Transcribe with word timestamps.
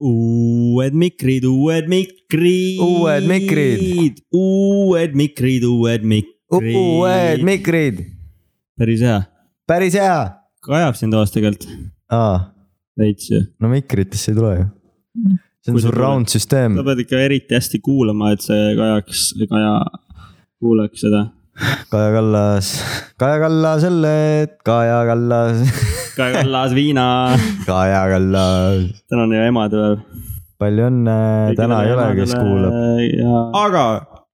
uued 0.00 0.94
mikrid, 0.98 1.44
uued 1.46 1.88
mikrid. 1.88 2.80
Uued 2.82 3.28
mikrid.. 3.30 4.22
uued 4.34 5.14
mikrid, 5.14 5.66
uued 5.68 6.02
mikrid. 6.02 6.74
uued 6.74 7.44
mikrid, 7.46 8.02
päris 8.78 9.04
hea. 9.04 9.22
päris 9.66 9.94
hea. 9.98 10.18
kajab 10.64 10.98
sind 10.98 11.14
toas 11.14 11.32
tegelikult, 11.34 11.68
aa, 12.12 12.50
veits 12.98 13.30
ju. 13.30 13.42
no 13.60 13.70
mikritesse 13.72 14.32
ei 14.32 14.38
tule 14.38 14.52
ju. 14.56 14.66
see 15.64 15.72
on 15.72 15.78
ta 15.78 15.84
surround 15.86 16.30
süsteem 16.32 16.78
sa. 16.78 16.86
pead 16.86 17.04
ikka 17.06 17.22
eriti 17.26 17.56
hästi 17.56 17.80
kuulama, 17.84 18.34
et 18.34 18.44
see 18.44 18.74
kajaks, 18.78 19.30
Kaja 19.50 19.74
kuuleks 20.62 21.06
seda. 21.06 21.26
Kaja 21.92 22.10
Kallas, 22.16 22.74
Kaja 23.20 23.38
Kallas 23.38 23.84
jälle, 23.86 24.16
Kaja 24.66 25.04
Kallas, 25.06 25.62
Kaja 26.16 26.42
Kallas, 26.42 26.74
viina. 26.74 27.36
Kaja 27.66 28.04
Kallas. 28.08 29.02
täna 29.10 29.22
on 29.22 29.32
ju 29.32 29.40
emadepäev. 29.42 29.98
palju 30.58 30.84
õnne, 30.86 31.14
täna 31.58 31.80
ei 31.84 31.92
ole, 31.92 32.04
kes 32.16 32.34
kuulab. 32.38 32.74
aga 33.58 33.84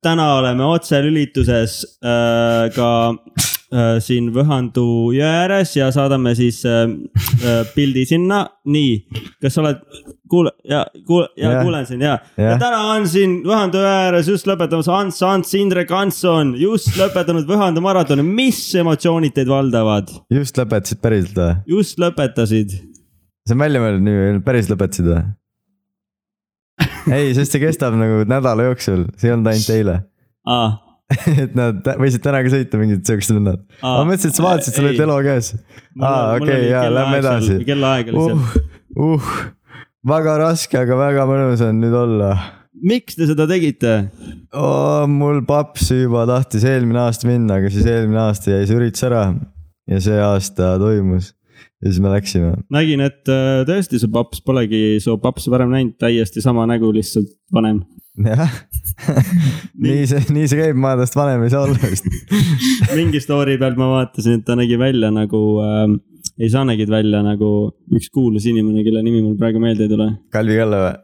täna 0.04 0.26
oleme 0.38 0.64
otselülituses 0.68 1.80
äh, 2.04 2.68
ka 2.76 2.90
siin 4.02 4.32
Võhandu 4.34 4.84
jõe 5.14 5.28
ääres 5.28 5.76
ja 5.76 5.90
saadame 5.94 6.32
siis 6.38 6.62
äh, 6.66 6.88
äh, 7.38 7.60
pildi 7.74 8.02
sinna. 8.08 8.42
nii, 8.66 8.96
kas 9.42 9.54
sa 9.54 9.62
oled, 9.62 9.78
kuule 10.30 10.50
ja 10.68 10.82
kuule 11.06 11.28
ja 11.38 11.52
Jah. 11.52 11.62
kuulen 11.62 11.86
sind 11.86 12.02
ja, 12.02 12.16
ja 12.38 12.56
täna 12.58 12.80
on 12.96 13.06
siin 13.10 13.40
Võhandu 13.46 13.78
jõe 13.78 13.94
ääres 14.08 14.30
just 14.30 14.50
lõpetamas 14.50 14.90
Ants, 14.90 15.22
Ants, 15.26 15.54
Indrek 15.58 15.90
Hanson 15.94 16.54
just 16.58 16.92
lõpetanud 16.98 17.46
Võhandu 17.48 17.82
maratoni, 17.84 18.26
mis 18.26 18.58
emotsioonid 18.82 19.36
teid 19.38 19.50
valdavad? 19.50 20.10
just 20.34 20.58
lõpetasid 20.58 21.02
päriselt 21.02 21.38
või? 21.38 21.56
just 21.76 22.02
lõpetasid. 22.02 22.74
see 23.46 23.56
on 23.56 23.62
välja 23.66 23.84
mõeldud 23.84 24.06
nii, 24.08 24.42
päris 24.46 24.70
lõpetasid 24.72 25.12
või? 25.12 25.24
ei, 27.16 27.32
sest 27.36 27.54
see 27.54 27.62
kestab 27.62 27.94
nagu 27.98 28.24
nädala 28.28 28.70
jooksul, 28.70 29.06
see 29.14 29.30
ei 29.30 29.36
olnud 29.36 29.50
ainult 29.52 29.74
eile. 29.74 29.98
aa, 30.50 30.70
et 31.44 31.56
nad 31.58 31.90
võisid 32.00 32.22
täna 32.24 32.42
ka 32.44 32.52
sõita 32.52 32.80
mingid 32.80 33.02
siuksed 33.06 33.36
vennad. 33.38 33.64
Ma 33.82 34.04
mõtlesin, 34.06 34.32
et 34.32 34.38
sa 34.38 34.46
vaatasid, 34.46 34.76
sul 34.76 34.88
oli 34.88 34.96
Ei. 34.96 35.02
telo 35.02 35.18
käes. 35.26 35.52
aa, 35.98 36.36
okei, 36.36 36.68
jaa, 36.70 36.86
lähme 36.94 37.18
edasi. 37.22 37.58
kellaaeg 37.66 38.12
oli 38.12 38.28
seal. 38.28 38.64
uh, 38.94 39.10
uh, 39.10 39.34
väga 40.06 40.38
raske, 40.44 40.80
aga 40.80 40.98
väga 41.00 41.28
mõnus 41.30 41.66
on 41.66 41.82
nüüd 41.82 41.96
olla 41.96 42.32
miks 42.80 43.16
te 43.18 43.26
seda 43.28 43.46
tegite? 43.50 43.96
oh,. 44.56 45.04
mul 45.10 45.42
paps 45.48 45.90
juba 45.92 46.24
tahtis 46.30 46.64
eelmine 46.68 47.02
aasta 47.04 47.28
minna, 47.28 47.60
aga 47.60 47.72
siis 47.72 47.88
eelmine 47.88 48.22
aasta 48.22 48.54
jäi 48.54 48.68
see 48.68 48.78
üritus 48.78 49.04
ära 49.08 49.24
ja 49.90 50.00
see 50.02 50.18
aasta 50.24 50.74
toimus 50.80 51.32
ja 51.80 51.90
siis 51.90 52.00
me 52.04 52.12
läksime. 52.12 52.52
nägin, 52.72 53.02
et 53.04 53.30
äh, 53.32 53.62
tõesti 53.68 54.00
su 54.00 54.10
paps 54.12 54.42
polegi 54.44 55.00
su 55.02 55.16
papsi 55.22 55.52
varem 55.52 55.72
näinud, 55.72 55.96
täiesti 56.00 56.42
sama 56.44 56.66
nägu, 56.68 56.92
lihtsalt 56.94 57.30
vanem. 57.54 57.82
Jah, 58.18 58.54
nii 59.84 60.06
see, 60.10 60.22
nii 60.34 60.48
see 60.50 60.60
käib, 60.60 60.78
ma 60.80 60.96
tast 60.98 61.16
vanem 61.18 61.44
ei 61.46 61.52
saa 61.52 61.66
olla 61.66 61.90
vist. 61.90 62.08
mingi 62.98 63.22
story 63.22 63.58
pealt 63.60 63.78
ma 63.80 63.90
vaatasin, 63.94 64.40
et 64.40 64.48
ta 64.48 64.58
nägi 64.58 64.78
välja 64.80 65.12
nagu 65.14 65.44
äh,, 65.64 65.86
ei 66.40 66.50
sa 66.52 66.64
nägid 66.66 66.90
välja 66.92 67.22
nagu 67.26 67.52
üks 67.94 68.10
kuulus 68.14 68.48
inimene, 68.50 68.84
kelle 68.86 69.04
nimi 69.06 69.22
mul 69.22 69.38
praegu 69.40 69.62
meelde 69.62 69.86
ei 69.86 69.94
tule. 69.94 70.10
Kalvi 70.34 70.58
Kalle 70.60 70.82
või? 70.86 70.98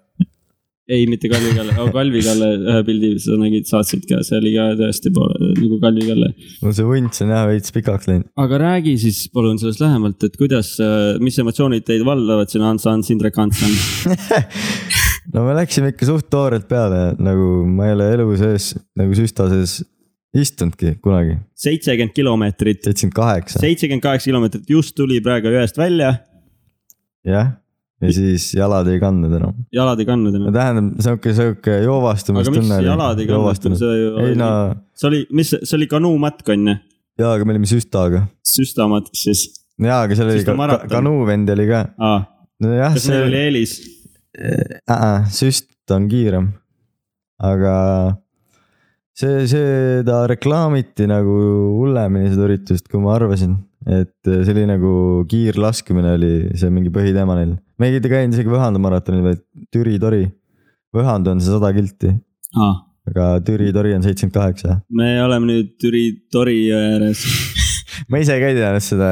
ei, 0.87 1.07
mitte 1.11 1.29
Kalvi 1.29 1.51
Kalle 1.57 1.75
oh,, 1.83 1.89
Kalvi 1.95 2.21
Kalle 2.23 2.49
ühe 2.61 2.83
pildi 2.87 3.11
sa 3.23 3.37
nägid, 3.41 3.67
saatsid 3.67 4.05
ka, 4.07 4.21
see 4.27 4.39
oli 4.39 4.53
ka 4.55 4.69
tõesti 4.79 5.11
poole 5.15 5.51
nagu 5.59 5.81
Kalvi 5.83 6.07
Kalle. 6.07 6.29
mul 6.63 6.77
see 6.77 6.87
vunts 6.87 7.25
on 7.25 7.33
jah 7.35 7.47
veits 7.51 7.75
pikaks 7.75 8.07
läinud. 8.11 8.29
aga 8.45 8.61
räägi 8.63 8.95
siis 9.03 9.25
palun 9.35 9.59
sellest 9.63 9.83
lähemalt, 9.83 10.23
et 10.29 10.39
kuidas, 10.39 10.77
mis 11.23 11.39
emotsioonid 11.43 11.87
teid 11.87 12.07
valdavad 12.07 12.53
siin 12.53 12.67
Ants, 12.69 12.87
Ants, 12.91 13.11
Indrek 13.15 13.39
Hanson? 13.41 13.75
No 15.35 15.45
me 15.47 15.57
läksime 15.57 15.93
ikka 15.93 16.09
suht 16.09 16.31
toorelt 16.33 16.69
peale, 16.71 17.11
nagu 17.23 17.51
ma 17.69 17.91
ei 17.91 17.97
ole 17.97 18.09
elu 18.17 18.31
sees 18.41 18.73
nagu 18.99 19.17
süsta 19.19 19.49
sees 19.53 19.81
istunudki 20.37 20.97
kunagi. 21.03 21.37
seitsekümmend 21.59 22.15
kilomeetrit, 22.17 22.83
seitsekümmend 22.85 23.17
kaheksa, 23.17 23.61
seitsekümmend 23.63 24.05
kaheksa 24.05 24.31
kilomeetrit 24.31 24.71
just 24.71 24.97
tuli 24.99 25.21
praegu 25.25 25.53
jõest 25.55 25.79
välja, 25.81 26.13
jah. 27.27 27.55
ja 28.03 28.13
siis 28.13 28.51
jalad 28.57 28.89
ei 28.93 29.01
kandnud 29.03 29.33
enam. 29.39 29.57
jalad 29.75 30.03
ei 30.03 30.09
kandnud 30.09 30.37
no 30.37 30.43
enam. 30.45 30.57
tähendab, 30.57 30.91
sihuke, 31.07 31.35
sihuke 31.41 31.73
aga 31.73 31.81
miks 31.81 31.91
joovastumistunne 31.91 32.81
jalad 32.85 33.23
ei 33.23 33.31
kandnud, 33.31 33.81
see 33.81 33.99
ju 34.03 34.15
ei 34.25 34.39
no, 34.39 34.53
see 34.97 35.11
oli, 35.11 35.25
mis, 35.41 35.55
see 35.57 35.77
oli 35.79 35.91
kanuumatk 35.91 36.55
on 36.55 36.73
ju, 36.73 36.79
jaa, 37.23 37.35
aga 37.35 37.49
me 37.49 37.57
olime 37.57 37.71
süstaga. 37.71 38.27
süstamatk 38.57 39.13
siis 39.17 39.49
jaa, 39.83 40.03
aga 40.05 40.19
seal 40.19 40.33
oli 40.33 40.47
ka 40.47 40.57
ka 40.77 40.81
kanuuvendi 40.99 41.57
oli 41.57 41.71
ka. 41.73 41.85
ah,. 41.99 42.27
nojah, 42.63 42.97
kas 42.97 43.09
neil 43.13 43.29
oli 43.29 43.39
see, 43.39 43.47
eelis? 43.51 43.79
Äh, 44.37 45.27
süst 45.33 45.95
on 45.95 46.09
kiirem. 46.11 46.53
aga 47.43 47.75
see, 49.17 49.45
seda 49.51 50.23
reklaamiti 50.31 51.09
nagu 51.11 51.37
hullemini 51.77 52.33
seda 52.33 52.47
üritust, 52.49 52.89
kui 52.89 53.03
ma 53.03 53.17
arvasin. 53.17 53.57
et 53.87 54.17
see 54.27 54.55
oli 54.55 54.65
nagu 54.67 54.93
kiirlaskmine 55.31 56.17
oli 56.17 56.33
see 56.59 56.73
mingi 56.73 56.91
põhiteema 56.95 57.37
neil. 57.39 57.57
me 57.79 57.91
ei 57.93 58.01
käinud 58.01 58.35
isegi 58.35 58.53
Võhandu 58.53 58.83
maratonil, 58.83 59.23
vaid 59.31 59.45
Türi 59.73 59.99
tori. 60.03 60.25
Võhandu 60.97 61.35
on 61.35 61.43
see 61.45 61.53
sada 61.53 61.69
kilti, 61.77 62.15
Ah, 62.57 62.77
aga 63.11 63.25
Türi 63.45 63.73
tori 63.73 63.93
on 63.97 64.03
seitsekümmend 64.03 64.35
kaheksa. 64.35 64.81
me 64.91 65.23
oleme 65.23 65.51
nüüd 65.51 65.75
Türi 65.83 66.05
tori 66.33 66.57
jõe 66.71 66.83
ääres. 66.95 67.25
ma 68.11 68.21
ise 68.23 68.39
ka 68.41 68.51
ei 68.51 68.57
teadnud 68.57 68.85
seda, 68.85 69.11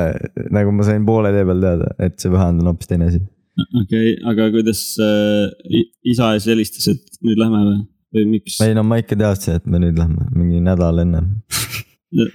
nagu 0.55 0.73
ma 0.73 0.87
sain 0.87 1.05
poole 1.05 1.33
tee 1.35 1.45
peal 1.49 1.61
teada, 1.65 1.91
et 2.07 2.17
see 2.23 2.33
Võhandu 2.33 2.65
on 2.65 2.73
hoopis 2.73 2.91
teine 2.91 3.11
asi. 3.11 3.21
Okei 3.63 3.83
okay,, 3.85 4.13
aga 4.31 4.51
kuidas 4.55 4.85
äh, 5.03 5.83
isa 6.05 6.35
siis 6.37 6.51
helistas, 6.53 6.91
et 6.95 7.19
nüüd 7.25 7.41
lähme 7.41 7.63
või, 7.65 7.81
või 8.17 8.29
miks 8.37 8.61
ei 8.65 8.77
no 8.77 8.85
ma 8.87 9.01
ikka 9.03 9.19
teadsin, 9.21 9.61
et 9.61 9.67
me 9.71 9.83
nüüd 9.83 9.99
lähme 9.99 10.29
mingi 10.35 10.63
nädal 10.65 11.03
ennem. 11.05 11.33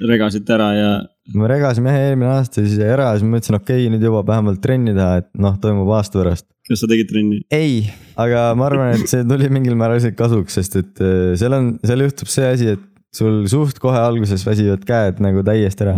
regasite 0.10 0.56
ära 0.56 0.70
ja 0.76 0.92
me 1.36 1.50
regasime 1.50 1.94
jah 1.94 2.10
eelmine 2.10 2.32
aasta 2.34 2.64
siis 2.64 2.80
ära 2.84 3.12
ja 3.12 3.18
siis 3.18 3.28
ma 3.28 3.38
mõtlesin, 3.38 3.60
okei 3.60 3.84
okay,, 3.84 3.94
nüüd 3.94 4.06
jõuab 4.08 4.30
vähemalt 4.30 4.62
trenni 4.64 4.96
teha, 4.96 5.24
et 5.24 5.30
noh, 5.40 5.58
toimub 5.62 5.92
aasta 5.98 6.22
pärast. 6.22 6.48
kas 6.70 6.84
sa 6.84 6.90
tegid 6.90 7.12
trenni? 7.12 7.42
ei, 7.54 7.84
aga 8.20 8.50
ma 8.60 8.70
arvan, 8.70 8.96
et 8.98 9.12
see 9.12 9.26
tuli 9.28 9.52
mingil 9.54 9.78
määral 9.80 10.02
isegi 10.02 10.18
kasuks, 10.20 10.60
sest 10.60 10.80
et 10.82 11.04
äh, 11.04 11.34
seal 11.40 11.56
on, 11.58 11.74
seal 11.86 12.06
juhtub 12.08 12.32
see 12.32 12.50
asi, 12.50 12.74
et 12.78 12.86
sul 13.16 13.44
suht 13.50 13.80
kohe 13.82 13.98
alguses 14.00 14.44
väsivad 14.46 14.84
käed 14.88 15.22
nagu 15.24 15.44
täiesti 15.46 15.86
ära. 15.86 15.98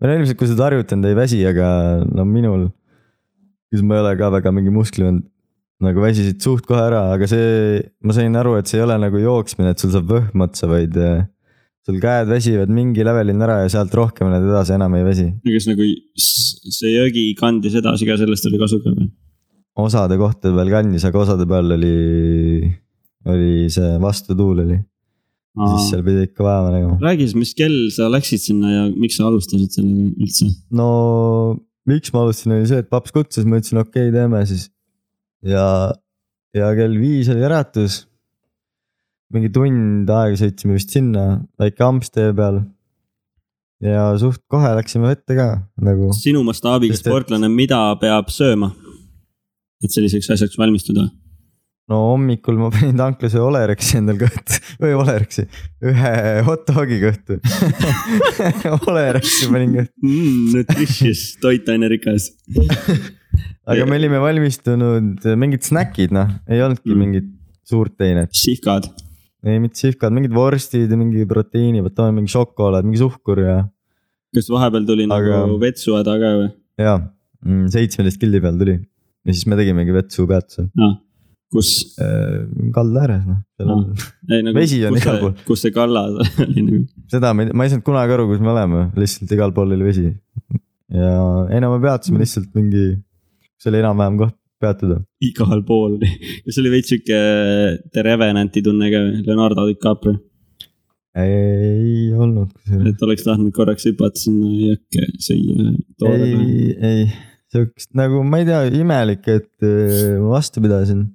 no 0.00 0.12
ilmselt, 0.14 0.38
kui 0.38 0.48
sa 0.48 0.54
oled 0.54 0.66
harjutanud, 0.66 1.08
ei 1.08 1.18
väsi, 1.18 1.40
aga 1.48 1.70
no 2.08 2.26
minul, 2.28 2.68
kes 3.70 3.84
ma 3.86 3.98
ei 3.98 4.04
ole 4.04 4.14
ka 4.18 4.30
väga 4.34 4.52
mingi 4.54 4.72
musklivend, 4.74 5.26
nagu 5.80 6.02
väsisid 6.02 6.40
suht 6.44 6.66
kohe 6.68 6.82
ära, 6.82 7.06
aga 7.14 7.28
see, 7.30 7.80
ma 8.04 8.16
sain 8.16 8.34
aru, 8.36 8.56
et 8.60 8.70
see 8.70 8.80
ei 8.80 8.86
ole 8.86 8.98
nagu 9.00 9.20
jooksmine, 9.22 9.72
et 9.72 9.82
sul 9.82 9.92
saab 9.94 10.10
võhm 10.10 10.44
otsa, 10.44 10.68
vaid 10.70 10.96
äh, 11.00 11.22
sul 11.86 12.00
käed 12.02 12.28
väsivad 12.28 12.72
mingi 12.74 13.04
levelini 13.06 13.46
ära 13.46 13.62
ja 13.62 13.70
sealt 13.72 13.94
rohkem 13.96 14.28
nad 14.32 14.44
edasi 14.44 14.76
enam 14.76 14.94
ei 14.98 15.06
väsi. 15.06 15.26
kas 15.46 15.70
nagu 15.70 15.88
see 16.20 16.92
jõgi 16.92 17.24
kandis 17.38 17.78
edasi 17.80 18.08
ka, 18.08 18.18
sellest 18.20 18.50
oli 18.50 18.60
kasu 18.60 18.82
ka 18.84 18.92
või? 18.92 19.08
osade 19.80 20.18
kohtade 20.20 20.52
peal 20.56 20.72
kandis, 20.74 21.06
aga 21.08 21.22
osade 21.22 21.46
peal 21.48 21.72
oli, 21.78 21.94
oli 23.30 23.70
see 23.72 23.96
vastutuul 24.02 24.64
oli, 24.66 24.76
siis 25.62 25.88
seal 25.92 26.04
pidi 26.04 26.26
ikka 26.28 26.44
vaeva 26.44 26.74
nägema. 26.74 26.98
räägi 27.06 27.30
siis, 27.30 27.38
mis 27.46 27.54
kell 27.56 27.80
sa 27.94 28.10
läksid 28.12 28.44
sinna 28.44 28.74
ja 28.74 28.84
miks 28.92 29.16
sa 29.16 29.30
alustasid 29.30 29.78
sellega 29.78 30.12
üldse? 30.26 30.50
no 30.76 30.90
miks 31.88 32.12
ma 32.14 32.24
alustasin, 32.24 32.56
oli 32.56 32.68
see, 32.68 32.82
et 32.82 32.90
paps 32.92 33.14
kutsus, 33.14 33.46
ma 33.46 33.60
ütlesin 33.60 33.80
okei 33.80 34.08
okay,, 34.08 34.14
teeme 34.14 34.42
siis. 34.48 34.68
ja, 35.46 35.64
ja 36.56 36.72
kell 36.76 36.98
viis 37.00 37.30
oli 37.32 37.46
äratus. 37.46 38.04
mingi 39.30 39.52
tund 39.54 40.10
aega 40.10 40.36
sõitsime 40.40 40.76
vist 40.76 40.92
sinna, 40.96 41.44
väike 41.60 41.86
amps 41.86 42.12
tee 42.12 42.32
peal. 42.36 42.62
ja 43.84 44.10
suht 44.20 44.42
kohe 44.50 44.74
läksime 44.76 45.08
vette 45.12 45.38
ka 45.38 45.48
nagu, 45.80 46.12
sinu 46.16 46.44
mastaabiga 46.46 46.98
sportlane, 46.98 47.48
mida 47.48 47.82
peab 48.02 48.32
sööma? 48.34 48.74
et 49.80 49.94
selliseks 49.94 50.28
asjaks 50.36 50.58
valmistuda? 50.60 51.08
No 51.90 51.96
hommikul 52.12 52.58
ma 52.60 52.68
panin 52.70 52.94
tanklas 52.98 53.34
ühe 53.34 53.42
Olerexi 53.42 53.98
endal 53.98 54.18
kõhtu 54.20 54.60
või 54.82 54.92
Olerexi, 55.00 55.46
ühe 55.90 56.12
hot 56.46 56.62
dogi 56.70 57.00
kõhtu 57.02 57.38
Olerexi 58.90 59.48
panin 59.52 59.74
kõhtu, 59.80 59.94
mm,. 60.06 60.52
Nutritious, 60.54 61.24
toitainerikas. 61.42 62.30
aga 63.70 63.86
me 63.90 63.98
olime 64.00 64.20
valmistunud 64.22 65.26
mingid 65.40 65.66
snäkid, 65.66 66.14
noh, 66.14 66.30
ei 66.50 66.62
olnudki 66.64 66.90
Mm. 66.94 67.02
mingit 67.04 67.28
suurt 67.70 67.94
teinet. 68.00 68.32
Sihkad. 68.34 68.88
ei, 69.46 69.58
mitte 69.62 69.78
sihkad, 69.78 70.12
mingid 70.12 70.32
vorstid 70.34 70.90
ja 70.90 70.96
mingi 70.98 71.22
proteiinibatoon, 71.28 72.14
mingi 72.16 72.32
šokolaad, 72.32 72.84
mingi 72.88 72.98
suhkur 73.02 73.38
ja, 73.44 73.58
kas 74.34 74.50
vahepeal 74.52 74.84
tuli 74.88 75.06
Aga- 75.10 75.44
nagu 75.44 75.58
vetsuhäda 75.62 76.16
ka 76.22 76.32
või? 76.40 76.48
ja 76.80 76.96
mm, 77.00 77.68
seitsmeteist 77.72 78.20
kildi 78.20 78.40
peal 78.42 78.58
tuli. 78.60 78.74
ja 79.26 79.32
siis 79.36 79.46
me 79.50 79.56
tegimegi 79.58 79.94
vetsu 79.94 80.26
peatuse 80.30 80.66
kus, 81.50 81.70
äh,. 81.98 82.46
kalda 82.74 83.04
ääres, 83.04 83.22
noh, 83.26 83.40
seal 83.58 83.72
on, 83.74 83.84
ei 84.30 84.44
nagu. 84.46 84.56
Vesi 84.56 84.80
on 84.86 84.98
igal 84.98 85.20
pool. 85.22 85.36
kus 85.48 85.64
see 85.66 85.74
kallas 85.74 86.18
oli 86.46 86.66
nagu. 86.66 86.82
seda 87.10 87.32
ma 87.34 87.46
ei, 87.46 87.54
ma 87.54 87.66
ei 87.66 87.72
saanud 87.72 87.86
kunagi 87.86 88.16
aru, 88.16 88.28
kus 88.30 88.42
me 88.44 88.52
oleme, 88.54 88.84
lihtsalt 89.00 89.34
igal 89.36 89.54
pool 89.56 89.74
oli 89.76 89.88
vesi. 89.88 90.08
ja 90.94 91.14
ei 91.50 91.62
no 91.62 91.72
me 91.74 91.80
peatusime 91.82 92.22
lihtsalt 92.22 92.52
mingi, 92.58 92.86
see 93.60 93.72
oli 93.72 93.82
enam-vähem 93.82 94.18
koht, 94.22 94.36
peatuda. 94.62 95.00
igal 95.26 95.62
pool 95.66 95.98
oli, 95.98 96.10
kas 96.46 96.62
oli 96.62 96.74
veits 96.76 96.94
sihuke 96.94 97.20
The 97.90 98.06
Revenanti 98.06 98.62
tunne 98.66 98.92
ka, 98.94 99.04
Leonardo 99.26 99.66
DiCaprio, 99.70 100.18
ei 101.18 102.12
olnud 102.14 102.52
kusjuures. 102.54 102.92
et 102.92 103.02
oleks 103.02 103.26
tahtnud 103.26 103.54
korraks 103.54 103.88
hüpata 103.90 104.22
sinna 104.22 104.50
jõkke 104.70 105.08
süüa. 105.18 105.72
ei, 106.14 106.76
ei, 106.78 107.08
siukest 107.50 107.90
nagu 107.98 108.22
ma 108.22 108.38
ei 108.42 108.46
tea, 108.46 108.66
imelik, 108.78 109.26
et 109.26 109.66
äh, 109.66 110.20
ma 110.20 110.36
vastu 110.36 110.62
pidasin. 110.62 111.08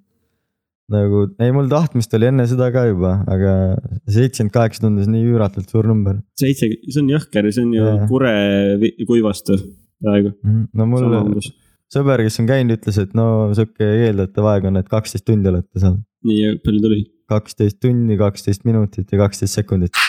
Nagu 0.93 1.25
ei, 1.41 1.51
mul 1.55 1.69
tahtmist 1.71 2.13
oli 2.17 2.29
enne 2.29 2.45
seda 2.49 2.69
ka 2.73 2.85
juba, 2.89 3.17
aga 3.31 3.53
seitsekümmend 4.05 4.53
kaheksa 4.53 4.85
tundus 4.85 5.09
nii 5.09 5.23
üüratult 5.31 5.71
suur 5.71 5.87
number. 5.89 6.19
seitse, 6.39 6.69
see 6.85 7.01
on 7.01 7.11
jõhker, 7.15 7.49
see 7.51 7.65
on 7.65 7.73
ju 7.73 7.85
Jaa. 7.85 8.07
kure 8.11 8.33
kuivastu 9.09 9.57
praegu. 10.03 10.33
no 10.45 10.89
mul 10.89 11.39
sõber, 11.93 12.25
kes 12.25 12.41
on 12.41 12.49
käinud, 12.49 12.77
ütles, 12.77 12.99
et 13.01 13.15
no 13.17 13.27
sihuke 13.57 13.87
eeldatav 14.07 14.49
aeg 14.53 14.69
on, 14.71 14.81
et 14.81 14.91
kaksteist 14.91 15.25
tundi 15.27 15.51
olete 15.51 15.81
seal. 15.81 15.97
nii 16.27 16.57
palju 16.65 16.83
tuli. 16.85 17.01
kaksteist 17.31 17.81
tundi, 17.81 18.19
kaksteist 18.21 18.67
minutit 18.69 19.09
ja 19.11 19.23
kaksteist 19.25 19.61
sekundit. 19.61 20.05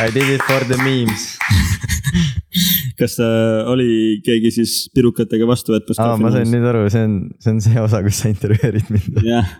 I 0.00 0.10
did 0.10 0.28
it 0.28 0.42
for 0.42 0.64
the 0.66 0.76
memes. 0.82 1.38
kas 2.98 3.16
äh, 3.22 3.66
oli 3.70 4.20
keegi 4.24 4.50
siis 4.54 4.74
pirukatega 4.94 5.46
vastu 5.48 5.74
võtmas? 5.74 5.98
aa, 6.02 6.16
ma 6.20 6.30
sain 6.34 6.50
nüüd 6.50 6.66
aru, 6.70 6.84
see 6.92 7.02
on, 7.06 7.16
see 7.42 7.52
on 7.54 7.60
see 7.64 7.82
osa, 7.82 8.00
kus 8.06 8.20
sa 8.22 8.30
intervjueerid 8.30 8.90
mind. 8.94 9.20
jah, 9.26 9.50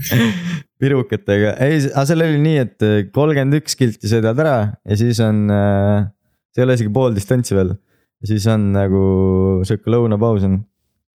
pirukatega, 0.82 1.54
ei, 1.64 1.80
aga 1.88 2.04
seal 2.10 2.24
oli 2.26 2.40
nii, 2.44 2.62
et 2.66 2.86
kolmkümmend 3.16 3.60
üks 3.60 3.78
kilti 3.80 4.12
sõidad 4.12 4.44
ära 4.44 4.56
ja 4.84 5.00
siis 5.00 5.20
on 5.24 5.44
äh,, 5.52 6.08
see 6.52 6.64
ei 6.64 6.68
ole 6.68 6.76
isegi 6.78 6.92
pool 6.92 7.16
distantsi 7.16 7.56
veel. 7.56 7.76
siis 8.26 8.48
on 8.52 8.70
nagu 8.76 9.04
sihuke 9.68 9.92
lõunapaus 9.92 10.44
on, 10.48 10.60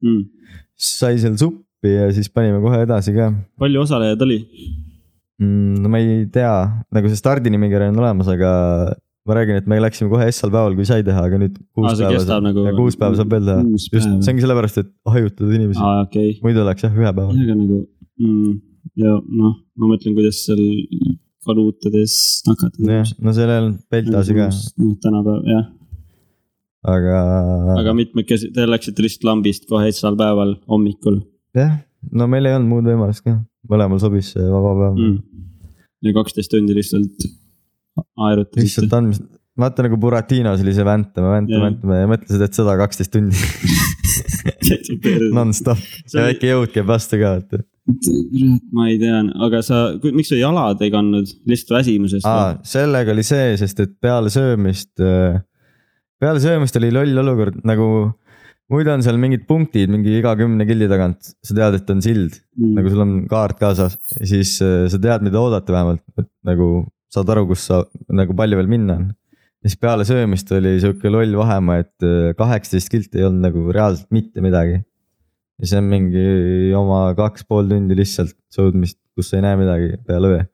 mm.. 0.05 0.23
sai 0.77 1.21
seal 1.21 1.37
suppi 1.41 1.93
ja 1.97 2.09
siis 2.13 2.29
panime 2.33 2.61
kohe 2.63 2.81
edasi 2.87 3.13
ka 3.17 3.29
palju 3.61 3.85
osalejaid 3.85 4.25
oli? 4.25 4.41
mm,. 5.41 5.81
no 5.83 5.91
ma 5.91 6.01
ei 6.01 6.25
tea, 6.33 6.53
nagu 6.93 7.11
see 7.11 7.19
stardinimekiri 7.19 7.89
on 7.91 8.01
olemas, 8.03 8.29
aga 8.31 8.51
ma 9.27 9.37
räägin, 9.37 9.59
et 9.61 9.67
me 9.69 9.77
läksime 9.81 10.09
kohe 10.09 10.25
esmal 10.31 10.53
päeval, 10.53 10.75
kui 10.77 10.87
sai 10.89 11.03
teha, 11.05 11.25
aga 11.29 11.39
nüüd 11.41 11.57
kuus 11.75 11.91
Aa, 11.91 11.97
see 11.99 12.07
päeva 12.09 12.23
saab 12.25 12.45
nagu- 12.47 12.65
ja 12.65 12.73
kuus 12.77 12.97
päeva 12.97 13.19
saab 13.19 13.35
veel 13.35 13.49
teha. 13.49 13.65
Just, 13.77 14.07
see 14.07 14.33
ongi 14.33 14.45
sellepärast, 14.45 14.81
et 14.81 14.91
hajutada 15.15 15.57
inimesi, 15.57 15.81
okei 15.81 16.31
okay.. 16.31 16.39
muidu 16.45 16.63
oleks 16.65 16.87
jah 16.87 16.95
ühe 16.95 17.11
päeva. 17.11 17.27
aga 17.29 17.57
nagu 17.59 17.81
mm, 18.21 18.55
ja 19.01 19.17
noh, 19.41 19.59
ma 19.77 19.91
mõtlen, 19.91 20.15
kuidas 20.17 20.41
seal 20.47 20.63
kaluutades 21.45 22.15
nakatada. 22.47 23.03
no 23.21 23.35
seal 23.35 23.53
ei 23.53 23.61
olnud 23.61 23.77
peltasi 23.93 24.37
ka, 24.37 24.49
noh, 24.81 24.97
tänapäeval 25.05 25.53
jah, 25.53 25.69
aga. 26.95 27.21
aga 27.77 27.95
mitmekesi, 27.97 28.51
te 28.55 28.65
läksite 28.69 29.05
lihtsalt 29.05 29.29
lambist 29.29 29.69
kohe 29.69 29.89
esmasel 29.89 30.17
päeval 30.19 30.55
hommikul 30.71 31.21
jah, 31.57 31.79
no 32.09 32.29
meil 32.31 32.49
ei 32.49 32.57
olnud 32.57 32.73
muud 32.73 32.89
võimalust 32.89 33.25
ka, 33.25 33.37
mõlemal 33.69 34.01
sobis 34.01 34.33
see 34.35 34.47
vaba 34.49 34.73
päev 34.79 34.97
mm.. 34.97 35.19
Ja 36.05 36.13
kaksteist 36.15 36.51
tundi 36.53 36.75
lihtsalt 36.77 37.27
aerutasite 38.17 38.65
lihtsalt. 38.65 38.95
andmist, 38.97 39.25
vaata 39.61 39.85
nagu 39.85 39.99
Buratinos 40.01 40.63
oli 40.63 40.73
see 40.75 40.85
väntame, 40.87 41.33
väntame 41.35 41.65
väntame 41.67 41.99
ja 42.01 42.09
mõtlesid, 42.11 42.45
et 42.45 42.57
sada 42.57 42.77
kaksteist 42.79 43.13
tundi 43.13 43.35
nonstop 45.37 45.81
ja 46.13 46.29
väike 46.29 46.53
jõud 46.53 46.73
käib 46.73 46.89
vastu 46.89 47.19
ka, 47.21 47.35
vaata. 47.37 47.61
kurat, 47.91 48.65
ma 48.77 48.87
ei 48.91 48.97
tea, 49.01 49.19
aga 49.47 49.61
sa, 49.65 49.83
miks 50.07 50.31
sa 50.31 50.39
jalad 50.39 50.81
ei 50.85 50.93
kandnud, 50.93 51.35
lihtsalt 51.49 51.77
väsimusest 51.79 52.27
sellega 52.71 53.15
oli 53.15 53.25
see, 53.27 53.55
sest 53.61 53.83
et 53.83 53.95
peale 54.01 54.31
söömist, 54.33 54.93
peale 56.21 56.43
söömist 56.43 56.77
oli 56.79 56.93
loll 56.95 57.23
olukord 57.25 57.61
nagu 57.67 57.91
muidu 58.71 58.93
on 58.93 59.03
seal 59.05 59.19
mingid 59.19 59.43
punktid 59.49 59.91
mingi 59.91 60.13
iga 60.19 60.33
kümne 60.39 60.65
kildi 60.67 60.87
tagant, 60.91 61.33
sa 61.43 61.55
tead, 61.57 61.77
et 61.79 61.89
on 61.93 62.03
sild, 62.03 62.37
mm. 62.57 62.75
nagu 62.77 62.93
sul 62.93 63.03
on 63.05 63.15
kaart 63.31 63.59
kaasas 63.59 63.97
siis 64.17 64.57
äh, 64.63 64.85
sa 64.91 64.99
tead, 65.01 65.25
mida 65.27 65.41
oodata 65.41 65.75
vähemalt, 65.75 66.03
et 66.19 66.29
nagu 66.47 66.69
saad 67.11 67.31
aru, 67.33 67.49
kus 67.51 67.65
sa 67.67 67.81
nagu 68.11 68.35
palju 68.37 68.59
veel 68.59 68.71
minna 68.71 68.99
on. 68.99 69.09
siis 69.65 69.77
peale 69.77 70.07
söömist 70.07 70.51
oli 70.55 70.77
sihuke 70.83 71.11
loll 71.11 71.35
vahemaa, 71.41 71.83
et 71.83 72.07
äh, 72.07 72.31
kaheksateist 72.39 72.93
kilti 72.93 73.21
ei 73.21 73.27
olnud 73.27 73.49
nagu 73.49 73.67
reaalselt 73.75 74.09
mitte 74.15 74.43
midagi. 74.45 74.79
ja 75.61 75.69
see 75.69 75.81
on 75.81 75.91
mingi 75.91 76.25
oma 76.77 77.03
kaks 77.17 77.45
pool 77.49 77.67
tundi 77.69 77.97
lihtsalt 77.97 78.37
sõudmist, 78.53 78.99
kus 79.15 79.29
sa 79.29 79.39
ei 79.39 79.47
näe 79.49 79.59
midagi 79.59 79.95
peale 80.07 80.35
öö. 80.37 80.47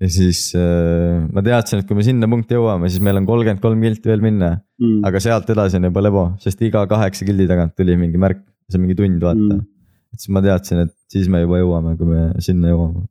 Ja 0.00 0.08
siis 0.12 0.42
äh, 0.56 1.20
ma 1.32 1.42
teadsin, 1.44 1.82
et 1.82 1.88
kui 1.88 1.96
me 1.98 2.04
sinna 2.06 2.28
punkti 2.30 2.56
jõuame, 2.56 2.88
siis 2.92 3.02
meil 3.04 3.18
on 3.20 3.26
kolmkümmend 3.28 3.60
kolm 3.64 3.82
kilti 3.86 4.10
veel 4.12 4.22
minna, 4.24 4.56
Mm. 4.80 5.02
aga 5.04 5.20
sealt 5.20 5.50
edasi 5.52 5.76
on 5.76 5.84
juba 5.90 6.00
lebo, 6.00 6.20
sest 6.40 6.62
iga 6.64 6.86
kaheksa 6.88 7.26
kildi 7.28 7.44
tagant 7.50 7.74
tuli 7.76 7.92
mingi 8.00 8.16
märk, 8.16 8.38
see 8.72 8.78
on 8.78 8.86
mingi 8.86 8.94
tund, 8.96 9.18
vaata 9.20 9.36
Mm. 9.58 9.58
et 10.14 10.22
siis 10.22 10.30
ma 10.32 10.40
teadsin, 10.46 10.78
et 10.86 10.94
siis 11.12 11.28
me 11.28 11.42
juba 11.42 11.58
jõuame, 11.60 11.96
kui 11.98 12.08
me 12.08 12.22
sinna 12.40 12.70
jõuame. 12.72 13.02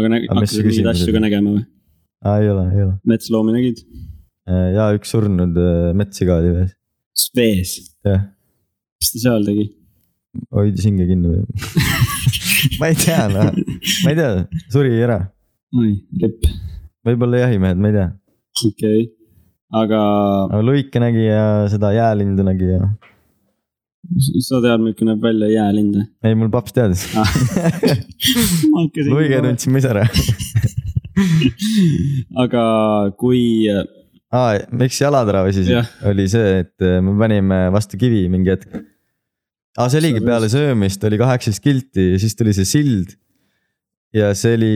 aga 0.00 0.08
näg-, 0.14 0.24
Aga 0.30 0.40
mis 0.40 0.54
hakkasid 0.54 0.70
mingeid 0.70 0.88
asju 0.94 1.12
ka 1.12 1.20
nägema 1.26 1.52
või? 1.58 1.66
aa, 2.24 2.38
ei 2.40 2.48
ole, 2.54 2.64
ei 2.72 2.82
ole. 2.86 2.94
metsloomi 3.12 3.52
nägid? 3.58 3.82
ja 4.78 4.86
üks 4.96 5.12
surnud 5.12 5.60
äh, 5.60 5.90
metssiga 6.00 6.38
oli 6.40 6.54
veel, 6.56 6.70
vees, 7.36 7.74
jah, 8.08 8.24
mis 9.00 9.12
ta 9.12 9.20
seal 9.26 9.44
tegi? 9.50 9.66
hoidis 10.56 10.88
hinge 10.88 11.04
kinni 11.10 11.34
või? 11.34 11.44
ma 12.80 12.88
ei 12.94 12.96
tea, 12.96 13.28
noh, 13.28 13.52
ma 14.06 14.14
ei 14.14 14.16
tea, 14.22 14.32
suri 14.72 14.96
ära, 15.04 15.20
oi, 15.78 15.92
ripp, 16.22 16.48
võib-olla 17.06 17.44
jahimehed, 17.44 17.78
ma 17.78 17.90
ei 17.90 17.96
tea. 17.96 18.08
okei 18.66 18.72
okay., 18.74 19.06
aga 19.80 20.00
aga 20.48 20.62
luike 20.66 21.02
nägi 21.02 21.28
ja 21.28 21.44
seda 21.70 21.92
jäälindu 21.94 22.46
nägi 22.46 22.72
ja, 22.72 22.88
sa 24.42 24.58
tead, 24.64 24.82
milline 24.82 25.12
näeb 25.12 25.22
välja 25.22 25.50
jäälind 25.52 25.98
või? 25.98 26.06
ei 26.26 26.38
mul 26.38 26.50
paps 26.52 26.74
teadis. 26.74 27.06
luige 29.14 29.42
tundsin 29.44 29.74
ma 29.74 29.82
ise 29.82 29.92
ära. 29.92 30.04
aga 32.44 32.64
kui, 33.20 33.42
aa, 33.70 34.58
miks 34.82 34.98
jalad 35.02 35.30
ära 35.30 35.44
väsisid 35.46 35.76
Jah., 35.76 35.94
oli 36.10 36.26
see, 36.32 36.64
et 36.64 36.86
äh, 36.86 36.98
me 37.04 37.14
panime 37.20 37.66
vastu 37.74 38.00
kivi 38.00 38.24
mingi 38.32 38.56
hetk. 38.56 38.82
aa, 39.78 39.86
see 39.86 40.02
oligi 40.02 40.24
peale 40.26 40.50
söömist 40.50 41.04
oli 41.06 41.20
kaheksateist 41.20 41.62
kilti 41.62 42.12
ja 42.14 42.22
siis 42.22 42.34
tuli 42.38 42.56
see 42.56 42.66
sild. 42.66 43.14
Ja 44.16 44.32
see 44.34 44.56
oli, 44.58 44.72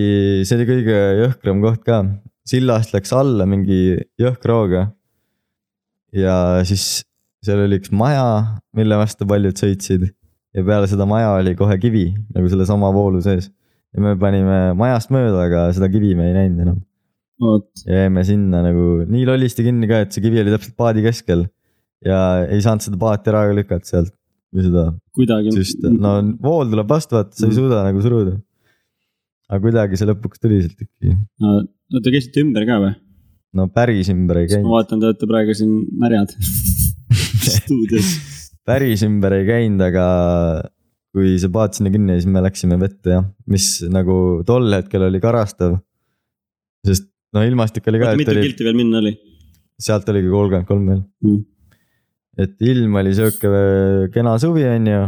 see 0.47 0.59
oli 0.59 0.67
kõige 0.69 0.99
jõhkram 1.23 1.63
koht 1.65 1.83
ka, 1.87 2.03
sillast 2.47 2.95
läks 2.95 3.13
alla 3.17 3.47
mingi 3.49 3.97
jõhkra 4.21 4.59
hooga. 4.61 4.85
ja 6.15 6.37
siis 6.69 7.05
seal 7.45 7.65
oli 7.67 7.81
üks 7.81 7.93
maja, 7.93 8.27
mille 8.77 8.97
vastu 9.01 9.27
paljud 9.29 9.59
sõitsid 9.59 10.09
ja 10.55 10.65
peale 10.65 10.87
seda 10.91 11.07
maja 11.09 11.35
oli 11.41 11.55
kohe 11.59 11.77
kivi 11.83 12.07
nagu 12.35 12.49
sellesama 12.53 12.93
voolu 12.95 13.21
sees. 13.25 13.51
ja 13.95 14.03
me 14.03 14.15
panime 14.19 14.75
majast 14.79 15.11
mööda, 15.15 15.47
aga 15.49 15.69
seda 15.77 15.91
kivi 15.93 16.15
me 16.19 16.31
ei 16.31 16.37
näinud 16.39 16.67
enam 16.67 16.81
ja 17.89 18.05
jäime 18.05 18.23
sinna 18.25 18.63
nagu 18.63 19.05
nii 19.11 19.27
lollisti 19.27 19.65
kinni 19.67 19.89
ka, 19.91 20.05
et 20.05 20.15
see 20.15 20.23
kivi 20.25 20.41
oli 20.43 20.55
täpselt 20.55 20.77
paadi 20.79 21.03
keskel. 21.03 21.47
ja 22.05 22.19
ei 22.47 22.63
saanud 22.63 22.85
seda 22.87 23.01
paati 23.01 23.33
ära 23.33 23.47
ka 23.49 23.57
lükata 23.59 23.91
sealt 23.91 24.15
või 24.55 24.67
seda 24.69 24.85
kuidagi. 25.19 25.51
no 25.99 26.15
vool 26.43 26.71
tuleb 26.71 26.89
vastu, 26.91 27.19
vaata, 27.19 27.35
sa 27.35 27.47
ei 27.47 27.51
Mm. 27.51 27.59
suuda 27.59 27.83
nagu 27.89 28.03
suruda. 28.05 28.37
Aga 29.51 29.63
kuidagi 29.65 30.01
see 30.01 30.11
lõpuks 30.11 30.43
tuli 30.43 30.61
sealt 30.63 30.85
ikkagi. 30.87 31.17
no 31.41 32.05
te 32.05 32.15
käisite 32.15 32.45
ümber 32.45 32.67
ka 32.69 32.79
või? 32.83 32.93
no 33.59 33.69
päris 33.73 34.11
ümber 34.13 34.43
ei 34.43 34.49
ma 34.49 34.55
käinud, 34.55 34.71
vaatan, 34.77 35.03
te 35.03 35.11
olete 35.11 35.31
praegu 35.31 35.57
siin 35.59 35.75
märjad 36.01 36.37
stuudios. 37.59 38.15
päris 38.67 39.05
ümber 39.07 39.39
ei 39.41 39.49
käinud, 39.49 39.85
aga 39.89 40.07
kui 41.15 41.37
see 41.39 41.53
paat 41.55 41.77
sinna 41.79 41.93
kinni 41.95 42.17
jäi, 42.17 42.25
siis 42.25 42.33
me 42.35 42.43
läksime 42.43 42.79
vette 42.81 43.19
jah, 43.19 43.29
mis 43.51 43.69
nagu 43.87 44.17
tol 44.47 44.67
hetkel 44.75 45.07
oli 45.07 45.21
karastav. 45.23 45.79
sest 46.87 47.11
no 47.35 47.45
ilmastik 47.47 47.87
oli 47.91 48.03
ka, 48.03 48.17
mitu 48.19 48.35
oli, 48.35 48.49
kilti 48.49 48.67
veel 48.67 48.79
minna 48.79 49.01
oli 49.05 49.15
sealt 49.81 50.09
oligi 50.13 50.31
kolmkümmend 50.31 50.69
kolm 50.69 50.87
veel. 50.91 51.03
mm.? 51.25 51.43
et 52.45 52.67
ilm 52.67 52.97
oli 53.01 53.15
sihuke 53.15 53.51
kena 54.15 54.35
suvi 54.43 54.65
on 54.67 54.89
ju, 54.91 55.03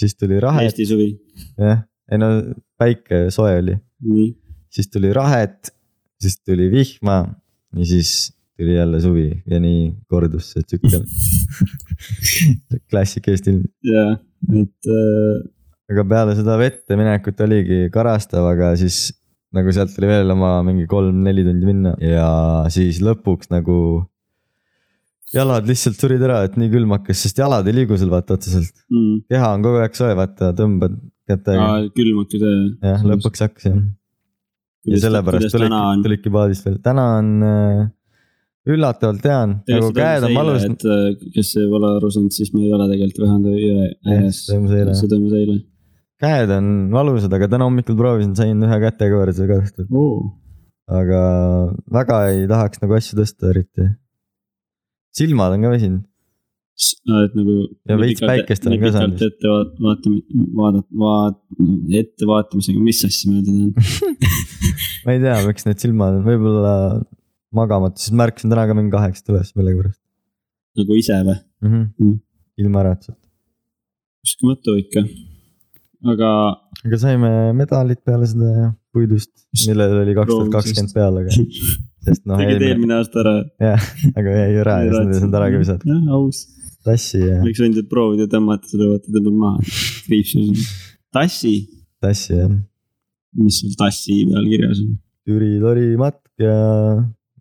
siis 0.00 0.16
tuli 0.20 0.40
rahet, 0.42 0.68
Eesti 0.68 0.88
suvi, 0.88 1.08
jah, 1.60 1.84
ei 2.12 2.20
no 2.22 2.30
päike 2.78 3.26
soe 3.34 3.56
oli, 3.60 3.76
nii. 4.06 4.30
siis 4.72 4.90
tuli 4.92 5.12
rahet, 5.16 5.72
siis 6.22 6.38
tuli 6.40 6.68
vihma 6.72 7.18
ja 7.76 7.88
siis 7.88 8.32
tuli 8.56 8.76
jälle 8.76 9.00
suvi 9.00 9.28
ja 9.50 9.60
nii 9.60 9.90
kordus 10.08 10.52
see 10.54 10.64
tsükkel. 10.64 11.04
klassik 12.90 13.28
Eesti 13.32 13.52
ilm, 13.52 13.68
ja, 13.84 14.08
et 14.62 14.90
äh, 14.96 15.44
aga 15.92 16.04
peale 16.08 16.34
seda 16.38 16.56
vette 16.60 16.98
minekut 16.98 17.40
oligi 17.46 17.86
karastav, 17.94 18.46
aga 18.52 18.72
siis 18.80 19.10
nagu 19.56 19.72
sealt 19.72 19.94
oli 20.00 20.10
veel 20.10 20.34
oma 20.34 20.58
mingi 20.66 20.86
kolm-neli 20.90 21.44
tundi 21.46 21.68
minna 21.68 21.94
ja 22.02 22.28
siis 22.72 22.98
lõpuks 23.04 23.52
nagu 23.52 23.78
jalad 25.34 25.66
lihtsalt 25.68 26.00
surid 26.00 26.22
ära, 26.22 26.42
et 26.46 26.56
nii 26.58 26.70
külm 26.72 26.94
hakkas, 26.96 27.20
sest 27.26 27.38
jalad 27.40 27.66
ei 27.66 27.76
liigu 27.80 27.98
sul 27.98 28.12
vaata 28.12 28.36
otseselt, 28.36 28.72
mm.. 28.92 29.26
keha 29.30 29.52
on 29.56 29.64
kogu 29.66 29.82
aeg 29.82 29.96
soe, 29.98 30.14
vaata 30.18 30.52
tõmbad 30.56 30.96
kätega. 31.28 31.68
külm 31.96 32.22
hakkas 32.22 32.46
jah. 32.46 32.64
jah, 32.90 33.04
lõpuks 33.12 33.44
hakkas 33.46 33.68
jah. 33.68 33.78
ja 34.86 35.04
sellepärast 35.04 35.54
tulidki, 35.54 35.84
tulidki 36.08 36.34
paadist 36.38 36.68
veel, 36.68 36.80
täna 36.84 37.06
on 37.20 37.30
äh, 37.46 37.84
üllatavalt 38.66 39.22
tean, 39.22 39.60
nagu 39.70 39.94
käed 39.94 40.26
on 40.26 40.36
valus. 40.40 40.66
äh, 40.66 41.08
kes 41.38 41.54
ei 41.60 41.70
ole 41.70 41.94
aru 42.00 42.10
saanud, 42.14 42.34
siis 42.34 42.52
me 42.54 42.66
ei 42.66 42.74
ole 42.74 42.90
tegelikult 42.92 43.24
Võhandu 43.26 43.56
jõe 43.56 43.88
ääres. 44.06 44.44
see 44.48 45.10
toimus 45.10 45.34
eile 45.38 45.60
käed 46.22 46.52
on 46.54 46.72
valusad, 46.94 47.32
aga 47.36 47.48
täna 47.50 47.68
hommikul 47.68 47.96
proovisin, 47.98 48.34
sain 48.38 48.60
ühe 48.64 48.78
võrdse 49.20 49.48
ka 49.48 49.60
tehtud, 49.62 49.88
oh.. 49.92 50.32
aga 50.88 51.22
väga 51.92 52.20
ei 52.32 52.46
tahaks 52.50 52.82
nagu 52.82 52.96
asju 52.96 53.18
tõsta 53.20 53.50
eriti. 53.52 53.90
silmad 55.16 55.56
on 55.56 55.66
ka 55.66 55.74
väsinud, 55.74 56.04
et 57.24 57.36
nagu. 57.38 57.58
Ja 57.88 57.98
veits 58.00 58.20
päikest 58.20 58.66
on 58.68 58.78
ka 58.82 58.92
saanud 58.94 59.20
vist. 59.20 59.36
ette 59.36 59.52
vaat- 59.52 59.76
vaatama, 59.86 60.40
vaadata, 60.60 60.88
vaat-, 61.04 61.42
ettevaatamisega, 62.02 62.82
mis 62.84 63.04
asja 63.08 63.30
ma 63.30 63.38
öelda 63.38 63.54
tahan. 63.54 64.32
ma 65.06 65.16
ei 65.16 65.22
tea, 65.24 65.38
miks 65.48 65.68
need 65.68 65.84
silmad 65.86 66.18
on, 66.18 66.26
võib-olla 66.26 66.74
magamata, 67.56 68.02
siis 68.02 68.16
märkasin 68.18 68.52
täna 68.52 68.66
ka 68.68 68.76
mingi 68.76 68.92
kaheksast 68.92 69.32
üles 69.32 69.54
millegipärast 69.56 70.00
nagu 70.76 70.98
ise 70.98 71.16
või? 71.24 71.36
mm. 71.64 71.70
-hmm. 71.70 71.86
Mm. 72.02 72.18
ilma 72.62 72.82
äratuseta, 72.84 73.20
uskumatu 74.26 74.76
ikka. 74.82 75.04
aga 76.12 76.30
aga 76.84 77.00
saime 77.00 77.30
medalid 77.56 78.02
peale 78.04 78.28
seda 78.30 78.72
puidust, 78.92 79.32
millel 79.66 80.00
oli 80.02 80.16
kaks 80.18 80.32
tuhat 80.32 80.52
kakskümmend 80.58 80.96
peal, 80.96 81.22
aga 81.22 81.36
sest 82.06 82.26
noh, 82.28 82.40
tegid 82.40 82.66
eelmine 82.68 83.00
aasta 83.00 83.22
ära. 83.24 83.34
jah, 83.70 83.88
aga 84.12 84.36
jäi 84.42 84.60
ära 84.64 84.76
ja 84.84 84.92
siis 84.92 85.00
nad 85.00 85.14
ei 85.14 85.22
saanud 85.22 85.40
ära 85.40 85.50
ka 85.54 85.64
visata, 85.64 85.90
jah, 85.92 86.04
aus. 86.18 86.44
Tassi 86.86 87.20
ja 87.22 87.40
oleks 87.42 87.60
võinud 87.64 87.88
proovida 87.90 88.26
tõmmata 88.30 88.70
selle, 88.70 88.88
vaata 88.94 89.12
tõmbad 89.16 89.36
maha. 89.42 89.64
kriipsus. 90.06 90.66
tassi, 91.14 91.54
tassi 92.02 92.34
ja 92.38 92.46
mis 93.36 93.60
sul 93.60 93.74
tassi 93.78 94.22
peal 94.30 94.46
kirjas 94.52 94.80
on? 94.84 94.94
Türi 95.26 95.56
tori 95.62 95.88
matk 96.00 96.22
ja 96.40 96.54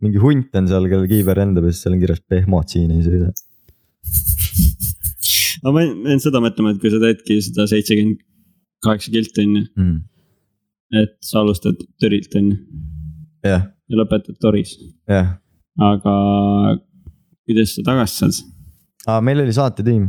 mingi 0.02 0.20
hunt 0.22 0.56
on 0.58 0.68
seal, 0.70 0.88
kellel 0.92 1.08
kiiver 1.10 1.38
lendab 1.40 1.68
ja 1.68 1.74
siis 1.74 1.84
seal 1.86 1.96
on 1.96 2.02
kirjas 2.02 2.22
pehmod 2.30 2.72
siin 2.74 2.92
ei 2.96 3.04
sõida. 3.06 3.30
aga 5.64 5.72
ma 5.74 5.82
jäin- 5.86 6.22
seda 6.24 6.42
mõtlema, 6.44 6.74
et 6.76 6.82
kui 6.82 6.92
sa 6.94 7.00
teedki 7.02 7.38
seda 7.46 7.66
seitsekümmend 7.72 8.20
kaheksa 8.86 9.12
kilti 9.14 9.42
on 9.46 9.56
ju, 9.56 9.64
Mm. 9.82 9.96
et 11.02 11.16
sa 11.26 11.40
alustad 11.42 11.78
Türilt 12.02 12.36
on 12.36 12.52
ju 12.52 12.58
jah, 13.44 13.64
ja 13.90 13.96
lõpetad 14.02 14.38
Toris. 14.42 14.76
jah, 15.10 15.38
aga 15.80 16.14
kuidas 17.46 17.76
sa 17.76 17.82
tagasi 17.88 18.16
saad? 18.20 18.55
Aa 19.10 19.22
meil 19.26 19.44
oli 19.44 19.54
saatetiim, 19.56 20.08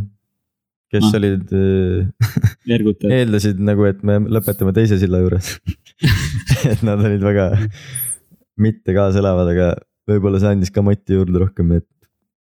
kes 0.93 1.09
Ah. 1.09 1.17
olid 1.19 1.51
äh, 1.53 2.29
eeldasid 3.13 3.61
nagu, 3.63 3.85
et 3.89 4.03
me 4.07 4.19
lõpetame 4.39 4.75
teise 4.77 4.99
silla 5.03 5.21
juures. 5.25 5.57
et 6.71 6.83
nad 6.87 7.03
olid 7.03 7.25
väga 7.25 7.51
mitte 8.61 8.95
kaasalevad, 8.97 9.53
aga 9.53 9.69
võib-olla 10.09 10.41
see 10.41 10.55
andis 10.55 10.73
ka 10.73 10.85
moti 10.87 11.17
juurde 11.19 11.43
rohkem, 11.43 11.77
et 11.81 11.89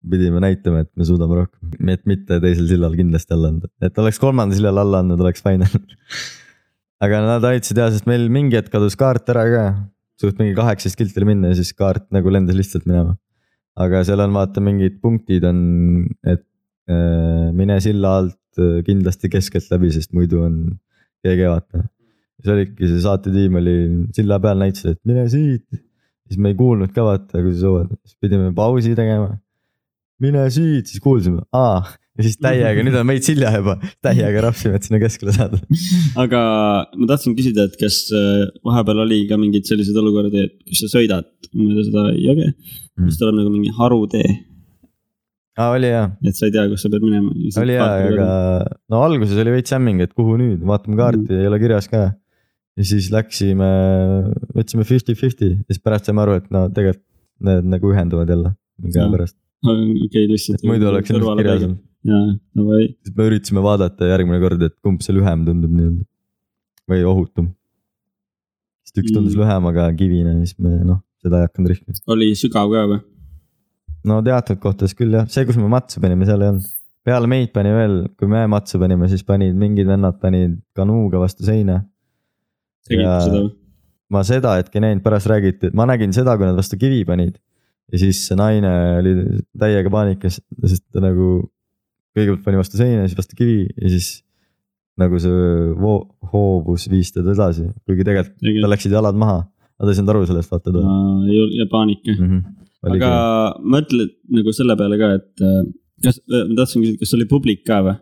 pidime 0.05 0.41
näitama, 0.45 0.85
et 0.85 0.91
me 1.01 1.07
suudame 1.09 1.39
rohkem, 1.41 1.73
et 1.89 2.03
mitte 2.09 2.39
teisel 2.43 2.69
sillal 2.69 2.95
kindlasti 2.99 3.35
alla 3.37 3.51
anda, 3.55 3.71
et 3.83 4.01
oleks 4.03 4.21
kolmandal 4.21 4.59
sillal 4.59 4.81
alla 4.83 5.01
andnud, 5.01 5.23
oleks 5.25 5.45
fine. 5.45 5.69
aga 7.05 7.23
nad 7.25 7.47
aitasid 7.49 7.81
ja, 7.81 7.89
sest 7.93 8.09
meil 8.11 8.29
mingi 8.33 8.59
hetk 8.59 8.73
kadus 8.73 8.99
kaart 9.01 9.33
ära 9.33 9.45
ka, 9.53 9.65
suht 10.21 10.39
mingi 10.41 10.55
kaheksateist 10.59 11.01
kilti 11.01 11.23
oli 11.23 11.33
minna 11.33 11.51
ja 11.53 11.59
siis 11.59 11.73
kaart 11.77 12.07
nagu 12.15 12.33
lendas 12.33 12.59
lihtsalt 12.59 12.85
minema. 12.89 13.17
Aga 13.81 14.03
seal 14.07 14.23
on 14.25 14.35
vaata 14.37 14.63
mingid 14.65 15.01
punktid 15.03 15.45
on, 15.49 15.59
et 16.23 16.45
äh, 16.91 17.51
mine 17.57 17.81
silla 17.83 18.19
alt 18.21 18.61
äh, 18.61 18.83
kindlasti 18.87 19.31
keskelt 19.33 19.71
läbi, 19.73 19.91
sest 19.95 20.15
muidu 20.17 20.45
on 20.47 20.61
keegi 21.25 21.47
ei 21.47 21.51
vaata. 21.51 21.87
siis 22.39 22.53
olidki 22.55 22.91
see 22.91 23.03
saatetiim 23.07 23.59
oli 23.61 23.77
silla 24.17 24.39
peal 24.43 24.61
näitasid, 24.61 24.97
et 24.99 25.03
mine 25.09 25.27
siit. 25.33 25.67
siis 26.29 26.41
me 26.41 26.53
ei 26.53 26.59
kuulnud 26.59 26.93
ka 26.95 27.05
vaata, 27.07 27.41
kui 27.41 27.55
sa 27.55 27.67
soovid, 27.67 27.99
siis 28.05 28.21
pidime 28.23 28.53
pausi 28.57 28.95
tegema. 28.95 29.35
mine 30.23 30.47
siit, 30.55 30.91
siis 30.91 31.03
kuulsime, 31.03 31.43
aa 31.53 31.83
ja 32.15 32.25
siis 32.27 32.39
täiega, 32.39 32.85
nüüd 32.87 32.97
on 32.99 33.07
meid 33.09 33.27
silja 33.27 33.51
juba, 33.57 33.75
täiega 34.05 34.45
rapsime, 34.47 34.79
et 34.79 34.87
sinna 34.87 35.01
keskele 35.03 35.35
saada. 35.35 35.59
aga 36.23 36.41
ma 36.95 37.11
tahtsin 37.11 37.35
küsida, 37.39 37.67
et 37.69 37.77
kas 37.81 38.05
äh, 38.15 38.47
vahepeal 38.67 39.05
oli 39.05 39.25
ka 39.31 39.39
mingeid 39.41 39.67
selliseid 39.69 39.99
olukordi, 40.01 40.47
et 40.47 40.57
kus 40.69 40.85
sa 40.85 40.91
sõidad 40.95 41.29
mööda 41.53 41.87
seda 41.89 42.09
jõge 42.15 42.51
mm., 42.53 43.09
siis 43.09 43.21
tuleb 43.21 43.41
nagu 43.41 43.55
mingi 43.55 43.73
harutee, 43.75 44.35
aa, 45.59 45.71
oli 45.75 45.91
hea, 45.91 46.05
et 46.27 46.39
sa 46.39 46.49
ei 46.49 46.55
tea, 46.55 46.67
kus 46.71 46.85
sa 46.87 46.91
pead 46.93 47.07
minema. 47.07 47.33
oli 47.63 47.79
hea, 47.79 47.89
aga 48.11 48.29
no 48.95 49.03
alguses 49.07 49.41
oli 49.43 49.57
veits 49.57 49.75
hämming, 49.75 50.05
et 50.05 50.15
kuhu 50.15 50.37
nüüd, 50.41 50.61
vaatame 50.67 51.01
kaarti 51.01 51.27
mm., 51.27 51.41
ei 51.41 51.51
ole 51.51 51.59
kirjas 51.63 51.91
ka. 51.91 52.13
ja 52.79 52.87
siis 52.87 53.11
läksime, 53.15 53.71
võtsime 54.55 54.87
fifty-fifty 54.87 55.51
ja 55.51 55.73
siis 55.73 55.83
pärast 55.83 56.11
saime 56.11 56.23
aru, 56.23 56.39
et 56.43 56.47
no 56.55 56.69
tegelikult 56.71 57.03
need 57.45 57.67
nagu 57.67 57.91
ühenduvad 57.91 58.31
jälle 58.31 58.55
mingi 58.79 58.95
aja 58.95 59.09
Jaa. 59.09 59.15
pärast, 59.17 59.37
okei 59.67 60.07
okay,, 60.07 60.29
lihtsalt. 60.31 60.63
muidu 60.67 60.87
oleks 60.93 61.11
ilmselt 61.11 61.43
kirjas 61.43 61.67
olnud. 61.67 61.83
jaa, 62.05 62.27
davai, 62.59 62.89
siis 63.05 63.17
me 63.17 63.29
üritasime 63.31 63.63
vaadata 63.65 64.09
järgmine 64.11 64.41
kord, 64.43 64.63
et 64.67 64.75
kumb 64.85 65.01
see 65.05 65.15
lühem 65.17 65.45
tundub 65.47 65.73
nii-öelda 65.73 66.05
või 66.93 67.05
ohutum. 67.09 67.51
sest 68.85 69.01
üks 69.01 69.13
tundus 69.15 69.35
Mm. 69.35 69.41
lühem, 69.43 69.67
aga 69.73 69.89
kivine, 69.97 70.35
siis 70.45 70.59
me 70.61 70.77
noh, 70.85 71.01
seda 71.25 71.41
ei 71.41 71.47
hakanud 71.49 71.71
rihkima. 71.73 71.95
oli 72.13 72.31
sügav 72.37 72.69
ka 72.73 72.83
või? 72.93 73.01
no 74.05 74.21
teatud 74.23 74.61
kohtades 74.61 74.93
küll 74.95 75.13
jah, 75.17 75.27
see, 75.33 75.45
kus 75.49 75.57
me 75.57 75.69
matsu 75.73 76.01
panime, 76.05 76.27
seal 76.29 76.43
ei 76.45 76.49
olnud. 76.53 76.67
peale 77.05 77.27
meid 77.29 77.53
pani 77.57 77.73
veel, 77.73 77.97
kui 78.21 78.29
me 78.29 78.47
matsu 78.53 78.79
panime, 78.81 79.09
siis 79.09 79.25
panid 79.25 79.57
mingid 79.57 79.87
vennad 79.89 80.21
panid 80.21 80.59
kanuuga 80.77 81.19
vastu 81.25 81.45
seina. 81.49 81.85
tegite 82.89 83.09
Ja- 83.09 83.21
seda 83.25 83.41
või? 83.47 83.55
ma 84.11 84.21
seda 84.23 84.57
hetke 84.61 84.77
ei 84.79 84.85
näinud, 84.85 85.03
pärast 85.03 85.27
räägiti, 85.27 85.73
ma 85.75 85.87
nägin 85.89 86.13
seda, 86.13 86.37
kui 86.37 86.45
nad 86.47 86.57
vastu 86.57 86.77
kivi 86.77 87.05
panid. 87.09 87.39
ja 87.93 87.99
siis 87.99 88.27
see 88.29 88.37
naine 88.37 88.71
oli 89.01 89.15
täiega 89.59 89.91
paanikas, 89.91 90.41
sest 90.65 90.85
ta 90.93 91.01
nagu 91.01 91.49
kõigepealt 92.15 92.45
pani 92.47 92.61
vastu 92.61 92.79
seina, 92.81 93.07
siis 93.09 93.19
vastu 93.19 93.39
kivi 93.39 93.65
ja 93.67 93.91
siis 93.93 94.09
nagu 95.01 95.19
see 95.23 95.71
voo-, 95.79 96.05
hoovus 96.33 96.87
viis 96.91 97.11
teda 97.15 97.35
edasi, 97.35 97.67
kuigi 97.87 98.07
tegelikult 98.07 98.63
tal 98.63 98.75
läksid 98.75 98.95
jalad 98.95 99.19
maha. 99.19 99.43
ta 99.75 99.91
ei 99.91 99.99
saanud 99.99 100.13
aru 100.13 100.27
sellest, 100.29 100.53
vaata 100.53 100.73
ta 100.75 100.83
ja 101.59 101.67
paanika. 101.71 102.15
mm. 102.15 102.29
-hmm. 102.31 102.95
aga 102.95 103.11
mõtle 103.77 104.07
nagu 104.39 104.55
selle 104.55 104.77
peale 104.79 105.01
ka, 105.01 105.11
et 105.19 105.43
äh, 105.43 105.65
kas, 106.05 106.21
ma 106.31 106.55
tahtsin 106.61 106.85
küsida, 106.85 107.01
kas 107.03 107.15
oli 107.19 107.27
publik 107.31 107.65
ka 107.67 107.81
või? 107.89 107.97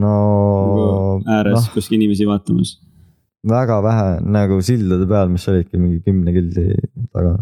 no 0.00 0.14
ääres 1.28 1.58
noh 1.58 1.68
no., 1.68 1.74
kuskil 1.76 2.00
inimesi 2.00 2.26
vaatamas. 2.28 2.78
väga 3.54 3.80
vähe 3.84 4.08
nagu 4.24 4.60
sildade 4.64 5.06
peal, 5.10 5.28
mis 5.36 5.48
olidki 5.52 5.78
mingi 5.78 6.00
kümne 6.06 6.32
kildi 6.34 6.66
taga. 7.12 7.36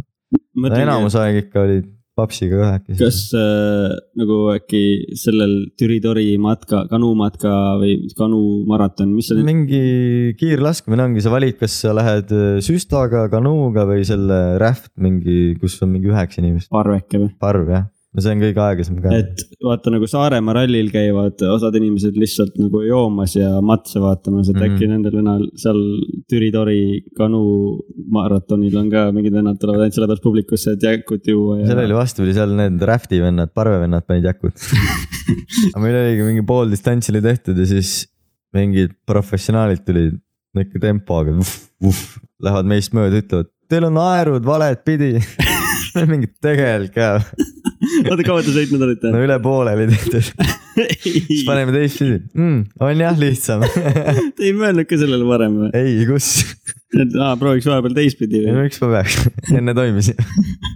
no 0.59 0.75
enamus 0.83 1.17
aeg 1.21 1.45
ikka 1.47 1.63
olid 1.69 1.87
papsiga 2.19 2.59
kahekesi. 2.61 2.99
kas 3.01 3.19
äh, 3.37 3.95
nagu 4.21 4.39
äkki 4.53 4.83
sellel 5.19 5.55
Türi 5.81 5.99
tori 6.05 6.27
matka, 6.41 6.85
kanumatka 6.91 7.53
või 7.81 7.97
kanumaraton, 8.19 9.15
mis 9.17 9.31
see 9.31 9.39
nüüd, 9.39 9.49
mingi 9.49 9.83
kiirlaskmine 10.41 11.07
ongi, 11.09 11.25
sa 11.25 11.33
valid, 11.33 11.59
kas 11.61 11.79
sa 11.85 11.95
lähed 11.97 12.35
äh, 12.37 12.61
süstaga, 12.65 13.25
kanuuga 13.33 13.87
või 13.89 14.05
selle 14.09 14.43
Raft 14.63 14.93
mingi, 15.01 15.55
kus 15.61 15.79
on 15.85 15.95
mingi 15.95 16.13
üheksa 16.13 16.43
inimest, 16.45 16.73
parveke 16.73 17.23
või? 17.23 17.33
parv 17.41 17.73
jah. 17.73 17.89
No 18.13 18.21
see 18.21 18.33
on 18.35 18.43
kõige 18.43 18.61
aeglasem 18.61 18.99
ka. 19.01 19.13
et 19.17 19.43
vaata 19.65 19.93
nagu 19.95 20.07
Saaremaa 20.11 20.55
rallil 20.59 20.91
käivad 20.93 21.41
osad 21.49 21.77
inimesed 21.79 22.19
lihtsalt 22.21 22.59
nagu 22.61 22.83
joomas 22.85 23.37
ja 23.39 23.55
matse 23.65 24.03
vaatamas, 24.03 24.51
et 24.53 24.59
Mhm. 24.59 24.67
äkki 24.69 24.89
nendel 24.91 25.17
vennal 25.17 25.47
seal 25.63 25.81
Türi 26.29 26.51
tori 26.53 26.83
kanumaratonil 27.19 28.77
on 28.83 28.91
ka 28.93 29.07
mingid 29.17 29.33
vennad 29.39 29.61
tulevad 29.61 29.87
ainult 29.87 29.97
sellepärast 29.97 30.25
publikusse, 30.27 30.75
et 30.77 30.83
jäkut 30.89 31.27
juua 31.33 31.61
ja. 31.61 31.71
seal 31.71 31.85
oli 31.87 31.97
vastupidi, 31.97 32.35
seal 32.37 32.53
need 32.59 32.83
Rafti 32.93 33.21
vennad, 33.23 33.53
parvevennad 33.57 34.07
panid 34.09 34.29
jakut. 34.29 34.61
aga 35.73 35.85
meil 35.85 35.99
oligi 36.03 36.29
mingi 36.29 36.45
pool 36.47 36.71
distantsi 36.73 37.13
oli 37.15 37.23
tehtud 37.25 37.59
ja 37.59 37.67
siis 37.69 37.95
mingid 38.53 38.93
professionaalid 39.09 39.85
tulid 39.87 40.21
ikka 40.61 40.83
tempoga, 40.83 41.33
lähevad 42.45 42.69
meist 42.69 42.93
mööda, 42.93 43.23
ütlevad, 43.23 43.49
teil 43.73 43.87
on 43.89 43.95
naerud 43.97 44.45
valet 44.45 44.83
pidi. 44.85 45.15
mingi 46.13 46.29
tegelikult 46.43 46.95
ka, 46.95 47.09
oota, 48.09 48.25
kaua 48.25 48.43
te 48.45 48.55
sõitnud 48.55 48.85
olite 48.87 49.13
no? 49.13 49.21
üle 49.25 49.37
poole 49.43 49.75
oli 49.77 49.89
tehtud, 49.91 50.29
siis 51.03 51.43
paneme 51.49 51.75
teistpidi 51.75 52.21
mm,, 52.33 52.61
on 52.83 53.03
jah 53.03 53.19
lihtsam. 53.21 53.65
Te 54.37 54.49
ei 54.49 54.55
mõelnud 54.57 54.89
ka 54.89 54.99
sellele 55.01 55.27
varem 55.29 55.59
või? 55.65 55.71
ei, 55.79 56.07
kus, 56.09 56.31
et 56.97 57.17
aa, 57.19 57.35
prooviks 57.41 57.69
vahepeal 57.69 57.97
teistpidi 57.99 58.45
no 58.47 58.57
või? 58.57 58.69
miks 58.69 58.83
ma 58.83 58.91
peaks, 58.97 59.19
enne 59.53 59.77
toimis. 59.77 60.13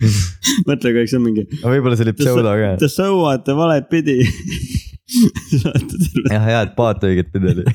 mõtle, 0.69 0.93
kui 0.93 1.07
see 1.07 1.21
on 1.21 1.27
mingi. 1.29 1.47
võib-olla 1.63 1.99
see 1.99 2.09
oli 2.09 2.17
pseudo 2.19 2.57
ka. 2.61 2.75
Te 2.83 2.93
sõuate 2.93 3.57
valet 3.57 3.89
pidi. 3.93 4.21
jah, 6.33 6.43
hea, 6.43 6.63
et 6.63 6.77
paat 6.79 7.05
õiget 7.07 7.33
pidi 7.33 7.55
oli. 7.55 7.67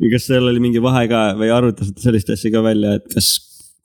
ja 0.00 0.10
kas 0.12 0.26
seal 0.28 0.46
oli 0.46 0.62
mingi 0.62 0.82
vahe 0.82 1.06
ka 1.10 1.30
või 1.38 1.50
arutasite 1.54 2.04
sellist 2.04 2.30
asja 2.32 2.52
ka 2.54 2.62
välja, 2.64 2.98
et 3.00 3.08
kas, 3.14 3.32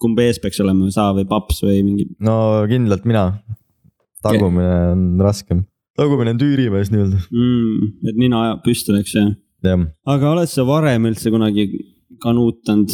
kumb 0.06 0.22
ees 0.24 0.40
peaks 0.42 0.62
olema, 0.64 0.90
sa 0.94 1.10
või 1.18 1.28
paps 1.30 1.64
või 1.66 1.82
mingi. 1.86 2.10
no 2.24 2.38
kindlalt 2.72 3.08
mina. 3.10 3.26
tagumine 4.26 4.78
on 4.94 5.08
raskem. 5.26 5.66
tagumine 5.98 6.36
on 6.36 6.40
tüürimees 6.42 6.94
nii-öelda. 6.94 7.26
Mm, 7.34 7.92
et 8.12 8.22
nina 8.22 8.46
püsti 8.66 8.96
läks 8.96 9.18
jah. 9.18 9.34
jah, 9.66 9.90
aga 10.16 10.32
oled 10.36 10.52
sa 10.52 10.68
varem 10.68 11.10
üldse 11.12 11.34
kunagi 11.34 11.70
kanuutanud 12.22 12.92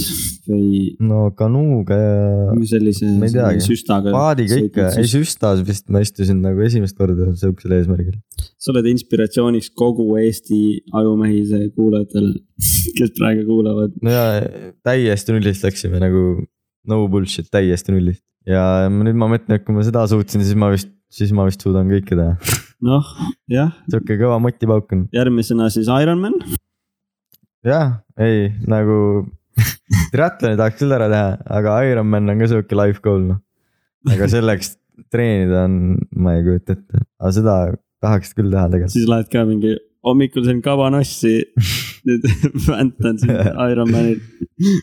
või 0.50 0.92
no 1.04 1.26
kanuuga 1.38 1.98
ja 1.98 2.56
sellise 2.70 3.10
teagi. 3.22 3.64
süstaga? 3.66 4.14
paadiga 4.14 4.58
ikka, 4.62 4.88
ei 5.00 5.08
sa 5.08 5.20
süstas 5.20 5.64
vist 5.68 5.90
ma 5.94 6.02
istusin 6.04 6.42
nagu 6.44 6.64
esimest 6.66 6.98
korda 6.98 7.32
sihukesel 7.38 7.76
eesmärgil. 7.78 8.16
oled 8.74 8.90
inspiratsiooniks 8.94 9.72
kogu 9.78 10.08
Eesti 10.22 10.62
ajumehise 11.02 11.62
kuulajatele, 11.76 12.34
kes 12.98 13.14
praegu 13.18 13.46
kuulavad. 13.50 13.94
no 14.02 14.16
ja 14.16 14.26
täiesti 14.86 15.36
nullist 15.36 15.68
läksime 15.68 16.02
nagu 16.04 16.42
no 16.90 17.02
bullshit, 17.12 17.50
täiesti 17.54 17.94
nullist. 17.94 18.24
ja 18.50 18.90
nüüd 18.92 19.18
ma 19.20 19.30
mõtlen, 19.32 19.60
et 19.60 19.66
kui 19.66 19.76
ma 19.76 19.86
seda 19.86 20.06
suutsin, 20.10 20.44
siis 20.46 20.58
ma 20.58 20.72
vist, 20.74 20.92
siis 21.14 21.34
ma 21.36 21.46
vist 21.50 21.64
suudan 21.64 21.92
kõike 21.92 22.18
teha. 22.18 22.58
noh, 22.88 23.14
jah, 23.52 23.76
sihuke 23.90 24.18
kõva 24.22 24.40
motipauk 24.44 24.96
on. 24.98 25.06
järgmisena 25.16 25.70
siis 25.74 25.92
Ironman. 25.92 26.40
jah, 27.68 28.00
ei 28.22 28.50
nagu 28.70 28.98
triatloni 30.14 30.58
tahaks 30.60 30.82
küll 30.82 30.98
ära 30.98 31.10
teha, 31.12 31.38
aga 31.60 31.78
Ironman 31.92 32.34
on 32.34 32.42
ka 32.42 32.52
sihuke 32.52 32.80
life 32.80 33.04
goal 33.06 33.24
noh. 33.34 33.42
aga 34.10 34.30
selleks 34.32 34.76
treenida 35.12 35.66
on, 35.68 35.78
ma 36.18 36.38
ei 36.38 36.46
kujuta 36.46 36.78
ette, 36.78 37.06
aga 37.22 37.34
seda 37.38 37.56
tahaks 38.02 38.36
küll 38.38 38.54
teha 38.54 38.68
tegelikult. 38.74 38.98
siis 38.98 39.10
lähed 39.10 39.32
ka 39.34 39.46
mingi 39.46 39.78
hommikul 40.06 40.46
sõin 40.46 40.62
kabanossi, 40.66 41.34
nüüd 42.08 42.26
väntan 42.66 43.20
siin 43.22 43.36
Ironmanil. 43.72 44.18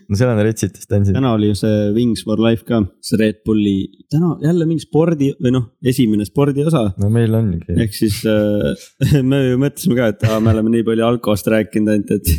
no 0.08 0.18
seal 0.18 0.32
on 0.32 0.42
retsit 0.46 0.76
distantsid. 0.76 1.16
täna 1.16 1.32
oli 1.34 1.50
ju 1.50 1.58
see 1.58 1.90
Wings 1.96 2.22
for 2.26 2.40
Life 2.42 2.66
ka, 2.68 2.84
see 3.04 3.18
Red 3.20 3.42
Bulli, 3.46 3.76
täna 4.12 4.36
jälle 4.44 4.68
mingi 4.68 4.86
spordi 4.86 5.32
või 5.42 5.54
noh, 5.56 5.68
esimene 5.82 6.26
spordiosa 6.28 6.84
no 7.02 7.10
meil 7.14 7.34
ongi. 7.38 7.62
ehk 7.74 7.96
siis 7.98 8.20
äh, 8.30 8.88
me 9.30 9.44
ju 9.48 9.60
mõtlesime 9.62 9.98
ka, 9.98 10.12
et 10.14 10.28
aa, 10.30 10.38
me 10.42 10.54
oleme 10.54 10.76
nii 10.76 10.86
palju 10.86 11.08
alkoholist 11.08 11.50
rääkinud 11.54 11.94
ainult, 11.94 12.14
et 12.18 12.32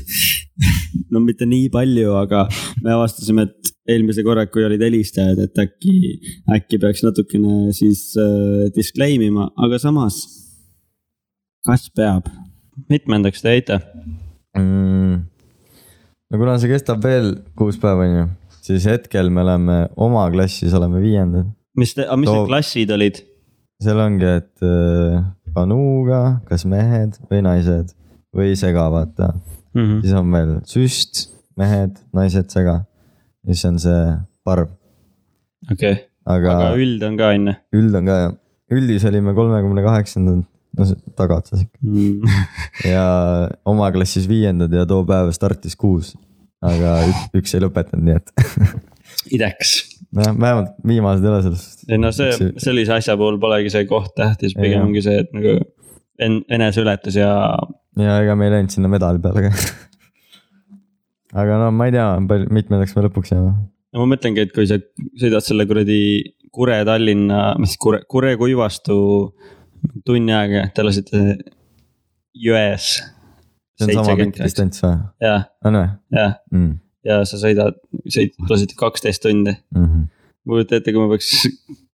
no 1.13 1.21
mitte 1.23 1.47
nii 1.49 1.69
palju, 1.73 2.15
aga 2.19 2.45
me 2.83 2.95
avastasime, 2.95 3.47
et 3.49 3.75
eelmise 3.89 4.23
korra, 4.25 4.45
kui 4.51 4.65
olid 4.65 4.81
helistajad, 4.85 5.39
et 5.43 5.61
äkki, 5.63 5.95
äkki 6.55 6.79
peaks 6.81 7.03
natukene 7.05 7.73
siis 7.75 8.11
äh, 8.21 8.67
disclaim 8.75 9.23
ima, 9.27 9.49
aga 9.59 9.81
samas. 9.81 10.21
kas 11.67 11.89
peab? 11.91 12.29
Mitmendaks 12.91 13.41
te 13.43 13.55
jäite? 13.57 13.79
mm.. 14.57 15.15
no 16.31 16.41
kuna 16.41 16.57
see 16.61 16.71
kestab 16.71 17.03
veel 17.05 17.33
kuus 17.59 17.79
päeva, 17.81 18.05
on 18.07 18.15
ju, 18.19 18.27
siis 18.69 18.87
hetkel 18.89 19.31
me 19.33 19.43
oleme 19.45 19.79
oma 19.95 20.27
klassis 20.33 20.75
oleme 20.77 21.01
viiendad. 21.03 21.49
mis 21.77 21.95
te, 21.97 22.07
mis 22.15 22.29
Too- 22.29 22.41
need 22.41 22.51
klassid 22.51 22.95
olid? 22.95 23.23
seal 23.79 23.99
ongi, 24.03 24.27
et 24.41 24.65
äh, 24.65 25.21
kanuuga, 25.55 26.41
kas 26.49 26.65
mehed 26.67 27.15
või 27.29 27.43
naised 27.45 27.93
või 28.35 28.53
sega, 28.59 28.89
vaata. 28.93 29.33
Mhm. 29.77 30.01
siis 30.03 30.13
on 30.17 30.31
veel 30.33 30.53
süst, 30.67 31.23
mehed, 31.59 31.97
naised, 32.15 32.49
sega. 32.51 32.81
siis 33.45 33.63
on 33.69 33.79
see 33.81 34.03
parv, 34.45 34.71
okei, 35.71 35.95
aga, 36.25 36.53
aga 36.55 36.69
aga 36.69 36.77
üld 36.81 37.03
on 37.05 37.17
ka 37.19 37.33
on 37.35 37.51
ju 37.51 37.55
üld 37.79 37.97
on 37.99 38.09
ka 38.09 38.15
jah. 38.23 38.33
üldis 38.75 39.05
olime 39.09 39.33
kolmekümne 39.37 39.83
kaheksandad, 39.85 40.43
no 40.79 40.87
tagaotsas 41.19 41.65
ikka. 41.65 41.77
mm.? 41.83 42.39
ja 42.89 43.05
oma 43.69 43.91
klassis 43.95 44.27
viiendad 44.29 44.73
ja 44.73 44.85
too 44.89 45.03
päev 45.07 45.31
startis 45.35 45.77
kuus. 45.79 46.13
aga 46.65 46.99
üks, 47.37 47.55
ei 47.55 47.63
lõpetanud, 47.63 48.05
nii 48.07 48.17
et 48.19 48.33
ideks. 49.37 49.75
nojah, 50.15 50.35
vähemalt 50.35 50.77
viimased 50.87 51.25
ei 51.25 51.33
ole 51.33 51.41
sellest. 51.47 51.83
ei 51.89 52.01
no 52.01 52.13
see, 52.15 52.53
sellise 52.61 52.95
asja 52.97 53.17
puhul 53.19 53.39
polegi 53.41 53.73
see 53.73 53.85
koht 53.89 54.15
tähtis, 54.17 54.55
pigem 54.57 54.87
ongi 54.87 55.03
see, 55.05 55.19
et 55.23 55.35
nagu 55.35 55.59
en-, 56.19 56.41
eneseületus 56.59 57.19
ja 57.19 57.31
ja 57.99 58.19
ega 58.23 58.35
me 58.37 58.47
ei 58.47 58.55
läinud 58.57 58.73
sinna 58.73 58.91
medali 58.91 59.21
peale 59.23 59.47
ka. 59.47 59.53
aga 61.43 61.59
no 61.63 61.69
ma 61.75 61.89
ei 61.89 61.95
tea, 61.95 62.07
palju, 62.29 62.49
mitmendaks 62.59 62.95
me 62.97 63.05
lõpuks 63.07 63.33
jääme. 63.35 63.53
no 63.93 64.03
ma 64.03 64.11
mõtlengi, 64.15 64.47
et 64.47 64.55
kui 64.55 64.67
sa 64.69 64.79
sõidad 65.19 65.45
selle 65.45 65.67
kuradi 65.69 66.01
Kure-Tallinna, 66.55 67.53
mis 67.61 67.75
Kure, 67.81 68.01
Kure-Kuivastu 68.09 68.95
tunni 70.07 70.35
aega, 70.35 70.67
te 70.75 70.85
lasite 70.85 71.23
jões. 72.35 72.91
see 73.79 73.89
on 73.89 74.05
sama 74.05 74.17
pikk 74.19 74.39
distants 74.43 74.83
või? 74.83 74.95
jah, 75.23 75.49
jah, 76.15 76.37
mm. 76.53 76.71
ja 77.07 77.21
sa 77.29 77.41
sõidad, 77.41 77.79
sõit, 78.11 78.35
lasite 78.49 78.77
kaksteist 78.79 79.23
tundi. 79.25 79.55
mm? 79.75 79.85
-hmm. 79.85 80.09
kujuta 80.49 80.79
ette, 80.79 80.95
kui 80.95 81.03
ma 81.03 81.11
peaks 81.13 81.47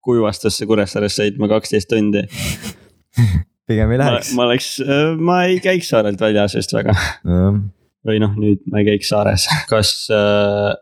Kuivastusse 0.05 0.67
Kuressaarest 0.69 1.17
sõitma 1.17 1.49
kaksteist 1.49 1.89
tundi. 1.89 2.21
pigem 3.67 3.91
ei 3.91 3.97
ma, 3.97 4.11
läheks. 4.11 4.33
ma 4.37 4.45
oleks, 4.45 4.67
ma 5.17 5.39
ei 5.49 5.57
käiks 5.63 5.89
saarelt 5.89 6.21
väljas 6.21 6.53
just 6.57 6.73
väga 6.75 6.93
või 8.05 8.19
noh, 8.21 8.35
nüüd 8.37 8.61
ma 8.69 8.81
ei 8.81 8.91
käiks 8.91 9.09
saares, 9.09 9.47
kas 9.69 9.95
äh, 10.13 10.75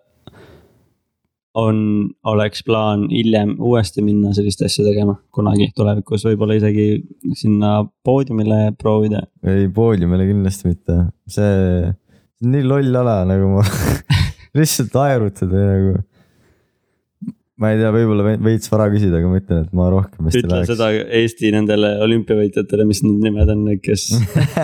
on, 1.59 1.77
oleks 2.25 2.63
plaan 2.65 3.03
hiljem 3.11 3.51
uuesti 3.61 4.01
minna 4.01 4.31
sellist 4.33 4.63
asja 4.65 4.85
tegema 4.87 5.13
kunagi 5.35 5.67
tulevikus, 5.77 6.23
võib-olla 6.25 6.55
isegi 6.57 6.87
sinna 7.37 7.75
poodiumile 8.05 8.71
proovida. 8.81 9.25
ei, 9.45 9.67
poodiumile 9.73 10.25
kindlasti 10.31 10.71
mitte, 10.71 10.95
see, 11.29 11.51
see 11.91 12.47
on 12.47 12.55
nii 12.57 12.65
loll 12.71 12.97
ala 13.03 13.19
nagu 13.29 13.51
ma 13.59 13.67
lihtsalt 14.57 14.97
aerutad 15.03 15.53
või 15.53 15.67
nagu. 15.69 15.93
ma 17.61 17.69
ei 17.71 17.77
tea, 17.79 17.91
võib-olla 17.95 18.25
ve- 18.25 18.39
veits 18.49 18.71
vara 18.73 18.89
küsida, 18.91 19.19
aga 19.21 19.29
ma 19.29 19.37
ütlen, 19.39 19.61
et 19.67 19.75
ma 19.77 19.85
rohkem 19.93 20.25
vist 20.25 20.39
ei 20.39 20.41
ütle 20.43 20.57
läheks. 20.57 20.73
seda 20.73 20.89
Eesti 21.21 21.51
nendele 21.53 21.93
olümpiavõitjatele, 22.07 22.87
mis 22.89 23.03
need 23.05 23.21
nimed 23.29 23.53
on, 23.53 23.61
need, 23.69 23.83
kes 23.85 24.09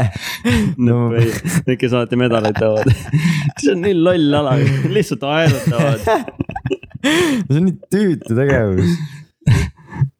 No. 0.90 0.98
need, 1.14 1.78
kes 1.80 1.94
alati 1.94 2.18
medaleid 2.20 2.58
toovad. 2.60 2.90
see 3.62 3.76
on 3.78 3.86
nii 3.86 3.94
loll 4.02 4.34
ala, 4.42 4.58
lihtsalt 4.90 5.24
aerutavad. 5.30 6.36
see 7.50 7.58
on 7.60 7.66
nii 7.68 7.78
tüütu 7.94 8.38
tegevus. 8.38 8.96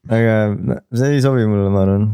aga 0.10 0.36
see 0.96 1.14
ei 1.16 1.24
sobi 1.24 1.46
mulle, 1.50 1.70
ma 1.74 1.86
arvan. 1.86 2.10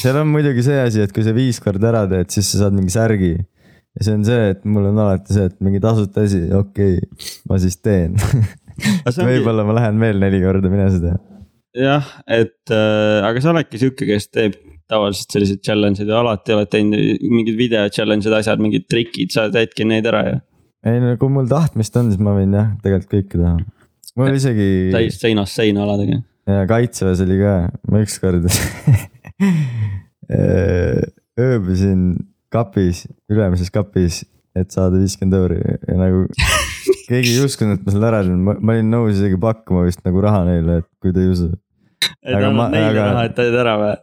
seal 0.00 0.18
on 0.20 0.28
muidugi 0.32 0.64
see 0.66 0.80
asi, 0.82 1.02
et 1.04 1.14
kui 1.14 1.24
sa 1.26 1.34
viis 1.36 1.60
korda 1.64 1.90
ära 1.92 2.04
teed, 2.10 2.30
siis 2.34 2.50
sa 2.52 2.64
saad 2.64 2.76
mingi 2.76 2.92
särgi. 2.94 3.34
ja 3.38 4.06
see 4.06 4.18
on 4.18 4.26
see, 4.28 4.52
et 4.52 4.64
mul 4.68 4.90
on 4.90 5.02
alati 5.04 5.36
see, 5.36 5.48
et 5.50 5.58
mingi 5.64 5.80
tasuta 5.82 6.26
asi, 6.28 6.44
okei 6.54 6.98
okay,, 7.00 7.34
ma 7.50 7.60
siis 7.62 7.80
teen. 7.80 8.18
võib-olla 9.28 9.64
ma 9.66 9.78
lähen 9.80 9.98
veel 10.02 10.20
neli 10.22 10.42
korda, 10.44 10.70
mine 10.72 10.88
sa 10.92 11.02
tea. 11.02 11.18
jah, 11.88 12.16
et 12.28 12.74
äh, 12.74 13.26
aga 13.26 13.42
sa 13.42 13.54
oledki 13.54 13.80
sihuke, 13.80 14.06
kes 14.08 14.28
teeb 14.34 14.58
tavaliselt 14.88 15.34
selliseid 15.34 15.64
challenge'id 15.64 16.08
ja 16.08 16.20
alati 16.22 16.54
oled 16.54 16.70
teinud 16.72 17.24
mingid 17.28 17.58
video 17.58 17.88
challenge'id, 17.92 18.34
asjad, 18.38 18.60
mingid 18.62 18.86
trikid, 18.88 19.32
sa 19.34 19.48
teedki 19.52 19.86
neid 19.88 20.08
ära 20.08 20.22
ju. 20.28 20.38
Ei 20.88 21.00
no 21.02 21.14
kui 21.20 21.30
mul 21.32 21.48
tahtmist 21.50 21.96
on, 22.00 22.10
siis 22.12 22.20
ma 22.22 22.34
võin 22.36 22.54
jah, 22.56 22.70
tegelikult 22.84 23.12
kõike 23.14 23.36
teha. 23.40 23.54
mul 24.18 24.34
isegi 24.38 24.68
täis 24.94 25.18
seinast 25.20 25.54
seina 25.58 25.84
aladega. 25.86 26.20
ja 26.48 26.64
kaitseväes 26.70 27.20
oli 27.26 27.38
ka, 27.42 27.54
ma 27.92 28.02
ükskord 28.04 28.48
ööbisin 31.38 32.02
kapis, 32.52 33.04
ülemises 33.30 33.70
kapis, 33.72 34.22
et 34.58 34.72
saada 34.74 34.98
viiskümmend 34.98 35.36
euri 35.38 35.58
ja 35.60 35.96
nagu 36.00 36.24
keegi 37.08 37.34
ei 37.36 37.44
uskunud, 37.44 37.78
et 37.78 37.86
ma 37.86 37.94
selle 37.94 38.08
ära 38.10 38.20
teen, 38.26 38.40
ma 38.44 38.56
olin 38.74 38.90
nõus 38.92 39.16
isegi 39.16 39.38
pakkuma 39.40 39.86
vist 39.86 40.02
nagu 40.06 40.22
raha 40.24 40.42
neile, 40.48 40.80
et 40.82 40.88
kui 41.02 41.12
te 41.14 41.24
ei 41.24 41.32
usu. 41.32 41.50
et 42.24 42.34
Aga 42.34 42.50
ma- 42.50 42.66
annad 42.68 42.76
neile 42.76 42.90
aga- 42.92 43.08
raha, 43.12 43.24
et 43.30 43.36
teed 43.38 43.56
ära 43.62 43.74
või? 43.80 43.94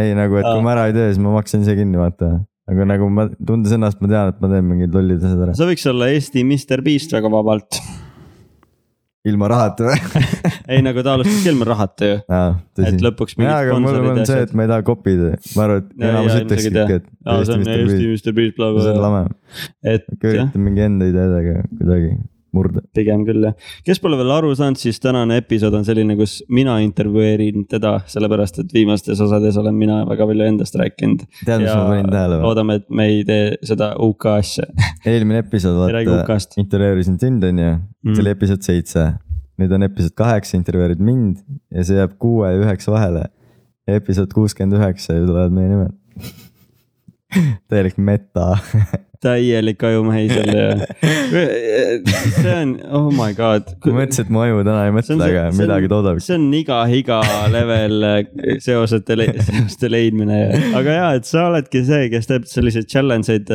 ei 0.00 0.14
nagu, 0.16 0.36
et 0.40 0.46
kui 0.48 0.64
ma 0.64 0.74
ära 0.76 0.86
ei 0.90 0.96
tee, 0.96 1.08
siis 1.12 1.20
ma 1.22 1.32
maksan 1.36 1.64
ise 1.64 1.74
kinni, 1.78 1.98
vaata. 2.00 2.32
Aga 2.70 2.86
nagu 2.92 3.08
ma 3.12 3.26
tundes 3.34 3.74
ennast, 3.76 3.98
ma 4.02 4.10
tean, 4.10 4.34
et 4.34 4.38
ma 4.42 4.52
teen 4.52 4.68
mingid 4.68 4.94
lollid 4.94 5.24
asjad 5.24 5.42
ära, 5.46 5.56
sa 5.58 5.68
võiks 5.68 5.86
olla 5.90 6.10
Eesti 6.14 6.44
Mr 6.46 6.84
Beast 6.86 7.12
väga 7.16 7.32
vabalt. 7.32 7.80
ilma 9.28 9.50
rahata 9.52 9.90
või? 9.90 10.24
ei, 10.72 10.80
nagu 10.84 11.02
ta 11.04 11.18
alustas 11.18 11.42
küll 11.44 11.66
rahata 11.68 12.08
ju. 12.08 12.18
et. 12.86 13.02
lõpuks 13.04 13.36
jaa, 13.36 13.58
aga 13.66 13.78
mul 13.82 14.00
on 14.14 14.22
see, 14.24 14.46
et. 14.46 14.54
ma 14.56 14.64
ei 14.64 14.72
taha 14.72 14.86
kopida, 14.86 15.34
ma 15.58 15.66
arvan, 15.66 15.84
et 15.84 16.10
enamus 16.10 16.36
ilmselgelt 16.38 16.82
ikka, 16.84 17.00
et 17.02 17.08
aa, 17.26 17.44
see 17.44 17.56
on 17.56 17.64
Mr. 17.66 17.84
Eesti. 17.84 18.10
Mr 18.14 18.36
Beast, 18.38 18.58
bla 18.60 18.72
see 18.78 18.94
on 18.94 19.02
lame, 19.04 19.24
et 19.96 20.06
ikka 20.16 20.34
üritan 20.34 20.68
mingi 20.68 20.86
enda 20.86 21.10
ideedega 21.10 21.56
kuidagi 21.74 22.14
murda. 22.56 22.82
pigem 22.94 23.24
küll 23.28 23.44
jah. 23.48 23.54
kes 23.86 24.00
pole 24.02 24.18
veel 24.20 24.30
aru 24.34 24.52
saanud, 24.58 24.80
siis 24.80 25.00
tänane 25.02 25.38
episood 25.42 25.74
on 25.78 25.84
selline, 25.86 26.16
kus 26.18 26.40
mina 26.48 26.78
intervjueerin 26.84 27.66
teda, 27.70 27.98
sellepärast 28.10 28.62
et 28.64 28.74
viimastes 28.74 29.20
osades 29.20 29.56
olen 29.60 29.76
mina 29.78 30.02
väga 30.08 30.26
palju 30.30 30.48
endast 30.48 30.76
rääkinud. 30.80 31.26
tead, 31.44 31.62
mis 31.64 31.70
ma 31.74 31.86
panin 31.88 32.10
tähele 32.10 32.38
või? 32.40 32.44
loodame, 32.48 32.78
et 32.80 32.88
me 32.90 33.08
ei 33.10 33.24
tee 33.28 33.44
seda 33.72 33.92
UK 34.00 34.26
asja. 34.36 34.68
eelmine 35.12 35.44
episood, 35.44 35.78
vaata 35.80 36.38
intervjueerisin 36.60 37.18
sind, 37.22 37.44
onju, 37.44 37.70
Mm. 38.00 38.14
see 38.16 38.22
oli 38.22 38.30
episood 38.32 38.62
seitse. 38.64 39.02
nüüd 39.60 39.72
on 39.76 39.82
episood 39.84 40.14
kaheksa, 40.16 40.54
intervjueerid 40.56 41.02
mind 41.04 41.42
ja 41.68 41.82
see 41.84 41.98
jääb 41.98 42.14
kuue 42.22 42.48
ja 42.48 42.62
üheksa 42.62 42.94
vahele. 42.94 43.26
episood 43.88 44.32
kuuskümmend 44.32 44.78
üheksa 44.78 45.18
ja 45.18 45.26
tulevad 45.26 45.52
meie 45.52 45.68
nimed. 45.68 45.92
täielik 47.68 47.98
meta. 48.00 48.54
täielik 49.24 49.82
ajumehisel 49.84 50.48
ja. 50.54 50.68
see 52.40 52.54
on, 52.54 52.72
oh 52.96 53.10
my 53.12 53.34
god. 53.36 53.68
ma 53.84 53.98
mõtlesin, 54.00 54.26
et 54.26 54.32
mu 54.32 54.42
aju 54.44 54.62
täna 54.64 54.86
ei 54.88 54.94
mõtle, 54.96 55.18
aga 55.26 55.44
midagi 55.56 55.90
toodab. 55.92 56.22
see 56.24 56.38
on 56.38 56.48
iga, 56.56 56.80
iga 56.96 57.20
level 57.52 58.06
äh, 58.08 58.56
seosete, 58.64 59.18
seoste 59.50 59.92
leidmine 59.92 60.40
aga 60.78 60.96
ja, 60.96 61.06
et 61.20 61.28
sa 61.28 61.50
oledki 61.50 61.84
see, 61.86 62.08
kes 62.12 62.30
teeb 62.30 62.48
selliseid 62.48 62.88
challenge 62.90 63.32
eid. 63.36 63.52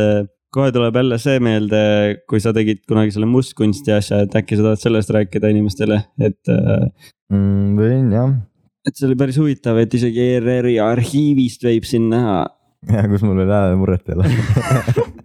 kohe 0.56 0.72
tuleb 0.72 0.96
jälle 0.96 1.18
see 1.20 1.42
meelde, 1.44 1.82
kui 2.30 2.40
sa 2.44 2.54
tegid 2.56 2.86
kunagi 2.88 3.12
selle 3.12 3.28
mustkunsti 3.28 3.92
asja, 3.98 4.22
et 4.24 4.38
äkki 4.38 4.60
sa 4.60 4.70
tahad 4.70 4.86
sellest 4.86 5.12
rääkida 5.18 5.52
inimestele, 5.52 6.00
et. 6.22 6.40
mm,. 6.48 7.74
võin 7.82 8.14
jah. 8.14 8.38
et 8.86 8.94
see 8.94 9.10
oli 9.10 9.18
päris 9.20 9.42
huvitav, 9.42 9.82
et 9.82 9.98
isegi 9.98 10.30
ERR-i 10.38 10.78
arhiivist 10.84 11.66
võib 11.66 11.90
siin 11.90 12.08
näha. 12.14 12.44
ja 12.94 13.08
kus 13.10 13.26
mul 13.26 13.42
veel 13.42 13.56
häälemurret 13.58 14.14
ei 14.14 14.20
ole 14.20 15.24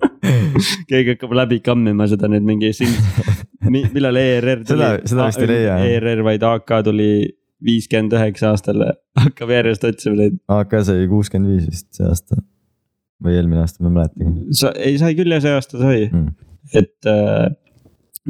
keegi 0.90 1.14
hakkab 1.14 1.34
läbi 1.42 1.60
kammima 1.64 2.06
seda 2.10 2.30
nüüd 2.30 2.46
mingi 2.46 2.72
siin, 2.76 2.94
millal 3.70 4.18
ERR 4.20 4.64
tuli. 4.64 4.76
seda, 4.76 4.90
seda 5.12 5.28
vist 5.30 5.44
ei 5.44 5.50
leia. 5.52 5.78
ERR, 5.90 6.24
vaid 6.26 6.46
AK 6.46 6.74
tuli 6.88 7.10
viiskümmend 7.64 8.16
üheksa 8.16 8.54
aastal, 8.54 8.84
hakkab 9.24 9.52
järjest 9.56 9.84
otsima 9.88 10.22
neid. 10.22 10.38
AK 10.60 10.78
sai 10.88 11.08
kuuskümmend 11.10 11.56
viis 11.56 11.68
vist 11.70 11.90
see 11.96 12.08
aasta 12.08 12.40
või 13.20 13.36
eelmine 13.36 13.64
aasta, 13.64 13.82
ma 13.84 13.90
ei 13.90 13.96
mäletagi. 13.98 14.30
sa, 14.56 14.72
ei 14.80 14.96
sai 15.00 15.12
küll 15.18 15.34
ja 15.34 15.42
see 15.44 15.52
aasta 15.52 15.80
sai 15.80 16.06
mm., 16.08 16.30
et 16.76 17.08
äh, 17.10 17.50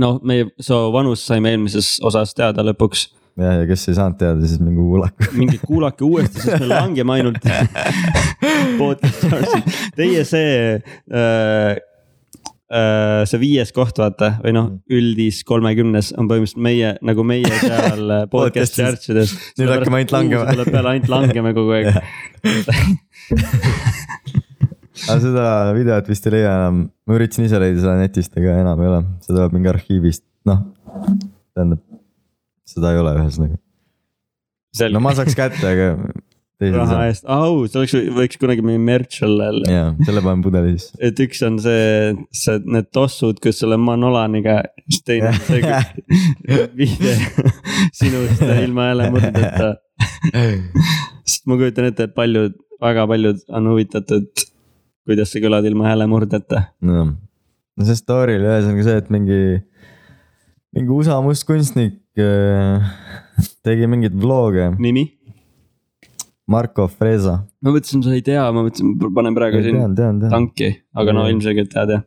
noh, 0.00 0.18
meie, 0.26 0.48
su 0.62 0.76
vanus 0.94 1.22
saime 1.28 1.52
eelmises 1.54 1.98
osas 2.06 2.35
teada 2.35 2.64
lõpuks 2.66 3.06
jah, 3.40 3.61
ja 3.61 3.68
kes 3.68 3.87
ei 3.90 3.96
saanud 3.98 4.18
teada, 4.20 4.46
siis 4.46 4.61
minge 4.62 4.80
kuulake. 4.80 5.28
minge 5.40 5.61
kuulake 5.62 6.06
uuesti, 6.06 6.42
sest 6.44 6.62
me 6.62 6.70
langeme 6.70 7.16
ainult. 7.16 7.38
Teie 9.98 10.24
see 10.28 10.50
äh, 10.76 11.78
see 12.70 13.40
viies 13.42 13.72
koht, 13.74 13.98
vaata, 13.98 14.37
või 14.44 14.52
noh, 14.54 14.68
mm. 14.70 14.94
üldis 14.94 15.40
kolmekümnes 15.46 16.12
on 16.14 16.28
põhimõtteliselt 16.30 16.62
meie, 16.62 16.92
nagu 17.02 17.24
meie 17.26 17.50
seal 17.59 18.12
äh, 18.14 18.26
podcast 18.35 18.76
charts 18.78 19.11
ides. 19.11 19.35
nüüd 19.59 19.72
hakkame 19.72 20.00
ainult 20.00 20.14
langema. 20.14 20.44
tuleb 20.52 20.70
peale, 20.70 20.92
ainult 20.94 21.11
langeme 21.11 21.54
kogu 21.56 21.74
aeg 21.74 21.88
aga 25.09 25.18
seda 25.22 25.46
videot 25.74 26.11
vist 26.11 26.26
ei 26.28 26.37
leia 26.37 26.54
enam, 26.54 26.80
ma 27.06 27.18
üritasin 27.18 27.48
ise 27.48 27.61
leida 27.62 27.83
seda 27.83 27.96
netist, 27.98 28.33
aga 28.38 28.56
enam 28.62 28.83
ei 28.85 28.90
ole, 28.92 29.02
see 29.24 29.35
tuleb 29.35 29.56
mingi 29.56 29.72
arhiivist, 29.72 30.24
noh, 30.48 30.62
tähendab, 31.56 31.83
seda 32.70 32.94
ei 32.94 33.02
ole 33.02 33.16
ühesõnaga. 33.18 33.61
no 34.94 35.02
ma 35.02 35.14
saaks 35.18 35.38
kätte, 35.38 35.64
aga. 35.74 35.94
Raha 36.61 37.01
eest, 37.09 37.25
au, 37.31 37.64
see 37.66 37.81
oleks, 37.81 37.96
võiks 38.16 38.40
kunagi 38.40 38.64
mingi 38.66 38.83
merch 38.85 39.25
olla 39.27 39.49
jälle. 39.51 39.73
jaa, 39.75 39.88
selle 40.07 40.25
panen 40.27 40.44
pudeli 40.44 40.77
sisse. 40.77 41.01
et 41.09 41.25
üks 41.27 41.42
on 41.46 41.59
see, 41.64 42.12
see, 42.42 42.61
need 42.77 42.90
tossud, 42.96 43.40
kus 43.42 43.62
sul 43.62 43.77
on 43.77 43.85
Manolaniga, 43.87 44.61
siis 44.88 45.05
teine 45.09 45.33
on 45.33 45.40
see 45.49 46.61
vihje 46.81 47.16
sinust 47.96 48.44
ilma 48.44 48.90
häälemurdeta 48.90 49.75
sest 51.25 51.46
ma 51.49 51.57
kujutan 51.57 51.90
ette, 51.90 52.11
et 52.11 52.16
paljud, 52.16 52.57
väga 52.83 53.09
paljud 53.11 53.44
on 53.57 53.73
huvitatud 53.73 54.49
kuidas 55.11 55.33
sa 55.33 55.40
kõlad 55.42 55.66
ilma 55.66 55.88
häälemurdeta. 55.90 56.62
no, 56.87 57.07
no 57.11 57.88
see 57.88 57.99
story 57.99 58.37
oli 58.38 58.46
ühesõnaga 58.46 58.87
see, 58.87 59.01
et 59.03 59.09
mingi, 59.12 59.40
mingi 60.77 60.94
USA 60.94 61.18
mustkunstnik 61.25 62.20
äh, 62.20 62.92
tegi 63.66 63.88
mingeid 63.90 64.14
vlog'e. 64.20 64.70
nimi? 64.79 65.09
Marko 66.50 66.86
Freza. 66.90 67.36
ma 67.62 67.74
mõtlesin, 67.74 68.02
sa 68.04 68.14
ei 68.16 68.24
tea, 68.26 68.44
ma 68.54 68.64
mõtlesin, 68.66 68.94
panen 69.16 69.36
praegu 69.36 69.62
siin 69.64 69.78
tean, 69.78 69.94
tean, 69.98 70.20
tean. 70.22 70.34
tanki, 70.34 70.72
aga 70.98 71.14
no 71.16 71.26
ilmselgelt 71.30 71.72
tead 71.74 71.94
jah 71.96 72.04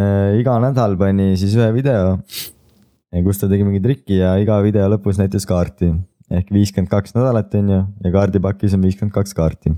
äh,. 0.00 0.40
iga 0.40 0.58
nädal 0.62 0.98
pani 1.00 1.32
siis 1.40 1.56
ühe 1.58 1.70
video, 1.76 2.18
kus 3.26 3.42
ta 3.42 3.50
tegi 3.50 3.66
mingi 3.66 3.82
triki 3.84 4.18
ja 4.20 4.34
iga 4.42 4.60
video 4.64 4.88
lõpus 4.92 5.20
näitas 5.22 5.46
kaarti 5.50 5.92
ehk 6.34 6.50
viiskümmend 6.54 6.90
kaks 6.90 7.14
nädalat 7.16 7.54
on 7.60 7.74
ju 7.74 7.80
ja 8.06 8.14
kaardipakis 8.14 8.74
on 8.76 8.86
viiskümmend 8.86 9.14
kaks 9.14 9.36
kaarti 9.36 9.74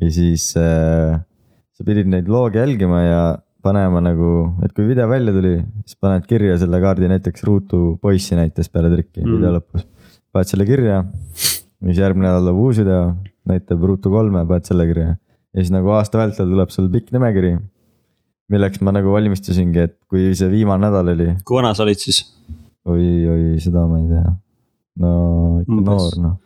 ja 0.00 0.10
siis 0.12 0.50
äh, 0.58 1.20
sa 1.72 1.86
pidid 1.86 2.10
neid 2.10 2.28
loogi 2.30 2.60
jälgima 2.60 3.00
ja 3.04 3.22
panema 3.62 4.02
nagu, 4.02 4.32
et 4.66 4.72
kui 4.74 4.86
video 4.88 5.06
välja 5.10 5.32
tuli, 5.34 5.54
siis 5.86 5.98
paned 6.02 6.26
kirja 6.26 6.56
selle 6.60 6.80
kaardi 6.82 7.08
näiteks 7.10 7.44
Ruutu 7.46 7.82
poissi 8.02 8.38
näitas 8.38 8.70
peale 8.72 8.90
trikki 8.92 9.22
mm. 9.22 9.36
video 9.36 9.52
lõpus. 9.56 9.86
paned 10.32 10.50
selle 10.50 10.66
kirja, 10.66 11.02
siis 11.88 12.00
järgmine 12.02 12.28
nädal 12.28 12.46
tuleb 12.46 12.62
uus 12.62 12.80
video, 12.82 13.02
näitab 13.48 13.84
Ruutu 13.88 14.12
kolme, 14.12 14.44
paned 14.48 14.68
selle 14.68 14.86
kirja. 14.90 15.16
ja 15.52 15.60
siis 15.60 15.72
nagu 15.74 15.92
aasta 15.96 16.20
vältel 16.20 16.50
tuleb 16.52 16.70
sul 16.74 16.90
pikk 16.92 17.12
nimekiri. 17.14 17.56
milleks 18.52 18.82
ma 18.84 18.92
nagu 18.92 19.14
valmistusingi, 19.14 19.88
et 19.88 19.96
kui 20.10 20.32
see 20.36 20.50
viimane 20.52 20.86
nädal 20.86 21.12
oli. 21.14 21.32
kui 21.44 21.58
vana 21.58 21.74
sa 21.74 21.86
olid 21.86 22.00
siis? 22.02 22.22
oi, 22.86 23.04
oi, 23.34 23.42
seda 23.62 23.86
ma 23.90 24.00
ei 24.00 24.08
tea. 24.12 24.36
no 25.02 25.12
ikka 25.64 25.78
Umbes. 25.78 25.90
noor 25.90 26.22
noh 26.22 26.38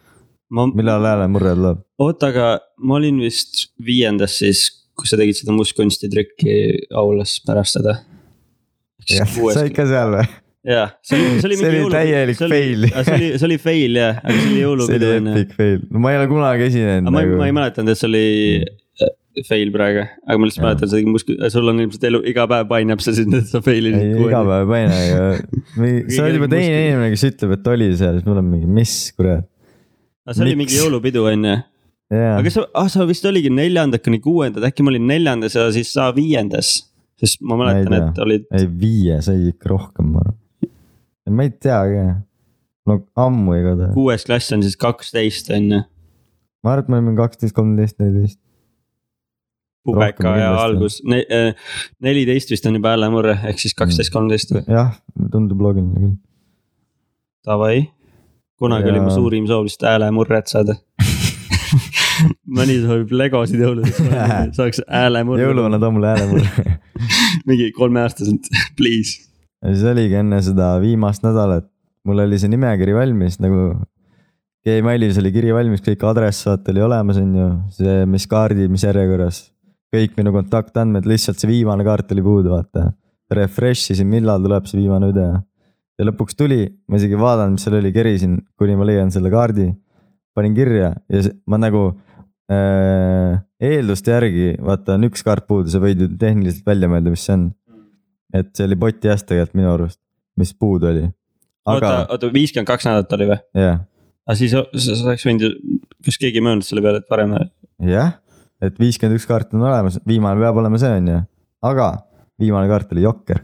ma.... 0.50 0.66
millal 0.72 1.06
häälemurre 1.10 1.54
tuleb? 1.58 1.84
oota, 2.02 2.32
aga 2.32 2.48
ma 2.78 2.98
olin 3.00 3.20
vist 3.24 3.68
viiendas 3.82 4.38
siis, 4.42 4.66
kus 4.96 5.12
sa 5.12 5.20
tegid 5.20 5.38
seda 5.40 5.54
mustkunsti 5.56 6.10
trikki 6.12 6.56
aulas 6.96 7.38
pärast 7.46 7.78
seda. 7.78 7.98
sa 9.06 9.26
olid 9.60 9.76
ka 9.76 9.88
seal 9.88 10.16
või? 10.16 10.26
Jah, 10.66 10.96
see 11.06 11.18
oli, 11.18 11.36
see 11.40 11.48
oli 11.48 11.58
see 11.60 11.68
oli 11.70 11.80
jõulu... 11.80 11.94
täielik 11.94 12.42
oli, 12.46 12.56
fail. 12.56 12.88
see 12.90 13.14
oli, 13.18 13.28
see 13.36 13.48
oli 13.48 13.60
fail 13.62 14.00
jah, 14.00 14.18
aga 14.22 14.40
see 14.40 14.50
oli 14.50 14.64
ju. 14.64 14.74
see 14.88 14.98
oli 14.98 15.32
epic 15.32 15.54
fail, 15.60 15.78
no 15.92 16.02
ma 16.02 16.12
ei 16.12 16.20
ole 16.20 16.28
kunagi 16.32 16.68
esinenud. 16.70 17.08
ma 17.10 17.22
nagu..., 17.22 17.38
ma 17.40 17.48
ei 17.48 17.56
mäletanud, 17.60 17.94
et 17.94 18.02
see 18.02 18.10
oli 18.10 18.26
äh, 19.06 19.12
fail 19.46 19.72
praegu, 19.74 20.06
aga 20.26 20.38
ma 20.42 20.50
lihtsalt 20.50 20.66
mäletan 20.66 20.92
seda 20.92 21.16
musk-, 21.16 21.34
sul 21.54 21.72
on 21.72 21.82
ilmselt 21.86 22.06
elu, 22.10 22.22
iga 22.32 22.46
päev 22.50 22.70
painab 22.72 23.04
see 23.04 23.18
sind, 23.20 23.36
et 23.38 23.50
sa 23.50 23.62
fail'id. 23.64 23.98
ei, 24.00 24.14
iga 24.26 24.42
päev 24.48 24.64
ei 24.64 24.72
paina, 24.74 25.02
aga 25.02 25.28
sa 26.16 26.26
oled 26.26 26.40
juba 26.40 26.50
teine 26.56 26.80
inimene, 26.88 27.12
kes 27.14 27.28
ütleb, 27.30 27.58
et 27.58 27.70
oli 27.74 27.92
seal, 27.94 28.18
siis 28.18 28.26
mul 28.28 28.42
on 28.42 28.50
mingi, 28.56 28.72
mis 28.80 28.98
kurat 29.16 29.46
aga 30.26 30.34
see 30.34 30.42
Miks? 30.42 30.50
oli 30.50 30.58
mingi 30.58 30.78
jõulupidu 30.80 31.22
on 31.30 31.46
ju 31.46 31.54
yeah.? 31.54 32.34
aga 32.36 32.52
sa, 32.52 32.66
ah 32.74 32.88
sa 32.90 33.06
vist 33.08 33.26
oligi 33.28 33.52
neljandad 33.52 34.02
kuni 34.04 34.18
kuuendad, 34.22 34.66
äkki 34.66 34.84
ma 34.84 34.92
olin 34.92 35.06
neljandas 35.08 35.54
ja 35.58 35.68
siis 35.74 35.92
sa 35.94 36.10
viiendas? 36.16 36.80
sest 37.20 37.40
ma 37.46 37.56
mäletan, 37.56 37.94
et 37.96 38.18
olid. 38.20 38.48
ei 38.58 38.66
viies, 38.68 39.30
ei 39.32 39.48
ikka 39.54 39.70
rohkem 39.72 40.10
ma 40.12 40.20
arvan. 40.20 40.36
Ma 41.30 41.46
ei 41.46 41.50
teagi, 41.50 42.02
no 42.86 42.98
ammu 43.26 43.56
igatahes. 43.60 43.94
kuues 43.94 44.26
klass 44.28 44.54
on 44.56 44.64
siis 44.66 44.76
kaksteist 44.80 45.50
on 45.54 45.70
ju? 45.72 45.82
ma 46.64 46.74
arvan, 46.74 46.84
et 46.84 46.92
me 46.92 47.00
olime 47.00 47.16
kaksteist, 47.18 47.56
kolmteist, 47.56 47.98
neliteist. 48.02 48.40
pubeka 49.86 50.36
ja 50.38 50.52
algus 50.62 51.00
ne,, 51.06 51.22
eh, 51.28 51.74
neliteist 52.02 52.54
vist 52.54 52.66
on 52.66 52.78
juba 52.78 52.94
häälemurre, 52.94 53.38
ehk 53.50 53.62
siis 53.62 53.76
kaksteist, 53.78 54.14
kolmteist 54.14 54.54
või? 54.54 54.64
jah, 54.70 54.96
tundub 55.32 55.62
loogiline 55.66 56.00
küll. 56.00 56.16
Davai 57.46 57.84
kunagi 58.58 58.88
ja... 58.88 58.94
oli 58.94 59.04
mu 59.04 59.12
suurim 59.14 59.46
soov 59.50 59.66
lihtsalt 59.66 59.88
häälemurret 59.90 60.50
saada 60.50 60.78
mõni 62.58 62.78
soovib 62.82 63.12
legosid 63.12 63.60
jõuludeks, 63.60 64.00
saaks 64.58 64.82
häälemurre. 64.88 65.44
jõuluvana 65.44 65.80
too 65.82 65.92
mulle 65.94 66.14
häälemurre 66.14 66.76
mingi 67.48 67.70
kolmeaastaselt, 67.76 68.48
please. 68.78 69.26
Ja 69.66 69.74
siis 69.74 69.90
oligi 69.90 70.18
enne 70.20 70.38
seda 70.44 70.76
viimast 70.82 71.26
nädalat, 71.26 71.66
mul 72.06 72.22
oli 72.22 72.38
see 72.38 72.52
nimekiri 72.52 72.94
valmis 72.96 73.40
nagu. 73.42 73.74
Gmailis 74.66 75.18
oli 75.20 75.30
kiri 75.30 75.52
valmis, 75.54 75.78
kõik 75.84 76.00
adressaat 76.08 76.66
oli 76.72 76.80
olemas, 76.82 77.20
on 77.22 77.34
ju, 77.38 77.50
see, 77.76 78.00
mis 78.10 78.24
kaardi, 78.26 78.66
mis 78.66 78.82
järjekorras. 78.82 79.44
kõik 79.94 80.16
minu 80.18 80.32
kontaktandmed, 80.34 81.06
lihtsalt 81.06 81.38
see 81.38 81.52
viimane 81.52 81.84
kaart 81.86 82.10
oli 82.12 82.24
puudu, 82.24 82.50
vaata. 82.50 82.88
Refresh 83.30 83.92
isin, 83.94 84.08
millal 84.10 84.42
tuleb 84.42 84.66
see 84.66 84.80
viimane 84.80 85.12
video 85.12 85.36
ja 85.96 86.06
lõpuks 86.06 86.36
tuli, 86.36 86.64
ma 86.88 87.00
isegi 87.00 87.16
ei 87.16 87.20
vaadanud, 87.20 87.56
mis 87.56 87.66
seal 87.66 87.78
oli, 87.78 87.92
kerisin, 87.94 88.40
kuni 88.60 88.76
ma 88.76 88.86
leian 88.88 89.12
selle 89.12 89.32
kaardi. 89.32 89.72
panin 90.36 90.52
kirja 90.52 90.90
ja 91.08 91.20
see, 91.24 91.32
ma 91.48 91.56
nagu 91.56 91.86
äh, 92.52 93.38
eelduste 93.56 94.12
järgi, 94.12 94.50
vaata 94.60 94.98
on 94.98 95.06
üks 95.08 95.24
kaart 95.24 95.46
puudu, 95.48 95.72
sa 95.72 95.80
võid 95.80 96.02
ju 96.02 96.10
tehniliselt 96.20 96.66
välja 96.68 96.90
mõelda, 96.92 97.12
mis 97.14 97.24
see 97.24 97.38
on. 97.38 97.46
Et 98.36 98.52
see 98.56 98.68
oli 98.68 98.78
poti 98.80 99.12
eest 99.12 99.28
tegelikult 99.28 99.58
minu 99.58 99.72
arust, 99.72 100.00
mis 100.40 100.52
puudu 100.54 100.90
oli. 100.90 101.04
oota, 101.72 101.92
oota 102.14 102.32
viiskümmend 102.34 102.70
kaks 102.70 102.88
nädalat 102.88 103.16
oli 103.18 103.30
või? 103.32 103.40
jah 103.56 103.66
yeah.. 103.66 103.82
aga 104.26 104.38
siis 104.40 104.54
sa 104.54 104.64
oleks 105.08 105.26
võinud 105.28 105.58
kas 106.06 106.20
keegi 106.22 106.42
ei 106.42 106.46
mõelnud 106.48 106.66
selle 106.66 106.84
peale, 106.84 107.02
et 107.02 107.12
varem? 107.12 107.36
jah 107.36 107.90
yeah., 107.90 108.16
et 108.64 108.78
viiskümmend 108.80 109.18
üks 109.18 109.28
kaarti 109.28 109.58
on 109.58 109.66
olemas, 109.68 110.00
viimane 110.08 110.40
peab 110.42 110.62
olema 110.62 110.80
see 110.80 110.94
on 111.00 111.12
ju, 111.12 111.20
aga 111.72 111.90
viimane 112.40 112.70
kaart 112.72 112.96
oli 112.96 113.06
Jokker 113.06 113.42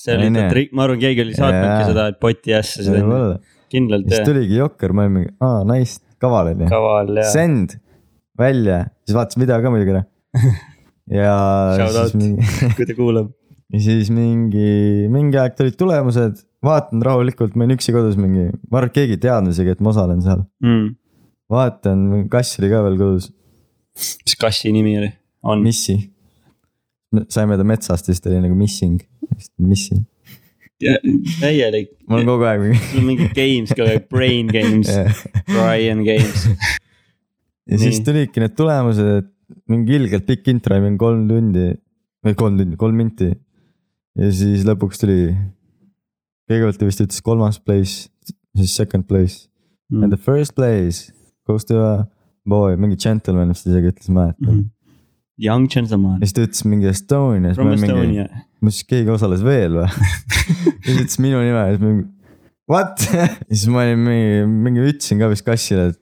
see 0.00 0.16
oli 0.16 0.30
ikka 0.30 0.50
trikk, 0.54 0.74
ma 0.76 0.86
arvan, 0.86 1.00
keegi 1.02 1.26
oli 1.26 1.36
saatnudki 1.36 1.88
seda, 1.92 2.10
et 2.12 2.20
poti 2.22 2.54
ässa 2.56 2.86
seda 2.86 3.38
kindlalt 3.70 4.08
siis 4.10 4.26
tuligi 4.26 4.58
Jokker, 4.58 4.94
ma 4.96 5.06
olin 5.06 5.16
mingi, 5.18 5.32
aa 5.44 5.62
nice, 5.68 6.00
kaval 6.22 6.52
ju. 6.52 6.68
kaval 6.70 7.12
jah. 7.20 7.30
Send 7.32 7.76
välja, 8.40 8.84
siis 9.04 9.16
vaatasin 9.16 9.44
video 9.44 9.60
ka 9.62 9.72
muidugi 9.72 9.94
ära. 9.94 10.04
ja. 11.20 11.36
Shout 11.78 12.00
out 12.02 12.76
kui 12.78 12.88
ta 12.88 12.96
kuulab. 12.98 13.30
Ja 13.70 13.82
siis 13.84 14.10
mingi, 14.14 15.08
mingi 15.12 15.38
aeg 15.40 15.56
tulid 15.58 15.76
tulemused, 15.80 16.42
vaatan 16.64 17.04
rahulikult, 17.06 17.56
ma 17.56 17.66
olin 17.66 17.78
üksi 17.78 17.94
kodus 17.94 18.18
mingi, 18.20 18.48
ma 18.68 18.80
arvan, 18.80 18.90
et 18.90 18.96
keegi 18.98 19.16
ei 19.18 19.22
teadnud 19.26 19.54
isegi, 19.54 19.76
et 19.76 19.84
ma 19.84 19.92
osalen 19.94 20.22
seal 20.24 20.42
mm.. 20.64 20.88
vaatan, 21.52 22.06
kass 22.32 22.60
oli 22.60 22.72
ka 22.72 22.82
veel 22.86 22.98
kodus. 23.00 23.30
mis 24.26 24.38
kassi 24.40 24.72
nimi 24.74 24.96
oli? 25.00 25.12
on. 25.42 25.62
Missi. 25.64 25.96
saime 27.32 27.58
ta 27.58 27.66
metsast, 27.66 28.10
siis 28.10 28.22
ta 28.22 28.30
oli 28.32 28.42
nagu 28.44 28.58
missing 28.58 29.00
missing. 29.58 30.04
täielik. 31.40 31.92
mul 32.08 32.22
on 32.22 32.30
kogu 32.30 32.46
aeg 32.48 32.64
mingi. 32.64 32.80
sul 32.88 33.02
on 33.02 33.08
mingi 33.10 33.28
games 33.36 33.74
kogu 33.74 33.88
aeg, 33.88 34.06
brain 34.12 34.48
games 34.50 34.88
Brian 35.50 36.02
games. 36.06 36.46
ja 36.48 37.76
Nii. 37.76 37.82
siis 37.84 38.00
tulidki 38.06 38.42
need 38.42 38.56
tulemused, 38.58 39.12
et 39.20 39.30
mingi 39.70 39.98
ilgelt 39.98 40.26
pikk 40.28 40.50
intro, 40.52 40.78
mingi 40.82 41.00
kolm 41.00 41.26
tundi 41.30 41.70
või 42.26 42.36
kolm 42.36 42.58
tundi, 42.60 42.78
kolm 42.80 42.98
minti. 43.00 43.30
Ja 44.20 44.28
siis 44.34 44.66
lõpuks 44.68 45.00
tuli, 45.00 45.32
kõigepealt 46.50 46.80
ta 46.80 46.88
vist 46.88 47.04
ütles 47.04 47.22
kolmas 47.24 47.60
place, 47.62 48.10
siis 48.58 48.74
second 48.76 49.08
place 49.08 49.46
mm. 49.90 50.04
and 50.04 50.12
the 50.12 50.20
first 50.20 50.54
place 50.58 51.14
goes 51.48 51.66
to 51.68 51.80
a 51.80 52.04
boy, 52.48 52.76
mingi 52.80 52.98
gentleman 53.00 53.54
vist 53.54 53.68
isegi 53.68 53.94
ütles, 53.94 54.12
mäletan 54.12 54.52
mm. 54.52 54.60
-hmm. 54.60 54.68
Young 55.40 55.70
gentleman 55.72 56.20
ja 56.20 56.28
siis 56.28 56.36
ta 56.36 56.44
ütles 56.44 56.64
mingi 56.68 56.90
Estonia, 56.90 57.54
from 57.54 57.72
Estonia. 57.72 58.28
ma 58.60 58.70
siis 58.70 58.84
keegi 58.84 59.10
osales 59.10 59.44
veel 59.44 59.78
või? 59.78 59.88
ja 60.84 60.84
siis 60.84 61.02
ütles 61.06 61.20
minu 61.24 61.40
nime 61.40 61.64
ja 61.64 61.74
siis 61.74 61.84
mingi 61.84 62.06
what? 62.70 63.08
siis 63.48 63.66
ma 63.72 63.86
olin 63.86 64.04
mingi, 64.04 64.46
mingi 64.68 64.86
ütlesin 64.92 65.22
ka 65.22 65.30
vist 65.32 65.46
kassile, 65.46 65.94
et 65.94 66.00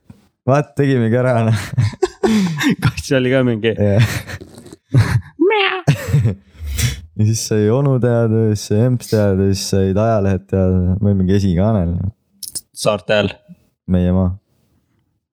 what, 0.48 0.74
tegimegi 0.76 1.16
ära 1.20 1.38
noh. 1.46 1.66
kass 2.84 3.12
oli 3.16 3.30
ka 3.32 3.44
mingi. 3.46 3.72
ja 7.18 7.26
siis 7.26 7.44
sai 7.50 7.68
onu 7.74 7.96
teada, 8.02 8.44
siis 8.52 8.66
sai 8.70 8.82
emps 8.86 9.10
teada, 9.10 9.48
siis 9.50 9.64
said 9.72 9.98
ajalehed 9.98 10.44
teada, 10.50 10.82
olin 10.98 11.16
mingi 11.18 11.34
esikaanel, 11.38 11.96
saarte 12.76 13.16
hääl, 13.16 13.32
meie 13.90 14.12
maa, 14.14 14.34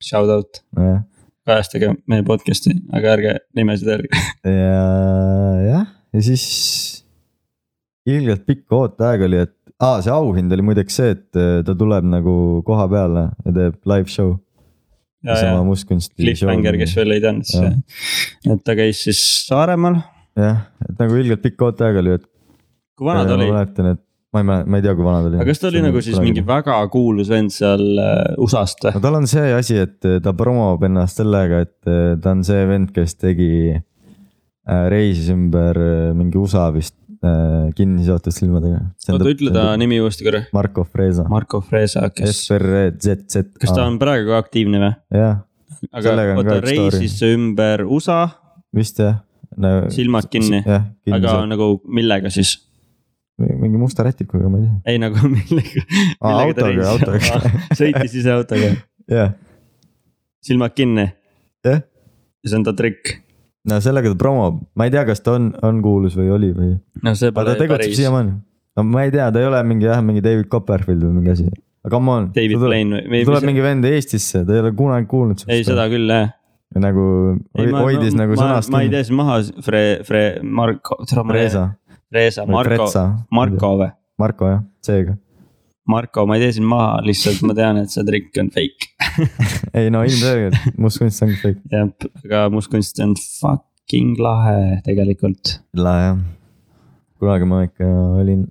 shout 0.04 0.32
out, 0.34 0.62
nojah. 0.78 1.04
kajastage 1.45 1.91
meie 2.10 2.26
podcast'i, 2.26 2.74
aga 2.95 3.12
ärge 3.17 3.36
nimesid 3.58 3.91
öelge. 3.93 4.24
ja 4.50 4.88
jah, 5.65 5.91
ja 6.15 6.24
siis 6.26 6.48
ilgelt 8.10 8.48
pikk 8.50 8.74
ooteaeg 8.74 9.28
oli, 9.28 9.43
et 9.45 9.54
aa, 9.78 10.02
see 10.02 10.13
auhind 10.13 10.58
oli 10.58 10.65
muideks 10.65 10.98
see, 11.02 11.13
et 11.13 11.38
äh, 11.38 11.60
ta 11.67 11.78
tuleb 11.78 12.10
nagu 12.10 12.36
koha 12.65 12.89
peale 12.89 13.28
ja 13.45 13.56
teeb 13.60 13.78
live 13.93 14.10
show. 14.10 14.34
sama 15.26 15.63
mustkunsti. 15.65 16.17
Cliffhanger, 16.21 16.76
kes 16.78 16.91
veel 16.98 17.15
ei 17.15 17.21
teadnud, 17.21 17.80
et 18.54 18.60
ta 18.65 18.76
käis 18.78 19.06
siis 19.08 19.21
Saaremaal. 19.48 20.02
jah, 20.39 20.65
et 20.84 20.98
nagu 21.00 21.21
ilgelt 21.21 21.43
pikk 21.43 21.63
ooteaeg 21.69 22.02
oli, 22.02 22.17
et. 22.19 22.28
kui 22.98 23.08
vana 23.08 23.24
ta 23.28 23.38
oli 23.38 23.48
ma? 23.50 23.60
mäletan, 23.60 23.93
et 23.95 24.04
ma 24.36 24.41
ei 24.41 24.48
mäleta, 24.50 24.69
ma 24.69 24.80
ei 24.80 24.86
tea, 24.86 24.95
kui 24.98 25.08
vana 25.08 25.21
ta 25.24 25.30
oli. 25.30 25.39
aga 25.39 25.48
kas 25.50 25.62
ta 25.62 25.69
oli 25.71 25.84
nagu 25.86 26.04
siis 26.04 26.19
mingi 26.24 26.43
väga 26.45 26.76
kuulus 26.91 27.32
vend 27.32 27.56
seal 27.56 27.86
äh, 28.02 28.36
USA-st 28.41 28.89
või? 28.89 28.98
no 28.98 29.04
tal 29.08 29.19
on 29.21 29.30
see 29.32 29.56
asi, 29.56 29.80
et 29.86 30.10
äh, 30.10 30.19
ta 30.24 30.36
promob 30.38 30.84
ennast 30.88 31.21
sellega, 31.21 31.63
et 31.67 31.91
äh, 31.91 32.13
ta 32.21 32.36
on 32.36 32.43
see 32.48 32.67
vend, 32.69 32.91
kes 32.95 33.17
tegi, 33.21 33.50
reisis 34.65 35.28
ümber 35.30 35.78
mingi 36.17 36.39
USA 36.41 36.71
vist 36.74 36.95
kinni 37.78 38.04
seotud 38.06 38.34
silmadega. 38.34 38.80
oota, 39.13 39.28
ütle 39.30 39.52
ta 39.54 39.67
nimi 39.78 40.00
uuesti 40.02 40.26
korra. 40.26 40.41
Marko 40.54 40.84
Freza. 40.86 41.26
Marko 41.30 41.62
Fresa, 41.65 42.08
kes, 42.13 42.43
FRZZ. 42.50 43.45
kas 43.62 43.74
ta 43.74 43.86
on 43.86 44.00
praegu 44.02 44.34
ka 44.34 44.41
aktiivne 44.41 44.82
või? 44.82 44.91
jah, 45.21 45.39
aga 45.93 46.15
oota 46.34 46.58
reisis 46.65 47.17
ümber 47.30 47.86
USA, 47.86 48.24
vist 48.74 49.02
jah 49.02 49.21
no,. 49.58 49.74
silmad 49.94 50.30
kinni, 50.32 50.62
kinni 50.63 51.18
aga 51.18 51.34
seotud. 51.34 51.52
nagu 51.52 51.68
millega 51.88 52.32
siis? 52.34 52.56
mingi 53.38 53.78
musta 53.80 54.06
rätikuga, 54.08 54.50
ma 54.50 54.62
ei 54.62 54.68
tea. 54.68 54.94
ei 54.94 55.02
nagu 55.02 55.28
millega, 55.36 55.84
millega 55.89 56.46
autoga, 56.46 56.88
autoga. 56.94 57.41
sõitis 57.80 58.18
ise 58.22 58.32
autoga, 58.36 58.72
jah, 59.12 59.36
silmad 60.46 60.76
kinni 60.78 61.10
jah. 61.65 61.84
ja 61.84 62.52
see 62.52 62.60
on 62.60 62.68
ta 62.68 62.76
trikk. 62.78 63.18
no 63.70 63.82
sellega 63.84 64.13
ta 64.13 64.20
promob, 64.20 64.63
ma 64.78 64.88
ei 64.88 64.96
tea, 64.96 65.06
kas 65.10 65.24
ta 65.26 65.36
on, 65.39 65.52
on 65.65 65.84
kuulus 65.86 66.18
või 66.20 66.32
oli 66.36 66.54
või, 66.56 66.74
no 67.04 67.15
see 67.20 67.36
pole 67.36 67.58
päris 67.60 67.98
siiamaani. 68.00 68.38
no 68.78 68.88
ma 68.88 69.06
ei 69.08 69.13
tea, 69.15 69.28
ta 69.32 69.44
ei 69.44 69.52
ole 69.52 69.62
mingi 69.68 69.89
jah, 69.89 70.04
mingi 70.06 70.24
David 70.24 70.50
Copperfield 70.52 71.04
või 71.08 71.20
mingi 71.20 71.36
asi, 71.36 71.50
come 71.91 72.15
on. 72.15 72.32
Tuleb 72.34 73.44
või? 73.44 73.46
mingi 73.52 73.63
vend 73.65 73.86
Eestisse, 73.91 74.46
ta 74.48 74.56
ei 74.56 74.63
ole 74.63 74.72
kunagi 74.78 75.12
kuulnud. 75.12 75.44
ei, 75.52 75.68
seda 75.68 75.89
küll 75.91 76.12
jah. 76.12 76.32
Nagu 76.75 77.04
ei, 77.56 77.69
ma, 77.71 77.84
hoidis 77.86 78.15
nagu 78.17 78.34
ma, 78.36 78.41
sõnast 78.41 78.71
ma 78.73 78.82
ei. 78.84 78.89
tee 78.91 79.04
siis 79.06 79.15
maha 79.15 79.38
Fre-, 79.63 80.01
Fre-, 80.08 80.41
Marko, 80.43 80.97
Reesa, 81.32 81.69
Reesa, 82.12 82.47
Marko 82.49 82.89
Marko 83.32 83.75
või? 83.80 83.91
Marko 84.19 84.49
jah, 84.49 84.65
seega. 84.84 85.15
Marko, 85.91 86.23
ma 86.25 86.39
ei 86.39 86.41
tee 86.41 86.56
sind 86.58 86.65
maha, 86.69 86.97
lihtsalt 87.06 87.43
ma 87.45 87.54
tean, 87.58 87.78
et 87.78 87.93
see 87.93 88.04
trikk 88.08 88.39
on 88.41 88.49
fake. 88.54 88.89
ei 89.78 89.91
no 89.93 90.01
ilmselgelt, 90.08 90.58
mustkunst 90.82 91.21
ongi 91.28 91.38
fake. 91.43 91.62
jah, 91.71 91.91
aga 92.25 92.41
mustkunst 92.54 92.99
on 93.06 93.13
fucking 93.19 94.17
lahe 94.21 94.82
tegelikult. 94.88 95.60
lahe 95.78 96.08
jah. 96.10 96.23
kunagi 97.21 97.49
ma 97.51 97.62
ikka 97.67 97.91
olin 98.23 98.47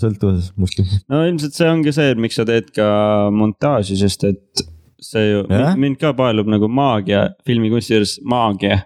sõltuvuses 0.00 0.52
mustkunstist. 0.60 1.04
no 1.10 1.24
ilmselt 1.26 1.58
see 1.58 1.68
ongi 1.72 1.94
see, 1.96 2.14
et 2.14 2.22
miks 2.22 2.38
sa 2.38 2.46
teed 2.48 2.70
ka 2.76 2.86
montaaži, 3.34 3.98
sest 4.04 4.28
et 4.30 4.66
see 5.02 5.30
ju 5.30 5.46
mind 5.76 5.98
ka 6.00 6.12
paelub 6.16 6.48
nagu 6.50 6.68
maagia, 6.72 7.30
filmikunsti 7.46 7.96
juures 7.96 8.18
maagia. 8.24 8.84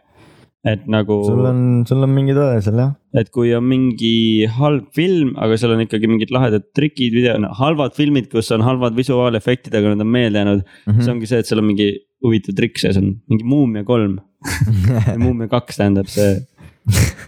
et 0.60 0.82
nagu, 0.92 1.22
sul 1.24 1.46
on, 1.48 1.60
sul 1.88 2.04
on 2.04 2.10
mingi 2.12 2.34
tõe 2.36 2.58
seal 2.60 2.76
jah. 2.82 2.90
et 3.16 3.30
kui 3.32 3.54
on 3.56 3.64
mingi 3.64 4.44
halb 4.58 4.90
film, 4.96 5.32
aga 5.40 5.56
seal 5.56 5.72
on 5.72 5.80
ikkagi 5.86 6.10
mingid 6.10 6.34
lahedad 6.36 6.66
trikid, 6.76 7.14
video, 7.16 7.38
no 7.40 7.48
halvad 7.56 7.96
filmid, 7.96 8.28
kus 8.32 8.52
on 8.52 8.64
halvad 8.66 8.98
visuaalefektid, 8.98 9.72
aga 9.72 9.94
nad 9.94 10.04
on 10.04 10.10
meelde 10.12 10.42
jäänud. 10.42 10.66
Mhm. 10.86 11.00
see 11.00 11.14
ongi 11.14 11.30
see, 11.30 11.40
et 11.40 11.48
seal 11.48 11.62
on 11.62 11.70
mingi 11.70 11.88
huvitav 12.24 12.58
trikk 12.58 12.80
sees 12.82 12.98
on, 13.00 13.14
mingi 13.30 13.46
Muumia 13.48 13.86
kolm 13.88 14.18
Muumia 15.24 15.48
kaks 15.52 15.80
tähendab 15.80 16.10
see. 16.12 16.40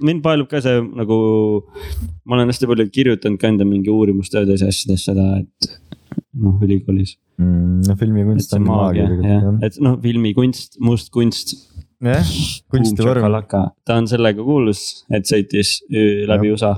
mind 0.05 0.23
paelub 0.25 0.51
ka 0.51 0.61
see 0.65 0.81
nagu, 1.01 1.17
ma 2.27 2.37
olen 2.37 2.53
hästi 2.53 2.69
palju 2.69 2.89
kirjutanud 2.93 3.41
ka 3.41 3.49
enda 3.53 3.65
mingi 3.69 3.93
uurimustöödes 3.93 4.65
ja 4.65 4.69
asjades 4.73 5.07
seda, 5.09 5.27
et 5.41 5.73
noh, 6.41 6.57
ülikoolis. 6.65 7.17
Mm, 7.41 7.83
no 7.89 7.97
filmikunst 7.99 8.55
on 8.57 8.65
maagia 8.67 9.07
maagia 9.09 9.29
jah, 9.33 9.61
et 9.67 9.79
noh, 9.85 9.99
filmikunst, 10.03 10.79
must 10.85 11.13
kunst. 11.15 11.55
jah. 12.03 12.33
kunstivorm. 12.73 13.25
ta 13.49 13.97
on 13.97 14.09
sellega 14.11 14.45
kuulus, 14.45 15.05
et 15.13 15.29
sõitis 15.29 15.79
läbi 16.29 16.53
USA. 16.55 16.75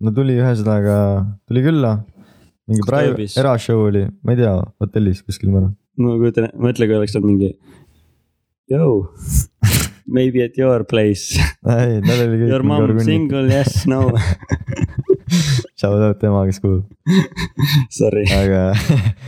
no 0.00 0.12
tuli 0.16 0.38
ühesõnaga, 0.38 0.98
tuli 1.48 1.64
külla. 1.66 1.96
mingi 2.66 2.86
private 2.86 3.40
erashow 3.42 3.86
oli, 3.88 4.06
ma 4.22 4.34
ei 4.34 4.42
tea, 4.42 4.54
hotellis 4.82 5.22
kuskil 5.26 5.52
ma 5.52 5.62
arvan. 5.62 5.76
ma 6.02 6.16
kujutan, 6.22 6.50
mõtle, 6.54 6.88
kui 6.88 7.00
oleks 7.00 7.18
olnud 7.18 7.34
mingi. 7.34 7.52
Yo, 8.66 9.12
maybe 10.06 10.42
at 10.42 10.58
your 10.58 10.82
place, 10.88 11.38
ei, 11.38 12.00
tal 12.02 12.26
oli 12.26 12.42
kõik. 12.42 12.50
your 12.50 12.66
mom. 12.66 12.98
single, 13.06 13.46
yes, 13.50 13.84
no, 13.90 14.10
Shout 15.76 16.00
out 16.00 16.16
tema, 16.16 16.46
kes 16.48 16.56
kuulab, 16.62 16.86
sorry. 17.92 18.22
aga 18.32 18.60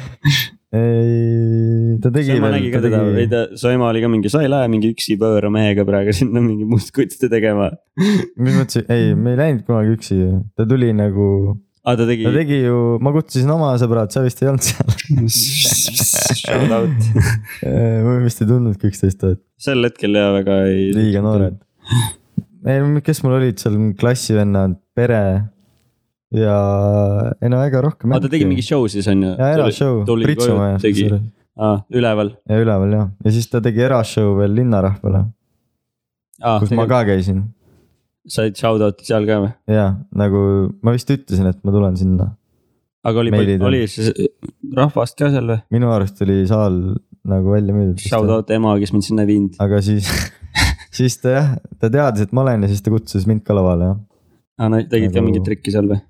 ei, 0.81 1.99
ta 2.01 2.09
tegi 2.15 2.39
ma 2.41 2.49
nägin 2.55 2.73
ka 2.73 2.81
teda, 2.81 3.01
ei 3.21 3.29
ta, 3.29 3.43
su 3.53 3.69
ema 3.69 3.91
oli 3.91 4.01
ka 4.01 4.09
mingi, 4.09 4.31
sa 4.33 4.41
ei 4.41 4.49
lähe 4.49 4.71
mingi 4.73 4.95
üksi 4.95 5.19
pööra 5.21 5.51
mehega 5.53 5.85
praegu 5.89 6.15
sinna 6.17 6.41
mingi 6.41 6.65
mustkunsti 6.69 7.29
tegema. 7.29 7.69
mis 8.01 8.57
mõttes, 8.57 8.87
ei, 8.89 9.13
me 9.13 9.35
ei 9.35 9.41
läinud 9.43 9.67
kunagi 9.69 9.93
üksi 9.99 10.17
ta 10.57 10.65
tuli 10.71 10.89
nagu, 10.97 11.27
aa, 11.85 11.99
ta 12.01 12.09
tegi 12.09 12.25
ta. 12.25 12.33
tegi 12.39 12.63
ju, 12.63 12.81
ma 13.05 13.13
kutsusin 13.19 13.53
oma 13.53 13.75
sõbrad, 13.85 14.17
sa 14.17 14.25
vist 14.25 14.41
ei 14.41 14.49
olnud 14.49 14.65
seal. 14.65 14.97
Shout 16.41 16.75
out. 16.79 17.13
me 17.61 18.17
vist 18.25 18.41
ei 18.41 18.49
tundnudki 18.49 18.89
üksteist, 18.89 19.21
et 19.35 19.45
sel 19.61 19.85
hetkel 19.85 20.17
ja 20.17 20.33
väga 20.39 20.63
ei. 20.73 20.89
liiga 20.97 21.21
noored. 21.29 21.61
ei, 22.65 23.05
kes 23.05 23.21
mul 23.27 23.37
olid 23.43 23.61
seal 23.61 23.77
klassivennad, 24.01 24.81
pere 24.97 25.23
ja 26.35 26.57
ei 27.41 27.49
no 27.53 27.61
ega 27.65 27.83
rohkem. 27.85 28.13
ta 28.21 28.29
tegi 28.29 28.49
mingi 28.49 28.65
show 28.65 28.87
siis 28.91 29.09
on 29.09 29.23
ju? 29.25 29.35
ja 29.39 29.53
erashow, 29.57 30.03
Pritsumajas 30.05 30.83
tegi, 30.85 31.09
üleval. 31.95 32.35
ja 32.49 32.59
üleval 32.63 32.97
jah, 32.97 33.07
ja 33.25 33.35
siis 33.35 33.49
ta 33.53 33.63
tegi 33.65 33.85
erashow 33.87 34.35
veel 34.41 34.57
linnarahvale, 34.61 35.25
aa, 36.43 36.59
kus 36.61 36.75
ma 36.77 36.89
ka 36.91 37.05
käisin 37.09 37.47
said 38.29 38.59
shout 38.61 38.85
out'i 38.85 39.09
seal 39.09 39.25
ka 39.29 39.41
või? 39.45 39.55
ja 39.73 39.91
nagu 40.13 40.43
ma 40.85 40.97
vist 40.97 41.11
ütlesin, 41.15 41.49
et 41.49 41.61
ma 41.65 41.73
tulen 41.75 41.97
sinna, 42.01 42.33
aga 43.09 43.25
oli 43.25 43.33
oli 43.57 43.85
siis 43.89 44.13
rahvast 44.77 45.17
ka 45.19 45.33
seal 45.33 45.49
või? 45.55 45.63
minu 45.75 45.93
arust 45.95 46.21
oli 46.27 46.43
saal 46.51 46.83
nagu 47.29 47.53
välja 47.53 47.75
müüdud. 47.77 48.01
Shout 48.01 48.31
out 48.33 48.51
ema, 48.55 48.75
kes 48.81 48.93
mind 48.95 49.05
sinna 49.05 49.25
ei 49.25 49.33
viinud. 49.33 49.57
aga 49.63 49.81
siis, 49.85 50.09
siis 50.99 51.19
ta 51.23 51.35
jah, 51.35 51.49
ta 51.81 51.91
teadis, 51.93 52.29
et 52.29 52.37
ma 52.37 52.45
olen 52.47 52.65
ja 52.65 52.71
siis 52.71 52.85
ta 52.85 52.93
kutsus 52.95 53.27
mind 53.29 53.45
ka 53.47 53.57
lavale 53.57 53.91
jah. 53.91 53.99
aa, 54.61 54.71
no 54.73 54.81
tegid 54.85 55.13
ka 55.13 55.19
Nagu- 55.21 55.29
mingit 55.31 55.49
trikki 55.49 55.75
seal 55.75 55.91
või? 55.91 56.01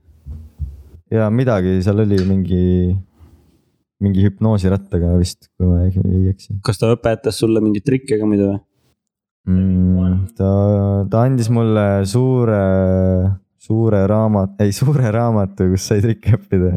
Ja 1.14 1.28
midagi 1.32 1.78
seal 1.84 2.02
oli 2.04 2.18
mingi, 2.26 2.64
mingi 4.04 4.24
hüpnoosirattaga 4.26 5.14
vist, 5.20 5.50
kui 5.56 5.68
ma 5.68 5.84
ei, 5.86 5.92
ei 6.04 6.32
eksi 6.32 6.58
kas 6.64 6.80
ta 6.80 6.90
õpetas 6.94 7.40
sulle 7.40 7.62
mingeid 7.64 7.86
trikke 7.86 8.20
ka 8.20 8.28
muidu 8.28 8.50
või? 8.50 8.60
mm,. 9.48 10.16
ta, 10.38 10.50
ta 11.10 11.24
andis 11.26 11.50
mulle 11.54 11.86
suure, 12.08 12.62
suure 13.62 14.02
raamat, 14.10 14.58
ei 14.64 14.74
suure 14.76 15.12
raamatu, 15.14 15.70
kus 15.72 15.88
sai 15.92 16.04
trikke 16.04 16.36
õppida 16.38 16.76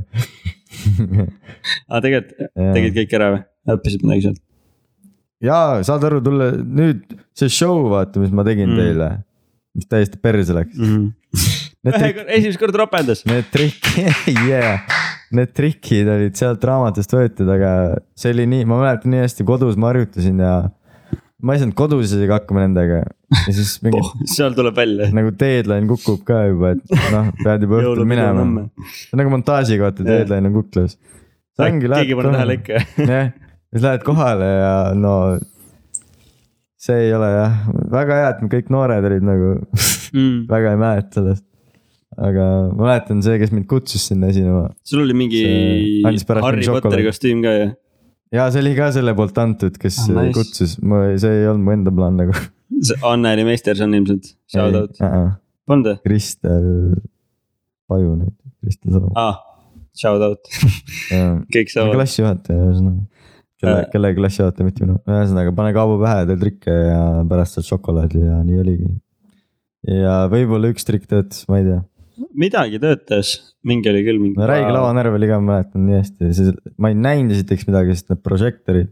aa, 1.91 1.99
tegelikult 1.99 2.47
tegid 2.77 2.95
kõik 3.01 3.17
ära 3.19 3.33
või? 3.35 3.43
õppisid 3.75 4.05
midagi 4.05 4.29
sealt? 4.29 4.43
jaa, 5.43 5.81
saad 5.87 6.07
aru, 6.07 6.21
tulla 6.23 6.53
nüüd 6.61 7.03
see 7.37 7.51
show, 7.51 7.83
vaata, 7.91 8.21
mis 8.23 8.31
ma 8.35 8.45
tegin 8.47 8.71
mm. 8.71 8.79
teile, 8.79 9.09
mis 9.77 9.91
täiesti 9.91 10.21
perse 10.21 10.55
läks 10.55 10.77
mm. 10.77 10.95
-hmm. 10.95 11.60
Ühe 11.81 12.11
kord, 12.13 12.27
esimest 12.29 12.59
korda 12.61 12.83
ropendas. 12.83 13.23
need 13.29 13.47
trikid 13.53 14.11
yeah., 14.47 14.83
need 15.33 15.53
trikid 15.57 16.09
olid 16.13 16.37
sealt 16.37 16.63
raamatust 16.67 17.13
võetud, 17.15 17.49
aga 17.49 17.71
see 18.17 18.33
oli 18.35 18.45
nii, 18.51 18.67
ma 18.69 18.77
mäletan 18.83 19.13
nii 19.15 19.23
hästi, 19.23 19.45
kodus 19.47 19.79
ma 19.81 19.89
harjutasin 19.89 20.41
ja 20.43 20.55
ma 21.41 21.55
ei 21.55 21.61
saanud 21.63 21.77
kodus 21.79 22.11
isegi 22.11 22.29
hakkama 22.29 22.67
nendega 22.67 22.99
ja 23.01 23.53
siis 23.55 23.77
mingi 23.81 23.97
oh, 23.97 24.11
seal 24.29 24.53
tuleb 24.57 24.77
välja. 24.77 25.09
nagu 25.15 25.31
deadline 25.33 25.89
kukub 25.89 26.21
ka 26.27 26.43
juba, 26.51 26.75
et 26.75 26.97
noh, 27.15 27.31
pead 27.41 27.65
juba 27.65 27.79
õhtul 27.81 28.05
minema. 28.09 28.67
see 28.91 29.15
on 29.15 29.23
nagu 29.23 29.33
montaažiga 29.33 29.87
vaata, 29.87 30.05
deadline 30.05 30.51
on 30.51 30.59
kuklas. 30.59 30.99
keegi 31.57 32.19
pole 32.19 32.35
tähele 32.35 32.51
lähed. 32.51 32.59
ikka. 32.59 32.83
jah, 33.15 33.31
siis 33.71 33.87
lähed 33.87 34.05
kohale 34.05 34.51
ja 34.51 34.75
no. 34.93 35.15
see 36.81 37.07
ei 37.07 37.17
ole 37.17 37.33
jah, 37.33 37.57
väga 37.97 38.21
hea, 38.21 38.29
et 38.35 38.45
me 38.45 38.53
kõik 38.53 38.69
noored 38.77 39.09
olid 39.09 39.25
nagu, 39.25 39.55
Mm. 40.11 40.45
väga 40.53 40.75
ei 40.75 40.79
mäleta 40.79 41.21
sellest. 41.21 41.45
Aga 42.17 42.45
ma 42.75 42.87
mäletan 42.89 43.21
see, 43.23 43.37
kes 43.39 43.53
mind 43.55 43.67
kutsus 43.71 44.09
sinna 44.11 44.27
esinema 44.33 44.65
sul 44.83 45.05
oli 45.05 45.13
mingi 45.15 45.41
See 45.45 46.41
Harry 46.41 46.65
Potteri 46.67 47.05
kostüüm 47.07 47.43
ka 47.45 47.53
ju? 47.55 47.69
ja 48.35 48.47
see 48.51 48.63
oli 48.63 48.73
ka 48.77 48.89
selle 48.95 49.13
poolt 49.17 49.37
antud, 49.43 49.77
kes 49.79 50.01
Ah, 50.05 50.09
ah, 50.15 50.25
nice. 50.25 50.35
kutsus, 50.39 50.75
ma, 50.83 51.03
see 51.21 51.41
ei 51.41 51.47
olnud 51.51 51.65
mu 51.67 51.73
enda 51.75 51.91
plaan 51.95 52.19
nagu. 52.19 52.35
Anneli 53.07 53.43
Meisterson 53.47 53.93
ilmselt, 53.97 54.31
shout 54.51 54.75
out, 54.79 54.99
polnud 55.67 55.89
või? 55.91 55.97
Kristel 56.07 56.67
Paju 57.91 58.13
nüüd, 58.15 58.35
Kristel 58.63 58.95
Salu, 58.95 59.11
aa, 59.19 59.35
shout 59.99 60.23
out, 60.23 60.47
kõik 61.55 61.71
saavad. 61.73 61.95
klassijuhataja 61.99 62.67
ühesõnaga. 62.69 63.03
kelle 63.61 63.83
Äh., 63.83 63.89
kelle 63.93 64.13
klassijuhataja, 64.17 64.65
mitte 64.69 64.85
minu, 64.85 64.95
ühesõnaga 65.11 65.51
pane 65.59 65.75
kaubu 65.75 65.99
pähe, 66.01 66.23
tee 66.31 66.39
trikke 66.41 66.73
ja 66.87 67.01
pärast 67.29 67.59
saad 67.59 67.67
šokolaadi 67.67 68.23
ja 68.23 68.39
nii 68.47 68.63
oligi. 68.63 68.93
ja 69.99 70.15
võib-olla 70.31 70.71
üks 70.71 70.87
trikk 70.87 71.11
töötas, 71.11 71.43
ma 71.51 71.59
ei 71.59 71.67
tea, 71.67 71.81
midagi 72.37 72.79
töötas, 72.81 73.33
mingi 73.67 73.91
oli 73.91 74.03
küll 74.05 74.21
mingi. 74.21 74.47
räige 74.49 74.71
lavanärv 74.73 75.17
oli 75.17 75.29
ka, 75.29 75.39
ma 75.41 75.57
mäletan 75.57 75.85
nii 75.87 75.99
hästi, 75.99 76.55
ma 76.81 76.91
ei 76.91 76.97
näinud 76.97 77.35
esiteks 77.35 77.67
midagi, 77.69 77.97
sest 77.97 78.11
need 78.11 78.23
prožektorid. 78.25 78.91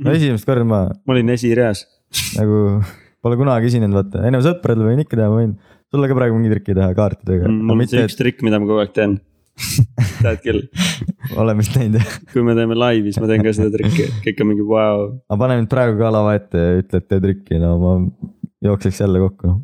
Mhm. 0.00 0.08
no 0.08 0.16
esimest 0.16 0.48
korda 0.48 0.66
ma 0.66 0.82
ma 0.90 1.16
olin 1.16 1.32
esireas. 1.36 1.86
nagu 2.38 2.80
pole 3.22 3.36
kunagi 3.40 3.70
esinenud, 3.70 3.96
vaata, 4.00 4.24
ennem 4.26 4.44
sõpradele 4.44 4.90
võin 4.90 5.02
ikka 5.04 5.18
teha, 5.18 5.28
ma 5.30 5.42
võin 5.42 5.56
sulle 5.90 6.10
ka 6.10 6.16
praegu 6.18 6.38
mingi 6.38 6.52
trikki 6.54 6.76
teha 6.76 6.92
kaartidega. 6.96 7.48
Mm, 7.48 7.66
mul 7.66 7.76
on 7.76 7.84
see 7.84 7.98
mitte, 7.98 8.06
üks 8.08 8.18
trikk, 8.18 8.44
mida 8.46 8.60
ma 8.62 8.68
kogu 8.68 8.82
aeg 8.82 8.94
teen. 8.96 9.18
tead 10.22 10.38
küll, 10.40 10.60
et 10.70 11.32
oleme 11.36 11.60
vist 11.60 11.74
näinud 11.76 11.98
jah. 11.98 12.12
kui 12.32 12.44
me 12.46 12.54
teeme 12.56 12.76
laivi, 12.78 13.10
siis 13.10 13.20
ma 13.20 13.28
teen 13.28 13.42
ka 13.44 13.52
seda 13.52 13.68
trikki, 13.74 14.06
kõik 14.24 14.38
on 14.40 14.48
mingi 14.48 14.64
vau 14.64 14.70
wow.. 14.78 15.02
aga 15.28 15.40
pane 15.42 15.56
mind 15.58 15.68
praegu 15.72 15.98
ka 15.98 16.12
lava 16.14 16.36
ette 16.38 16.62
ja 16.62 16.78
ütle, 16.78 17.00
et 17.02 17.08
tee 17.10 17.20
trikki, 17.26 17.58
no 17.60 17.74
ma 17.82 17.90
jookseks 18.64 19.02
jälle 19.02 19.20
kokku. 19.26 19.58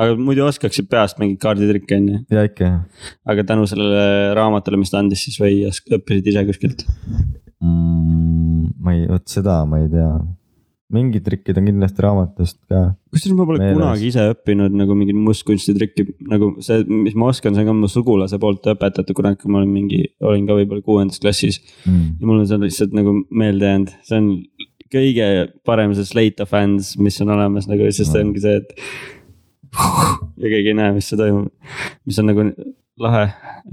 Aga 0.00 0.16
muidu 0.16 0.44
oskaksid 0.48 0.88
peast 0.92 1.18
mingeid 1.20 1.40
kaarditrikke 1.42 1.98
on 1.98 2.06
ju, 2.08 2.20
ja 2.32 2.44
ikka 2.48 2.68
aga 3.28 3.46
tänu 3.48 3.66
sellele 3.68 4.04
raamatule, 4.38 4.80
mis 4.80 4.92
ta 4.92 5.02
andis, 5.02 5.24
siis 5.26 5.40
või 5.40 5.64
õppisid 5.68 6.30
ise 6.32 6.44
kuskilt. 6.48 6.86
mm,. 7.60 8.70
ma 8.82 8.94
ei, 8.96 9.04
vot 9.10 9.26
seda 9.28 9.62
ma 9.68 9.82
ei 9.82 9.90
tea. 9.92 10.08
mingid 10.92 11.24
trikid 11.24 11.56
on 11.60 11.68
kindlasti 11.68 12.04
raamatust 12.04 12.58
ka. 12.72 12.82
kusjuures 13.12 13.36
ma 13.36 13.48
pole 13.48 13.60
Meeles. 13.60 13.78
kunagi 13.78 14.08
ise 14.08 14.26
õppinud 14.32 14.80
nagu 14.80 14.96
mingit 14.96 15.20
mustkunstitrikki, 15.28 16.08
nagu 16.32 16.54
see, 16.64 16.82
mis 16.88 17.16
ma 17.18 17.28
oskan, 17.32 17.56
see 17.56 17.64
on 17.64 17.70
ka 17.70 17.76
mu 17.76 17.92
sugulase 17.92 18.40
poolt 18.40 18.72
õpetatud 18.72 19.16
kunagi, 19.16 19.42
kui 19.44 19.52
ma 19.52 19.60
olin 19.60 19.76
mingi, 19.76 20.02
olin 20.24 20.48
ka 20.48 20.56
võib-olla 20.56 20.84
kuuendas 20.84 21.20
klassis. 21.20 21.60
Mm. 21.84 22.16
ja 22.16 22.28
mul 22.28 22.40
on 22.40 22.48
see 22.48 22.64
lihtsalt 22.64 22.96
nagu 22.96 23.18
meelde 23.28 23.68
jäänud, 23.68 23.96
see 24.08 24.20
on 24.20 24.30
kõige 24.92 25.26
parem 25.66 25.92
see 25.96 26.06
slate 26.08 26.44
of 26.44 26.52
hands, 26.52 26.94
mis 27.00 27.18
on 27.24 27.32
olemas 27.32 27.68
nagu, 27.70 27.88
sest 27.88 28.12
see 28.12 28.24
ongi 28.24 28.44
see, 28.44 28.60
et. 28.60 28.74
Ja 29.72 30.52
keegi 30.52 30.72
ei 30.72 30.78
näe, 30.78 30.94
mis 30.96 31.08
see 31.10 31.20
toimub, 31.20 31.50
mis 32.08 32.18
on 32.20 32.28
nagu 32.30 32.46
lahe, 33.02 33.26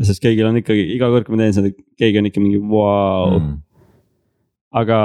sest 0.08 0.24
kõigil 0.24 0.48
on 0.50 0.60
ikkagi 0.62 0.86
iga 0.96 1.10
kord, 1.12 1.28
kui 1.28 1.36
ma 1.36 1.44
teen 1.44 1.58
seda, 1.58 1.72
keegi 2.00 2.22
on 2.22 2.30
ikka 2.30 2.44
mingi 2.44 2.62
vau 2.62 2.78
wow. 2.80 3.40
Mm. 3.40 3.58
aga 4.82 5.00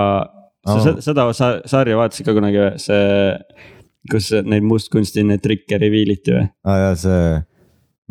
sa 0.64 0.76
oh. 0.78 1.00
seda 1.04 1.26
sa, 1.36 1.50
sarja 1.68 1.98
vaatasid 1.98 2.28
ka 2.28 2.36
kunagi 2.36 2.62
või, 2.62 2.70
see, 2.82 3.08
kus 4.12 4.30
neid 4.46 4.66
mustkunsti 4.66 5.26
neid 5.26 5.42
trikke 5.44 5.80
reveal 5.82 6.14
iti 6.14 6.36
või? 6.36 6.46
aa 6.68 6.78
jaa, 6.86 6.94
see 7.06 7.26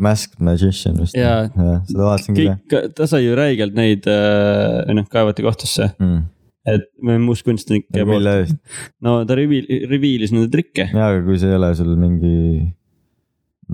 Masked 0.04 0.40
Magician 0.42 0.96
vist. 0.98 1.14
Jaa. 1.14 1.44
seda 1.86 2.06
vaatasin 2.08 2.34
küll 2.34 2.48
jah 2.50 2.88
ta 2.98 3.06
sai 3.06 3.24
ju 3.24 3.36
räigelt 3.38 3.76
neid, 3.78 4.08
või 4.08 4.96
noh, 4.98 5.06
kaevati 5.10 5.44
kohtusse, 5.46 5.92
mm.. 6.02 6.24
Et 6.64 6.86
mustkunstnike 7.02 7.92
poolt 7.92 8.14
mille 8.14 8.34
eest, 8.42 8.58
no 9.04 9.18
ta 9.28 9.36
reveal, 9.38 9.68
reveal'is 9.90 10.32
nende 10.34 10.50
trikke. 10.52 10.88
jaa, 10.90 11.10
aga 11.10 11.22
kui 11.26 11.38
see 11.40 11.52
ei 11.52 11.58
ole 11.58 11.70
sul 11.78 11.92
mingi 12.00 12.34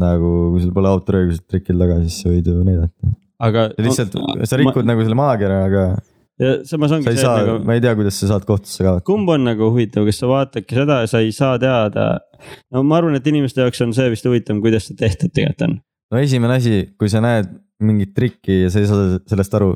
nagu, 0.00 0.31
kui 0.55 0.62
sul 0.64 0.74
pole 0.74 0.90
autoriõigused 0.90 1.46
trikil 1.50 1.81
taga, 1.83 1.98
siis 2.05 2.20
sa 2.22 2.33
võid 2.33 2.50
ju 2.50 2.62
näidata. 2.66 3.12
aga. 3.46 3.68
lihtsalt 3.79 4.16
sa 4.46 4.61
rikud 4.61 4.88
nagu 4.88 5.05
selle 5.07 5.18
maakera, 5.18 5.62
aga 5.68 5.85
ja 6.40 6.57
samas 6.68 6.90
sa 6.90 6.98
ongi 6.98 7.11
ei 7.11 7.18
see, 7.18 7.26
saa 7.26 7.42
nagu 7.44 7.61
ma 7.68 7.76
ei 7.76 7.85
tea, 7.85 7.92
kuidas 7.98 8.18
sa 8.20 8.31
saad 8.33 8.46
kohtusse 8.48 8.85
ka. 8.87 8.96
kumb 9.07 9.29
on 9.33 9.44
nagu 9.48 9.70
huvitav, 9.70 10.07
kas 10.09 10.20
sa 10.22 10.31
vaatadki 10.31 10.79
seda 10.79 11.03
ja 11.05 11.11
sa 11.11 11.22
ei 11.24 11.35
saa 11.37 11.61
teada. 11.62 12.09
no 12.72 12.83
ma 12.87 13.00
arvan, 13.00 13.18
et 13.18 13.26
inimeste 13.31 13.62
jaoks 13.62 13.85
on 13.85 13.94
see 13.96 14.09
vist 14.12 14.26
huvitav, 14.29 14.61
kuidas 14.64 14.88
see 14.88 14.98
tehtud 14.98 15.35
tegelikult 15.35 15.66
on. 15.68 15.76
no 16.11 16.24
esimene 16.24 16.57
asi, 16.59 16.83
kui 16.98 17.12
sa 17.12 17.22
näed 17.24 17.53
mingit 17.81 18.14
trikki 18.16 18.62
ja 18.64 18.72
sa 18.72 18.83
ei 18.83 18.88
saa 18.88 19.20
sellest 19.31 19.57
aru, 19.57 19.74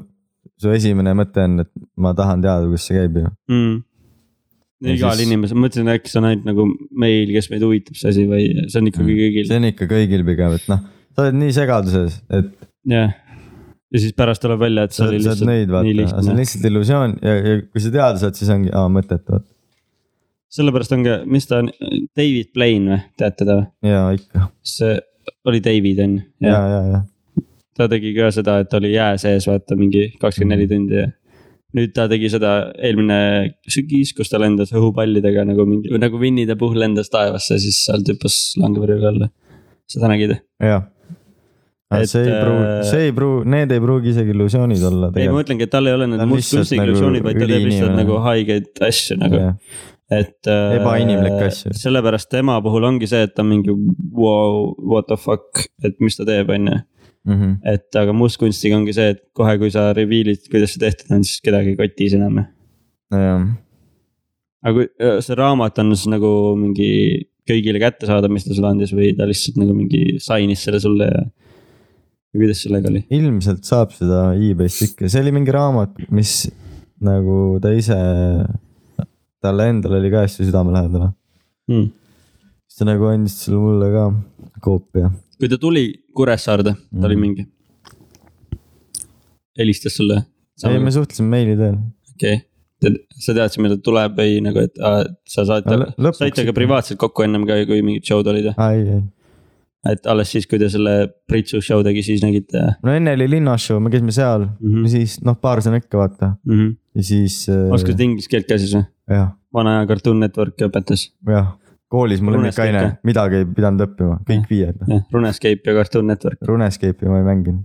su 0.60 0.70
esimene 0.74 1.12
mõte 1.18 1.42
on, 1.44 1.60
et 1.64 1.70
ma 1.96 2.12
tahan 2.16 2.42
teada, 2.44 2.68
kuidas 2.68 2.86
see 2.88 2.98
käib 3.00 3.18
ju. 3.22 3.30
mm.. 3.50 3.82
Ja 4.84 4.92
igal 4.98 5.14
siis- 5.16 5.28
inimesel, 5.30 5.56
ma 5.56 5.66
mõtlesin, 5.66 5.88
äkki 5.94 6.10
see 6.12 6.18
on 6.20 6.26
ainult 6.28 6.44
nagu 6.48 6.64
meil, 7.00 7.30
kes 7.32 7.46
meid 7.52 7.62
huvitab 7.64 7.96
see 7.96 8.10
asi 8.10 8.24
või 8.28 8.48
see 8.68 8.80
on 8.82 8.90
ikkagi 8.90 9.14
kõigil, 9.20 9.44
Mm. 9.44 9.48
see 9.48 9.60
on 9.62 9.68
ikka 9.70 9.86
kõigil 9.88 10.24
pigem, 10.26 10.56
et 10.58 10.66
noh, 10.68 10.80
sa 11.14 11.22
oled 11.24 11.38
nii 11.40 11.54
segaduses, 11.56 12.18
et 12.30 12.50
jah. 12.90 13.14
ja 13.94 14.02
siis 14.02 14.12
pärast 14.18 14.42
tuleb 14.44 14.60
välja, 14.60 14.84
et 14.84 14.92
see 14.92 15.06
oli 15.06 15.22
lihtsalt 15.22 15.48
nõid 15.48 15.70
nii 15.70 15.72
vaata, 15.72 15.86
see 15.94 16.04
on 16.04 16.20
lihtne. 16.20 16.36
lihtsalt 16.42 16.68
illusioon 16.70 17.16
ja, 17.22 17.34
ja 17.38 17.56
kui 17.62 17.80
sa 17.80 17.90
teada 17.94 18.18
saad, 18.20 18.34
siis 18.36 18.50
ongi 18.52 18.70
mõttetu 18.98 19.36
vaata. 19.38 19.48
sellepärast 20.58 20.92
on 20.98 21.04
ka, 21.06 21.16
mis 21.26 21.46
ta 21.48 21.62
on, 21.62 21.70
David 22.18 22.52
Blaine 22.54 22.90
või, 22.92 23.00
tead 23.18 23.38
teda 23.40 23.56
või? 23.62 23.72
ja 23.94 24.04
ikka 24.18 24.48
see 24.74 24.98
oli 25.48 25.60
David 25.64 25.98
on 26.04 26.18
ju, 26.18 26.24
ja, 26.44 26.60
ja, 26.74 26.80
ja 26.92 27.00
ta 27.76 27.88
tegi 27.90 28.14
ka 28.16 28.30
seda, 28.34 28.60
et 28.64 28.74
oli 28.78 28.94
jää 28.94 29.18
sees, 29.20 29.48
vaata 29.50 29.76
mingi 29.78 30.08
kakskümmend 30.22 30.56
neli 30.56 30.70
tundi 30.70 30.98
ja. 31.00 31.10
nüüd 31.74 31.94
ta 31.96 32.06
tegi 32.10 32.30
seda 32.32 32.54
eelmine 32.78 33.18
sügis, 33.70 34.14
kus 34.16 34.30
ta 34.30 34.40
lendas 34.42 34.72
õhupallidega 34.74 35.46
nagu 35.48 35.66
mingi, 35.68 35.92
nagu 35.98 36.20
the 36.22 36.56
Pooh 36.58 36.74
lendas 36.78 37.10
taevasse, 37.12 37.58
siis 37.62 37.84
sealt 37.86 38.08
hüppas 38.10 38.56
langevarjuga 38.62 39.10
alla. 39.12 39.30
seda 39.90 40.10
nägid? 40.12 40.38
jah. 40.62 40.90
Et, 41.94 42.08
see 42.10 42.24
ei 42.24 42.32
pruugi 42.40 42.66
äh,, 42.66 42.84
see 42.88 43.02
ei 43.06 43.12
pruugi, 43.14 43.48
need 43.54 43.72
ei 43.74 43.82
pruugi 43.82 44.10
isegi 44.10 44.32
illusioonid 44.34 44.84
olla 44.88 45.10
ei, 45.14 45.28
ma 45.30 45.36
mõtlengi, 45.36 45.66
et 45.66 45.70
tal 45.70 45.86
ei 45.86 45.94
ole 45.94 46.08
need 46.10 46.22
mustkunsti 46.26 46.78
nagu 46.80 46.90
illusioonid, 46.90 47.26
vaid 47.26 47.38
ta 47.38 47.48
teeb 47.50 47.66
lihtsalt 47.68 47.98
nagu 47.98 48.16
haigeid 48.24 48.80
asju 48.88 49.18
nagu, 49.20 49.42
et. 50.14 50.48
Ebainimlikke 50.78 51.50
asju. 51.50 51.74
sellepärast 51.78 52.30
tema 52.32 52.56
puhul 52.64 52.88
ongi 52.88 53.10
see, 53.10 53.22
et 53.28 53.34
ta 53.36 53.44
on 53.44 53.52
mingi 53.52 53.74
wow, 53.74 54.72
what 54.80 55.06
the 55.10 55.18
fuck, 55.20 55.66
et 55.84 56.00
mis 56.02 56.18
ta 56.18 56.26
teeb, 56.28 56.50
on 56.56 56.72
ju. 56.72 56.80
Mhm. 57.24 57.52
et 57.64 57.96
aga 57.96 58.12
mustkunstiga 58.12 58.76
ongi 58.76 58.92
see, 58.92 59.14
et 59.14 59.22
kohe, 59.36 59.56
kui 59.60 59.70
sa 59.72 59.92
reveal'id, 59.96 60.42
kuidas 60.52 60.74
see 60.74 60.82
tehtud 60.82 61.14
on, 61.16 61.22
siis 61.24 61.40
kedagi 61.44 61.72
ei 61.72 61.78
koti 61.78 62.08
siis 62.08 62.18
enam. 62.18 62.42
jah, 63.14 63.46
aga 64.64 64.74
kui 64.76 64.88
äh, 65.00 65.20
see 65.24 65.38
raamat 65.38 65.80
on 65.80 65.94
siis 65.94 66.10
nagu 66.12 66.32
mingi 66.58 66.90
kõigile 67.48 67.80
kättesaadav, 67.82 68.32
mis 68.32 68.46
ta 68.46 68.56
sulle 68.56 68.70
andis 68.72 68.92
või 68.96 69.12
ta 69.16 69.26
lihtsalt 69.28 69.58
nagu 69.60 69.74
mingi 69.76 70.18
sainis 70.22 70.64
selle 70.64 70.80
sulle 70.80 71.08
ja. 71.10 71.24
või 72.32 72.44
kuidas 72.44 72.62
sellega 72.64 72.92
oli? 72.92 73.04
ilmselt 73.12 73.68
saab 73.68 73.92
seda 73.96 74.26
e-base'ist 74.36 74.94
ikka, 74.94 75.10
see 75.12 75.24
oli 75.24 75.34
mingi 75.36 75.54
raamat, 75.54 76.06
mis 76.14 76.36
nagu 77.04 77.58
ta 77.60 77.72
ise, 77.76 77.98
talle 79.44 79.68
endale 79.72 80.00
oli 80.00 80.12
ka 80.12 80.24
hästi 80.24 80.48
südamelähedane. 80.48 81.12
Hmm. 81.68 81.92
siis 82.68 82.80
ta 82.80 82.88
nagu 82.88 83.08
andis 83.08 83.36
selle 83.44 83.60
mulle 83.60 83.88
ka 83.92 84.08
koopia. 84.64 85.12
kui 85.40 85.48
ta 85.48 85.60
tuli 85.60 85.86
Kuressaarde, 86.14 86.74
ta 86.74 87.06
oli 87.06 87.16
Mhm. 87.16 87.20
mingi. 87.20 87.46
helistas 89.58 89.96
sulle? 89.96 90.24
ei, 90.68 90.78
me 90.78 90.90
suhtlesime 90.90 91.28
meili 91.28 91.56
teel. 91.56 91.76
okei 92.14 92.34
okay., 92.34 92.96
sa 93.16 93.34
teadsid, 93.36 93.62
millal 93.62 93.78
ta 93.80 93.86
tuleb 93.86 94.16
või 94.18 94.38
nagu, 94.44 94.62
et 94.66 94.80
aa, 94.82 95.04
sa 95.30 95.44
saad 95.48 95.68
lõpuks 95.68 96.20
saite 96.20 96.44
ka 96.46 96.54
privaatselt 96.56 97.00
kokku 97.00 97.24
ennem 97.26 97.46
ka, 97.48 97.58
kui 97.68 97.82
mingid 97.86 98.06
show'd 98.08 98.28
olid 98.30 98.50
või? 98.52 99.02
et 99.90 100.06
alles 100.10 100.30
siis, 100.32 100.46
kui 100.48 100.60
ta 100.60 100.68
selle 100.72 100.94
Pritsu 101.28 101.60
show 101.64 101.82
tegi, 101.86 102.02
siis 102.06 102.22
nägite 102.24 102.62
no 102.84 102.94
enne 102.94 103.14
oli 103.18 103.28
linnashow, 103.36 103.80
me 103.82 103.92
käisime 103.92 104.14
seal 104.16 104.46
mm. 104.46 104.70
-hmm. 104.70 104.88
siis 104.92 105.18
noh, 105.24 105.38
paar 105.40 105.62
sõna 105.64 105.80
ikka 105.82 106.00
vaata 106.00 106.34
mm? 106.44 106.54
-hmm. 106.58 106.76
ja 106.94 107.08
siis 107.10 107.40
äh,. 107.48 107.66
oskasid 107.74 108.00
inglise 108.00 108.30
keelt 108.32 108.48
ka 108.48 108.58
siis 108.58 108.74
või? 108.78 109.26
vana 109.54 109.78
aja 109.78 109.86
Cartoon 109.90 110.20
Network 110.20 110.60
õpetas, 110.68 111.08
jah, 111.28 111.54
koolis 111.94 112.22
mu 112.24 112.34
Runescape 112.34 112.70
lemmikaine 112.70 112.96
ka., 112.96 113.08
midagi 113.10 113.40
ei 113.40 113.48
pidanud 113.58 113.86
õppima, 113.86 114.18
kõik 114.28 114.48
viied. 114.50 114.80
jah, 114.90 115.04
Runescape 115.14 115.70
ja 115.70 115.76
Cartoon 115.78 116.10
Network, 116.10 116.40
Runescape'i 116.50 117.10
ma 117.10 117.20
ei 117.20 117.28
mänginud, 117.28 117.64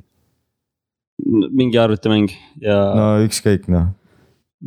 mingi 1.61 1.79
arvutimäng 1.81 2.33
ja 2.63 2.77
no 2.97 3.07
ükskõik 3.25 3.67
noh, 3.71 3.91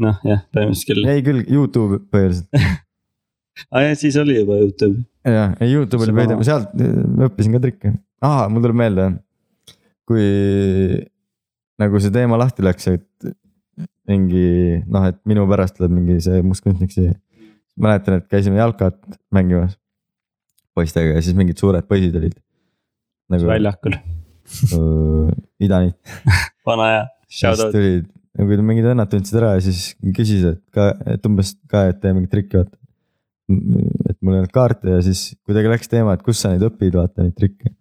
noh, 0.07 0.19
jah, 0.27 0.43
põhimõtteliselt 0.55 0.91
küll. 0.93 1.13
ei 1.13 1.27
küll 1.27 1.45
Youtube 1.47 2.03
põhiliselt 2.13 2.51
aa 3.73 3.83
jah, 3.87 3.95
siis 3.99 4.19
oli 4.21 4.39
juba 4.41 4.59
Youtube. 4.61 5.05
jah, 5.29 5.55
ei 5.61 5.73
Youtube 5.73 6.07
oli 6.07 6.17
veidi 6.17 6.37
vana-, 6.37 6.49
sealt 6.49 6.75
äh, 6.77 6.99
õppisin 7.29 7.57
ka 7.57 7.63
trikke. 7.65 7.95
aa, 8.25 8.49
mul 8.53 8.65
tuleb 8.65 8.81
meelde, 8.83 9.09
kui 10.09 10.27
nagu 11.83 12.03
see 12.03 12.15
teema 12.15 12.39
lahti 12.41 12.65
läks, 12.65 12.89
et 12.93 13.33
mingi 14.09 14.83
noh, 14.91 15.07
et 15.09 15.19
minu 15.29 15.45
pärast 15.51 15.79
tuleb 15.79 15.95
mingi 15.95 16.19
see 16.25 16.43
mustkunstnik 16.47 16.93
siia. 16.95 17.15
mäletan, 17.81 18.21
et 18.21 18.29
käisime 18.31 18.61
jalkat 18.61 18.99
mängimas 19.35 19.77
poistega 20.77 21.17
ja 21.17 21.23
siis 21.25 21.37
mingid 21.37 21.61
suured 21.61 21.87
poisid 21.89 22.17
olid. 22.17 22.35
nagu 23.33 23.49
väljakul, 23.49 23.95
öö, 24.77 25.29
idaniit, 25.63 25.97
vana 26.69 26.89
hea, 26.91 27.05
shout 27.29 27.57
siis 27.57 27.67
out. 27.67 27.77
tulid 27.77 28.09
nagu 28.39 28.65
mingid 28.67 28.89
vennad 28.89 29.11
tundsid 29.13 29.39
ära 29.41 29.55
ja 29.57 29.65
siis 29.65 29.93
küsisid, 30.17 30.55
et 30.55 30.63
ka, 30.75 30.93
et 31.15 31.29
umbes 31.29 31.55
ka, 31.71 31.87
et 31.93 32.01
tee 32.03 32.15
mingit 32.17 32.33
trikki, 32.33 32.61
vaata. 32.61 32.79
et 34.09 34.19
mul 34.21 34.37
ei 34.37 34.43
olnud 34.43 34.55
kaarte 34.55 34.97
ja 34.97 35.01
siis 35.05 35.33
kuidagi 35.45 35.73
läks 35.73 35.91
teema, 35.93 36.17
et 36.17 36.25
kus 36.25 36.41
sa 36.41 36.53
neid 36.53 36.65
õpid, 36.65 36.97
vaata 36.97 37.27
neid 37.27 37.37
trikke. 37.37 37.75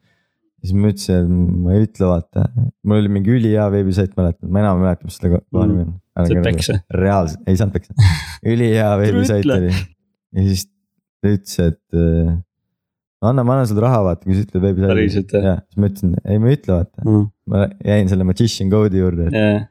Siis 0.61 0.75
ma 0.77 0.91
ütlesin, 0.91 1.17
et 1.23 1.63
ma 1.65 1.73
ei 1.75 1.87
ütle, 1.87 2.07
vaata, 2.11 2.45
mul 2.85 3.01
oli 3.01 3.11
mingi 3.17 3.33
ülihea 3.33 3.65
veebisait, 3.73 4.13
mäletan, 4.17 4.51
ma 4.53 4.61
enam 4.61 4.81
ei 4.81 4.87
mäleta, 4.87 5.07
mis 5.07 5.17
selle 5.17 5.41
koha 5.41 5.65
nimi 5.69 5.87
on. 5.87 5.97
Said 6.21 6.43
peksa? 6.45 6.77
reaalselt, 6.93 7.41
ei 7.47 7.57
saanud 7.57 7.75
peksa, 7.77 8.13
ülihea 8.51 8.91
veebisait 9.01 9.47
oli 9.47 9.71
ja 9.71 10.45
siis 10.45 10.65
ta 11.21 11.31
ütles, 11.31 11.57
et 11.63 11.97
äh, 11.97 12.31
anna, 13.21 13.45
ma 13.45 13.57
annan 13.57 13.69
sulle 13.69 13.83
raha, 13.85 14.01
vaata, 14.09 14.25
kui 14.25 14.37
sa 14.37 14.45
ütled 14.45 14.65
veebisaidi. 14.65 14.93
Päriselt, 14.95 15.35
jah? 15.35 15.45
ja 15.47 15.57
siis 15.65 15.81
ma 15.81 15.91
ütlesin, 15.91 16.15
ei 16.25 16.41
ma 16.41 16.51
ei 16.51 16.59
ütle, 16.59 16.77
vaata, 16.79 17.17
ma 17.53 17.67
jäin 17.91 18.11
selle 18.11 18.27
magician 18.27 18.71
code'i 18.73 19.03
juurde, 19.03 19.29
jaa, 19.33 19.61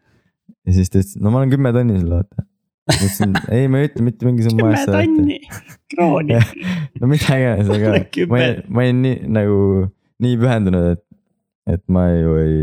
ja 0.66 0.76
siis 0.76 0.92
ta 0.92 1.02
ütles, 1.02 1.18
no 1.20 1.32
ma 1.34 1.42
olen 1.42 1.54
kümme 1.54 1.74
tonni 1.76 1.98
sulle, 2.00 2.20
vaata. 2.22 2.46
ma 2.90 2.98
ütlesin, 2.98 3.38
ei, 3.56 3.70
ma 3.70 3.80
ei 3.80 3.90
ütle 3.90 4.06
mitte 4.08 4.28
mingi 4.28 4.48
summa 4.48 4.72
eest. 4.74 4.90
krooni. 5.90 6.40
no 7.00 7.10
mida 7.10 7.40
iganes, 7.40 7.72
aga 7.76 8.04
Kümme. 8.14 8.30
ma 8.30 8.42
olin, 8.42 8.62
ma 8.68 8.84
olin 8.86 9.02
nii 9.06 9.32
nagu 9.38 9.58
nii 10.22 10.38
pühendunud, 10.40 10.96
et, 10.96 11.04
et 11.76 11.82
ma 11.92 12.06
ju 12.12 12.38
ei. 12.40 12.56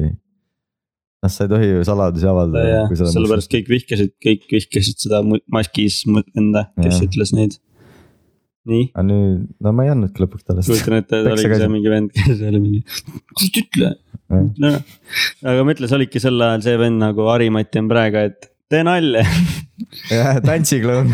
noh, 1.24 1.32
sa 1.34 1.46
ei 1.46 1.54
tohi 1.54 1.70
ju 1.72 1.86
saladusi 1.88 2.28
avaldada. 2.30 2.84
sellepärast 2.98 3.54
kõik 3.54 3.72
vihkasid, 3.74 4.14
kõik 4.24 4.50
vihkasid 4.52 5.08
seda 5.08 5.24
maskis 5.54 6.04
enda, 6.08 6.70
kes 6.80 7.00
Jah. 7.00 7.08
ütles 7.08 7.34
neid. 7.38 7.58
nii, 8.68 8.90
aga 8.92 9.08
nüüd, 9.08 9.48
no 9.64 9.74
ma 9.76 9.88
ei 9.88 9.94
andnudki 9.94 10.26
lõpuks 10.26 10.44
talle 10.48 10.66
kujutan 10.68 11.00
ette, 11.00 11.24
Peksa 11.24 11.38
oligi 11.38 11.62
see 11.64 11.72
mingi 11.72 11.94
vend, 11.94 12.12
kes 12.16 12.44
oli 12.50 12.60
mingi, 12.60 12.84
ta 13.32 13.48
ütle, 13.48 13.94
ütle 14.28 14.74
ära. 14.74 14.84
aga 15.54 15.66
mõtle, 15.70 15.88
sa 15.88 15.96
olidki 16.00 16.22
sel 16.24 16.42
ajal 16.50 16.66
see 16.66 16.78
vend 16.82 17.00
nagu 17.00 17.30
Harimati 17.32 17.80
on 17.80 17.90
praegu, 17.92 18.28
et 18.28 18.52
tee 18.72 18.84
nalja. 18.84 19.24
jah, 20.12 20.40
tantsikloun. 20.44 21.12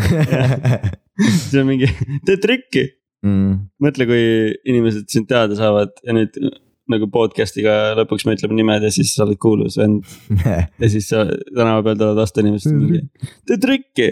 see 1.48 1.62
on 1.62 1.68
mingi, 1.70 1.90
tee 2.26 2.38
trikki. 2.42 2.88
Mm. 3.24 3.54
mõtle, 3.80 4.04
kui 4.10 4.24
inimesed 4.68 5.08
sind 5.08 5.30
teada 5.30 5.56
saavad 5.56 5.94
ja 6.04 6.12
nüüd 6.12 6.36
nagu 6.92 7.08
podcast'iga 7.12 7.94
lõpuks 7.96 8.26
me 8.28 8.34
ütleme 8.36 8.58
nimed 8.58 8.84
ja 8.84 8.90
siis 8.92 9.14
sa 9.16 9.24
oled 9.24 9.38
kuulus 9.40 9.78
vend 9.80 10.04
ja 10.82 10.90
siis 10.92 11.08
sa 11.08 11.24
tänava 11.24 11.80
peal 11.86 11.96
tulevad 11.96 12.20
vastu 12.20 12.44
inimesed 12.44 12.74
mingi, 12.76 13.00
tee 13.48 13.60
trikki. 13.62 14.10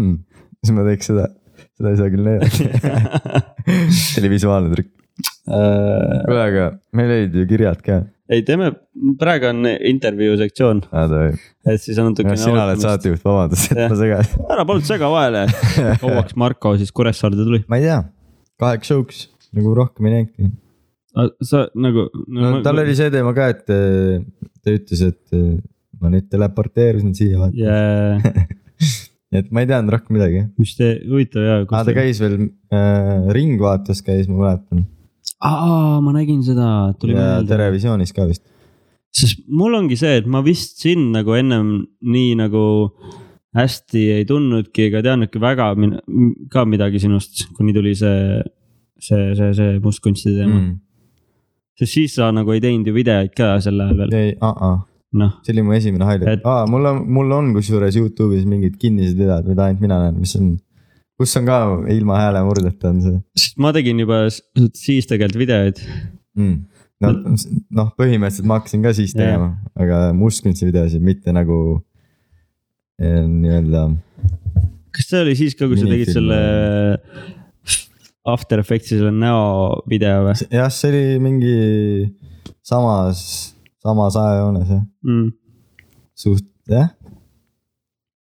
siis 0.62 0.72
ma 0.76 0.86
teeks 0.88 1.12
seda, 1.12 1.28
seda 1.76 1.92
ei 1.92 2.00
saa 2.00 2.12
küll 2.14 2.30
näidata. 2.30 3.44
see 3.98 4.22
oli 4.22 4.32
visuaalne 4.32 4.72
trikk. 4.72 4.92
kuule, 5.46 6.42
aga 6.42 6.70
meil 6.96 7.16
olid 7.18 7.36
ju 7.36 7.46
kirjad 7.52 7.84
ka. 7.84 8.00
ei, 8.32 8.40
teeme, 8.48 8.72
praegu 9.20 9.52
on 9.52 9.68
intervjuu 9.76 10.40
sektsioon, 10.40 10.82
et 11.68 11.84
siis 11.84 12.00
on 12.00 12.14
natukene. 12.14 12.40
sina 12.40 12.64
oled. 12.64 12.80
saatejuht, 12.82 13.20
vabandust, 13.24 13.76
et 13.76 13.84
ma 13.84 14.00
segasin. 14.00 14.48
ära 14.56 14.64
palun 14.68 14.88
sega 14.88 15.12
vahele, 15.12 15.46
kauaks 16.00 16.36
Marko 16.40 16.78
siis 16.80 16.96
Kuressaarde 16.96 17.44
tuli? 17.44 17.62
ma 17.68 17.80
ei 17.80 17.90
tea, 17.90 18.00
kaheks 18.60 18.92
show'ks 18.92 19.24
nagu 19.56 19.74
rohkem 19.76 20.08
ei 20.08 20.16
näinudki. 20.16 20.50
sa 21.48 21.66
nagu 21.74 22.08
no 22.12 22.60
tal 22.64 22.82
oli 22.82 22.96
see 22.98 23.12
teema 23.14 23.32
ka, 23.36 23.48
et 23.54 23.72
äh, 23.72 24.20
ta 24.62 24.74
ütles, 24.74 25.02
et 25.06 25.36
äh, 25.36 25.56
ma 26.00 26.12
nüüd 26.12 26.28
teleporteerusin 26.32 27.14
siia 27.16 27.40
vaata 27.40 27.56
yeah. 27.56 28.20
et 29.38 29.48
ma 29.50 29.64
ei 29.64 29.70
teadnud 29.70 29.94
rohkem 29.94 30.18
midagi. 30.18 30.44
mis 30.60 30.74
te, 30.78 30.92
huvitav 31.08 31.46
jaa. 31.46 31.62
aa, 31.64 31.86
ta 31.86 31.94
käis 31.96 32.20
veel 32.22 32.36
äh, 32.42 33.30
Ringvaates 33.36 34.02
käis, 34.06 34.28
ma 34.30 34.42
mäletan. 34.42 34.84
aa, 35.40 36.00
ma 36.04 36.16
nägin 36.16 36.42
seda, 36.46 36.68
tuli 37.00 37.16
ja. 37.16 37.40
Terevisioonis 37.48 38.14
ka 38.16 38.28
vist. 38.28 38.44
sest 39.16 39.44
mul 39.48 39.76
ongi 39.78 39.98
see, 40.00 40.18
et 40.20 40.28
ma 40.28 40.44
vist 40.46 40.82
sind 40.84 41.14
nagu 41.16 41.36
ennem 41.38 41.78
nii 42.04 42.34
nagu 42.44 42.66
hästi 43.56 44.02
ei 44.18 44.26
tundnudki 44.28 44.88
ega 44.90 45.02
teadnudki 45.04 45.40
väga 45.42 45.70
ka 46.52 46.64
midagi 46.68 47.00
sinust, 47.02 47.46
kuni 47.56 47.74
tuli 47.76 47.94
see, 47.98 48.42
see, 49.00 49.30
see, 49.38 49.52
see 49.56 49.78
mustkunstide 49.84 50.42
teema 50.42 50.58
mm.. 50.58 50.74
sest 51.80 51.96
siis 51.98 52.18
sa 52.18 52.30
nagu 52.34 52.52
ei 52.54 52.62
teinud 52.64 52.90
ju 52.90 52.96
videoid 52.96 53.32
ka 53.36 53.56
sel 53.64 53.80
ajal 53.84 54.02
veel, 54.02 54.14
ei, 54.20 54.36
noh. 55.22 55.34
see 55.46 55.56
oli 55.56 55.66
mu 55.66 55.76
esimene 55.78 56.08
highlight 56.08 56.36
Et- 56.36 56.46
aa, 56.52 56.68
mul 56.70 56.92
on, 56.92 57.02
mul 57.18 57.34
on 57.38 57.50
kusjuures 57.56 57.98
Youtube'is 57.98 58.46
mingid 58.48 58.78
kinnised 58.82 59.18
videod, 59.18 59.48
mida 59.48 59.68
ainult 59.70 59.84
mina 59.84 60.00
näen, 60.04 60.20
mis 60.20 60.36
on, 60.40 60.54
kus 61.16 61.36
on 61.40 61.48
ka 61.48 61.60
ilma 61.96 62.22
häälemurdeta 62.26 62.92
on 62.92 63.02
see 63.04 63.20
sest 63.40 63.60
ma 63.62 63.72
tegin 63.76 64.04
juba 64.04 64.26
siis 64.28 65.08
tegelikult 65.08 65.40
videoid. 65.46 65.84
mm.. 66.36 66.56
no 67.04 67.14
noh, 67.80 67.92
põhimõtteliselt 67.96 68.48
ma 68.48 68.60
hakkasin 68.60 68.84
ka 68.84 68.96
siis 68.96 69.16
tegema, 69.16 69.54
aga 69.76 70.08
mustkunsti 70.16 70.68
videosid, 70.68 71.04
mitte 71.04 71.32
nagu 71.36 71.78
nii-öelda 73.00 73.88
kas 74.96 75.10
see 75.10 75.22
oli 75.24 75.34
siis 75.38 75.56
ka, 75.56 75.68
kui 75.68 75.78
sa 75.80 75.88
tegid 75.90 76.12
selle 76.14 76.38
After 78.26 78.58
Effectsi 78.58 78.96
selle 78.96 79.12
näo 79.14 79.82
video 79.90 80.24
või 80.26 80.36
jah, 80.50 80.70
see 80.72 80.92
oli 80.92 81.02
mingi 81.22 81.56
samas, 82.66 83.20
samas 83.84 84.16
ajajoones 84.20 84.72
jah, 84.72 84.84
mm.? 85.06 85.28
suht 86.16 86.48
jah. 86.72 86.88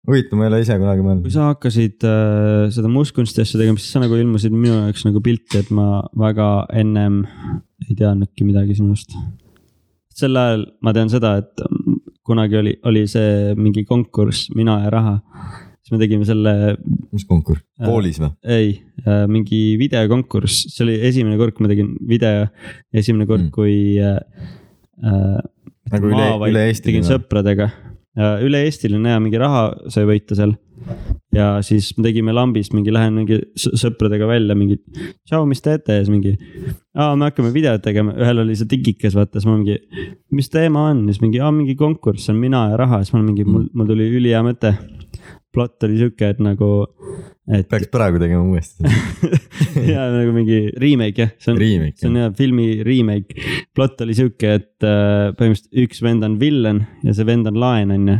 huvitav, 0.09 0.39
ma 0.39 0.47
ei 0.47 0.51
ole 0.51 0.63
ise 0.65 0.79
kunagi 0.79 0.99
kui 1.03 1.09
mõelnud. 1.09 1.29
sa 1.35 1.51
hakkasid 1.53 2.07
äh, 2.09 2.65
seda 2.75 2.91
mustkunsti 2.91 3.45
asja 3.45 3.61
tegema, 3.61 3.79
siis 3.79 3.93
sa 3.95 4.03
nagu 4.03 4.17
ilmusid 4.19 4.55
minu 4.55 4.81
jaoks 4.81 5.05
nagu 5.07 5.23
pilti, 5.23 5.61
et 5.61 5.71
ma 5.75 6.03
väga 6.25 6.49
ennem 6.83 7.23
ei 7.87 7.95
teadnudki 7.99 8.47
midagi 8.47 8.79
sinust. 8.79 9.15
sel 10.13 10.35
ajal 10.39 10.67
ma 10.83 10.95
tean 10.95 11.13
seda, 11.13 11.37
et 11.43 11.67
kunagi 12.25 12.55
oli, 12.59 12.73
oli 12.87 13.03
see 13.07 13.53
mingi 13.59 13.83
konkurss 13.85 14.49
Mina 14.55 14.77
ja 14.85 14.89
raha. 14.93 15.15
siis 15.83 15.91
me 15.91 15.99
tegime 15.99 16.23
selle, 16.25 16.53
mis 17.11 17.25
konkurss, 17.27 17.63
koolis 17.83 18.19
või? 18.23 18.29
ei, 18.47 18.69
mingi 19.27 19.75
videokonkurss, 19.81 20.69
see 20.71 20.85
oli 20.85 20.93
esimene 21.09 21.35
kord, 21.37 21.53
kui 21.57 21.65
ma 21.65 21.71
tegin 21.73 21.89
video. 22.07 22.45
esimene 22.93 23.25
kord 23.27 23.41
Mm. 23.47 23.51
kui 23.51 23.99
äh, 23.99 24.19
äh, 25.03 25.41
Nagu 25.91 26.07
üle- 26.07 26.29
maavaid 26.29 26.53
üle-eestiline 26.53 27.01
tegin 27.03 27.09
sõpradega. 27.09 27.67
üle-eestiline 28.15 29.09
ja 29.15 29.19
mingi 29.19 29.37
raha 29.41 29.89
sai 29.89 30.05
võita 30.05 30.35
seal. 30.37 30.55
Ja 31.33 31.47
siis 31.65 31.91
me 31.97 32.05
tegime 32.07 32.33
lambist 32.35 32.73
mingi, 32.75 32.93
lähen 32.93 33.17
mingi 33.17 33.39
sõpradega 33.57 34.27
välja 34.29 34.55
mingi, 34.57 34.77
tšau, 35.27 35.45
mis 35.49 35.63
teete 35.65 35.97
ja 35.97 36.03
siis 36.03 36.13
mingi. 36.13 36.35
aa, 36.93 37.13
me 37.17 37.29
hakkame 37.29 37.53
videot 37.55 37.83
tegema, 37.85 38.15
ühel 38.19 38.43
oli 38.43 38.57
see 38.57 38.69
digikas, 38.69 39.17
vaata, 39.17 39.39
siis 39.39 39.49
ma 39.49 39.57
mingi, 39.57 39.79
mis 40.35 40.51
teema 40.53 40.89
on, 40.91 41.05
siis 41.09 41.21
mingi, 41.23 41.41
aa 41.43 41.53
mingi 41.55 41.77
konkurss 41.79 42.29
on 42.33 42.41
mina 42.41 42.67
ja 42.73 42.81
raha, 42.83 43.01
siis 43.03 43.15
ma 43.15 43.23
mingi, 43.25 43.45
mul, 43.47 43.67
mul 43.73 43.89
tuli 43.89 44.09
ülihea 44.19 44.43
mõte. 44.45 44.75
plott 45.53 45.85
oli 45.85 45.99
sihuke, 45.99 46.31
et 46.33 46.39
nagu, 46.41 46.67
et 47.53 47.67
peaks 47.69 47.91
praegu 47.93 48.17
tegema 48.21 48.41
uuesti 48.49 48.89
ja 49.93 50.07
nagu 50.09 50.33
mingi 50.33 50.71
remake 50.81 51.21
jah, 51.21 51.33
see 51.37 51.53
on 51.53 51.59
see 52.01 52.09
on 52.09 52.17
jah 52.17 52.33
filmi 52.37 52.67
remake. 52.85 53.37
plott 53.75 54.01
oli 54.05 54.17
sihuke, 54.17 54.55
et 54.61 54.85
äh, 54.85 55.31
põhimõtteliselt 55.37 55.85
üks 55.85 56.05
vend 56.05 56.25
on 56.25 56.39
villen 56.41 56.85
ja 57.05 57.13
see 57.13 57.25
vend 57.29 57.49
on 57.49 57.59
laen, 57.61 57.93
on 57.93 58.13
ju. 58.13 58.19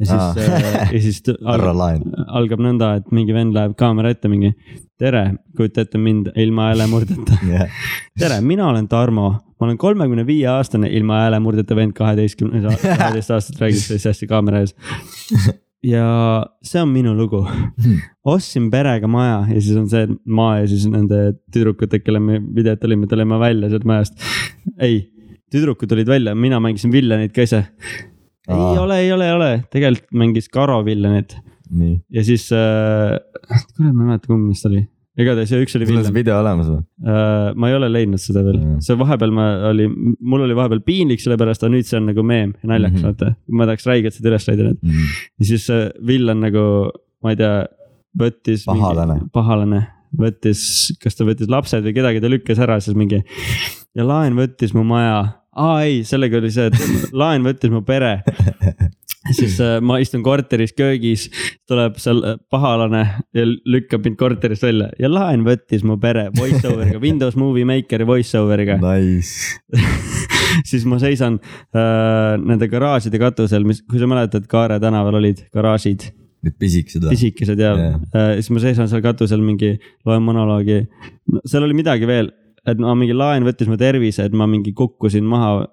Ja 0.00 0.06
siis 0.08 0.16
Aa. 0.16 0.34
äh,, 0.36 0.92
ja 0.94 1.00
siis 1.04 1.20
t- 1.26 1.36
härra 1.50 1.70
al, 1.74 1.78
Laen. 1.78 2.04
algab 2.40 2.62
nõnda, 2.64 2.94
et 3.00 3.10
mingi 3.14 3.34
vend 3.36 3.54
läheb 3.56 3.76
kaamera 3.80 4.12
ette 4.14 4.30
mingi. 4.32 4.54
tere, 5.00 5.24
kujuta 5.56 5.84
ette 5.86 5.98
mind 6.00 6.32
ilma 6.40 6.70
häälemurdeta. 6.70 7.38
tere, 8.20 8.40
mina 8.44 8.68
olen 8.68 8.88
Tarmo, 8.88 9.30
ma 9.30 9.66
olen 9.68 9.78
kolmekümne 9.80 10.26
viie 10.28 10.48
aastane 10.52 10.90
ilma 10.96 11.22
häälemurdeta 11.24 11.76
vend 11.76 11.96
kaheteistkümne, 11.96 12.62
kaheteist 12.84 13.34
aastat 13.36 13.60
räägib 13.64 13.82
sellist 13.84 14.10
asja 14.12 14.28
kaamera 14.28 14.64
ees. 14.64 14.74
ja 15.84 16.04
see 16.64 16.80
on 16.82 16.90
minu 16.92 17.14
lugu. 17.16 17.44
ostsin 18.24 18.68
perega 18.72 19.08
maja 19.08 19.46
ja 19.48 19.60
siis 19.60 19.76
on 19.80 19.88
see 19.88 20.08
maa 20.24 20.58
ja 20.60 20.66
siis 20.68 20.84
nende 20.92 21.22
tüdrukutega, 21.52 22.04
kelle 22.04 22.20
me 22.20 22.40
videot 22.56 22.84
olime, 22.88 23.08
tulime 23.08 23.38
välja 23.40 23.72
sealt 23.72 23.88
majast. 23.88 24.20
ei, 24.80 25.02
tüdrukud 25.52 25.88
tulid 25.90 26.08
välja, 26.08 26.34
mina 26.34 26.60
mängisin 26.60 26.92
villanit 26.92 27.32
ka 27.36 27.42
ise. 27.48 27.64
Ei 28.56 28.78
ole, 28.84 29.00
ei 29.04 29.12
ole, 29.14 29.28
ei 29.28 29.36
ole, 29.36 29.50
tegelikult 29.72 30.10
mängis 30.22 30.48
Karo 30.52 30.80
villanit 30.86 31.36
nii, 31.70 31.98
ja 32.16 32.24
siis 32.26 32.48
äh,, 32.52 33.18
kuule, 33.76 33.92
ma 33.92 34.02
ei 34.02 34.08
mäleta, 34.08 34.30
kumb 34.30 34.48
neist 34.50 34.66
oli. 34.66 34.82
igatahes 35.20 35.52
üks 35.58 35.76
oli 35.76 35.88
sul 35.88 36.00
on 36.00 36.06
see 36.06 36.16
video 36.16 36.38
olemas 36.40 36.70
või? 36.70 36.80
Uh, 37.04 37.50
ma 37.60 37.70
ei 37.70 37.76
ole 37.76 37.90
leidnud 37.92 38.22
seda 38.22 38.44
veel 38.46 38.58
Mm. 38.60 38.76
mm., 38.76 38.86
see 38.86 38.98
vahepeal 38.98 39.34
ma 39.36 39.48
oli, 39.70 39.86
mul 39.90 40.46
oli 40.46 40.56
vahepeal 40.58 40.80
piinlik 40.86 41.22
sellepärast, 41.22 41.62
aga 41.64 41.74
nüüd 41.74 41.88
see 41.88 41.98
on 42.00 42.08
nagu 42.10 42.24
meem 42.26 42.54
ja 42.62 42.72
naljakas 42.72 43.02
mm 43.02 43.06
-hmm. 43.06 43.20
vaata. 43.20 43.34
ma 43.58 43.68
tahaks 43.70 43.86
räigelt 43.90 44.16
seda 44.16 44.32
üles 44.32 44.48
leida 44.48 44.70
nüüd. 44.70 44.80
ja 45.38 45.50
siis 45.52 45.66
see 45.70 45.90
villan 46.06 46.40
nagu, 46.46 46.64
ma 47.22 47.34
ei 47.34 47.40
tea, 47.40 47.54
võttis. 48.18 48.64
Pahalane. 48.66 49.20
pahalane, 49.32 49.82
võttis, 50.16 50.62
kas 51.02 51.18
ta 51.18 51.26
võttis 51.28 51.50
lapsed 51.50 51.84
või 51.86 51.94
kedagi, 51.94 52.22
ta 52.22 52.30
lükkas 52.30 52.62
ära 52.62 52.80
siis 52.82 52.96
mingi. 52.98 53.22
ja 53.94 54.06
laen 54.06 54.38
võttis 54.38 54.74
mu 54.74 54.84
maja, 54.86 55.39
aa 55.56 55.82
ei, 55.86 56.00
sellega 56.06 56.38
oli 56.38 56.50
see, 56.54 56.70
et 56.70 57.12
laen 57.12 57.46
võttis 57.46 57.72
mu 57.72 57.82
pere. 57.86 58.20
siis 59.36 59.58
äh, 59.62 59.78
ma 59.84 59.98
istun 60.02 60.22
korteris 60.24 60.72
köögis, 60.76 61.26
tuleb 61.68 61.98
seal 62.00 62.22
äh, 62.24 62.38
pahalane 62.50 63.02
ja 63.36 63.44
lükkab 63.46 64.06
mind 64.06 64.18
korterist 64.20 64.64
välja 64.64 64.88
ja 65.00 65.10
laen 65.12 65.44
võttis 65.46 65.84
mu 65.86 65.98
pere 66.00 66.28
voice 66.36 66.62
over'iga, 66.66 67.02
Windows 67.06 67.36
Movie 67.40 67.68
Makeri 67.68 68.06
voice 68.08 68.38
over'iga 68.40 68.78
Nice. 68.80 69.60
siis 70.70 70.86
ma 70.88 70.98
seisan 71.02 71.38
äh, 71.38 72.38
nende 72.40 72.70
garaažide 72.72 73.20
katusel, 73.22 73.66
mis, 73.68 73.84
kui 73.86 74.00
sa 74.00 74.08
mäletad, 74.10 74.48
Kaare 74.50 74.80
tänaval 74.82 75.20
olid 75.20 75.44
garaažid, 75.54 76.08
Need 76.40 76.56
pisikesed 76.56 77.04
või? 77.04 77.12
pisikesed 77.12 77.60
ja 77.60 77.74
Jah. 77.76 77.96
äh, 78.16 78.34
siis 78.40 78.50
ma 78.56 78.64
seisan 78.64 78.88
seal 78.88 79.04
katusel 79.04 79.44
mingi, 79.44 79.74
loen 80.08 80.24
monoloogi 80.24 80.80
no,. 80.80 81.42
seal 81.44 81.66
oli 81.68 81.76
midagi 81.76 82.08
veel, 82.08 82.32
et 82.68 82.80
ma 82.80 82.94
mingi 82.98 83.16
laen 83.16 83.46
võttis 83.46 83.70
mu 83.70 83.78
tervise, 83.80 84.26
et 84.26 84.34
ma 84.36 84.48
mingi 84.50 84.74
kukkusin 84.76 85.24
maha 85.26 85.68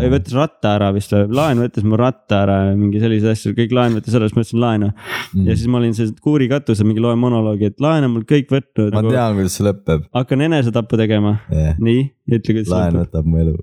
ei 0.00 0.10
võttis 0.12 0.34
ratta 0.36 0.74
ära 0.78 0.88
vist 0.94 1.12
või, 1.12 1.26
laen 1.36 1.60
võttis 1.60 1.84
mu 1.86 1.98
ratta 2.00 2.40
ära 2.44 2.56
ja 2.68 2.72
mingi 2.78 3.00
selliseid 3.02 3.34
asju, 3.34 3.52
kõik 3.58 3.74
laen 3.76 3.98
võttis 3.98 4.16
ära, 4.16 4.28
siis 4.28 4.36
ma 4.36 4.44
ütlesin 4.44 4.62
laenu 4.62 4.88
mm.. 4.90 5.44
ja 5.48 5.56
siis 5.58 5.70
ma 5.70 5.80
olin 5.80 5.94
seal 5.96 6.14
kuuri 6.24 6.48
katusel 6.50 6.88
mingi 6.88 7.04
loen 7.04 7.20
monoloogi, 7.20 7.70
et 7.72 7.84
laen 7.84 8.08
on 8.08 8.14
mul 8.16 8.26
kõik 8.28 8.50
võtnud 8.54 8.94
ma 8.94 9.02
nagu,. 9.02 9.12
tean, 9.12 9.36
kuidas 9.38 9.58
see 9.58 9.68
lõpeb. 9.68 10.08
hakkan 10.16 10.44
enesetappu 10.48 11.00
tegema, 11.00 11.36
nii, 11.52 12.02
ütle 12.32 12.58
kuidas 12.58 12.72
laen 12.72 13.00
võtab 13.02 13.28
mu 13.28 13.40
elu. 13.44 13.56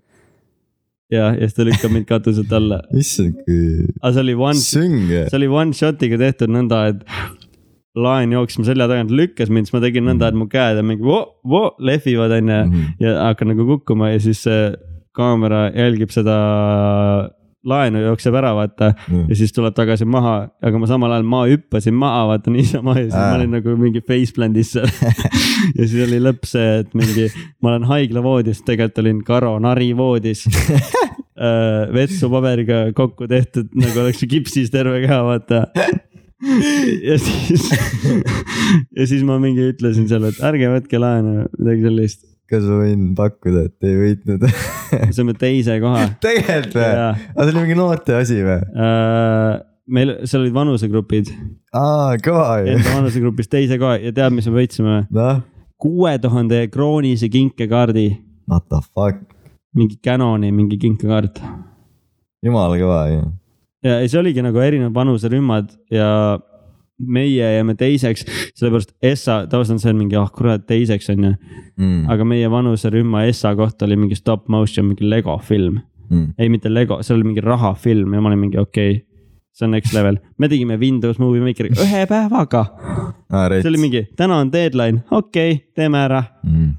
ja, 1.18 1.32
ja 1.34 1.48
siis 1.48 1.58
ta 1.58 1.68
lükkab 1.68 1.96
mind 1.98 2.10
katuselt 2.10 2.58
alla. 2.60 2.84
issand, 2.94 3.42
kui 3.48 3.88
aga 3.98 4.14
see 4.14 4.26
oli 4.28 4.38
one, 4.50 4.66
see 4.66 5.40
oli 5.42 5.54
one 5.62 5.78
shot'iga 5.78 6.22
tehtud 6.22 6.54
nõnda, 6.54 6.86
et 6.94 7.41
laen 7.96 8.32
jooksis 8.32 8.58
mu 8.62 8.64
selja 8.68 8.88
tagant, 8.88 9.12
lükkas 9.12 9.50
mind, 9.52 9.68
siis 9.68 9.74
ma 9.76 9.82
tegin 9.84 10.06
nõnda, 10.08 10.30
et 10.32 10.38
mu 10.40 10.46
käed 10.48 10.78
on 10.80 10.86
mingi 10.88 11.04
vo, 11.04 11.20
vo, 11.44 11.64
lehvivad 11.80 12.32
onju 12.38 12.60
Mhm. 12.66 12.86
ja 13.04 13.18
hakkan 13.28 13.48
nagu 13.52 13.66
kukkuma 13.68 14.14
ja 14.14 14.20
siis 14.24 14.46
kaamera 15.12 15.72
jälgib 15.76 16.10
seda 16.14 16.38
laenu, 17.68 18.00
jookseb 18.02 18.34
ära, 18.40 18.54
vaata 18.58 18.94
Mm. 19.12 19.26
ja 19.30 19.36
siis 19.38 19.52
tuleb 19.54 19.76
tagasi 19.78 20.06
maha, 20.06 20.50
aga 20.64 20.80
ma 20.80 20.88
samal 20.90 21.12
ajal 21.14 21.24
ma 21.30 21.44
hüppasin 21.46 21.94
maha, 21.94 22.24
vaata 22.32 22.50
niisama 22.50 22.96
ja 22.98 23.04
siis 23.04 23.14
Aa. 23.14 23.28
ma 23.30 23.36
olin 23.38 23.52
nagu 23.52 23.76
mingi 23.78 24.02
faceplan'is 24.02 24.72
seal. 24.74 24.88
ja 25.78 25.86
siis 25.88 26.08
oli 26.08 26.18
lõpp 26.24 26.48
see, 26.50 26.80
et 26.80 26.96
mingi, 26.98 27.28
ma 27.62 27.76
olen 27.76 27.84
haiglavoodis, 27.92 28.64
tegelikult 28.66 29.04
olin 29.04 29.20
Karo 29.28 29.60
Nari 29.60 29.92
voodis 29.98 30.48
äh, 30.50 31.92
vetsupaberiga 31.94 32.88
kokku 32.98 33.28
tehtud, 33.30 33.70
nagu 33.78 34.00
oleks 34.08 34.26
kipsis 34.32 34.72
terve 34.74 35.04
keha, 35.06 35.22
vaata. 35.28 35.66
Ja 37.10 37.18
siis, 37.22 37.70
ja 38.98 39.08
siis 39.08 39.24
ma 39.28 39.38
mingi 39.42 39.72
ütlesin 39.72 40.08
seal, 40.10 40.26
et 40.30 40.40
ärge 40.46 40.70
võtke 40.72 41.02
laenu, 41.02 41.46
midagi 41.60 41.86
sellist. 41.86 42.24
kas 42.52 42.66
ma 42.68 42.80
võin 42.82 43.04
pakkuda, 43.18 43.66
et 43.70 43.88
ei 43.88 43.98
võitnud? 44.00 44.46
saime 45.16 45.36
teise 45.40 45.78
koha. 45.84 46.08
tegelikult 46.24 46.80
või? 46.80 46.88
Aga 46.88 47.46
see 47.46 47.52
oli 47.54 47.60
mingi 47.60 47.78
noorte 47.80 48.18
asi 48.18 48.40
või? 48.46 48.58
Äh, 48.58 49.60
meil, 49.92 50.16
seal 50.26 50.46
olid 50.46 50.56
vanusegrupid, 50.56 51.32
aa, 51.78 52.18
kõva 52.24 52.62
ju. 52.66 52.78
vanusegrupis 52.90 53.52
teise 53.52 53.78
koha 53.82 54.00
ja 54.02 54.14
tead, 54.16 54.34
mis 54.36 54.50
me 54.50 54.58
võitsime 54.58 54.96
või? 54.96 55.06
noh, 55.20 55.44
kuue 55.82 56.16
tuhande 56.22 56.64
kroonise 56.74 57.30
kinkekaardi, 57.34 58.08
what 58.50 58.66
the 58.72 58.82
fuck, 58.90 59.22
mingi 59.78 60.02
Canoni 60.04 60.50
mingi 60.56 60.82
kinkekaart. 60.82 61.44
jumala 62.42 62.82
kõva 62.82 63.04
ju. 63.14 63.22
Ja 63.84 64.00
see 64.08 64.20
oligi 64.20 64.44
nagu 64.46 64.62
erinevad 64.62 64.96
vanuserühmad 64.96 65.70
ja 65.92 66.40
meie 67.02 67.54
jäime 67.56 67.76
teiseks, 67.78 68.26
sellepärast 68.58 68.94
Essa, 69.02 69.42
taust 69.50 69.74
on 69.74 69.80
see 69.82 69.94
mingi, 69.98 70.18
ah 70.20 70.30
kurat, 70.34 70.66
teiseks 70.70 71.10
on 71.14 71.30
ju. 71.30 71.32
Mm. 71.82 72.10
aga 72.14 72.26
meie 72.28 72.50
vanuserühma 72.52 73.26
Essa 73.30 73.56
kohta 73.58 73.88
oli 73.88 73.98
mingi 73.98 74.18
stop 74.20 74.48
motion, 74.52 74.92
mingi 74.92 75.10
Lego 75.10 75.38
film. 75.44 75.80
Mm. 76.10 76.34
ei, 76.38 76.50
mitte 76.50 76.70
Lego, 76.74 77.00
see 77.02 77.16
oli 77.16 77.30
mingi 77.30 77.42
rahafilm 77.46 78.14
ja 78.14 78.22
ma 78.22 78.30
olin 78.30 78.44
mingi 78.46 78.60
okei 78.60 78.92
okay,, 78.92 79.06
see 79.56 79.66
on 79.66 79.72
next 79.72 79.94
level. 79.94 80.18
me 80.38 80.50
tegime 80.52 80.78
Windows 80.80 81.20
Movie 81.20 81.42
Makeriga 81.42 81.82
ühe 81.82 82.06
päevaga. 82.10 82.66
aa, 83.32 83.48
see 83.56 83.70
oli 83.72 83.82
mingi, 83.82 84.06
täna 84.20 84.42
on 84.44 84.52
deadline, 84.54 85.06
okei 85.10 85.56
okay,, 85.56 85.66
teeme 85.76 86.04
ära. 86.04 86.24
Mm. 86.44 86.76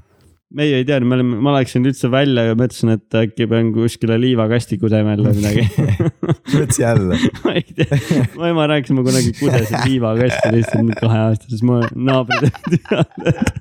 Meie 0.57 0.79
ei 0.79 0.85
teadnud, 0.87 1.09
me 1.09 1.17
olime, 1.17 1.39
ma 1.43 1.53
läksin 1.55 1.85
üldse 1.89 2.09
välja 2.13 2.45
ja 2.49 2.57
mõtlesin, 2.57 2.93
et 2.93 3.17
äkki 3.17 3.47
pean 3.49 3.71
kuskile 3.75 4.19
liivakasti 4.21 4.77
kusema 4.81 5.15
jälle 5.15 5.31
või 5.31 5.41
midagi 5.41 5.63
mõtlesin 6.53 6.83
jälle. 6.83 7.19
ma 7.43 7.55
ei 7.57 7.65
tea, 7.79 7.99
ma 8.37 8.51
ema 8.51 8.67
rääkis, 8.73 8.93
ma 8.97 9.05
kunagi 9.07 9.33
kusesin 9.39 9.87
liivakasti 9.87 10.53
lihtsalt 10.53 10.93
kaheaastases, 11.01 11.65
ma 11.67 11.81
naabrid 12.09 12.47
olid 12.49 12.77
peas, 12.89 13.51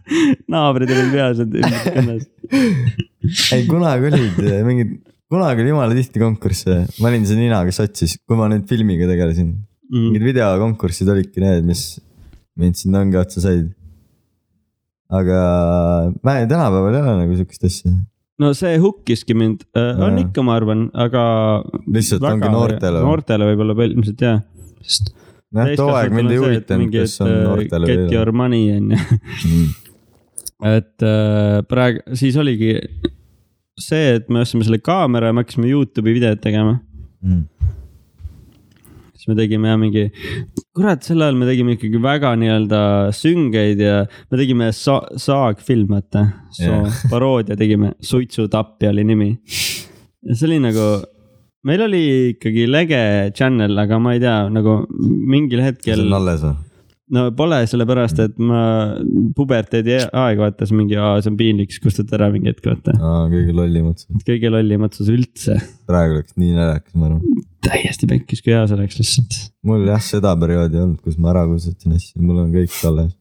naabrid 0.53 0.95
olid 0.97 1.11
peas, 1.17 1.43
et 1.45 1.59
ümberkõnnas. 1.63 2.29
ei, 3.57 3.67
kunagi 3.71 4.13
olid 4.13 4.41
eh, 4.45 4.63
mingid, 4.69 4.97
kunagi 5.33 5.65
oli 5.65 5.73
jumala 5.73 5.97
tihti 5.97 6.23
konkursse, 6.23 6.83
ma 7.01 7.13
olin 7.13 7.29
see 7.29 7.41
nina, 7.41 7.65
kes 7.69 7.81
otsis, 7.87 8.19
kui 8.29 8.39
ma 8.39 8.53
nüüd 8.53 8.69
filmiga 8.71 9.09
tegelesin. 9.11 9.55
Mm. 9.93 10.09
mingid 10.09 10.25
videokonkursid 10.25 11.09
olidki 11.13 11.41
need, 11.43 11.67
mis 11.69 11.99
mind 12.57 12.79
sinna 12.81 13.03
ongi 13.05 13.19
otsa 13.21 13.43
said. 13.45 13.73
Aga 15.13 15.39
ma 16.25 16.39
ei, 16.41 16.49
tänapäeval 16.51 16.97
ei 16.97 17.03
ole 17.03 17.15
nagu 17.21 17.39
sihukest 17.39 17.67
asja. 17.69 17.93
no 18.43 18.53
see 18.59 18.77
hukkiski 18.83 19.37
mind, 19.39 19.67
on 19.77 20.17
Jaa. 20.17 20.27
ikka, 20.27 20.45
ma 20.47 20.57
arvan, 20.59 20.87
aga. 21.07 21.25
Lihtsalt 21.87 22.27
ongi 22.29 22.53
noortele 22.53 23.01
või? 23.01 23.09
noortele 23.11 23.51
võib-olla 23.53 23.89
ilmselt 23.89 24.27
jah, 24.27 24.43
sest. 24.83 25.15
noh, 25.55 25.73
too 25.79 25.91
aeg 25.97 26.15
mind 26.17 26.35
ei 26.35 26.43
huvitanud, 26.43 26.93
kes 26.95 27.19
on 27.25 27.33
noortele 27.33 27.89
äh, 27.89 27.91
Get 27.93 28.15
your 28.17 28.33
money 28.37 28.71
on 28.77 28.95
ju, 28.95 29.03
mm.. 29.49 29.99
et 30.77 31.09
äh, 31.09 31.59
praegu, 31.69 32.07
siis 32.19 32.39
oligi 32.41 32.79
see, 33.81 34.17
et 34.19 34.33
me 34.33 34.45
ostsime 34.45 34.65
selle 34.67 34.83
kaamera 34.85 35.31
ja 35.31 35.37
me 35.37 35.45
hakkasime 35.45 35.71
Youtube'i 35.73 36.21
videot 36.21 36.43
tegema 36.45 36.81
Mm. 37.23 37.45
Siis 39.23 39.31
me 39.31 39.37
tegime 39.39 39.71
jah 39.71 39.79
mingi, 39.79 40.09
kurat, 40.75 41.05
sel 41.07 41.23
ajal 41.23 41.39
me 41.39 41.47
tegime 41.47 41.77
ikkagi 41.77 42.01
väga 42.03 42.33
nii-öelda 42.41 42.81
süngeid 43.15 43.83
ja 43.83 44.01
me 44.03 44.41
tegime 44.41 44.73
sa 44.75 44.99
saagfilm, 45.15 45.95
vaata. 45.95 46.27
Jah. 46.59 46.91
paroodia 47.13 47.57
tegime, 47.59 47.95
Suitsutapja 48.03 48.91
oli 48.91 49.07
nimi. 49.07 49.31
ja 50.27 50.35
see 50.35 50.49
oli 50.51 50.59
nagu, 50.67 50.89
meil 51.69 51.87
oli 51.87 52.03
ikkagi 52.33 52.67
lege 52.67 53.05
channel, 53.39 53.79
aga 53.79 54.03
ma 54.03 54.17
ei 54.17 54.27
tea, 54.27 54.37
nagu 54.51 54.83
mingil 54.91 55.63
see 55.63 55.71
hetkel 55.71 56.07
on, 56.09 56.19
alles 56.19 56.43
või? 56.49 56.59
no 57.13 57.27
pole 57.37 57.61
sellepärast, 57.69 58.21
et 58.25 58.39
ma 58.43 58.63
puberteedi 59.37 59.99
aeg 60.09 60.43
vaatas 60.43 60.73
mingi, 60.75 60.97
see 60.97 61.31
on 61.31 61.39
piinlik, 61.39 61.71
siis 61.71 61.85
kustutad 61.85 62.19
ära 62.19 62.31
mingi 62.35 62.51
hetk, 62.51 62.67
vaata. 62.67 62.97
aa, 62.99 63.25
kõige 63.31 63.55
lollim 63.57 63.91
otsa. 63.93 64.23
kõige 64.27 64.51
lollim 64.51 64.87
otsus 64.89 65.11
üldse, 65.13 65.59
praegu 65.91 66.19
oleks 66.19 66.35
nii 66.41 66.57
naljakas, 66.57 66.97
ma 66.97 67.11
arvan. 67.11 67.42
Täiesti 67.63 68.09
pekkis, 68.11 68.43
see 68.45 68.77
oleks 68.77 68.99
lihtsalt. 68.99 69.39
Mul 69.69 69.87
jah, 69.87 70.03
seda 70.03 70.35
perioodi 70.41 70.79
ei 70.79 70.85
olnud, 70.85 71.01
kus 71.05 71.19
ma 71.23 71.33
ära 71.35 71.45
kustutasin 71.51 71.97
asju, 71.99 72.23
mul 72.25 72.43
on 72.45 72.53
kõik 72.55 72.75
alles. 72.89 73.13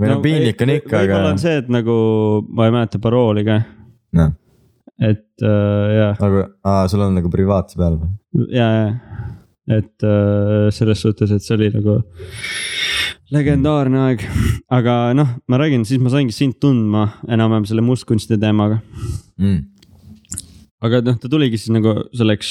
või 0.00 0.10
no 0.10 0.20
piinlik 0.24 0.62
on 0.64 0.74
ikka, 0.76 1.02
aga 1.02 1.16
võib-olla 1.16 1.32
on 1.34 1.40
see, 1.42 1.56
et 1.62 1.68
nagu 1.72 1.96
ma 2.52 2.68
ei 2.68 2.74
mäleta 2.74 3.00
parooli 3.02 3.44
ka, 3.48 3.58
noh, 4.18 4.32
et 5.02 5.44
äh, 5.44 5.86
ja, 5.96 6.08
nagu, 6.20 6.44
aa, 6.68 6.86
sul 6.92 7.04
on 7.04 7.16
nagu 7.18 7.32
privaatse 7.32 7.80
peal 7.80 7.98
või? 8.00 8.12
ja, 8.56 8.68
ja, 8.76 8.86
et 9.78 10.06
äh, 10.08 10.68
selles 10.74 11.02
suhtes, 11.04 11.32
et 11.32 11.44
see 11.44 11.56
oli 11.58 11.70
nagu 11.74 12.00
legendaarne 13.32 14.00
aeg, 14.08 14.24
aga 14.72 14.96
noh, 15.16 15.36
ma 15.48 15.60
räägin, 15.60 15.86
siis 15.88 16.00
ma 16.02 16.12
saingi 16.12 16.34
sind 16.36 16.58
tundma 16.60 17.06
enam-vähem 17.28 17.68
selle 17.70 17.84
mustkunstide 17.84 18.40
teemaga, 18.42 18.82
Mm. 19.42 19.62
aga 20.84 21.00
noh, 21.02 21.16
ta 21.18 21.26
tuligi 21.32 21.56
siis 21.58 21.72
nagu 21.74 21.94
selleks 22.14 22.50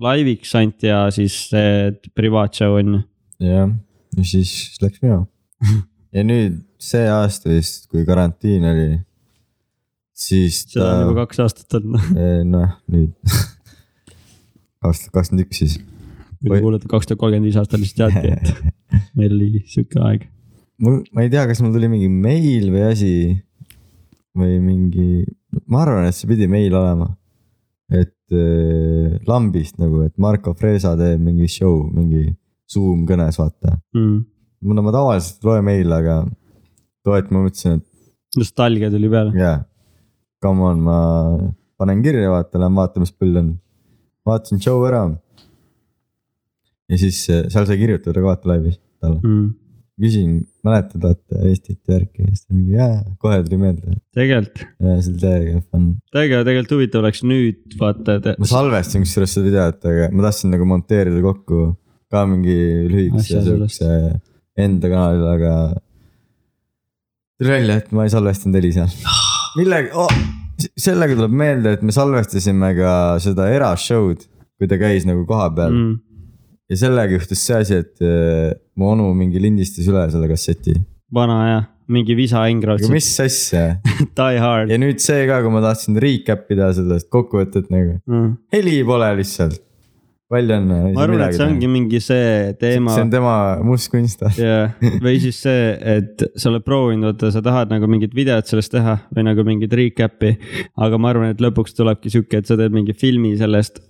laiviks 0.00 0.54
ainult 0.58 0.86
ja 0.86 1.04
siis 1.14 1.36
see 1.50 1.92
privaatshow 2.16 2.78
on 2.80 2.94
ju. 2.94 3.02
jah, 3.50 3.70
ja 4.16 4.26
siis 4.26 4.78
läks 4.82 5.02
minema. 5.04 5.26
ja 6.16 6.24
nüüd 6.26 6.60
see 6.80 7.06
aasta 7.12 7.52
vist, 7.52 7.86
kui 7.92 8.06
karantiin 8.08 8.66
oli, 8.70 8.88
siis 10.16 10.64
seda 10.66 10.84
ta 10.84 10.90
on 10.96 11.06
juba, 11.10 11.26
kaks 11.26 11.42
aastat 11.44 11.78
olnud, 11.80 12.10
noh 12.48 12.76
nüüd 12.90 13.14
kaks 14.80 15.04
tuhat 15.04 15.14
kakskümmend 15.18 15.46
üks 15.46 15.62
siis. 15.62 15.78
kui 16.40 16.54
te 16.54 16.62
kuulete 16.64 16.90
kaks 16.90 17.10
tuhat 17.10 17.20
kolmkümmend 17.20 17.50
viis 17.50 17.60
aastat, 17.60 17.84
siis 17.84 17.96
teadki, 17.98 18.32
et 18.32 18.74
meil 19.18 19.36
oli 19.36 19.64
sihuke 19.68 20.00
aeg. 20.06 20.26
mul, 20.80 21.02
ma 21.12 21.26
ei 21.26 21.32
tea, 21.32 21.44
kas 21.50 21.60
mul 21.64 21.76
tuli 21.76 21.92
mingi 21.92 22.08
meil 22.08 22.70
või 22.72 22.86
asi 22.88 23.14
või 24.36 24.60
mingi, 24.62 25.24
ma 25.66 25.84
arvan, 25.84 26.06
et 26.08 26.16
see 26.16 26.28
pidi 26.30 26.46
meil 26.50 26.74
olema. 26.76 27.10
Et 27.90 28.14
äh, 28.32 29.16
lambist 29.26 29.78
nagu, 29.82 30.04
et 30.06 30.14
Marko 30.22 30.54
Fresa 30.58 30.92
teeb 30.98 31.20
mingi 31.24 31.48
show, 31.50 31.82
mingi 31.94 32.28
Zoom 32.70 33.02
kõnes, 33.08 33.38
vaata. 33.40 33.76
Mm. 33.96 34.20
no 34.70 34.82
ma 34.84 34.92
tavaliselt 34.94 35.40
ei 35.42 35.48
loe 35.48 35.62
meile, 35.66 35.96
aga 35.96 36.18
too 37.04 37.16
hetk 37.16 37.32
ma 37.34 37.42
mõtlesin, 37.46 37.80
et 37.80 38.38
nostalgia 38.38 38.90
tuli 38.92 39.08
peale. 39.10 39.32
jaa, 39.38 39.56
come 40.44 40.68
on, 40.68 40.84
ma 40.86 40.98
panen 41.80 42.02
kirja, 42.04 42.30
vaata, 42.30 42.60
lähen 42.60 42.76
vaatan, 42.78 43.02
mis 43.06 43.12
pull 43.16 43.40
on. 43.40 43.50
vaatasin 44.28 44.60
show 44.62 44.84
ära. 44.86 45.02
ja 46.90 46.98
siis 47.00 47.24
äh, 47.30 47.46
seal 47.50 47.66
sai 47.66 47.78
kirjutada 47.80 48.20
ka 48.20 48.26
vaata 48.32 48.52
laivis 48.52 48.78
talle, 49.00 49.20
Mm. 49.24 49.50
küsin, 50.00 50.40
mäletad 50.66 51.04
vaata 51.04 51.42
Eestit 51.48 51.78
ja 51.78 51.94
värki 51.94 52.24
ja 52.24 52.30
siis 52.30 52.46
ta 52.46 52.56
mingi 52.56 52.76
jaa, 52.76 52.96
kohe 53.22 53.40
tuli 53.44 53.58
meelde 53.60 53.98
tegelikult, 54.16 54.64
ja 54.80 54.96
see 55.00 55.12
oli 55.12 55.20
täiega 55.22 55.60
fun. 55.64 55.86
täiega 56.14 56.40
tegelikult 56.46 56.74
huvitav 56.76 57.04
oleks 57.04 57.22
nüüd 57.26 57.78
vaata, 57.80 58.18
et 58.18 58.40
ma 58.40 58.50
salvestasin 58.50 59.06
kusjuures 59.06 59.36
seda 59.36 59.46
videot, 59.48 59.86
aga 59.92 60.08
ma 60.14 60.26
tahtsin 60.26 60.54
nagu 60.54 60.68
monteerida 60.68 61.22
kokku 61.24 61.62
ka 62.10 62.24
mingi 62.26 62.58
lühikese 62.90 63.44
siukse 63.46 63.88
enda 64.60 64.90
kanalile, 64.92 65.30
aga. 65.38 65.54
tuli 67.38 67.54
välja, 67.54 67.78
et 67.80 67.94
ma 67.96 68.06
ei 68.06 68.12
salvestanud 68.12 68.60
heli 68.60 68.74
seal. 68.76 68.92
millega 69.58 70.04
oh,, 70.04 70.20
sellega 70.76 71.16
tuleb 71.16 71.40
meelde, 71.42 71.76
et 71.78 71.86
me 71.86 71.94
salvestasime 71.94 72.74
ka 72.78 72.92
seda 73.22 73.48
erashow'd, 73.54 74.26
kui 74.60 74.68
ta 74.68 74.76
käis 74.80 75.06
nagu 75.08 75.24
kohapeal 75.28 75.72
mm. 75.72 75.98
Ja 76.70 76.78
sellega 76.78 77.18
juhtus 77.18 77.42
see 77.42 77.58
asi, 77.58 77.82
et 77.82 78.04
äh, 78.04 78.54
mu 78.78 78.92
onu 78.94 79.10
mingi 79.16 79.42
lindistas 79.42 79.88
üle 79.90 80.06
selle 80.12 80.30
kasseti. 80.30 80.76
vana 81.14 81.38
ja 81.48 81.60
mingi 81.90 82.14
visa 82.14 82.44
Ingraud, 82.50 82.84
mis 82.92 83.08
asja 83.22 83.80
Die 84.18 84.38
Hard 84.42 84.70
ja 84.70 84.78
nüüd 84.78 85.02
see 85.02 85.24
ka, 85.30 85.40
kui 85.42 85.54
ma 85.54 85.64
tahtsin 85.64 85.98
recap 86.02 86.46
ida 86.54 86.70
sellest 86.76 87.10
kokkuvõtet 87.12 87.72
nagu, 87.74 87.98
mm.. 88.06 88.30
heli 88.54 88.78
pole 88.86 89.10
lihtsalt. 89.18 89.58
palju 90.30 90.60
õnne. 90.60 90.78
ma 90.94 91.02
arvan, 91.02 91.24
et 91.26 91.34
see 91.34 91.48
ongi 91.48 91.72
mingi 91.72 91.98
see 92.04 92.54
teema 92.62 92.94
see 92.94 93.08
on 93.08 93.10
tema 93.10 93.34
must 93.66 93.90
kunst. 93.90 94.22
jah, 94.38 94.78
või 95.02 95.18
siis 95.24 95.42
see, 95.42 95.74
et 95.96 96.22
sa 96.38 96.52
oled 96.52 96.62
proovinud, 96.62 97.10
vaata, 97.10 97.34
sa 97.34 97.42
tahad 97.42 97.74
nagu 97.74 97.90
mingit 97.90 98.14
videot 98.14 98.46
sellest 98.46 98.70
teha 98.76 99.00
või 99.10 99.26
nagu 99.26 99.46
mingit 99.48 99.74
recap'i. 99.82 100.36
aga 100.78 101.02
ma 101.02 101.10
arvan, 101.10 101.34
et 101.34 101.42
lõpuks 101.42 101.74
tulebki 101.74 102.14
sihuke, 102.14 102.44
et 102.44 102.46
sa 102.46 102.54
teed 102.60 102.78
mingi 102.78 102.94
filmi 102.94 103.34
sellest 103.42 103.82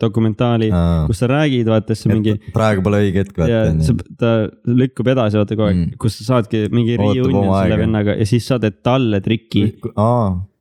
dokumentaali, 0.00 0.68
kus 1.08 1.18
sa 1.22 1.28
räägid, 1.30 1.66
vaata 1.70 1.94
siis 1.96 2.06
mingi. 2.10 2.34
praegu 2.52 2.82
pole 2.84 2.98
õige 3.06 3.22
hetk 3.24 3.38
vaata 3.40 3.94
ta 4.20 4.32
lükkub 4.68 5.08
edasi, 5.14 5.38
vaata 5.40 5.56
kogu 5.56 5.68
aeg 5.68 5.76
Mm. 5.82 5.96
kus 5.98 6.18
sa 6.18 6.24
saadki 6.34 6.66
mingi 6.72 6.96
oma 7.24 7.62
selle 7.62 7.78
vennaga 7.80 8.16
ja 8.18 8.26
siis 8.28 8.46
sa 8.46 8.58
teed 8.58 8.82
talle 8.84 9.20
triki 9.24 9.62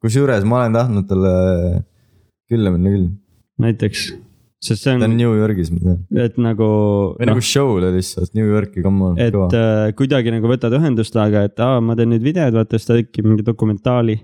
kusjuures 0.02 0.44
ma 0.48 0.62
olen 0.64 0.74
tahtnud 0.74 1.08
talle 1.10 1.34
külla 2.52 2.72
minna 2.74 2.90
küll, 2.94 3.08
näiteks. 3.60 4.12
Sest 4.62 4.84
see 4.86 4.92
ta 4.94 4.98
on 5.08 5.12
on, 5.12 5.18
New 5.18 5.34
Yorgis, 5.40 5.72
ma 5.74 5.80
tean. 5.82 6.00
et 6.26 6.36
nagu. 6.38 6.68
või 7.18 7.28
nagu 7.32 7.42
show'le 7.42 7.90
lihtsalt 7.96 8.34
New 8.38 8.46
Yorki, 8.46 8.84
come 8.86 9.08
on, 9.10 9.20
et 9.20 9.34
kõva. 9.34 9.48
äh, 9.58 9.92
kuidagi 9.98 10.34
nagu 10.36 10.52
võtad 10.52 10.76
ühendust 10.78 11.14
temaga, 11.16 11.44
et 11.50 11.60
aa, 11.66 11.80
ma 11.82 11.96
teen 11.98 12.14
nüüd 12.14 12.24
videod, 12.26 12.54
vaata 12.60 12.78
siis 12.78 12.88
ta 12.90 12.98
tekib 13.00 13.26
mingi 13.30 13.46
dokumentaali 13.48 14.20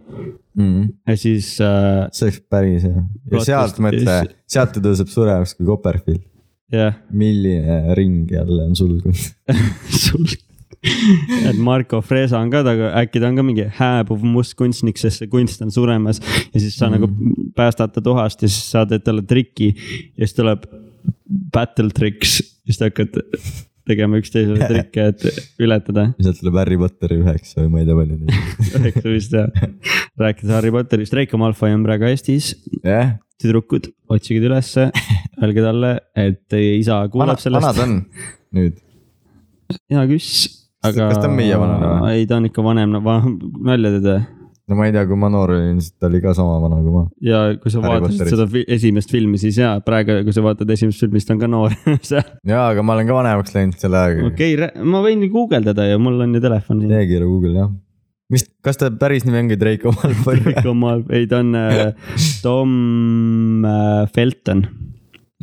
ja 0.58 1.16
siis 1.18 1.56
äh, 1.62 2.08
Mm. 2.08 2.14
see 2.18 2.26
oleks 2.28 2.40
päris 2.50 2.84
hea. 2.88 3.04
ja 3.32 3.40
sealt 3.46 3.78
mõtle, 3.84 4.16
sealt 4.50 4.72
ta 4.74 4.82
tõuseb 4.82 5.10
suremaks 5.14 5.54
kui 5.58 5.66
Copperfield. 5.70 6.24
jah, 6.74 6.96
milline 7.12 7.96
ring 7.96 8.30
jälle 8.32 8.64
on 8.66 8.76
sulgunud. 8.76 9.28
sul. 10.06 10.26
et 11.50 11.58
Marko 11.58 12.02
Fresa 12.06 12.40
on 12.40 12.52
ka 12.54 12.64
taga, 12.66 12.92
äkki 13.02 13.22
ta 13.22 13.32
on 13.32 13.40
ka 13.40 13.46
mingi 13.46 13.68
hääbuv 13.80 14.26
must 14.26 14.58
kunstnik, 14.60 15.00
sest 15.02 15.24
see 15.24 15.32
kunst 15.32 15.64
on 15.66 15.74
suremas 15.74 16.22
ja 16.22 16.60
siis 16.60 16.76
sa 16.78 16.90
mm. 16.90 16.98
nagu 16.98 17.48
päästad 17.58 17.96
ta 17.96 18.04
tuhast 18.04 18.44
ja 18.46 18.52
siis 18.52 18.74
sa 18.74 18.86
teed 18.90 19.06
talle 19.06 19.26
triki 19.28 19.74
ja 19.74 20.26
siis 20.26 20.38
tuleb 20.38 20.68
battle 21.54 21.90
tricks, 21.96 22.40
siis 22.68 22.80
te 22.80 22.92
hakkate 22.92 23.26
tegema 23.88 24.20
üksteisele 24.20 24.68
trikke, 24.72 25.06
et 25.14 25.62
ületada. 25.64 26.10
sealt 26.22 26.42
tuleb 26.42 26.60
Harry 26.62 26.80
Potteri 26.80 27.20
üheksa 27.22 27.62
või 27.64 27.72
ma 27.74 27.84
ei 27.84 27.88
tea 27.88 28.00
palju 28.00 28.18
neid. 28.20 28.52
üheksa 28.82 29.14
vist 29.14 29.38
jah. 29.38 29.64
rääkides 30.20 30.54
Harry 30.56 30.74
Potterist, 30.76 31.16
Reiko 31.18 31.40
Malfoy 31.42 31.76
on 31.76 31.86
praegu 31.88 32.10
Eestis, 32.10 32.54
jah, 32.84 33.16
tüdrukud, 33.42 33.90
otsige 34.12 34.44
ta 34.44 34.52
ülesse, 34.52 34.88
öelge 35.42 35.64
talle, 35.66 35.94
et 36.18 36.42
teie 36.52 36.78
isa 36.82 37.00
kuuleb 37.12 37.36
vanad 37.36 37.44
sellest. 37.44 37.84
on 37.86 38.00
nüüd. 38.58 38.80
hea 39.94 40.06
küss, 40.12 40.48
aga. 40.92 41.12
Kas 41.12 41.22
ta 41.22 41.30
on 41.30 41.38
meie 41.38 41.60
vanane 41.60 41.94
või? 41.94 42.16
ei, 42.16 42.26
ta 42.30 42.42
on 42.42 42.50
ikka 42.50 42.66
vanem, 42.66 42.98
nalja 43.70 43.94
teed 43.98 44.10
või? 44.10 44.26
no 44.68 44.76
ma 44.76 44.88
ei 44.88 44.94
tea, 44.96 45.06
kui 45.08 45.18
ma 45.20 45.30
noor 45.32 45.54
olin, 45.56 45.80
siis 45.80 45.96
ta 45.96 46.10
oli 46.10 46.20
ka 46.24 46.34
sama 46.36 46.58
vana 46.60 46.80
kui 46.84 46.92
ma. 46.94 47.04
ja 47.24 47.42
kui 47.62 47.72
sa 47.72 47.82
Harry 47.84 48.04
vaatasid 48.04 48.20
Potterit. 48.20 48.34
seda 48.36 48.76
esimest 48.78 49.14
filmi, 49.16 49.40
siis 49.42 49.60
jaa, 49.62 49.78
praegu, 49.84 50.20
kui 50.28 50.36
sa 50.36 50.44
vaatad 50.44 50.72
esimest 50.76 51.04
filmi, 51.04 51.22
siis 51.22 51.30
ta 51.30 51.36
on 51.38 51.44
ka 51.44 51.50
noor. 51.52 51.76
okei 51.96 52.24
jaa, 52.52 52.66
aga 52.74 52.84
ma 52.84 52.98
olen 52.98 53.10
ka 53.10 53.18
vanemaks 53.18 53.56
läinud 53.56 53.80
selle 53.82 54.02
ajaga 54.02 54.32
okay.. 54.32 54.58
ma 54.84 55.04
võin 55.06 55.24
ju 55.24 55.32
guugeldada 55.36 55.88
ja 55.88 56.00
mul 56.02 56.20
on 56.26 56.36
ju 56.36 56.44
telefon 56.44 56.84
siin. 56.84 56.96
tee 56.96 57.06
kiire 57.14 57.30
Google 57.30 57.54
jah. 57.56 57.72
mis, 58.34 58.44
kas 58.66 58.82
ta 58.82 58.92
päris 58.92 59.28
nimi 59.28 59.40
ongi 59.46 59.60
Draco 59.62 59.96
Malfoy 59.96 60.44
või? 60.44 60.98
ei, 61.16 61.30
ta 61.32 61.42
on 61.46 61.56
äh, 61.56 62.12
Tom 62.44 63.64
äh, 63.72 64.04
Felton, 64.16 64.68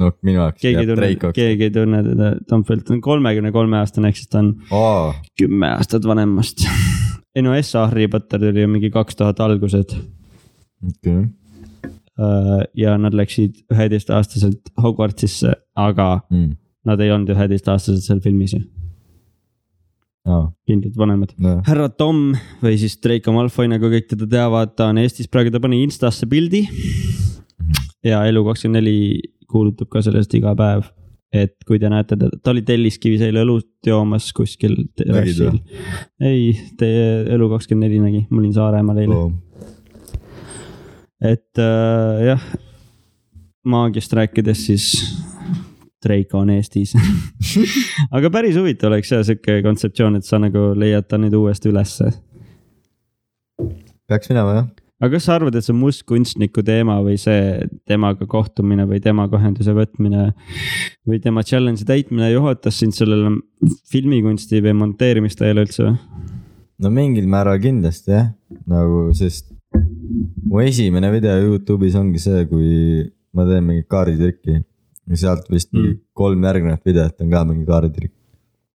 no 0.01 0.11
minu 0.26 0.38
jaoks 0.40 0.61
keegi 0.62 0.74
ei 0.74 0.80
jääb 0.82 0.90
tunne, 0.90 1.07
Dracoks. 1.07 1.36
keegi 1.36 1.68
ei 1.68 1.70
tunne 1.74 2.03
teda, 2.09 2.32
Tom 2.51 2.64
Felton, 2.66 3.01
kolmekümne 3.05 3.53
kolme 3.55 3.78
aastane, 3.78 4.11
ehk 4.11 4.16
siis 4.20 4.28
ta 4.32 4.40
on 4.42 4.51
aa, 4.74 5.14
kümme 5.38 5.70
aastat 5.76 6.05
vanemast. 6.09 6.64
ei 7.36 7.42
no 7.47 7.55
S 7.61 7.72
Harry 7.78 8.09
Potter 8.11 8.40
tuli 8.42 8.62
ju 8.64 8.68
mingi 8.70 8.90
kaks 8.95 9.16
tuhat 9.20 9.40
algused 9.45 9.95
okei. 10.88 11.24
Äh, 12.14 12.61
ja 12.78 12.92
nad 12.99 13.14
läksid 13.18 13.64
üheteistaastaselt 13.74 14.70
Hogwartsisse, 14.82 15.55
aga 15.74 16.20
Mm. 16.30 16.53
nad 16.86 17.01
ei 17.01 17.11
olnud 17.11 17.30
üheteistaastased 17.34 18.05
seal 18.07 18.20
filmis 18.22 18.53
ju, 18.55 18.61
aa, 20.28 20.45
kindlalt 20.68 20.97
vanemad. 21.01 21.32
no 21.42 21.57
härra 21.66 21.88
Tom 21.90 22.34
või 22.62 22.76
siis 22.78 22.95
Draco 23.03 23.32
Malfoy, 23.34 23.66
nagu 23.72 23.90
kõik 23.92 24.07
teda 24.12 24.28
teavad, 24.30 24.74
ta 24.78 24.90
on 24.92 24.99
Eestis 25.03 25.26
praegu, 25.32 25.51
ta 25.51 25.59
pani 25.64 25.82
Instasse 25.82 26.26
pildi. 26.30 26.62
ja 28.05 28.20
Elu24 28.28 28.92
kuulutab 29.55 29.90
ka 29.92 30.02
sellest 30.05 30.34
iga 30.36 30.55
päev, 30.59 30.88
et 31.34 31.55
kui 31.66 31.80
te 31.82 31.90
näete 31.90 32.16
teda, 32.16 32.38
ta 32.42 32.52
oli 32.55 32.62
Telliskivis 32.66 33.24
eile 33.26 33.44
õlut 33.46 33.86
joomas 33.86 34.28
kuskil 34.36 34.76
terrassil. 34.98 35.59
ei, 36.22 36.52
teie 36.78 37.24
Elu24 37.36 38.02
nägi, 38.05 38.26
ma 38.30 38.42
olin 38.42 38.55
Saaremaal 38.57 39.02
eile. 39.05 39.18
oo. 39.18 39.32
et 41.22 41.62
äh, 41.62 42.26
jah, 42.30 42.48
maagiast 43.64 44.12
rääkides, 44.20 44.66
siis 44.66 44.90
Draco 46.05 46.38
on 46.38 46.50
Eestis. 46.52 46.92
aga 48.16 48.30
päris 48.30 48.59
huvitav 48.61 48.92
oleks 48.92 49.12
jah 49.12 49.24
sihuke 49.24 49.61
kontseptsioon, 49.64 50.20
et 50.20 50.28
sa 50.28 50.40
nagu 50.42 50.72
leiad 50.78 51.09
ta 51.09 51.18
nüüd 51.20 51.34
uuesti 51.38 51.72
ülesse. 51.72 52.12
peaks 54.09 54.28
minema 54.30 54.59
jah. 54.59 54.72
Aga 55.03 55.11
kas 55.16 55.26
sa 55.26 55.38
arvad, 55.38 55.57
et 55.59 55.66
see 55.66 55.76
mustkunstniku 55.76 56.62
teema 56.66 57.01
või 57.05 57.16
see 57.20 57.64
temaga 57.88 58.28
kohtumine 58.30 58.86
või 58.90 59.01
temaga 59.03 59.40
ühenduse 59.40 59.74
võtmine 59.76 60.28
või 61.09 61.20
tema 61.24 61.42
challenge'i 61.47 61.88
täitmine 61.88 62.30
juhatas 62.30 62.78
sind 62.82 62.95
sellele 62.97 63.34
filmikunsti 63.90 64.62
või 64.64 64.76
monteerimistele 64.84 65.66
üldse 65.66 65.88
või? 65.88 65.99
no 66.84 66.95
mingil 66.95 67.26
määral 67.30 67.59
kindlasti 67.62 68.14
jah, 68.14 68.30
nagu 68.70 69.09
sest 69.16 69.51
mu 70.47 70.62
esimene 70.62 71.11
video 71.11 71.36
Youtube'is 71.42 71.99
ongi 71.99 72.22
see, 72.22 72.47
kui 72.51 73.03
ma 73.34 73.47
teen 73.49 73.66
mingit 73.66 73.90
kaarditrikki 73.90 74.61
ja 75.11 75.20
sealt 75.20 75.51
vist 75.51 75.72
mm. 75.74 75.99
kolm 76.16 76.45
järgnevat 76.47 76.84
videot 76.86 77.20
on 77.20 77.32
ka 77.32 77.45
mingi 77.49 77.66
kaarditrikk. 77.68 78.14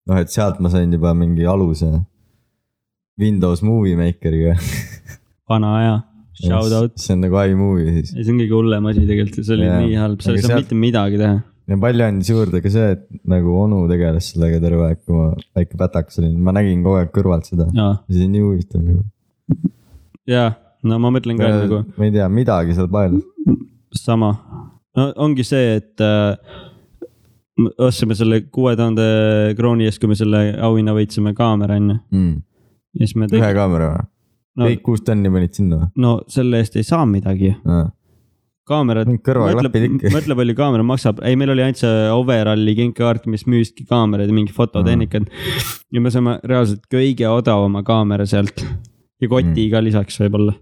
noh, 0.09 0.21
et 0.21 0.33
sealt 0.33 0.61
ma 0.65 0.73
sain 0.73 0.93
juba 0.93 1.13
mingi 1.15 1.45
aluse 1.47 1.93
Windows 3.21 3.63
Movie 3.65 3.97
Makeriga. 3.97 4.57
vana 5.51 5.73
aja, 5.81 5.97
shout 6.43 6.73
out. 6.79 6.93
see 7.01 7.15
on 7.17 7.21
nagu 7.25 7.39
iMovie 7.53 7.93
siis 8.01 8.15
see 8.17 8.33
on 8.35 8.41
kõige 8.43 8.57
hullem 8.59 8.89
asi 8.91 9.05
tegelikult, 9.09 9.47
see 9.47 9.57
oli 9.59 9.69
Jaa. 9.69 9.79
nii 9.85 10.01
halb, 10.03 10.21
seal 10.25 10.35
ei 10.37 10.41
Aga 10.43 10.49
saa 10.49 10.55
sealt- 10.57 10.67
mitte 10.67 10.81
midagi 10.87 11.21
teha. 11.23 11.37
ja 11.71 11.79
palju 11.87 12.05
andis 12.09 12.31
juurde 12.35 12.61
ka 12.65 12.71
see, 12.77 12.91
et 12.97 13.07
nagu 13.35 13.55
onu 13.63 13.81
tegeles 13.91 14.29
sellega 14.35 14.61
terve 14.67 14.85
aeg, 14.91 15.01
kui 15.07 15.17
ma 15.17 15.31
väike 15.59 15.79
pätakas 15.81 16.21
olin, 16.23 16.37
ma 16.49 16.55
nägin 16.57 16.83
kogu 16.87 17.01
aeg 17.01 17.11
kõrvalt 17.15 17.49
seda. 17.51 17.67
see 17.73 18.21
oli 18.23 18.29
nii 18.37 18.45
huvitav 18.47 18.85
nagu. 18.85 19.03
jaa, 20.35 20.51
no 20.87 20.99
ma 21.03 21.11
mõtlen 21.15 21.39
ka 21.41 21.49
et 21.51 21.61
nagu 21.67 21.83
ma 21.97 22.09
ei 22.11 22.15
tea, 22.19 22.29
midagi 22.41 22.75
seal 22.79 22.89
paelus. 22.93 23.25
sama, 23.97 24.33
no 24.99 25.11
ongi 25.27 25.45
see, 25.47 25.77
et 25.81 26.03
äh, 26.05 26.35
me 27.57 27.71
ostsime 27.87 28.15
selle 28.19 28.43
kuue 28.53 28.75
tuhande 28.77 29.07
krooni 29.57 29.87
eest, 29.89 29.99
kui 30.03 30.11
me 30.11 30.19
selle 30.19 30.43
auhinna 30.61 30.93
võitsime 30.97 31.33
kaamera 31.39 31.79
on 31.81 31.89
ju. 31.95 31.97
Mm. 32.13 32.35
ja 33.01 33.07
siis 33.07 33.17
me 33.17 33.25
ühe 33.27 33.33
tegime, 33.39 33.55
kaamera 33.57 33.89
või? 33.95 34.05
No, 34.57 34.67
kõik 34.71 34.83
kuus 34.87 35.05
tonni 35.07 35.33
panid 35.33 35.55
sinna 35.57 35.83
või 35.83 36.05
no 36.07 36.17
selle 36.33 36.63
eest 36.63 36.79
ei 36.81 36.87
saa 36.87 37.07
midagi 37.09 37.53
ah.? 37.65 37.87
kaamerad, 38.67 39.11
kõrvaklapid 39.23 39.85
ikka. 39.87 40.11
mõtle 40.15 40.37
palju 40.41 40.57
kaamera 40.59 40.87
maksab, 40.87 41.21
ei, 41.27 41.37
meil 41.39 41.53
oli 41.55 41.63
ainult 41.63 41.79
see 41.79 42.07
overall'i 42.11 42.75
kinkekaart, 42.81 43.29
mis 43.31 43.47
müüski 43.47 43.87
kaameraid 43.87 44.33
ja 44.33 44.35
mingi 44.35 44.55
fototehnikat. 44.57 45.29
ja 45.95 46.03
me 46.03 46.11
saime 46.11 46.39
reaalselt 46.43 46.83
kõige 46.91 47.29
odavama 47.31 47.85
kaamera 47.87 48.27
sealt 48.27 48.65
ja 49.23 49.31
koti 49.31 49.69
ka 49.71 49.83
lisaks 49.85 50.19
võib-olla. 50.25 50.57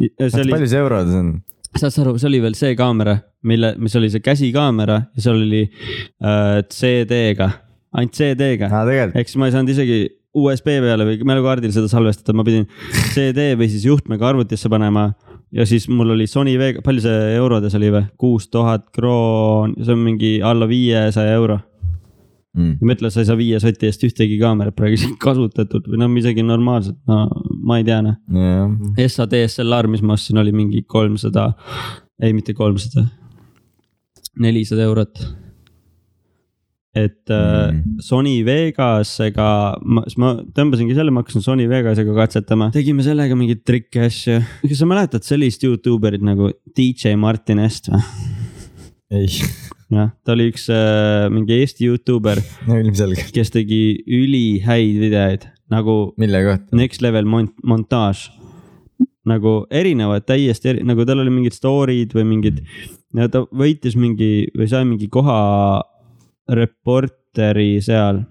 oli, 0.00 0.52
palju 0.54 0.70
see 0.70 0.84
eurodes 0.84 1.18
on? 1.18 1.32
saad 1.74 1.94
sa 1.94 2.04
aru, 2.04 2.14
see 2.18 2.30
oli 2.30 2.40
veel 2.44 2.56
see 2.58 2.78
kaamera, 2.78 3.16
mille, 3.46 3.74
mis 3.82 3.98
oli 3.98 4.10
see 4.12 4.22
käsikaamera 4.22 5.00
ja 5.10 5.26
seal 5.26 5.42
oli 5.42 5.64
äh, 5.66 6.62
CD-ga, 6.70 7.50
ainult 7.98 8.14
CD-ga. 8.14 8.70
tegelikult. 8.70 9.18
ehk 9.18 9.30
siis 9.30 9.42
ma 9.42 9.50
ei 9.50 9.58
saanud 9.58 9.74
isegi 9.74 10.00
USB 10.36 10.76
peale 10.84 11.06
või 11.08 11.18
mälukaardil 11.26 11.72
seda 11.74 11.88
salvestada, 11.90 12.36
ma 12.38 12.44
pidin 12.46 12.68
CD 13.14 13.52
või 13.58 13.70
siis 13.72 13.88
juhtmega 13.88 14.28
arvutisse 14.30 14.70
panema 14.70 15.08
ja 15.52 15.66
siis 15.66 15.88
mul 15.88 16.14
oli 16.14 16.26
Sony 16.30 16.54
V, 16.58 16.78
palju 16.84 17.02
see 17.04 17.34
eurodes 17.34 17.74
oli 17.78 17.90
või, 17.92 18.04
kuus 18.20 18.46
tuhat 18.52 18.86
kroon, 18.94 19.74
see 19.80 19.96
on 19.96 20.04
mingi 20.04 20.30
alla 20.46 20.68
viiesaja 20.70 21.34
euro. 21.34 21.58
mm.. 22.56 22.78
ja 22.80 22.90
mõtle, 22.92 23.10
sa 23.10 23.22
ei 23.22 23.28
saa 23.28 23.38
viie 23.38 23.60
soti 23.62 23.90
eest 23.90 24.06
ühtegi 24.06 24.38
kaamerat 24.40 24.76
praegu 24.78 24.98
isegi 24.98 25.18
kasutatud 25.22 25.90
või 25.90 26.02
noh, 26.02 26.14
isegi 26.22 26.46
normaalselt, 26.46 27.00
no 27.10 27.26
ma 27.66 27.80
ei 27.80 27.86
tea 27.88 28.00
noh. 28.06 28.18
jah, 28.30 29.10
SA 29.10 29.26
DSLR, 29.30 29.90
mis 29.90 30.06
ma 30.06 30.14
ostsin, 30.18 30.38
oli 30.42 30.54
mingi 30.54 30.84
kolmsada, 30.86 31.50
ei 32.22 32.34
mitte 32.36 32.54
kolmsada, 32.54 33.08
nelisada 34.38 34.86
eurot. 34.86 35.24
Et 36.96 37.30
mm. 37.30 37.76
Mm. 37.76 37.98
Sony 38.02 38.40
Vegasega, 38.46 39.48
ma, 39.78 40.02
siis 40.08 40.18
ma 40.18 40.32
tõmbasingi 40.56 40.96
selle, 40.96 41.12
ma 41.14 41.22
hakkasin 41.22 41.44
Sony 41.44 41.68
Vegasega 41.70 42.14
katsetama, 42.16 42.70
tegime 42.74 43.04
sellega 43.06 43.36
mingeid 43.38 43.62
trikke 43.66 44.08
asju. 44.08 44.40
kas 44.64 44.80
sa 44.80 44.88
mäletad 44.90 45.26
sellist 45.26 45.62
Youtuberit 45.66 46.24
nagu 46.26 46.50
DJ 46.74 47.14
Martin 47.20 47.62
Est 47.62 47.92
või? 47.92 48.02
ei, 49.14 49.30
jah, 49.94 50.10
ta 50.26 50.34
oli 50.34 50.48
üks 50.50 50.66
äh, 50.74 51.28
mingi 51.30 51.60
Eesti 51.60 51.86
Youtuber, 51.86 52.42
no 52.66 52.80
ilmselgelt, 52.82 53.30
kes 53.34 53.54
tegi 53.54 53.80
ülihäid 54.06 54.98
videoid 54.98 55.46
nagu 55.70 55.96
mille 56.18 56.42
kohta? 56.46 56.76
next 56.76 57.06
level 57.06 57.26
mont-, 57.30 57.54
montaaž. 57.62 58.28
nagu 59.30 59.60
erinevad, 59.70 60.24
täiesti 60.26 60.72
eri-, 60.72 60.82
nagu 60.86 61.06
tal 61.06 61.22
oli 61.22 61.30
mingid 61.30 61.54
story'd 61.54 62.18
või 62.18 62.26
mingid, 62.32 62.62
ta 63.30 63.44
võitis 63.46 63.94
mingi 63.94 64.48
või 64.58 64.66
sai 64.70 64.82
mingi 64.88 65.06
koha 65.12 65.38
reporteri 66.48 67.80
seal. 67.84 68.22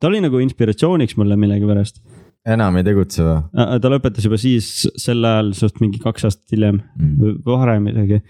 ta 0.00 0.08
oli 0.08 0.20
nagu 0.22 0.40
inspiratsiooniks 0.42 1.16
mulle 1.18 1.36
millegipärast. 1.36 2.00
enam 2.48 2.76
ei 2.80 2.86
tegutse 2.86 3.24
või 3.24 3.78
ta 3.82 3.90
lõpetas 3.92 4.24
juba 4.24 4.38
siis 4.40 4.88
sel 4.96 5.24
ajal 5.24 5.52
suht 5.58 5.80
mingi 5.82 6.00
kaks 6.02 6.28
aastat 6.28 6.54
hiljem 6.54 6.80
mm.? 6.80 7.40
varem 7.46 7.88
isegi. 7.92 8.20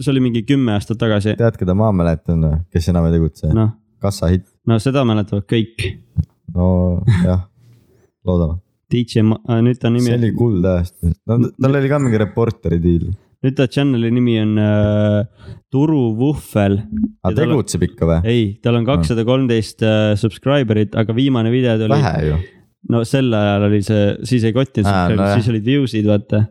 see 0.00 0.12
oli 0.12 0.24
mingi 0.28 0.44
kümme 0.48 0.76
aastat 0.76 1.00
tagasi, 1.02 1.36
tead, 1.40 1.58
keda 1.60 1.76
ma 1.78 1.92
mäletan 1.92 2.46
kes 2.72 2.92
enam 2.92 3.08
ei 3.08 3.18
tegutse 3.18 3.52
no.? 3.54 3.70
kassahitt, 4.02 4.46
no 4.68 4.78
seda 4.82 5.04
mäletavad 5.08 5.46
kõik. 5.50 5.82
no 6.54 6.70
jah, 7.24 7.46
loodame. 8.26 8.60
DJ, 8.92 9.24
nüüd 9.26 9.80
ta 9.82 9.90
nimi 9.90 10.06
see 10.06 10.18
oli 10.20 10.32
kuldajastu, 10.36 11.10
no 11.26 11.38
tal 11.50 11.78
oli 11.80 11.88
ka 11.90 11.98
mingi 12.02 12.20
reporteri 12.22 12.78
diil, 12.82 13.08
nüüd 13.46 13.56
ta 13.58 13.68
channel'i 13.70 14.10
nimi 14.14 14.36
on 14.42 14.56
äh, 14.58 15.54
Turu 15.72 16.10
Vuhvel. 16.18 16.80
aga 17.26 17.34
tegutseb 17.38 17.86
ikka 17.86 18.08
või? 18.10 18.18
ei, 18.28 18.44
tal 18.64 18.80
on 18.80 18.86
kakssada 18.88 19.24
kolmteist 19.28 19.84
äh, 19.86 20.12
subscriber'it, 20.18 20.96
aga 20.98 21.16
viimane 21.16 21.52
video 21.54 21.76
tuli, 21.80 21.94
vähe 21.94 22.30
ju, 22.30 22.38
no 22.92 23.02
sel 23.08 23.30
ajal 23.34 23.68
oli 23.68 23.82
see, 23.86 24.12
siis 24.28 24.46
ei 24.46 24.56
kottinud 24.56 24.90
Aa, 24.90 25.06
subscriber'id 25.06 25.22
nojah. 25.22 25.40
siis 25.40 25.52
olid 25.54 25.68
views'id, 25.70 26.08
vaata. 26.10 26.42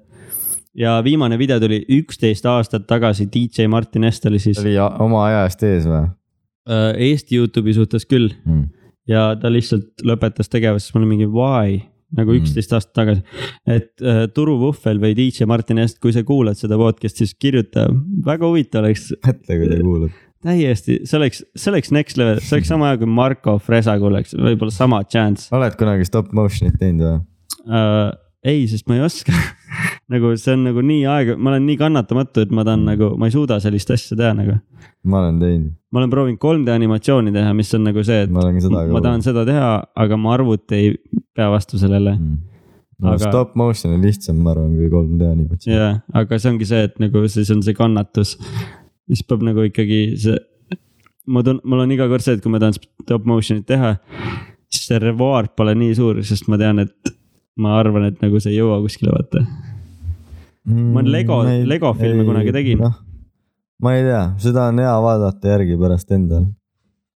ja 0.85 0.97
viimane 1.05 1.39
video 1.41 1.59
tuli 1.63 1.81
üksteist 1.99 2.47
aastat 2.51 2.87
tagasi, 2.89 3.27
DJ 3.31 3.69
Martin 3.71 4.07
Est 4.07 4.25
oli 4.29 4.41
siis 4.43 4.61
oli 4.63 4.77
oma 4.79 5.27
aja 5.29 5.43
eest 5.49 5.67
ees 5.67 5.89
või 5.89 6.05
äh, 6.05 6.91
Eesti 7.09 7.41
Youtube'i 7.41 7.75
suhtes 7.77 8.07
küll 8.07 8.31
mm.? 8.31 8.63
ja 9.11 9.33
ta 9.41 9.51
lihtsalt 9.51 10.05
lõpetas 10.07 10.51
tegevust, 10.51 10.87
siis 10.87 10.95
mul 10.95 11.05
oli 11.05 11.15
mingi 11.17 11.29
why 11.31 11.81
nagu 12.15 12.31
Mm. 12.31 12.41
üksteist 12.43 12.73
aastat 12.75 12.93
tagasi. 12.93 13.23
et 13.67 14.01
äh, 14.01 14.27
Turu 14.33 14.57
Vuhvel 14.61 14.99
või 15.01 15.15
DJ 15.17 15.47
Martin 15.49 15.79
Est, 15.81 15.99
kui 15.99 16.13
sa 16.13 16.23
kuulad 16.23 16.57
seda 16.59 16.77
podcast'i, 16.77 17.25
siis 17.25 17.33
kirjuta, 17.39 17.87
väga 18.25 18.45
huvitav 18.45 18.83
oleks 18.83 19.09
mõtle, 19.25 19.57
kui 19.59 19.69
ta 19.71 19.79
kuulab. 19.81 20.11
täiesti, 20.45 20.99
see 21.09 21.17
oleks, 21.17 21.43
see 21.55 21.71
oleks 21.71 21.91
next 21.91 22.17
level, 22.21 22.39
see 22.39 22.57
oleks 22.59 22.69
sama 22.69 22.91
hea 22.91 22.99
kui 23.01 23.09
Marko 23.09 23.57
Fresaga 23.59 24.05
oleks 24.05 24.35
võib-olla 24.37 24.71
sama 24.71 25.01
chance 25.09 25.49
oled 25.55 25.75
kunagi 25.79 26.05
stop 26.05 26.29
motion'it 26.37 26.77
teinud 26.79 27.07
või? 27.07 27.19
uh,. 27.65 28.11
ei, 28.45 28.67
sest 28.69 28.85
ma 28.87 28.99
ei 28.99 29.05
oska 29.07 29.33
nagu 30.13 30.31
see 30.37 30.53
on 30.53 30.65
nagu 30.67 30.81
nii 30.85 31.05
aega, 31.09 31.35
ma 31.37 31.53
olen 31.53 31.65
nii 31.65 31.77
kannatamatu, 31.79 32.43
et 32.45 32.51
ma 32.53 32.65
tahan 32.67 32.83
nagu, 32.85 33.11
ma 33.19 33.29
ei 33.29 33.33
suuda 33.33 33.57
sellist 33.63 33.91
asja 33.95 34.17
teha 34.19 34.33
nagu. 34.37 34.57
ma 35.09 35.21
olen 35.23 35.39
teinud, 35.41 35.71
ma 35.91 36.01
olen 36.01 36.11
proovinud 36.13 36.41
3D 36.41 36.73
animatsiooni 36.75 37.33
teha, 37.33 37.53
mis 37.57 37.73
on 37.77 37.87
nagu 37.89 38.03
see, 38.05 38.25
et 38.27 38.33
ma 38.33 38.45
ma 38.93 39.01
tahan 39.05 39.25
seda 39.25 39.45
teha, 39.47 39.71
aga 40.05 40.19
mu 40.21 40.33
arvuti 40.33 40.77
ei 40.77 40.91
pea 41.35 41.49
vastu 41.53 41.81
sellele. 41.81 42.15
mm.. 42.19 42.37
no 43.01 43.15
Aga- 43.15 43.31
stop 43.31 43.55
motion 43.59 43.97
on 43.97 44.05
lihtsam, 44.05 44.41
ma 44.45 44.53
arvan, 44.53 44.73
kui 44.77 44.91
3D 44.93 45.31
animatsioon. 45.31 45.77
jah, 45.77 46.01
aga 46.21 46.41
see 46.41 46.53
ongi 46.53 46.69
see, 46.69 46.85
et 46.89 46.99
nagu 47.01 47.25
siis 47.31 47.53
on 47.55 47.65
see 47.65 47.77
kannatus. 47.77 48.37
siis 49.09 49.25
peab 49.25 49.45
nagu 49.45 49.65
ikkagi 49.65 50.01
see, 50.21 50.37
ma 51.25 51.41
tun-, 51.45 51.63
mul 51.65 51.85
on 51.85 51.97
iga 51.97 52.09
kord 52.11 52.25
see, 52.25 52.37
et 52.37 52.45
kui 52.45 52.53
ma 52.53 52.61
tahan 52.61 52.77
stop 52.77 53.25
motion'it 53.29 53.65
teha, 53.69 53.95
siis 54.69 54.85
see 54.91 55.01
reward 55.01 55.55
pole 55.57 55.73
nii 55.77 55.97
suur, 55.97 56.21
sest 56.25 56.49
ma 56.51 56.61
tean, 56.61 56.85
et 56.85 57.15
ma 57.57 57.77
arvan, 57.79 58.09
et 58.11 58.21
nagu 58.21 58.37
see 58.41 58.53
ei 58.53 58.59
jõua 58.59 58.81
kuskile, 58.83 59.13
vaata. 59.15 59.45
Ma 60.65 61.03
Lego- 61.05 61.43
Lego 61.45 61.93
filme 61.93 62.25
kunagi 62.25 62.53
tegin. 62.55 62.79
noh, 62.81 62.95
ma 63.81 63.95
ei 63.95 64.05
tea, 64.07 64.23
seda 64.41 64.69
on 64.71 64.79
hea 64.81 64.93
vaadata 65.07 65.55
järgi 65.55 65.77
pärast 65.77 66.11
endal. 66.11 66.47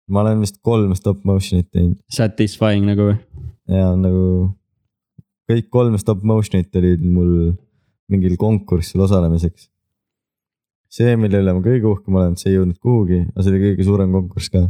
ma 0.10 0.22
olen 0.22 0.42
vist 0.42 0.62
kolm 0.62 0.94
stop 0.98 1.24
motion'it 1.26 1.70
teinud 1.74 1.98
Satisfying 2.14 2.86
nagu 2.86 3.12
või? 3.12 3.18
ja 3.70 3.92
nagu 3.98 4.26
kõik 5.50 5.70
kolm 5.74 5.98
stop 6.02 6.24
motion'it 6.26 6.74
olid 6.78 7.04
mul 7.06 7.54
mingil 8.12 8.38
konkursil 8.38 9.04
osalemiseks. 9.06 9.70
see, 10.96 11.16
mille 11.20 11.42
üle 11.42 11.54
ma 11.54 11.62
kõige 11.64 11.90
uhkem 11.90 12.18
olen, 12.18 12.36
see 12.40 12.52
ei 12.52 12.58
jõudnud 12.60 12.80
kuhugi, 12.80 13.24
aga 13.32 13.44
see 13.44 13.54
oli 13.54 13.64
kõige 13.66 13.88
suurem 13.88 14.14
konkurss 14.16 14.52
ka. 14.54 14.66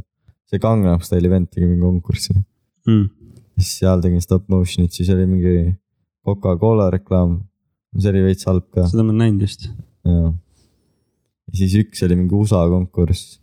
see 0.49 0.61
Gangnam 0.61 1.03
Style 1.05 1.27
event 1.29 1.51
tegi 1.51 1.67
mingi 1.67 1.83
konkurssi, 1.83 2.35
mm.. 2.87 3.09
siis 3.59 3.73
seal 3.81 4.03
tegin 4.03 4.23
stop 4.23 4.47
motion'it, 4.51 4.93
siis 4.95 5.11
oli 5.13 5.27
mingi 5.29 5.55
Coca-Cola 6.25 6.89
reklaam. 6.93 7.43
See 8.01 8.11
oli 8.11 8.23
veits 8.25 8.47
halb 8.49 8.67
ka, 8.73 8.85
seda 8.91 9.03
ma 9.03 9.13
olen 9.13 9.23
näinud 9.23 9.45
just. 9.45 9.67
ja 10.05 10.31
siis 11.55 11.75
üks 11.79 12.03
oli 12.05 12.17
mingi 12.19 12.35
USA 12.37 12.63
konkurss, 12.71 13.37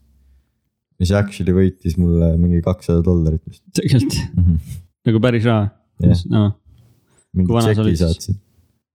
mis 1.03 1.12
actually 1.16 1.55
võitis 1.57 1.98
mulle 2.00 2.34
mingi 2.40 2.62
kakssada 2.64 3.03
dollarit 3.07 3.42
vist 3.48 3.64
tegelikult 3.78 4.18
mm. 4.18 4.44
-hmm. 4.44 4.80
nagu 5.09 5.22
päris 5.24 5.48
raha 5.48 5.70
Jah. 6.03 6.24
no,. 6.34 6.44
mingi 7.36 7.64
tšeki 7.68 7.96
saatsid. 8.03 8.40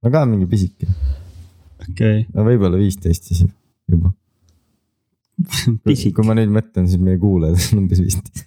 no 0.04 0.14
ka 0.14 0.26
mingi 0.30 0.50
pisike, 0.50 0.90
okei 1.82 1.94
okay., 1.94 2.26
no 2.34 2.48
võib-olla 2.48 2.80
viisteist 2.82 3.32
siis 3.32 3.46
juba. 3.88 4.14
kui 6.18 6.26
ma 6.26 6.34
nüüd 6.38 6.50
mõtlen, 6.54 6.88
siis 6.90 7.02
meie 7.02 7.20
kuulajad 7.22 7.72
on 7.72 7.84
umbes 7.84 8.02
viisteist. 8.02 8.46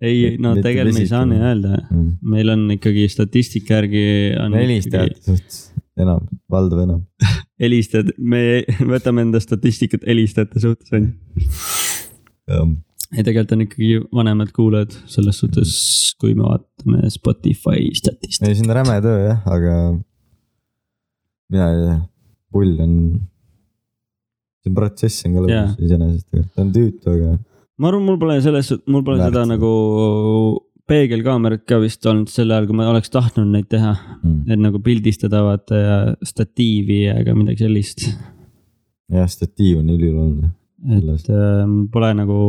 ei, 0.00 0.36
no 0.40 0.54
tegelikult 0.60 0.96
me 0.96 1.04
ei 1.04 1.10
saa 1.10 1.26
nii 1.28 1.42
öelda. 1.50 1.82
meil 2.22 2.54
on 2.54 2.68
ikkagi 2.76 3.08
statistika 3.12 3.80
järgi 3.80 4.06
on. 4.40 4.56
helistajate 4.56 5.20
suhtes 5.24 5.66
enam, 6.02 6.26
valdav 6.50 6.84
enam. 6.84 7.04
helistajad, 7.62 8.14
me 8.18 8.62
võtame 8.92 9.26
enda 9.26 9.40
statistikat 9.42 10.06
helistajate 10.08 10.62
suhtes 10.62 10.94
on 10.96 11.08
ju. 11.10 12.68
ei, 13.14 13.24
tegelikult 13.24 13.56
on 13.56 13.64
ikkagi 13.66 13.90
vanemad 14.20 14.52
kuulajad 14.56 14.96
selles 15.10 15.40
suhtes, 15.42 15.74
kui 16.20 16.36
me 16.36 16.46
vaatame 16.46 17.10
Spotify 17.12 17.90
statistikat. 17.96 18.48
ei, 18.48 18.56
see 18.56 18.66
on 18.66 18.76
räme 18.80 18.96
töö 19.04 19.18
jah, 19.26 19.44
aga 19.50 19.76
mina 21.50 21.68
ei 21.74 21.84
tea, 21.84 22.00
pull 22.54 22.80
on. 22.86 22.96
see 24.64 24.74
protsess 24.76 25.28
on 25.28 25.36
ka 25.36 25.46
lõbus 25.46 25.78
iseenesest, 25.84 26.26
ta 26.54 26.64
on 26.64 26.74
tüütu, 26.74 27.14
aga 27.14 27.36
ma 27.80 27.88
arvan, 27.88 28.04
mul 28.08 28.18
pole 28.20 28.40
selles, 28.44 28.72
mul 28.88 29.04
pole 29.04 29.20
Väärt 29.20 29.32
seda 29.32 29.44
seda. 29.44 29.54
nagu 29.54 29.70
peegelkaamerat 30.90 31.64
ka 31.68 31.78
vist 31.82 32.06
olnud 32.08 32.30
sel 32.32 32.50
ajal, 32.50 32.66
kui 32.68 32.78
ma 32.78 32.88
oleks 32.90 33.12
tahtnud 33.12 33.50
neid 33.52 33.68
teha. 33.70 33.94
mm. 34.22 34.40
et 34.50 34.60
nagu 34.60 34.80
pildistada 34.84 35.44
vaata 35.46 35.78
ja 35.78 35.98
statiivi 36.26 37.04
ja 37.04 37.20
ka 37.26 37.36
midagi 37.36 37.66
sellist. 37.66 38.08
jah, 39.10 39.28
statiiv 39.30 39.82
on 39.82 39.94
ülioluline. 39.94 40.50
et 40.96 41.30
äh, 41.30 41.62
pole 41.92 42.10
nagu 42.16 42.40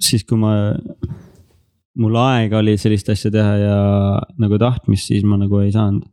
siis, 0.00 0.24
kui 0.28 0.38
ma, 0.40 0.54
mul 2.00 2.16
aega 2.20 2.60
oli 2.60 2.76
sellist 2.80 3.10
asja 3.12 3.32
teha 3.34 3.58
ja 3.60 3.76
nagu 4.40 4.58
tahtmist, 4.60 5.10
siis 5.10 5.26
ma 5.26 5.40
nagu 5.40 5.62
ei 5.64 5.72
saanud. 5.74 6.06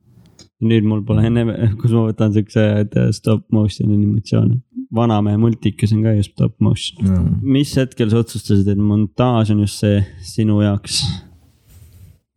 nüüd 0.67 0.87
mul 0.89 1.03
pole 1.05 1.21
enne, 1.29 1.45
kus 1.81 1.93
ma 1.93 2.07
võtan 2.07 2.33
siukse 2.33 2.63
et 2.81 2.97
stop 3.13 3.45
motion 3.53 3.93
animatsioone. 3.93 4.63
vanamehe 4.95 5.37
multikas 5.37 5.91
on 5.93 6.01
ka 6.07 6.15
ju 6.17 6.25
stop 6.25 6.57
motion. 6.63 7.05
Mm. 7.05 7.39
mis 7.53 7.75
hetkel 7.77 8.09
sa 8.09 8.23
otsustasid, 8.23 8.73
et 8.73 8.81
montaaž 8.81 9.53
on 9.53 9.65
just 9.67 9.85
see 9.85 10.01
sinu 10.25 10.61
jaoks? 10.65 11.03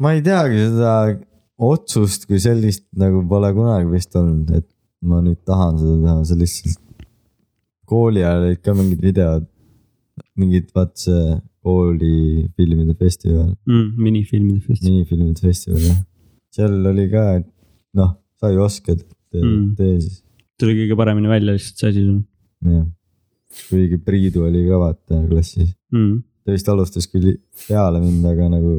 Ma 0.01 0.15
ei 0.17 0.23
teagi 0.25 0.59
seda 0.67 0.95
otsust 1.71 2.27
kui 2.29 2.41
sellist 2.41 2.87
nagu 3.01 3.21
pole 3.29 3.51
kunagi 3.57 3.89
vist 3.93 4.17
olnud, 4.17 4.49
et 4.57 4.69
ma 5.05 5.21
nüüd 5.25 5.41
tahan 5.49 5.79
seda 5.81 5.97
teha, 6.05 6.17
see 6.29 6.41
lihtsalt. 6.41 6.81
kooli 7.91 8.23
ajal 8.23 8.47
olid 8.47 8.61
ka 8.65 8.75
mingid 8.79 9.01
videod, 9.05 9.47
mingid 10.41 10.69
vaat 10.77 10.95
see 11.05 11.25
koolifilmide 11.67 12.95
festival, 12.97 13.51
mm,. 13.69 13.89
minifilmide 14.01 14.61
festival. 14.65 14.93
minifilmide 14.95 15.45
festival 15.45 15.83
jah. 15.85 15.99
seal 16.55 16.93
oli 16.93 17.07
ka, 17.13 17.25
et 17.41 17.49
noh, 18.01 18.15
sa 18.41 18.53
ju 18.55 18.65
oskad, 18.65 19.05
et 19.05 19.17
Mm. 19.31 19.77
tee 19.79 20.01
siis, 20.03 20.25
tuli 20.59 20.73
kõige 20.75 20.97
paremini 20.99 21.29
välja 21.31 21.53
lihtsalt 21.55 21.79
see 21.79 21.91
asi 21.93 22.01
sul 22.03 22.73
jah. 22.73 22.87
kuigi 23.69 23.99
Priidu 24.03 24.43
oli 24.49 24.65
ka 24.67 24.81
vaata 24.81 25.21
klassis, 25.29 25.69
mm.. 25.95 26.17
ta 26.43 26.57
vist 26.57 26.71
alustas 26.73 27.07
küll 27.13 27.37
peale 27.69 28.01
mind, 28.03 28.27
aga 28.27 28.49
nagu 28.57 28.73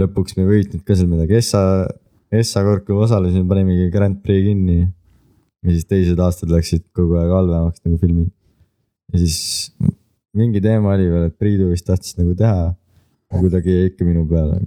lõpuks 0.00 0.36
me 0.36 0.44
ei 0.44 0.50
võitnud 0.50 0.84
ka 0.86 0.96
seal 0.96 1.10
midagi, 1.10 1.38
Essa, 1.38 1.60
Essa 2.32 2.62
kord, 2.66 2.84
kui 2.86 2.96
me 2.96 3.04
osalesime, 3.06 3.46
panimegi 3.48 3.90
Grand 3.94 4.20
Prix 4.22 4.48
kinni. 4.50 4.86
ja 5.66 5.74
siis 5.74 5.86
teised 5.88 6.20
aastad 6.22 6.52
läksid 6.52 6.84
kogu 6.94 7.16
aeg 7.18 7.32
halvemaks 7.32 7.82
nagu 7.86 7.98
filmid. 8.02 8.30
ja 9.12 9.22
siis 9.22 9.72
mingi 10.36 10.60
teema 10.62 10.94
oli 10.94 11.08
veel, 11.10 11.28
et 11.30 11.38
Priidu 11.40 11.70
vist 11.70 11.86
tahtis 11.88 12.16
nagu 12.18 12.34
teha, 12.38 12.72
aga 13.32 13.42
kuidagi 13.42 13.72
jäi 13.72 13.92
ikka 13.92 14.08
minu 14.08 14.26
peale. 14.28 14.60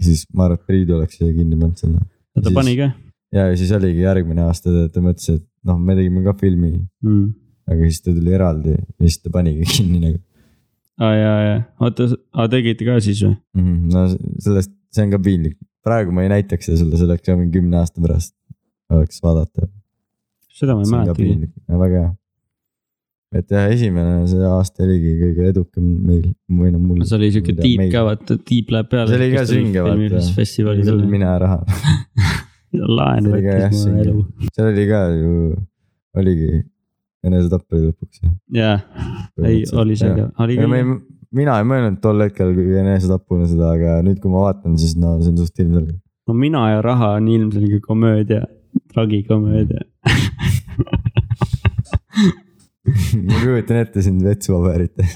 siis 0.00 0.26
ma 0.34 0.48
arvan, 0.48 0.60
et 0.60 0.70
Priidu 0.70 0.98
oleks 0.98 1.20
siia 1.20 1.34
kinni 1.34 1.58
pannud 1.58 1.84
selle. 1.84 2.02
ta 2.42 2.54
pani 2.54 2.76
ka 2.80 2.90
ja 3.34 3.50
siis 3.56 3.72
oligi 3.76 4.04
järgmine 4.04 4.46
aasta, 4.46 4.88
ta 4.92 5.02
mõtles, 5.04 5.28
et 5.36 5.44
noh, 5.68 5.78
me 5.80 5.96
tegime 5.98 6.22
ka 6.24 6.34
filmi, 6.40 6.72
mm.. 7.04 7.26
aga 7.68 7.88
siis 7.88 8.00
ta 8.04 8.14
tuli 8.14 8.34
eraldi 8.34 8.74
ja 8.74 9.04
siis 9.04 9.20
ta 9.22 9.32
panigi 9.34 9.68
kinni 9.68 10.00
nagu 10.00 10.18
aa 10.98 11.14
ja, 11.14 11.32
ja, 11.44 11.56
oota, 11.84 12.08
tegite 12.50 12.86
ka 12.86 12.98
siis 13.04 13.22
või? 13.24 13.34
mm. 13.54 13.64
-hmm. 13.64 13.90
no 13.94 14.38
sellest, 14.44 14.72
see 14.94 15.06
on 15.06 15.14
ka 15.14 15.20
piinlik, 15.22 15.58
praegu 15.86 16.14
ma 16.14 16.24
ei 16.26 16.32
näitaks 16.32 16.70
seda 16.70 16.98
sulle, 16.98 17.18
ka 17.22 17.36
mingi 17.38 17.58
kümne 17.58 17.80
aasta 17.80 18.02
pärast 18.04 18.34
oleks 18.94 19.20
vaadata. 19.22 19.68
seda 20.60 20.74
ma 20.74 20.82
ei 20.82 20.88
on 20.88 20.96
mäletagi. 20.96 21.50
väga 21.84 22.00
hea. 22.02 22.10
et 23.38 23.54
jah, 23.54 23.68
esimene 23.74 24.24
see 24.30 24.48
aasta 24.48 24.86
oligi 24.86 25.14
kõige 25.20 25.50
edukam 25.52 25.86
meil 26.08 26.24
või 26.62 26.72
noh 26.74 26.82
mul. 26.82 27.04
see 27.04 27.18
oli 27.20 27.30
siuke 27.36 27.54
tiib 27.60 27.84
ka, 27.92 28.04
vaata, 28.08 28.38
tiib 28.50 28.72
läheb 28.74 28.90
peale. 28.94 29.12
see 29.12 29.20
oli 29.20 29.30
ka 29.36 29.44
sünge 29.52 29.84
vaata, 29.86 30.24
festivalidel. 30.40 31.04
mine 31.14 31.36
raha, 31.44 31.60
laen 32.98 33.30
oli 33.30 33.44
võttis 33.46 33.86
mu 33.86 34.02
elu., 34.02 34.26
seal 34.50 34.72
oli 34.72 34.88
ka 34.90 35.04
ju, 35.14 35.36
oligi 36.18 36.50
enesetapp 37.26 37.74
oli 37.74 37.88
lõpuks. 37.88 38.24
jaa, 38.54 38.78
ei, 39.44 39.64
oli 39.72 39.96
see 39.98 40.12
ka, 40.14 40.30
oli 40.44 40.58
küll 40.60 40.98
mina 41.34 41.58
ei 41.60 41.66
mõelnud 41.68 41.98
tol 42.02 42.22
hetkel 42.24 42.54
enesetapuna 42.56 43.48
seda, 43.48 43.72
aga 43.76 43.98
nüüd, 44.06 44.18
kui 44.22 44.30
ma 44.32 44.46
vaatan, 44.46 44.78
siis 44.80 44.96
no 45.00 45.16
see 45.20 45.32
on 45.32 45.38
suht 45.40 45.56
ilmselge. 45.64 45.94
no 46.28 46.32
Mina 46.36 46.62
ja 46.72 46.80
raha 46.84 47.08
on 47.18 47.28
ilmselge 47.32 47.80
komöödia, 47.84 48.42
tragikomöödia. 48.92 49.82
ma 53.28 53.40
kujutan 53.42 53.76
ette 53.82 54.02
sind 54.04 54.24
vetsupaberites, 54.24 55.10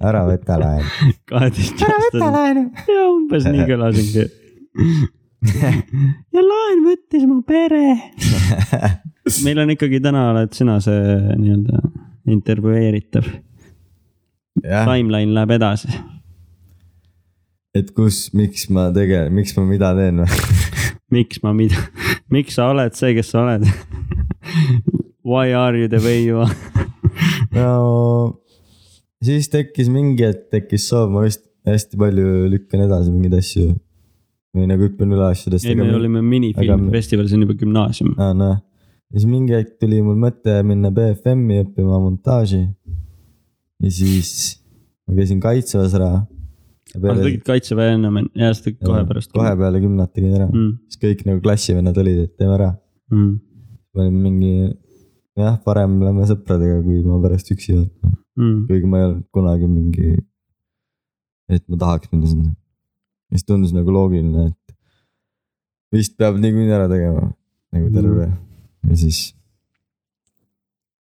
ära 0.00 0.22
võta 0.28 0.54
laenu. 0.62 0.88
kaheteistaastane. 1.28 2.30
laenu. 2.38 2.62
ja 2.88 3.02
umbes 3.10 3.48
nii 3.48 3.64
kõlasingi. 3.68 4.24
ja 6.34 6.40
laen 6.48 6.84
võttis 6.88 7.24
mu 7.28 7.42
pere. 7.46 7.86
meil 9.46 9.62
on 9.62 9.74
ikkagi 9.74 10.00
täna 10.02 10.28
oled 10.32 10.54
sina 10.56 10.78
see 10.82 11.02
nii-öelda 11.38 11.82
intervjueeritav, 12.32 13.28
timeline 14.62 15.34
läheb 15.34 15.54
edasi. 15.58 15.92
et 17.74 17.90
kus, 17.96 18.28
miks 18.36 18.68
ma 18.70 18.90
tege-, 18.94 19.28
miks 19.34 19.56
ma 19.56 19.66
mida 19.68 19.92
teen 19.98 20.22
või? 20.22 20.42
miks 21.16 21.42
ma 21.44 21.54
mida, 21.56 21.86
miks 22.32 22.58
sa 22.58 22.70
oled 22.72 22.98
see, 22.98 23.14
kes 23.18 23.32
sa 23.34 23.46
oled? 23.46 23.66
Why 25.22 25.54
are 25.54 25.78
you 25.78 25.88
the 25.88 26.02
way 26.02 26.24
you 26.24 26.42
are? 26.42 26.54
no 27.54 28.42
siis 29.22 29.48
tekkis 29.52 29.90
mingi 29.92 30.26
hetk 30.26 30.50
tekkis 30.52 30.88
soov, 30.90 31.10
ma 31.14 31.24
vist 31.26 31.44
hästi 31.68 31.98
palju 31.98 32.50
lükkan 32.52 32.84
edasi 32.88 33.12
mingeid 33.14 33.38
asju. 33.38 33.70
või 34.52 34.66
nagu 34.68 34.84
hüppan 34.84 35.14
üle 35.14 35.30
asjadest. 35.30 35.64
ei, 35.64 35.76
me 35.78 35.88
olime 35.94 36.20
aga 36.20 36.28
minifilmifestival, 36.28 37.28
see 37.28 37.38
on 37.38 37.46
juba 37.46 37.56
gümnaasium. 37.62 38.12
aa 38.20 38.34
noh, 38.36 38.58
ja 39.12 39.20
siis 39.20 39.28
mingi 39.28 39.52
hetk 39.54 39.76
tuli 39.82 40.00
mul 40.04 40.16
mõte 40.20 40.54
minna 40.66 40.90
BFM-i 40.94 41.62
õppima 41.66 42.00
montaaži. 42.00 42.62
ja 43.82 43.90
siis 43.92 44.30
ma 45.06 45.16
käisin 45.18 45.40
kaitseväes 45.42 45.96
ära. 45.98 46.10
aga 46.96 47.16
sa 47.16 47.26
tegid 47.26 47.42
kaitseväe 47.46 47.96
ennem, 47.96 48.20
ja 48.38 48.52
sa 48.56 48.66
tegid 48.66 48.80
kohe 48.86 49.02
pärast. 49.08 49.32
kohe 49.36 49.52
peale 49.60 49.82
kümnat 49.84 50.14
tegin 50.16 50.36
ära 50.38 50.48
mm., 50.48 50.70
siis 50.88 51.02
kõik 51.04 51.26
nagu 51.28 51.42
klassivennad 51.44 52.00
olid, 52.02 52.22
et 52.26 52.34
teeme 52.40 52.56
ära. 52.56 52.70
Mm, 53.12 53.34
ma 53.92 54.04
olin 54.06 54.18
mingi, 54.24 54.52
jah, 55.36 55.58
parem 55.66 55.98
lähme 56.00 56.28
sõpradega, 56.30 56.80
kui 56.86 57.02
ma 57.04 57.20
pärast 57.24 57.52
üksi 57.52 57.76
vaatan. 57.76 58.16
mm. 58.40 58.58
kuigi 58.70 58.88
ma 58.88 59.02
ei 59.02 59.08
olnud 59.10 59.26
kunagi 59.36 59.68
mingi, 59.68 60.14
et 61.52 61.64
ma 61.68 61.80
tahaks 61.84 62.12
minna 62.14 62.32
sinna. 62.32 62.54
siis 63.32 63.44
tundus 63.48 63.76
nagu 63.76 63.92
loogiline, 63.92 64.48
et 64.48 64.76
vist 65.92 66.16
peab 66.16 66.40
niikuinii 66.40 66.72
ära 66.72 66.88
tegema 66.88 67.28
nagu 67.72 67.92
terve 67.92 68.30
mm. 68.30 68.40
Ja 68.88 68.98
siis 68.98 69.32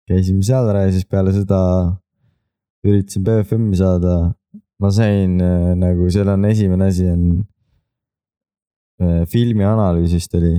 käisime 0.09 0.43
seal 0.45 0.67
ära 0.71 0.87
ja 0.87 0.93
siis 0.93 1.05
peale 1.05 1.33
seda 1.35 1.59
üritasin 2.85 3.25
BFM-i 3.27 3.79
saada. 3.79 4.33
ma 4.79 4.89
sain 4.95 5.41
äh, 5.43 5.75
nagu 5.75 6.07
seal 6.09 6.29
on 6.31 6.45
esimene 6.47 6.85
asi 6.87 7.05
on 7.11 7.23
äh, 9.03 9.25
filmi 9.27 9.65
analüüs 9.67 10.13
vist 10.15 10.35
oli, 10.39 10.53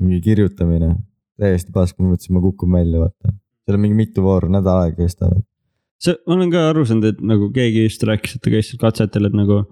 mingi 0.00 0.18
kirjutamine, 0.24 0.96
täiesti 1.40 1.70
pask, 1.74 1.98
ma 2.00 2.10
mõtlesin, 2.10 2.34
ma 2.34 2.42
kukun 2.42 2.74
välja, 2.74 3.04
vaata. 3.04 3.34
seal 3.62 3.78
on 3.78 3.84
mingi 3.84 3.98
mitu 3.98 4.24
vooru, 4.24 4.50
nädal 4.50 4.82
aega 4.82 4.98
kestavad. 5.04 5.44
see, 6.02 6.16
ma 6.26 6.34
olen 6.34 6.50
ka 6.50 6.66
aru 6.72 6.84
saanud, 6.88 7.08
et 7.12 7.22
nagu 7.22 7.50
keegi 7.54 7.86
just 7.86 8.02
rääkis, 8.08 8.36
et 8.36 8.42
ta 8.42 8.54
käis 8.54 8.70
seal 8.70 8.82
katsetel, 8.82 9.30
et 9.30 9.38
nagu 9.38 9.62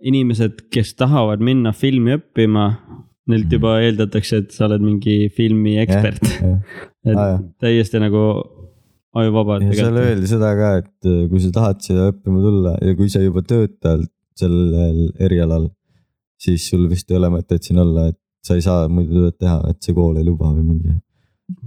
inimesed, 0.00 0.66
kes 0.72 0.94
tahavad 1.00 1.40
minna 1.44 1.72
filmi 1.76 2.16
õppima, 2.16 2.66
neilt 3.30 3.46
Mhm. 3.48 3.54
juba 3.56 3.72
eeldatakse, 3.84 4.40
et 4.44 4.52
sa 4.56 4.66
oled 4.68 4.82
mingi 4.84 5.16
filmi 5.36 5.76
ekspert. 5.82 6.22
et 7.08 7.16
Aa, 7.16 7.26
jah. 7.32 7.40
täiesti 7.62 8.00
nagu 8.02 8.22
ajuvaba. 9.20 9.58
ja 9.64 9.72
seal 9.80 9.96
öeldi 10.04 10.28
seda 10.30 10.50
ka, 10.58 10.70
et 10.84 11.08
äh, 11.10 11.26
kui 11.30 11.40
sa 11.42 11.50
tahad 11.58 11.80
siia 11.84 12.10
õppima 12.12 12.42
tulla 12.46 12.72
ja 12.84 12.94
kui 12.98 13.08
sa 13.12 13.22
juba 13.24 13.42
töötad 13.42 14.04
sellel 14.40 15.00
erialal, 15.20 15.68
siis 16.40 16.68
sul 16.70 16.86
vist 16.88 17.10
ei 17.10 17.16
ole 17.18 17.28
mõtet 17.34 17.62
siin 17.66 17.78
olla, 17.82 18.08
et 18.12 18.18
sa 18.46 18.54
ei 18.56 18.62
saa 18.64 18.86
muidu 18.88 19.12
tööd 19.26 19.36
teha, 19.42 19.58
et 19.72 19.80
see 19.84 19.92
kool 19.96 20.16
ei 20.16 20.24
luba 20.24 20.48
või 20.54 20.62
mingi. 20.68 20.94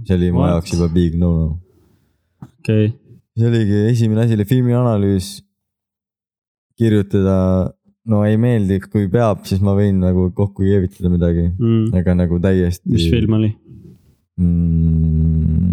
see 0.08 0.16
oli 0.16 0.30
mu 0.34 0.46
jaoks 0.48 0.72
juba 0.74 0.88
big 0.94 1.14
no-no. 1.20 1.58
okei, 2.58 2.88
see 3.38 3.46
oligi 3.50 3.82
esimene 3.92 4.24
asi 4.24 4.34
oli 4.38 4.46
filmianalüüs. 4.48 5.28
kirjutada, 6.78 7.36
no 8.10 8.22
ei 8.28 8.36
meeldi, 8.40 8.80
kui 8.92 9.06
peab, 9.12 9.44
siis 9.48 9.60
ma 9.64 9.72
võin 9.78 10.00
nagu 10.02 10.26
kokku 10.36 10.64
keevitada 10.66 11.08
midagi, 11.12 11.46
aga 11.96 12.14
nagu 12.18 12.38
täiesti. 12.42 12.88
mis 12.92 13.06
film 13.10 13.38
oli? 13.38 13.50
mm,? 14.40 15.72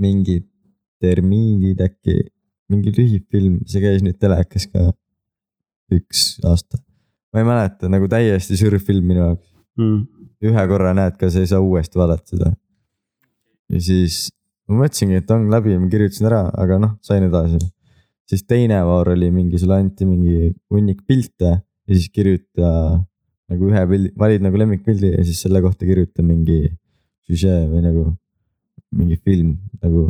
mingid 0.00 0.46
termiidid 1.00 1.80
äkki, 1.84 2.14
mingi 2.72 2.92
lühifilm, 2.96 3.60
see 3.68 3.82
käis 3.82 4.02
nüüd 4.04 4.16
telekas 4.20 4.66
ka 4.72 4.90
üks 5.92 6.38
aasta. 6.46 6.78
ma 7.32 7.40
ei 7.42 7.46
mäleta, 7.48 7.88
nagu 7.92 8.08
täiesti 8.10 8.56
sürr 8.58 8.78
film 8.80 9.06
minu 9.12 9.24
jaoks, 9.26 9.46
Mm. 9.78 10.00
ühe 10.44 10.62
korra 10.68 10.90
näed 10.92 11.14
ka, 11.16 11.28
sa 11.30 11.40
ei 11.40 11.46
saa 11.48 11.60
uuesti 11.62 11.96
vaadata 11.96 12.26
seda. 12.34 12.50
ja 13.70 13.80
siis 13.80 14.30
ma 14.68 14.82
mõtlesingi, 14.82 15.20
et 15.22 15.30
on 15.30 15.46
läbi, 15.52 15.76
ma 15.78 15.88
kirjutasin 15.88 16.26
ära, 16.26 16.40
aga 16.52 16.78
noh, 16.82 16.96
sain 17.06 17.22
edasi. 17.24 17.60
Siis 18.30 18.46
teine 18.46 18.78
voor 18.86 19.12
oli 19.16 19.30
mingi, 19.34 19.58
sulle 19.58 19.80
anti 19.82 20.06
mingi 20.06 20.52
hunnik 20.70 21.02
pilte 21.06 21.50
ja 21.50 21.96
siis 21.96 22.10
kirjuta 22.14 22.70
nagu 23.50 23.70
ühe 23.70 23.82
pildi, 23.90 24.12
valid 24.18 24.44
nagu 24.46 24.60
lemmikpildi 24.60 25.14
ja 25.16 25.24
siis 25.26 25.40
selle 25.42 25.62
kohta 25.64 25.88
kirjuta 25.88 26.22
mingi 26.22 26.62
süžee 27.26 27.64
või 27.70 27.82
nagu 27.86 28.04
mingi 28.94 29.18
film 29.18 29.56
nagu 29.82 30.06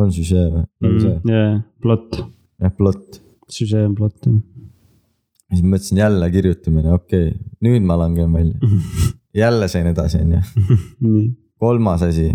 on 0.00 0.10
süžee 0.14 0.46
või 0.50 0.64
nagu 0.86 1.02
see, 1.04 1.14
jaa, 1.30 1.52
plott, 1.82 2.18
jah 2.62 2.74
plott. 2.74 3.20
süžee 3.52 3.84
on 3.86 3.94
plott 3.98 4.26
jah. 4.26 4.34
ja 4.34 5.58
siis 5.58 5.66
mõtlesin 5.66 6.02
jälle 6.02 6.30
kirjutamine, 6.34 6.96
okei 6.98 7.28
okay,, 7.30 7.52
nüüd 7.62 7.86
ma 7.86 7.98
langen 8.00 8.34
välja, 8.34 8.74
jälle 9.44 9.70
sain 9.70 9.90
edasi, 9.90 10.24
onju. 10.24 10.42
nii. 11.06 11.28
kolmas 11.62 12.02
asi, 12.06 12.32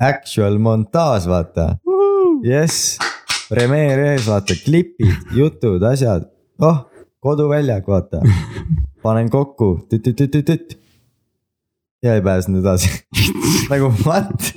actual 0.00 0.56
montaaž, 0.62 1.28
vaata, 1.28 1.74
jess, 2.44 2.96
premeer 3.50 4.02
ees, 4.10 4.28
vaata 4.28 4.56
klipid, 4.64 5.32
jutud, 5.36 5.82
asjad, 5.88 6.26
oh, 6.64 6.84
koduväljak, 7.24 7.86
vaata, 7.88 8.22
panen 9.04 9.30
kokku, 9.32 9.76
tüt-tüt-tüt-tüt. 9.90 10.78
ja 12.04 12.14
ei 12.18 12.22
pääsenud 12.24 12.64
edasi, 12.64 12.90
nagu 13.72 13.90
what, 14.04 14.52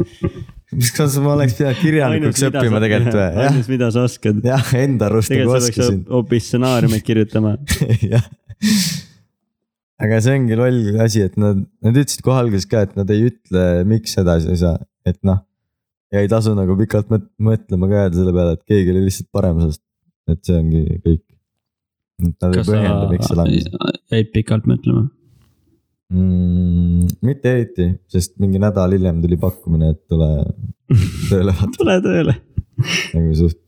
kas 0.97 1.17
ma 1.23 1.33
oleks 1.37 1.57
pidanud 1.59 1.81
kirjanikuks 1.81 2.45
õppima 2.49 2.81
tegelikult 2.83 3.17
või, 3.17 3.27
ainus, 3.47 3.71
mida 3.71 3.91
sa 3.95 4.05
oskad. 4.07 4.39
jah, 4.45 4.71
enda 4.79 5.11
arust 5.11 5.33
nagu 5.33 5.57
oskasin, 5.57 6.03
hoopis 6.11 6.49
stsenaariumit 6.51 7.05
kirjutama. 7.07 7.57
jah. 8.13 8.27
aga 10.03 10.21
see 10.23 10.39
ongi 10.39 10.59
loll 10.59 11.01
asi, 11.03 11.25
et 11.27 11.35
nad, 11.39 11.63
nad 11.83 11.99
ütlesid 12.03 12.23
kohe 12.25 12.39
alguses 12.43 12.69
ka, 12.69 12.85
et 12.87 12.95
nad 12.99 13.11
ei 13.15 13.29
ütle, 13.31 13.67
miks 13.89 14.15
edasi 14.19 14.51
ei 14.53 14.63
saa, 14.63 14.79
et 15.07 15.19
noh. 15.27 15.43
Ja 16.13 16.23
ei 16.23 16.31
tasu 16.31 16.53
nagu 16.57 16.77
pikalt 16.79 17.11
mõt- 17.11 17.29
mõtlema 17.49 17.89
ka 17.91 18.07
selle 18.15 18.33
peale, 18.35 18.57
et 18.57 18.63
keegi 18.69 18.93
oli 18.93 19.05
lihtsalt 19.07 19.29
parem, 19.35 19.61
sest 19.65 19.83
et 20.31 20.41
see 20.43 20.57
ongi 20.59 20.83
kõik. 21.03 21.23
Nad 22.17 22.57
ei 22.57 22.65
põhjenda, 22.65 23.11
miks 23.11 23.29
see 23.29 23.37
langes 23.37 23.69
jäid 24.11 24.33
pikalt 24.33 24.67
mõtlema? 24.69 25.07
mm,. 26.13 27.07
mitte 27.27 27.53
eriti, 27.53 27.87
sest 28.11 28.37
mingi 28.41 28.61
nädal 28.61 28.95
hiljem 28.95 29.21
tuli 29.23 29.37
pakkumine, 29.41 29.91
et 29.93 30.03
tule 30.09 30.29
tööle 31.29 31.53
vaata, 31.53 31.73
tule 31.77 31.97
tööle. 32.05 32.37
nagu 33.13 33.35
suht 33.37 33.59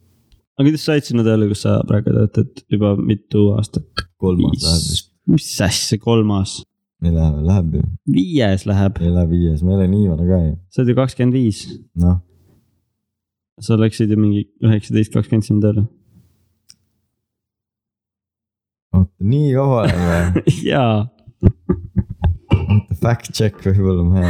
aga 0.60 0.68
kuidas 0.68 0.84
sa 0.84 0.96
said 0.96 1.08
sinna 1.08 1.24
tööle, 1.28 1.48
kus 1.52 1.64
sa 1.64 1.78
praegu 1.88 2.12
töötad 2.16 2.64
juba 2.72 2.96
mitu 3.00 3.50
aastat? 3.56 3.88
kolmas 4.20 4.64
läheb 4.64 4.88
vist, 4.90 5.12
mis 5.32 5.52
asja, 5.64 6.00
kolmas? 6.04 6.58
ei 7.04 7.14
lähe, 7.16 7.44
läheb 7.48 7.78
ju, 7.80 7.84
viies 8.16 8.66
läheb, 8.68 9.00
ei 9.04 9.14
lähe 9.14 9.30
viies, 9.32 9.62
ma 9.64 9.76
ei 9.76 9.78
ole 9.80 9.92
nii 9.94 10.10
vana 10.12 10.28
ka 10.28 10.42
ju, 10.44 10.58
sa 10.68 10.82
oled 10.82 10.92
ju 10.92 10.98
kakskümmend 11.00 11.40
viis. 11.40 11.62
noh. 12.00 12.20
Sa 13.64 13.78
läksid 13.80 14.12
ju 14.12 14.18
mingi 14.20 14.46
üheksateist, 14.64 15.14
kakskümmend 15.14 15.48
sinna 15.48 15.64
tööle. 15.68 15.86
oota, 18.96 19.14
nii 19.32 19.54
kaua 19.56 19.86
või? 19.94 20.44
jaa. 20.72 21.08
fact 23.00 23.32
check 23.36 23.62
võib-olla 23.64 24.06
ma 24.08 24.24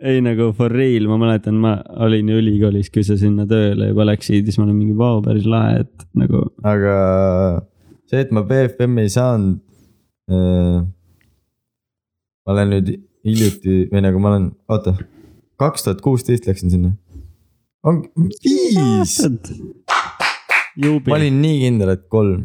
ei 0.00 0.22
nagu 0.24 0.50
for 0.56 0.72
real, 0.72 1.06
ma 1.10 1.18
mäletan, 1.20 1.58
ma 1.60 1.74
olin 2.06 2.30
ju 2.32 2.40
ülikoolis, 2.40 2.88
kui 2.92 3.04
sa 3.06 3.18
sinna 3.20 3.46
tööle 3.50 3.90
juba 3.90 4.06
läksid, 4.08 4.48
siis 4.48 4.58
ma 4.58 4.66
olin 4.66 4.78
mingi 4.78 4.96
vau, 4.96 5.20
päris 5.24 5.48
lahe, 5.48 5.84
et 5.84 6.08
nagu. 6.18 6.46
aga 6.66 6.96
see, 8.10 8.24
et 8.24 8.32
ma 8.34 8.44
BFM-i 8.46 9.06
ei 9.06 9.12
saanud 9.12 9.60
äh,. 10.32 10.80
ma 12.46 12.56
olen 12.56 12.76
nüüd 12.76 12.92
hiljuti 13.26 13.84
või 13.92 14.04
nagu 14.06 14.22
ma 14.22 14.32
olen, 14.32 14.50
oota, 14.72 14.96
kaks 15.60 15.84
tuhat 15.84 16.00
kuusteist 16.04 16.48
läksin 16.48 16.72
sinna. 16.72 16.94
On 17.86 18.02
viis. 18.44 19.18
ma 21.06 21.16
olin 21.16 21.38
nii 21.42 21.60
kindel, 21.64 21.94
et 21.96 22.08
kolm 22.12 22.44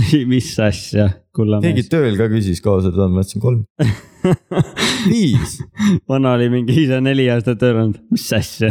mis 0.32 0.48
asja, 0.62 1.08
kullamees. 1.34 1.66
keegi 1.66 1.88
tööl 1.90 2.16
ka 2.18 2.28
küsis 2.32 2.62
kaua 2.64 2.82
sa 2.84 2.92
oled, 2.92 3.12
ma 3.12 3.24
ütlesin 3.24 3.42
kolm 3.42 3.64
viis. 5.12 5.58
vana 6.08 6.36
oli 6.38 6.50
mingi 6.52 6.76
ise 6.84 7.00
neli 7.04 7.28
aastat 7.32 7.60
tööl 7.60 7.82
olnud, 7.82 8.00
mis 8.12 8.26
asja. 8.36 8.70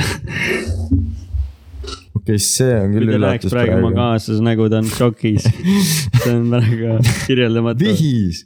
okei 2.16 2.22
okay,, 2.22 2.41
see 2.41 2.74
on 2.74 2.95
küll 2.95 3.16
üllatus 3.18 3.53
praegu. 3.53 3.76
praegu 3.76 3.80
oma 3.84 3.93
kaaslase 3.97 4.45
nägu, 4.45 4.70
ta 4.72 4.82
on 4.82 4.91
šokis 4.95 5.49
see 5.49 6.34
on 6.34 6.47
praegu 6.55 6.99
kirjeldamatu. 7.28 7.91
viis. 7.99 8.45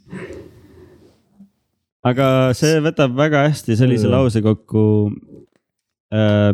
aga 2.04 2.26
see 2.58 2.82
võtab 2.84 3.16
väga 3.16 3.46
hästi 3.48 3.78
sellise 3.80 4.10
lause 4.12 4.44
kokku, 4.44 4.84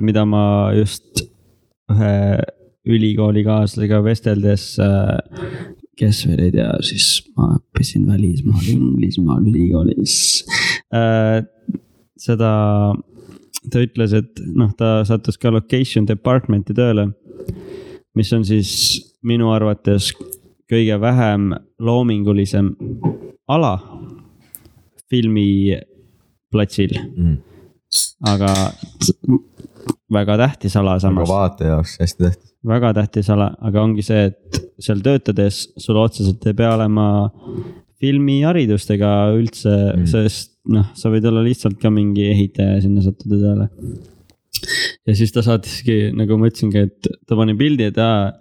mida 0.00 0.22
ma 0.24 0.42
just 0.72 1.24
ühe 1.90 2.14
ülikoolikaaslasega 2.88 3.98
vesteldes 4.04 4.64
äh, 4.80 5.18
kes 6.00 6.24
veel 6.28 6.46
ei 6.46 6.54
tea, 6.54 6.70
siis 6.84 7.06
ma 7.36 7.54
õppisin 7.58 8.06
välismaal 8.08 8.68
Inglismaal 8.72 9.44
ülikoolis 9.50 10.16
äh,. 10.96 11.42
seda, 12.20 12.50
ta 13.72 13.82
ütles, 13.84 14.14
et 14.16 14.40
noh, 14.56 14.72
ta 14.76 15.00
sattus 15.08 15.38
ka 15.40 15.52
location 15.52 16.08
department'i 16.08 16.76
tööle. 16.76 17.10
mis 18.16 18.32
on 18.36 18.44
siis 18.44 18.70
minu 19.22 19.52
arvates 19.54 20.10
kõige 20.70 20.96
vähem 21.00 21.52
loomingulisem 21.78 22.72
ala 23.48 23.74
filmiplatsil 25.10 26.96
mm.. 26.96 27.36
aga 28.32 28.52
väga 30.12 30.36
tähtis 30.44 30.76
ala 30.76 30.98
samas. 30.98 31.28
aga 31.28 31.34
vaataja 31.34 31.74
jaoks 31.76 31.98
hästi 32.00 32.24
tähtis 32.24 32.50
väga 32.66 32.92
tähtis 32.96 33.30
ala, 33.32 33.50
aga 33.60 33.82
ongi 33.82 34.04
see, 34.04 34.28
et 34.30 34.60
seal 34.80 35.00
töötades 35.04 35.62
sul 35.80 35.98
otseselt 36.00 36.44
ei 36.48 36.56
pea 36.56 36.74
olema 36.76 37.06
filmiharidust 38.00 38.92
ega 38.96 39.10
üldse 39.36 39.72
mm., 39.72 40.08
sest 40.08 40.56
noh, 40.72 40.90
sa 40.96 41.12
võid 41.12 41.26
olla 41.28 41.42
lihtsalt 41.44 41.78
ka 41.80 41.92
mingi 41.92 42.26
ehitaja 42.32 42.76
ja 42.76 42.82
sinna 42.84 43.04
sattuda 43.04 43.40
tööle. 43.40 43.68
ja 45.08 45.16
siis 45.16 45.32
ta 45.32 45.44
saatiski, 45.44 46.10
nagu 46.16 46.36
ma 46.40 46.50
ütlesingi, 46.50 46.84
et 46.88 47.10
ta 47.28 47.38
pani 47.38 47.56
pildi, 47.58 47.88
et 47.90 48.00
aa, 48.00 48.32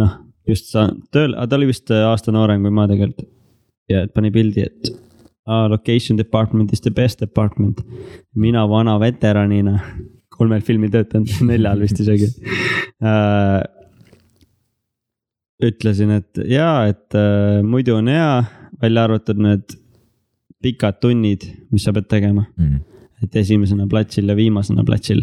noh, 0.00 0.18
just 0.48 0.72
sa 0.72 0.90
tööl, 1.14 1.36
ta 1.36 1.56
oli 1.56 1.70
vist 1.72 1.92
aasta 1.94 2.34
noorem 2.34 2.64
kui 2.64 2.74
ma 2.74 2.88
tegelikult. 2.90 3.28
ja 3.92 4.04
et 4.04 4.12
pani 4.16 4.32
pildi, 4.34 4.64
et 4.68 4.92
aa, 5.48 5.68
location 5.72 6.20
department 6.20 6.72
is 6.72 6.84
the 6.84 6.92
best 6.92 7.24
department. 7.24 7.80
mina 8.36 8.68
vana 8.68 8.98
veteranina 9.00 9.78
kolmel 10.44 10.64
filmil 10.66 10.92
töötanud, 10.92 11.32
neljal 11.50 11.80
vist 11.84 12.00
isegi 12.04 12.30
äh,. 13.04 13.62
ütlesin, 15.64 16.12
et 16.18 16.44
jaa, 16.50 16.90
et 16.92 17.16
äh, 17.18 17.62
muidu 17.64 17.96
on 17.96 18.10
hea, 18.12 18.44
välja 18.82 19.06
arvatud 19.08 19.40
need 19.40 19.78
pikad 20.64 21.00
tunnid, 21.00 21.46
mis 21.72 21.84
sa 21.84 21.92
pead 21.96 22.08
tegema 22.10 22.46
mm.. 22.56 22.82
et 23.24 23.40
esimesena 23.40 23.88
platsil 23.88 24.28
ja 24.28 24.36
viimasena 24.36 24.84
platsil. 24.84 25.22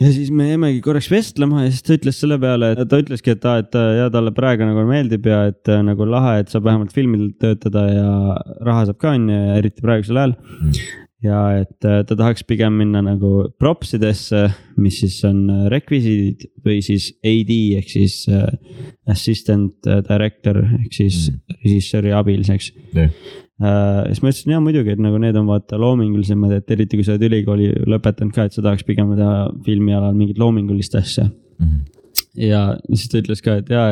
ja 0.00 0.10
siis 0.14 0.30
me 0.34 0.48
jäimegi 0.48 0.80
korraks 0.82 1.10
vestlema 1.12 1.64
ja 1.64 1.70
siis 1.70 1.86
ta 1.86 1.94
ütles 1.98 2.18
selle 2.22 2.38
peale, 2.42 2.72
et 2.74 2.90
ta 2.90 3.00
ütleski, 3.02 3.36
et 3.36 3.46
aa, 3.46 3.62
et 3.62 3.78
ja 4.00 4.10
talle 4.14 4.34
praegu 4.34 4.66
nagu 4.66 4.86
meeldib 4.88 5.30
ja 5.30 5.44
et 5.52 5.70
äh, 5.70 5.84
nagu 5.86 6.08
lahe, 6.08 6.40
et 6.42 6.50
saab 6.50 6.66
vähemalt 6.66 6.94
filmidel 6.96 7.32
töötada 7.42 7.86
ja 7.92 8.10
raha 8.66 8.90
saab 8.90 9.00
ka 9.02 9.14
on 9.14 9.30
ju, 9.30 9.40
eriti 9.60 9.84
praegusel 9.84 10.22
ajal 10.24 10.38
mm 10.40 11.02
ja 11.24 11.38
et 11.62 11.86
äh, 11.88 12.02
ta 12.06 12.16
tahaks 12.18 12.44
pigem 12.46 12.76
minna 12.78 13.00
nagu 13.04 13.48
props 13.60 13.94
idesse, 13.96 14.46
mis 14.80 14.98
siis 15.00 15.16
on 15.26 15.46
äh, 15.52 15.62
rekvisiidid 15.72 16.48
või 16.66 16.80
siis 16.84 17.10
AD 17.24 17.52
ehk 17.80 17.88
siis 17.92 18.18
äh, 18.28 18.44
assistant 19.10 19.88
director 20.08 20.60
ehk 20.64 20.92
siis 20.94 21.30
mm. 21.30 21.56
režissööri 21.64 22.14
abiliseks 22.16 22.70
yeah.. 22.96 23.10
Uh, 23.54 24.00
siis 24.10 24.18
ma 24.18 24.32
ütlesin 24.32 24.50
ja 24.50 24.56
muidugi, 24.58 24.90
et 24.96 24.98
nagu 24.98 25.14
need 25.22 25.36
on 25.38 25.44
vaata 25.46 25.78
loomingulisemad, 25.78 26.56
et 26.56 26.72
eriti 26.74 26.98
kui 26.98 27.04
sa 27.06 27.12
oled 27.14 27.22
ülikooli 27.28 27.68
lõpetanud 27.86 28.34
ka, 28.34 28.48
et 28.48 28.56
sa 28.56 28.64
tahaks 28.64 28.82
pigem 28.82 29.12
teha 29.14 29.44
filmialal 29.62 30.16
mingit 30.18 30.40
loomingulist 30.42 30.96
asja 30.98 31.28
mm. 31.28 31.68
-hmm. 31.68 32.08
ja 32.48 32.64
siis 32.90 33.12
ta 33.12 33.22
ütles 33.22 33.44
ka, 33.46 33.60
et 33.62 33.70
ja 33.70 33.84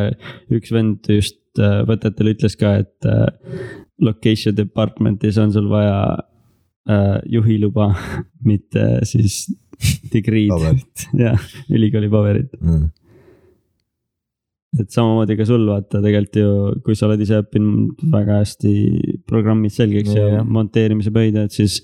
üks 0.51 0.75
vend 0.75 1.07
just 1.07 1.39
võtetel 1.87 2.33
ütles 2.33 2.59
ka, 2.59 2.75
et 2.83 3.07
location 4.03 4.57
department'is 4.57 5.39
on 5.39 5.53
sul 5.55 5.71
vaja 5.71 5.97
äh, 6.11 6.32
juhiluba, 7.31 7.93
mitte 8.49 9.03
siis 9.09 9.45
degree'd. 10.13 10.83
jah, 11.25 11.47
ülikooli 11.73 12.11
paberit 12.13 12.53
mm. 12.61 12.85
et 14.81 14.91
samamoodi 14.95 15.37
ka 15.39 15.47
sul 15.49 15.65
vaata 15.69 16.03
tegelikult 16.05 16.39
ju, 16.39 16.51
kui 16.87 16.99
sa 16.99 17.09
oled 17.09 17.23
ise 17.25 17.41
õppinud 17.43 18.03
väga 18.13 18.41
hästi 18.43 18.75
programmid 19.29 19.75
selgeks 19.75 20.15
ja, 20.17 20.27
ja 20.39 20.43
monteerimise 20.47 21.15
pöidlad, 21.15 21.55
siis 21.55 21.81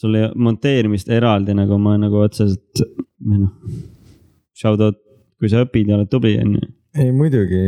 sul 0.00 0.16
ei, 0.18 0.28
monteerimist 0.34 1.10
eraldi 1.12 1.56
nagu 1.56 1.78
ma 1.82 1.96
nagu 2.00 2.22
otseselt, 2.24 2.84
või 3.20 3.44
noh. 3.44 3.54
Shout 4.60 4.82
out, 4.84 4.98
kui 5.40 5.48
sa 5.48 5.62
õpid 5.64 5.88
ja 5.88 5.96
oled 5.96 6.10
tubli, 6.12 6.34
on 6.40 6.58
ju. 6.58 6.66
ei 7.00 7.12
muidugi 7.16 7.62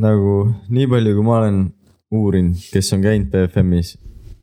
nagu 0.00 0.36
nii 0.72 0.88
palju, 0.88 1.16
kui 1.16 1.26
ma 1.26 1.38
olen 1.42 1.58
uurinud, 2.12 2.60
kes 2.72 2.92
on 2.96 3.04
käinud 3.04 3.28
BFM-is 3.32 3.96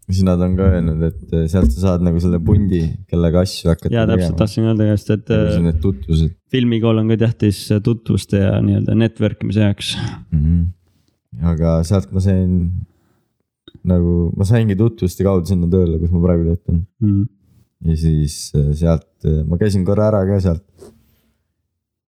siis 0.09 0.25
nad 0.25 0.41
on 0.41 0.55
ka 0.57 0.67
öelnud, 0.73 1.01
et 1.05 1.33
eh, 1.37 1.45
sealt 1.51 1.71
sa 1.73 1.83
saad 1.83 2.03
nagu 2.05 2.19
selle 2.21 2.39
pundi, 2.41 2.81
kellega 3.09 3.43
asju 3.45 3.69
hakata 3.69 3.89
tegema. 3.89 4.01
ja 4.01 4.09
täpselt 4.09 4.39
tahtsin 4.41 4.67
öelda 4.69 4.87
just, 4.89 5.11
et. 5.13 5.29
Nagu 5.29 5.63
need 5.67 5.81
tutvused. 5.83 6.35
filmikool 6.53 7.01
on 7.01 7.11
ka 7.13 7.19
tähtis 7.25 7.61
tutvuste 7.85 8.41
ja 8.41 8.55
nii-öelda 8.65 8.95
network 8.97 9.43
imise 9.45 9.67
jaoks 9.67 9.91
mm. 9.99 10.39
-hmm. 10.39 11.49
aga 11.53 11.75
sealt 11.85 12.09
ma 12.15 12.23
sain 12.25 12.55
nagu, 13.85 14.15
ma 14.37 14.49
saingi 14.49 14.77
tutvuste 14.79 15.25
kaudu 15.27 15.45
sinna 15.51 15.69
tööle, 15.69 16.01
kus 16.01 16.13
ma 16.15 16.23
praegu 16.25 16.49
töötan 16.49 16.81
mm. 16.81 17.09
-hmm. 17.13 17.29
ja 17.91 18.01
siis 18.05 18.39
eh, 18.57 18.73
sealt, 18.81 19.11
eh, 19.25 19.43
ma 19.45 19.61
käisin 19.61 19.85
korra 19.85 20.09
ära 20.09 20.25
ka 20.31 20.41
sealt. 20.49 20.65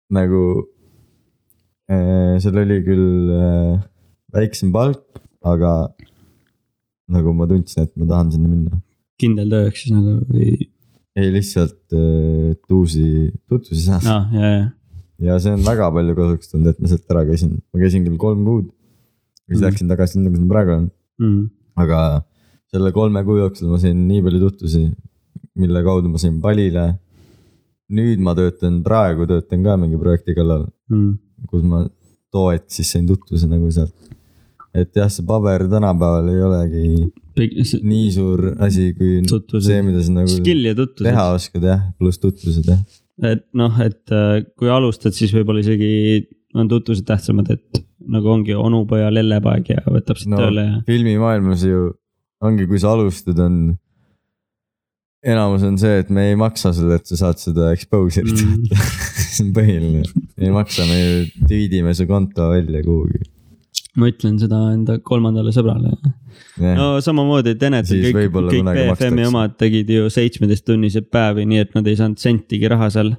nagu 0.10 0.44
seal 1.92 2.56
oli 2.56 2.78
küll 2.86 3.32
väiksem 4.32 4.70
palk, 4.72 5.04
aga 5.44 5.92
nagu 7.14 7.34
ma 7.38 7.48
tundsin, 7.50 7.86
et 7.86 7.94
ma 8.00 8.08
tahan 8.10 8.32
sinna 8.36 8.50
minna. 8.52 8.82
kindel 9.22 9.52
tööks 9.54 9.84
siis 9.84 9.96
nagu 9.96 10.18
või? 10.30 10.70
ei, 11.20 11.32
lihtsalt, 11.36 11.80
äh, 11.94 12.54
et 12.54 12.76
uusi 12.78 13.06
tutvusi 13.50 13.84
saada 13.84 14.18
ah,. 14.18 14.36
ja, 14.36 14.52
ja. 14.56 14.66
ja 15.28 15.40
see 15.44 15.56
on 15.58 15.64
väga 15.68 15.92
palju 15.96 16.18
kasuks 16.18 16.52
tulnud, 16.52 16.72
et 16.72 16.82
ma 16.82 16.92
sealt 16.92 17.16
ära 17.16 17.26
käisin, 17.28 17.58
ma 17.72 17.84
käisin 17.84 18.08
küll 18.08 18.20
kolm 18.22 18.44
kuud. 18.48 18.68
siis 19.48 19.60
mm. 19.60 19.66
läksin 19.68 19.92
tagasi 19.92 20.18
sinna, 20.18 20.34
kus 20.34 20.44
ma 20.44 20.52
praegu 20.56 20.76
olen 20.76 20.90
mm.. 21.22 21.48
aga 21.84 22.02
selle 22.72 22.92
kolme 22.96 23.24
kuu 23.28 23.40
jooksul 23.42 23.72
ma 23.74 23.80
sain 23.84 24.06
nii 24.08 24.22
palju 24.26 24.44
tutvusi, 24.46 24.86
mille 25.60 25.82
kaudu 25.84 26.12
ma 26.12 26.22
sain 26.22 26.38
palile. 26.44 26.86
nüüd 27.92 28.22
ma 28.24 28.32
töötan, 28.38 28.80
praegu 28.86 29.28
töötan 29.28 29.66
ka 29.68 29.76
mingi 29.80 30.00
projekti 30.00 30.38
kallal 30.38 30.70
mm., 30.92 31.12
kus 31.52 31.66
ma 31.68 31.84
too 32.32 32.48
hetk 32.54 32.72
siis 32.72 32.94
sain 32.96 33.08
tutvuse 33.10 33.50
nagu 33.52 33.68
sealt 33.76 33.96
et 34.72 34.96
jah, 34.96 35.10
see 35.12 35.26
paber 35.28 35.66
tänapäeval 35.72 36.30
ei 36.32 36.44
olegi 36.48 37.64
see... 37.68 37.82
nii 37.84 38.10
suur 38.16 38.46
asi 38.64 38.92
kui 38.96 39.20
tutvused. 39.28 39.68
see, 39.68 39.82
mida 39.84 40.04
sa 40.06 40.16
nagu 40.16 40.86
teha 41.04 41.26
oskad 41.36 41.68
jah, 41.68 41.84
pluss 42.00 42.22
tutvused 42.24 42.70
jah. 42.72 42.80
et 43.28 43.44
noh, 43.58 43.80
et 43.84 44.16
äh, 44.16 44.40
kui 44.60 44.72
alustad, 44.72 45.16
siis 45.18 45.34
võib-olla 45.36 45.64
isegi 45.64 45.92
on 46.56 46.72
tutvused 46.72 47.08
tähtsamad, 47.08 47.52
et 47.52 47.84
nagu 48.12 48.32
ongi 48.32 48.56
onupoja 48.58 49.12
lellepoeg 49.14 49.74
ja 49.76 49.84
võtab 49.88 50.20
sind 50.20 50.36
no, 50.36 50.42
tööle 50.44 50.68
ja. 50.68 50.82
filmimaailmas 50.88 51.68
ju 51.68 51.92
ongi, 52.42 52.68
kui 52.70 52.80
sa 52.82 52.96
alustad, 52.96 53.40
on 53.44 53.76
enamus 55.22 55.68
on 55.68 55.76
see, 55.78 56.00
et 56.02 56.10
me 56.10 56.30
ei 56.32 56.40
maksa 56.40 56.72
sulle, 56.74 56.98
et 56.98 57.12
sa 57.12 57.20
saad 57.26 57.44
seda 57.44 57.70
exposure'it 57.76 58.40
mm. 58.40 58.88
see 59.36 59.46
on 59.46 59.52
põhiline, 59.60 60.08
ei 60.40 60.56
maksa, 60.56 60.88
me 60.88 61.04
ju 61.04 61.46
tweetime 61.46 61.94
su 61.98 62.08
konto 62.10 62.50
välja 62.56 62.82
kuhugi 62.88 63.22
ma 64.00 64.08
ütlen 64.12 64.38
seda 64.40 64.60
enda 64.72 65.00
kolmandale 65.04 65.52
sõbrale. 65.56 65.96
Yeah.. 66.56 66.78
no 66.78 66.86
samamoodi 67.04 67.58
Tenetil 67.60 68.06
kõik, 68.08 68.32
kõik 68.32 68.70
BFM-i 68.70 69.28
omad 69.28 69.58
tegid 69.60 69.90
ju 69.92 70.08
seitsmeteisttunniseid 70.14 71.10
päevi, 71.12 71.48
nii 71.50 71.66
et 71.66 71.76
nad 71.76 71.90
ei 71.90 72.00
saanud 72.00 72.22
sentigi 72.22 72.72
raha 72.72 72.92
seal. 72.94 73.16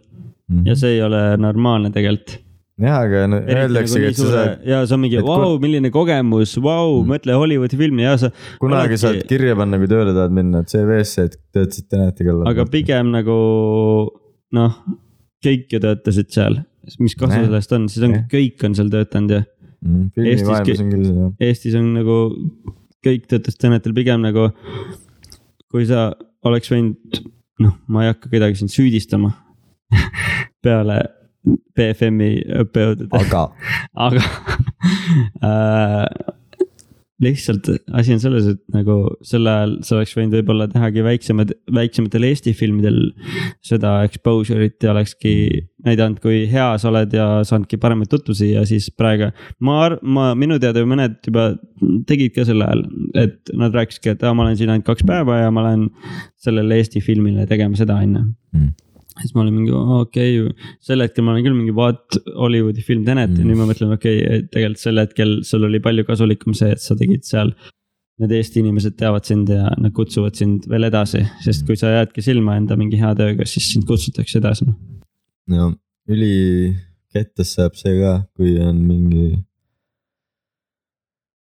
Ja 0.67 0.75
see 0.77 0.99
ei 0.99 1.05
ole 1.05 1.21
normaalne 1.41 1.89
tegelikult. 1.95 2.43
Jah, 2.83 3.03
aga 3.05 3.27
no, 3.29 3.39
öeldaksegi, 3.53 4.09
et 4.09 4.17
sa 4.17 4.27
saad, 4.31 4.63
ja 4.67 4.79
see 4.89 4.97
on 4.97 5.03
mingi 5.05 5.19
et 5.21 5.27
vau, 5.27 5.59
milline 5.61 5.91
kogemus, 5.93 6.55
vau, 6.65 7.03
mõtle 7.07 7.37
Hollywoodi 7.37 7.77
filmi 7.79 8.07
ja 8.07 8.15
sa. 8.19 8.31
kunagi 8.63 8.97
saad 9.01 9.21
kirja 9.29 9.55
panna, 9.59 9.79
kui 9.79 9.91
tööle 9.91 10.15
tahad 10.17 10.33
minna 10.35 10.63
CV-sse, 10.67 11.27
et 11.29 11.37
töötasid 11.55 11.91
Teneti 11.93 12.27
kallal. 12.27 12.49
aga 12.49 12.65
pigem 12.73 13.13
nagu 13.13 13.37
noh, 14.57 14.81
kõik 15.45 15.77
ju 15.77 15.83
töötasid 15.85 16.33
seal, 16.33 16.59
mis 16.97 17.15
kasu 17.19 17.43
sellest 17.45 17.77
on, 17.77 17.87
siis 17.93 18.09
on 18.09 18.17
kõik 18.33 18.65
on 18.67 18.79
seal 18.79 18.91
töötanud 18.93 19.37
ju. 19.37 19.43
mm,. 19.83 20.11
Jah. 20.17 21.33
Eestis 21.43 21.77
on 21.79 21.93
nagu 21.97 22.19
kõik 23.03 23.27
töötas 23.31 23.59
Tenetil 23.59 23.95
pigem 23.97 24.23
nagu, 24.23 24.49
kui 25.73 25.87
sa 25.89 26.11
oleks 26.47 26.71
võinud, 26.73 27.23
noh, 27.63 27.75
ma 27.91 28.05
ei 28.05 28.13
hakka 28.13 28.31
kedagi 28.33 28.61
siin 28.61 28.73
süüdistama 28.73 29.33
peale 30.65 31.01
BFM-i 31.43 32.45
õppejõudude, 32.63 33.09
aga 33.19 33.49
aga 34.07 34.23
äh, 35.43 36.32
lihtsalt 37.23 37.69
asi 37.99 38.15
on 38.17 38.21
selles, 38.23 38.49
et 38.51 38.61
nagu 38.75 38.97
sel 39.27 39.47
ajal 39.49 39.77
sa 39.87 39.97
oleks 39.99 40.15
võinud 40.17 40.37
võib-olla 40.39 40.69
tehagi 40.73 41.05
väiksemad, 41.07 41.55
väiksematel 41.75 42.27
Eesti 42.29 42.55
filmidel 42.59 42.99
seda 43.65 44.01
exposure'it 44.07 44.83
ja 44.83 44.93
olekski 44.95 45.35
näidanud, 45.87 46.21
kui 46.23 46.45
hea 46.51 46.69
sa 46.79 46.91
oled 46.91 47.15
ja 47.17 47.29
saanudki 47.47 47.79
paremaid 47.83 48.11
tutvusi 48.13 48.53
ja 48.53 48.67
siis 48.69 48.91
praegu. 48.99 49.33
ma 49.61 49.97
ma, 50.03 50.33
minu 50.39 50.59
teada 50.63 50.85
mõned 50.87 51.19
juba 51.27 51.53
tegid 52.09 52.35
ka 52.37 52.47
sel 52.49 52.63
ajal, 52.65 52.85
et 53.19 53.55
nad 53.59 53.75
rääkisidki, 53.75 54.15
et 54.15 54.23
aa, 54.23 54.35
ma 54.35 54.47
olen 54.47 54.59
siin 54.59 54.71
ainult 54.73 54.87
kaks 54.87 55.07
päeva 55.09 55.43
ja 55.43 55.51
ma 55.55 55.67
lähen 55.67 55.89
sellele 56.43 56.79
Eesti 56.79 57.03
filmile 57.05 57.47
tegema 57.51 57.79
seda, 57.79 57.99
on 58.03 58.17
ju 58.19 58.31
Mm. 58.53 58.73
Siis 59.21 59.35
ma 59.35 59.43
olin 59.45 59.59
mingi 59.59 59.75
okei 59.75 60.41
okay., 60.41 60.73
sel 60.85 61.05
hetkel 61.05 61.27
ma 61.27 61.35
olin 61.35 61.45
küll 61.47 61.59
mingi 61.59 61.75
vaat 61.77 62.19
Hollywoodi 62.39 62.85
film 62.87 63.05
Tenet 63.09 63.33
mm. 63.33 63.43
ja 63.43 63.49
nüüd 63.49 63.61
ma 63.61 63.69
mõtlen, 63.69 63.93
okei 63.97 64.23
okay,, 64.23 64.43
tegelikult 64.53 64.83
sel 64.83 65.03
hetkel 65.03 65.39
sul 65.49 65.69
oli 65.69 65.83
palju 65.85 66.07
kasulikum 66.09 66.57
see, 66.57 66.73
et 66.75 66.83
sa 66.83 66.97
tegid 66.99 67.27
seal. 67.29 67.55
Need 68.23 68.35
Eesti 68.37 68.61
inimesed 68.61 68.95
teavad 69.01 69.25
sind 69.27 69.49
ja 69.51 69.71
nad 69.81 69.93
kutsuvad 69.97 70.37
sind 70.39 70.67
veel 70.71 70.87
edasi, 70.87 71.23
sest 71.43 71.65
kui 71.67 71.79
sa 71.81 71.91
jäädki 71.95 72.23
silma 72.23 72.59
enda 72.61 72.77
mingi 72.79 73.01
hea 73.01 73.15
tööga, 73.19 73.47
siis 73.49 73.71
sind 73.73 73.89
kutsutakse 73.89 74.39
edasi. 74.39 74.69
noh. 74.69 74.77
no 75.51 75.71
ülikettas 76.13 77.57
saab 77.57 77.79
see 77.81 77.97
ka, 77.99 78.19
kui 78.37 78.55
on 78.63 78.79
mingi, 78.85 79.33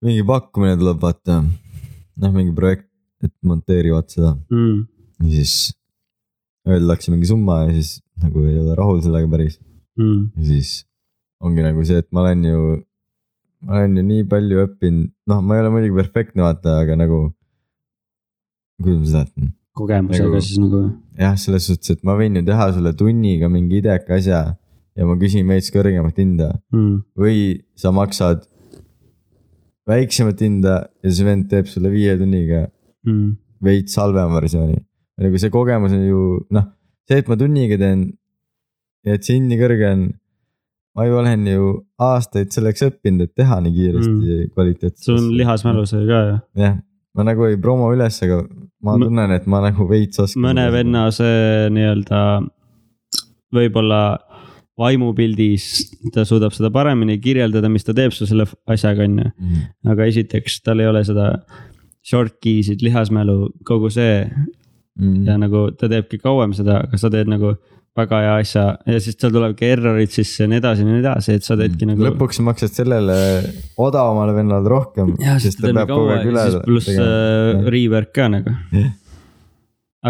mingi 0.05 0.25
pakkumine 0.27 0.77
tuleb 0.81 1.01
vaata, 1.05 1.43
noh, 1.45 2.35
mingi 2.35 2.57
projekt, 2.57 2.89
et 3.25 3.33
monteerivad 3.47 4.11
seda 4.13 4.35
Mm. 4.53 4.85
ja 5.25 5.31
siis 5.39 5.73
öeldakse 6.69 7.11
mingi 7.13 7.27
summa 7.29 7.63
ja 7.67 7.73
siis 7.77 7.99
nagu 8.23 8.45
ei 8.49 8.59
ole 8.63 8.75
rahul 8.79 9.01
sellega 9.05 9.29
päris 9.31 9.61
Mm. 9.95 10.31
ja 10.37 10.45
siis 10.49 10.71
ongi 11.45 11.63
nagu 11.63 11.85
see, 11.87 12.01
et 12.03 12.09
ma 12.11 12.23
olen 12.25 12.41
ju, 12.49 12.61
ma 13.63 13.77
olen 13.77 13.93
ju 14.01 14.03
nii 14.09 14.25
palju 14.27 14.57
õppinud, 14.65 15.11
noh, 15.31 15.41
ma 15.47 15.55
ei 15.55 15.61
ole 15.63 15.71
muidugi 15.71 15.95
perfektne 16.01 16.43
vaata, 16.43 16.81
aga 16.83 16.97
nagu. 16.99 17.19
kuidas 18.83 18.99
ma 18.99 19.07
seda 19.13 19.23
ütlen, 19.29 19.53
kogemusega 19.79 20.27
Nagu- 20.33 20.41
siis 20.43 20.59
nagu, 20.59 20.81
jah, 21.21 21.37
selles 21.39 21.69
suhtes, 21.71 21.91
et 21.95 22.03
ma 22.03 22.17
võin 22.19 22.35
ju 22.41 22.43
teha 22.49 22.67
sulle 22.75 22.93
tunniga 22.99 23.47
mingi 23.49 23.79
ideka 23.85 24.17
asja 24.19 24.41
ja 24.97 25.07
ma 25.07 25.15
küsin 25.21 25.47
veits 25.47 25.71
kõrgemat 25.75 26.19
hinda 26.19 26.49
mm. 26.75 26.97
või 27.19 27.63
sa 27.79 27.93
maksad 27.95 28.43
väiksemat 29.87 30.41
hinda 30.43 30.75
ja 31.05 31.11
see 31.13 31.27
vend 31.27 31.47
teeb 31.53 31.67
sulle 31.71 31.91
viie 31.95 32.17
tunniga 32.19 32.67
Mm. 33.05 33.35
veits 33.63 33.95
halvema 34.01 34.41
versiooni. 34.41 34.79
Nagu 35.21 35.41
see 35.41 35.53
kogemus 35.55 35.95
on 35.95 36.05
ju 36.09 36.21
noh, 36.55 36.69
see, 37.09 37.21
et 37.23 37.31
ma 37.31 37.39
tunniga 37.39 37.79
teen 37.81 38.09
ja 39.05 39.19
et 39.19 39.27
see 39.27 39.39
hind 39.39 39.53
nii 39.53 39.61
kõrge 39.61 39.93
on. 39.93 40.05
ma 40.95 41.07
ju 41.09 41.17
olen 41.19 41.47
ju 41.51 41.71
aastaid 42.07 42.53
selleks 42.55 42.85
õppinud, 42.87 43.27
et 43.27 43.35
teha 43.35 43.61
nii 43.63 43.73
kiiresti 43.75 44.11
mm. 44.15 44.51
kvaliteetselt. 44.55 45.07
sul 45.07 45.19
on 45.19 45.33
lihasmälu 45.39 45.87
see 45.91 46.05
ka 46.09 46.21
ju. 46.29 46.37
jah, 46.63 46.77
ma 47.19 47.27
nagu 47.31 47.49
ei 47.49 47.59
promo 47.61 47.91
üles, 47.95 48.21
aga 48.27 48.43
ma 48.85 48.95
M- 48.99 49.09
tunnen, 49.09 49.35
et 49.35 49.49
ma 49.51 49.63
nagu 49.65 49.89
veits 49.91 50.23
oskan. 50.23 50.45
mõne. 50.49 50.69
venna 50.75 51.09
see 51.15 51.67
nii-öelda 51.75 52.21
võib-olla 53.55 54.01
vaimupildis 54.79 55.67
ta 56.15 56.25
suudab 56.27 56.55
seda 56.55 56.71
paremini 56.75 57.21
kirjeldada, 57.23 57.71
mis 57.71 57.87
ta 57.87 57.95
teeb 57.95 58.15
su 58.15 58.27
selle 58.27 58.49
asjaga, 58.71 59.07
on 59.07 59.21
ju. 59.23 59.31
Mhm. 59.31 59.63
aga 59.95 60.11
esiteks 60.11 60.61
tal 60.67 60.83
ei 60.83 60.91
ole 60.91 61.05
seda 61.07 61.29
short 62.05 62.37
key'sid, 62.43 62.83
lihasmälu, 62.85 63.49
kogu 63.65 63.91
see 63.91 64.27
Mm. 64.95 65.25
ja 65.27 65.35
nagu 65.43 65.69
ta 65.75 65.89
teebki 65.91 66.21
kauem 66.23 66.53
seda, 66.55 66.85
aga 66.87 66.99
sa 67.01 67.09
teed 67.11 67.27
nagu 67.27 67.57
väga 67.99 68.21
hea 68.23 68.35
asja 68.43 68.65
ja 68.91 69.01
siis 69.03 69.17
seal 69.19 69.33
tulebki 69.35 69.67
error'id 69.71 70.11
sisse 70.15 70.45
ja 70.45 70.51
nii 70.51 70.61
edasi 70.61 70.83
ja 70.85 70.89
nii 70.89 71.01
edasi, 71.01 71.37
et 71.39 71.47
sa 71.47 71.57
teedki 71.59 71.87
nagu. 71.89 72.03
lõpuks 72.09 72.39
sa 72.41 72.45
maksad 72.47 72.75
sellele 72.75 73.17
odavamale 73.79 74.35
vennale 74.37 74.71
rohkem. 74.71 75.15
ta 75.19 76.63
pluss 76.67 76.91
äh, 76.95 77.67
rework 77.75 78.13
ka 78.15 78.29
nagu. 78.31 78.55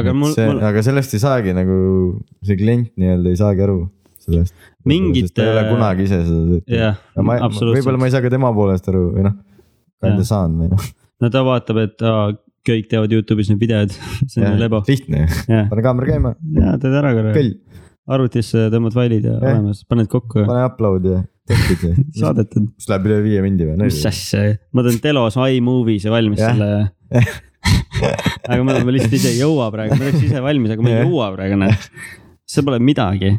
aga 0.01 0.14
mul, 0.16 0.32
mul 0.37 0.62
aga 0.68 0.85
sellest 0.85 1.16
ei 1.16 1.24
saagi 1.24 1.57
nagu 1.57 1.76
see 2.45 2.61
klient 2.61 2.93
nii-öelda 3.01 3.32
ei 3.32 3.41
saagi 3.41 3.66
aru 3.68 3.78
sellest. 4.24 4.57
Mingit, 4.89 5.32
ta 5.37 5.45
ei 5.45 5.53
ole 5.53 5.64
äh, 5.64 5.70
kunagi 5.72 6.09
ise 6.09 6.22
seda 6.24 6.61
jah, 6.68 7.01
võib-olla 7.16 8.01
ma 8.01 8.09
ei 8.09 8.14
saa 8.14 8.24
ka 8.24 8.32
tema 8.32 8.53
poolest 8.57 8.89
aru 8.93 9.07
või 9.16 9.28
noh, 9.28 9.37
Jah. 9.37 10.09
kanda 10.09 10.24
saan 10.28 10.57
või 10.61 10.72
noh. 10.72 10.89
no 11.20 11.32
ta 11.32 11.45
vaatab, 11.47 11.80
et 11.85 12.05
aa, 12.05 12.32
kõik 12.64 12.88
teevad 12.90 13.12
Youtube'is 13.12 13.50
neid 13.52 13.62
videod, 13.62 13.94
see 14.32 14.44
on 14.44 14.58
lebo. 14.60 14.82
lihtne 14.88 15.24
ju, 15.24 15.60
pane 15.70 15.84
kaamera 15.84 16.10
käima, 16.10 16.34
ja 16.56 16.74
teed 16.80 16.98
ära 17.00 17.12
korra. 17.16 17.46
arvutisse 18.16 18.66
tõmbad 18.72 18.96
failid 18.96 19.28
ja 19.28 19.36
Jah. 19.36 19.54
olemas, 19.54 19.84
paned 19.88 20.10
kokku 20.12 20.42
ja 20.42 20.48
pane 20.48 20.66
upload 20.68 21.08
ja 21.10 21.22
tehtud 21.48 21.88
ja. 21.88 21.94
saadetud. 22.24 22.68
mis 22.72 22.90
läheb 22.90 23.08
üle 23.10 23.22
viie 23.26 23.44
mindi 23.44 23.68
või? 23.68 23.78
mis 23.84 24.02
asja, 24.08 24.54
ma 24.74 24.86
teen 24.86 25.00
telos 25.04 25.38
iMovie'is 25.40 26.08
ja 26.08 26.14
valmis 26.14 26.42
Jah. 26.42 26.56
selle. 26.56 27.24
aga 28.50 28.60
ma, 28.66 28.76
ma 28.84 28.92
lihtsalt 28.92 29.16
ise 29.16 29.32
ei 29.34 29.40
jõua 29.40 29.70
praegu, 29.72 29.96
ma 29.96 30.08
teeks 30.08 30.28
ise 30.28 30.44
valmis, 30.44 30.74
aga 30.74 30.84
ma 30.84 30.92
ei 30.92 31.02
jõua 31.04 31.30
praegu 31.36 31.60
näed. 31.60 31.88
see 32.48 32.64
pole 32.66 32.80
midagi. 32.82 33.34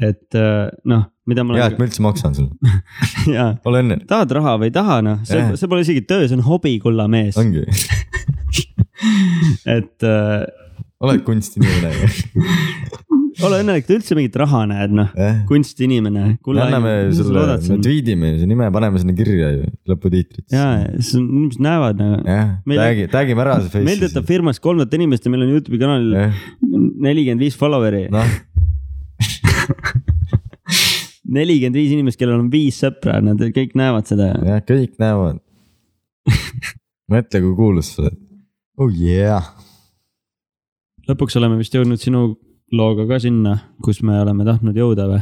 et 0.00 0.40
äh, 0.40 0.68
noh, 0.88 1.11
mida 1.28 1.44
ma 1.46 1.54
et 1.56 1.62
olen, 1.62 1.78
ma 1.78 1.86
üldse 1.86 2.02
maksan 2.04 2.34
sulle, 2.38 2.72
ole 3.68 3.84
õnnelik, 3.84 4.06
tahad 4.10 4.34
raha 4.38 4.56
või 4.60 4.70
ei 4.72 4.74
taha, 4.74 4.98
noh, 5.06 5.20
see 5.28 5.44
see 5.58 5.70
pole 5.70 5.84
isegi 5.84 6.02
töö, 6.08 6.26
see 6.26 6.38
on 6.38 6.44
hobi, 6.46 6.74
kulla 6.82 7.06
mees. 7.10 7.38
ongi, 7.40 7.62
et 9.76 10.08
äh, 10.08 10.42
oled 11.02 11.24
kunstinimene. 11.26 12.10
ole 13.46 13.58
õnnelik, 13.62 13.86
et 13.86 13.94
üldse 13.94 14.16
mingit 14.16 14.34
raha 14.42 14.64
näed, 14.68 14.92
noh, 14.94 15.08
jah, 15.16 15.38
kunstinimene. 15.48 16.24
me 16.36 16.62
anname 16.66 16.92
sulle, 17.16 17.44
me 17.56 17.78
tweetime 17.84 18.34
su 18.40 18.48
nime, 18.50 18.68
paneme 18.74 19.00
sinna 19.00 19.14
kirja 19.16 19.50
ju 19.54 19.70
lõputiitrit. 19.88 20.46
ja, 20.52 20.66
siis 20.98 21.16
inimesed 21.20 21.62
näevad 21.64 22.00
nagu. 22.02 22.20
jah, 22.28 22.52
tag'i, 22.68 23.08
tag'ime 23.12 23.44
ära 23.46 23.58
see 23.64 23.84
meil 23.86 24.02
töötab 24.02 24.28
firmas 24.28 24.60
kolmteist 24.62 24.98
inimest 24.98 25.26
ja 25.26 25.32
meil 25.32 25.46
on 25.46 25.54
Youtube'i 25.56 25.80
kanalil 25.80 26.34
nelikümmend 27.06 27.46
viis 27.46 27.56
follower'i. 27.58 28.08
noh, 28.12 28.36
nelikümmend 31.32 31.78
viis 31.78 31.94
inimest, 31.94 32.20
kellel 32.20 32.40
on 32.40 32.50
viis 32.52 32.78
sõpra, 32.82 33.18
nad 33.24 33.40
kõik 33.56 33.76
näevad 33.78 34.08
seda. 34.10 34.32
jah, 34.46 34.62
kõik 34.68 34.96
näevad. 35.02 35.42
mõtle, 37.12 37.42
kui 37.42 37.54
kuulus 37.58 37.94
sa 37.94 38.06
oled. 38.06 38.18
oh 38.80 38.92
yeah, 38.92 39.52
lõpuks 41.08 41.36
oleme 41.40 41.58
vist 41.60 41.74
jõudnud 41.74 42.00
sinu 42.00 42.24
looga 42.72 43.06
ka 43.10 43.18
sinna, 43.22 43.58
kus 43.84 44.00
me 44.06 44.20
oleme 44.22 44.46
tahtnud 44.48 44.78
jõuda 44.78 45.08
või? 45.10 45.20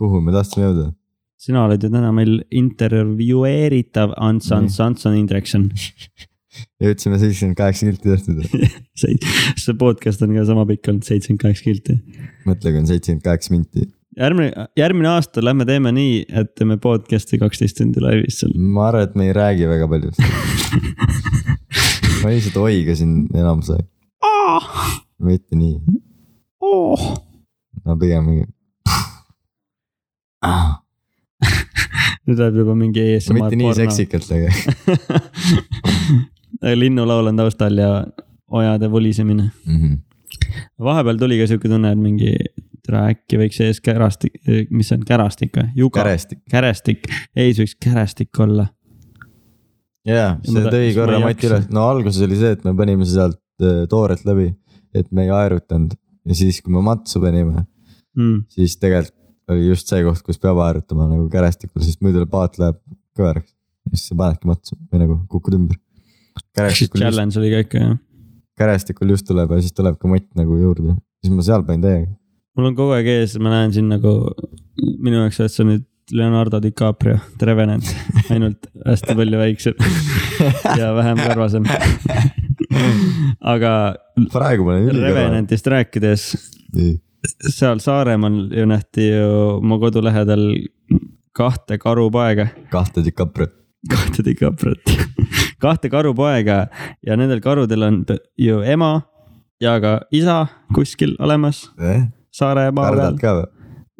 kuhu 0.00 0.20
me 0.24 0.34
tahtsime 0.34 0.66
jõuda? 0.66 0.90
sina 1.40 1.64
oled 1.66 1.82
ju 1.82 1.90
täna 1.92 2.10
meil 2.14 2.38
intervjueeritav 2.54 4.14
Ants, 4.16 4.50
Ants, 4.54 4.78
Antson 4.80 5.16
Indrekson. 5.18 5.68
jõudsime 6.84 7.18
seitsekümmend 7.20 7.58
kaheksa 7.58 7.88
kilti 7.88 8.12
tehtud. 8.12 8.70
see 9.00 9.18
see 9.60 9.76
podcast 9.78 10.22
on 10.24 10.34
ka 10.36 10.46
sama 10.48 10.66
pikk 10.70 10.92
olnud, 10.92 11.06
seitsekümmend 11.06 11.42
kaheksa 11.42 11.66
kilti. 11.68 11.98
mõtle, 12.48 12.70
kui 12.72 12.80
on 12.82 12.90
seitsekümmend 12.90 13.26
kaheksa 13.26 13.54
minti. 13.54 13.88
järgmine, 14.18 14.66
järgmine 14.76 15.08
aasta 15.08 15.44
lähme 15.44 15.64
teeme 15.68 15.92
nii, 15.92 16.24
et 16.28 16.54
teeme 16.58 16.76
podcast'i 16.82 17.38
kaksteist 17.38 17.78
tundi 17.80 18.02
laivis 18.04 18.40
seal. 18.42 18.54
ma 18.56 18.88
arvan, 18.88 19.08
et 19.08 19.14
me 19.18 19.28
ei 19.28 19.32
räägi 19.36 19.68
väga 19.68 19.88
palju. 19.88 20.10
ma 22.22 22.32
lihtsalt 22.32 22.56
oigasin 22.62 23.12
enamus 23.34 23.70
aeg, 23.74 23.86
mitte 25.18 25.56
nii, 25.58 25.78
Oh. 26.64 27.00
no 27.84 27.96
pigem 28.00 28.24
mingi. 28.24 28.46
nüüd 32.24 32.38
läheb 32.40 32.56
juba 32.62 32.74
mingi 32.78 33.02
ASMR 33.04 33.36
mitte 33.36 33.58
nii. 33.60 33.74
seksikalt, 33.76 34.30
aga 36.64 36.74
linnulaul 36.78 37.28
on 37.28 37.40
taustal 37.40 37.76
ja 37.80 37.90
ojade 38.48 38.90
vulisemine. 38.90 39.50
mm. 39.66 39.76
-hmm. 39.80 39.98
vahepeal 40.80 41.18
tuli 41.20 41.38
ka 41.40 41.46
sihuke 41.50 41.68
tunne, 41.68 41.92
et 41.92 41.98
mingi, 41.98 42.32
tere 42.84 43.02
äkki 43.14 43.40
võiks 43.40 43.60
ees 43.64 43.80
kärastik, 43.84 44.36
mis 44.70 44.90
see 44.90 44.98
on, 44.98 45.04
kärastik 45.08 45.56
või? 45.56 45.88
kärestik. 45.94 46.42
kärestik, 46.52 47.08
ees 47.36 47.60
võiks 47.62 47.76
kärestik 47.80 48.40
olla. 48.44 48.68
jaa, 50.08 50.34
Ja 50.36 50.52
see 50.52 50.64
tõi 50.68 50.92
korra 50.96 51.18
ei 51.18 51.24
Mati 51.24 51.48
üles, 51.48 51.68
no 51.72 51.88
alguses 51.88 52.24
oli 52.26 52.38
see, 52.40 52.54
et 52.58 52.64
me 52.66 52.74
panime 52.76 53.08
sealt 53.08 53.40
äh, 53.64 53.84
tooret 53.90 54.24
läbi, 54.28 54.50
et 54.94 55.10
me 55.12 55.26
ei 55.26 55.32
aerutanud 55.34 55.96
ja 56.24 56.36
siis, 56.36 56.60
kui 56.64 56.74
me 56.74 56.82
matsu 56.84 57.22
panime, 57.22 57.64
mm.. 58.18 58.44
siis 58.52 58.76
tegelikult 58.80 59.20
oli 59.52 59.68
just 59.68 59.90
see 59.90 60.04
koht, 60.04 60.22
kus 60.24 60.40
peab 60.40 60.60
harjutama 60.62 61.08
nagu 61.10 61.26
kärestikul, 61.32 61.82
sest 61.84 62.00
muidu 62.04 62.24
paat 62.30 62.56
läheb 62.60 62.78
kõveraks. 63.18 63.52
siis 63.92 64.08
sa 64.08 64.16
panedki 64.18 64.48
matsu 64.48 64.76
või 64.90 65.02
nagu 65.02 65.18
kukud 65.30 65.56
ümber. 65.58 65.80
kärestikul 66.56 67.00
just, 67.00 67.04
challenge 67.04 67.40
oli 67.40 67.52
ka 67.52 67.62
ikka 67.66 67.82
jah. 67.82 67.96
kärestikul 68.60 69.12
just 69.12 69.28
tuleb 69.28 69.52
ja 69.52 69.60
siis 69.60 69.76
tuleb 69.76 69.98
ka 70.00 70.10
mott 70.10 70.28
nagu 70.38 70.56
juurde, 70.60 70.96
siis 71.22 71.34
ma 71.34 71.44
seal 71.46 71.66
panin 71.66 71.84
täiega. 71.84 72.12
Mul 72.54 72.70
on 72.70 72.76
kogu 72.78 72.94
aeg 72.96 73.08
ees, 73.10 73.34
ma 73.42 73.52
näen 73.52 73.74
siin 73.74 73.90
nagu 73.90 74.14
minu 75.02 75.22
jaoks 75.22 75.40
oled 75.42 75.54
sa 75.54 75.66
nüüd 75.66 75.84
Leonardo 76.12 76.60
DiCaprio, 76.60 77.16
The 77.40 77.46
Revenant, 77.48 77.88
ainult 78.32 78.66
hästi 78.84 79.14
palju 79.16 79.38
väiksem 79.40 79.78
ja 80.80 80.90
vähem 80.96 81.20
karvasem. 81.22 81.64
aga 83.54 83.72
praegu 84.32 84.66
ma 84.66 84.74
olen 84.74 84.90
ülikõva. 84.90 85.08
Revenantist 85.08 85.70
rääkides, 85.72 86.26
seal 87.48 87.80
Saaremaal 87.80 88.36
ju 88.52 88.66
nähti 88.68 89.08
ju 89.08 89.60
mu 89.64 89.78
kodu 89.80 90.02
lähedal 90.04 90.44
kahte 91.34 91.80
karupoega, 91.80 92.50
kahte 92.72 93.04
DiCaprio. 93.06 93.48
kahte 93.90 94.24
DiCapriot, 94.24 94.92
kahte 95.60 95.90
karupoega 95.92 96.66
ja 97.04 97.16
nendel 97.16 97.40
karudel 97.44 97.88
on 97.88 98.04
ju 98.40 98.60
ema 98.60 98.98
ja 99.60 99.78
ka 99.80 99.98
isa 100.12 100.44
kuskil 100.76 101.16
olemas 101.20 101.66
Saaremaa 102.34 102.90
peal, 102.90 103.44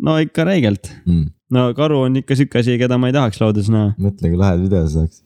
no 0.03 0.17
ikka 0.19 0.47
räigelt 0.49 0.91
mm.? 1.07 1.27
no 1.55 1.69
karu 1.77 2.01
on 2.09 2.19
ikka 2.19 2.35
sihuke 2.39 2.59
asi, 2.65 2.75
keda 2.81 2.99
ma 2.99 3.11
ei 3.11 3.15
tahaks 3.15 3.39
loodus 3.43 3.71
näha. 3.71 3.93
mõtle, 4.01 4.33
kui 4.33 4.41
lahe 4.41 4.59
video 4.59 4.83
see 4.89 5.05
saaks. 5.05 5.21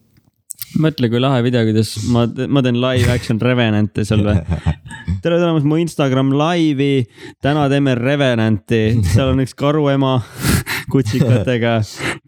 mõtle, 0.83 1.09
kui 1.09 1.23
lahe 1.23 1.41
video, 1.47 1.65
kuidas 1.71 1.95
ma, 2.13 2.27
ma 2.29 2.63
teen 2.67 2.81
live 2.83 3.09
action 3.15 3.41
Revenant'i 3.41 4.05
seal 4.05 4.27
või. 4.27 4.37
tere 5.25 5.41
tulemast 5.41 5.69
mu 5.69 5.81
Instagram 5.81 6.35
laivi. 6.37 7.07
täna 7.45 7.65
teeme 7.73 7.97
Revenant'i, 7.97 8.83
seal 9.15 9.33
on 9.33 9.41
üks 9.47 9.57
karuema 9.57 10.19
kutsikatega, 10.93 11.79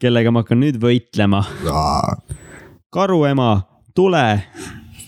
kellega 0.01 0.33
ma 0.33 0.45
hakkan 0.47 0.63
nüüd 0.65 0.81
võitlema. 0.81 1.45
karuema, 2.89 3.53
tule. 3.93 4.27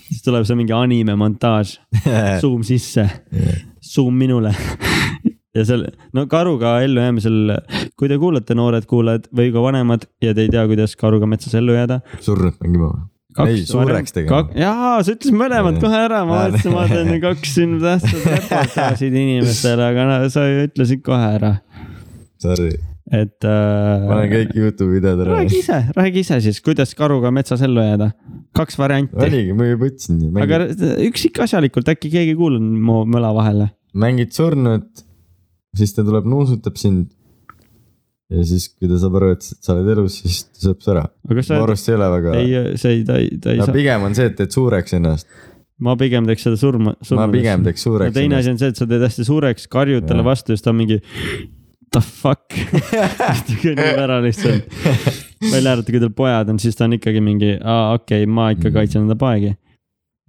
siis 0.05 0.21
tuleb 0.21 0.45
see 0.45 0.59
mingi 0.59 0.77
anime 0.77 1.17
montaaž, 1.17 1.79
zoom 2.43 2.61
sisse, 2.61 3.09
zoom 3.81 4.21
minule 4.21 4.53
ja 5.53 5.65
seal, 5.67 5.87
no 6.17 6.25
karuga 6.31 6.75
ellujäämisel, 6.85 7.55
kui 7.99 8.09
te 8.09 8.17
kuulate, 8.21 8.55
noored 8.57 8.87
kuulajad 8.89 9.27
või 9.35 9.51
ka 9.53 9.63
vanemad 9.63 10.07
ja 10.23 10.33
te 10.33 10.47
ei 10.47 10.53
tea, 10.53 10.65
kuidas 10.69 10.95
karuga 10.99 11.29
metsas 11.29 11.53
ellu 11.59 11.75
jääda. 11.77 11.99
surnud 12.25 12.57
mängima 12.63 12.89
või? 12.93 13.09
ei, 13.49 13.65
suureks 13.65 14.15
tegema. 14.15 14.43
jaa, 14.57 14.95
sa 15.01 15.13
ütlesid 15.15 15.37
mõlemad 15.37 15.77
kohe 15.81 15.99
ära, 16.07 16.23
ma 16.29 16.45
mõtlesin, 16.45 16.73
ma 16.75 16.87
teen 16.89 17.21
kaks 17.23 17.53
siin 17.57 17.75
tähtsat 17.81 18.25
reportaažid 18.29 19.13
inimestele, 19.13 19.91
aga 19.93 20.07
no 20.09 20.17
sa 20.33 20.47
ju 20.49 20.65
ütlesid 20.69 21.05
kohe 21.05 21.29
ära, 21.37 21.53
Sorry, 22.43 22.73
et 23.13 23.45
äh,. 23.47 24.03
ma 24.07 24.17
olen 24.17 24.33
kõik 24.33 24.57
Youtube'i 24.57 24.97
videod 24.97 25.23
ära. 25.25 25.37
räägi 25.39 25.61
ise, 25.61 25.79
räägi 25.97 26.25
ise 26.25 26.41
siis, 26.43 26.59
kuidas 26.65 26.93
karuga 26.97 27.31
metsas 27.35 27.63
ellu 27.65 27.85
jääda. 27.85 28.11
kaks 28.57 28.77
varianti, 28.81 29.17
oligi, 29.21 29.55
ma 29.57 29.69
juba 29.69 29.89
ütlesin. 29.89 30.21
aga 30.45 30.61
üksikasjalikult 31.07 31.89
äkki 31.93 32.13
keegi 32.13 32.35
ei 32.35 32.39
kuulnud 32.41 32.85
mu 32.89 33.03
möla 33.05 33.33
vahele. 33.37 33.71
mängid 33.93 34.33
surnud, 34.35 34.89
siis 35.77 35.93
ta 35.95 36.03
tuleb 36.05 36.25
nuusutab 36.29 36.75
sind. 36.79 37.07
ja 38.33 38.43
siis, 38.47 38.69
kui 38.79 38.87
ta 38.89 38.97
saab 39.01 39.17
aru, 39.19 39.31
et 39.35 39.45
sa 39.45 39.73
oled 39.75 39.89
elus, 39.93 40.19
siis 40.23 40.43
ta 40.49 40.67
sööb 40.67 40.79
su 40.81 40.93
ära. 40.93 41.03
ma, 41.29 41.39
arvan, 41.59 41.73
et 41.75 41.81
see 41.81 41.91
ei 41.93 41.97
ole 41.99 42.11
väga. 42.15 42.35
ei, 42.39 42.77
see 42.81 42.93
ei, 42.97 43.01
ta 43.07 43.17
ei, 43.21 43.33
ta 43.41 43.51
ei 43.53 43.59
no 43.61 43.67
saa, 43.69 43.75
pigem 43.75 44.05
on 44.07 44.15
see, 44.17 44.29
et 44.31 44.37
teed 44.39 44.55
suureks 44.55 44.95
ennast. 44.97 45.27
ma 45.83 45.95
pigem 45.99 46.25
teeks 46.29 46.47
seda 46.47 46.57
surma, 46.59 46.93
ma 46.95 47.07
surma. 47.09 47.27
pigem 47.33 47.65
teeks 47.67 47.83
suureks 47.85 48.15
teine 48.15 48.39
asi 48.39 48.53
on 48.53 48.61
see, 48.61 48.71
et 48.73 48.79
sa 48.79 48.87
teed 48.89 49.03
hästi 49.05 49.27
suureks, 49.27 49.67
karjud 49.73 50.07
talle 50.09 50.25
vastu 50.25 50.53
ja 50.53 50.57
siis 50.57 50.65
ta 50.65 50.73
on 50.73 50.79
mingi. 50.81 51.01
The 51.93 52.01
fuck, 52.01 52.49
kõnnib 53.61 53.99
ära 54.01 54.15
lihtsalt. 54.23 54.65
välja 55.43 55.75
arvatud, 55.75 55.91
kui 55.93 55.99
tal 56.01 56.13
pojad 56.17 56.49
on, 56.49 56.57
siis 56.61 56.73
ta 56.79 56.87
on 56.87 56.95
ikkagi 56.97 57.21
mingi, 57.21 57.51
aa 57.61 57.91
okei 57.99 58.23
okay,, 58.23 58.31
ma 58.33 58.47
ikka 58.55 58.69
Mhm. 58.71 58.73
kaitsen 58.79 59.03
enda 59.05 59.17
poegi. 59.19 59.51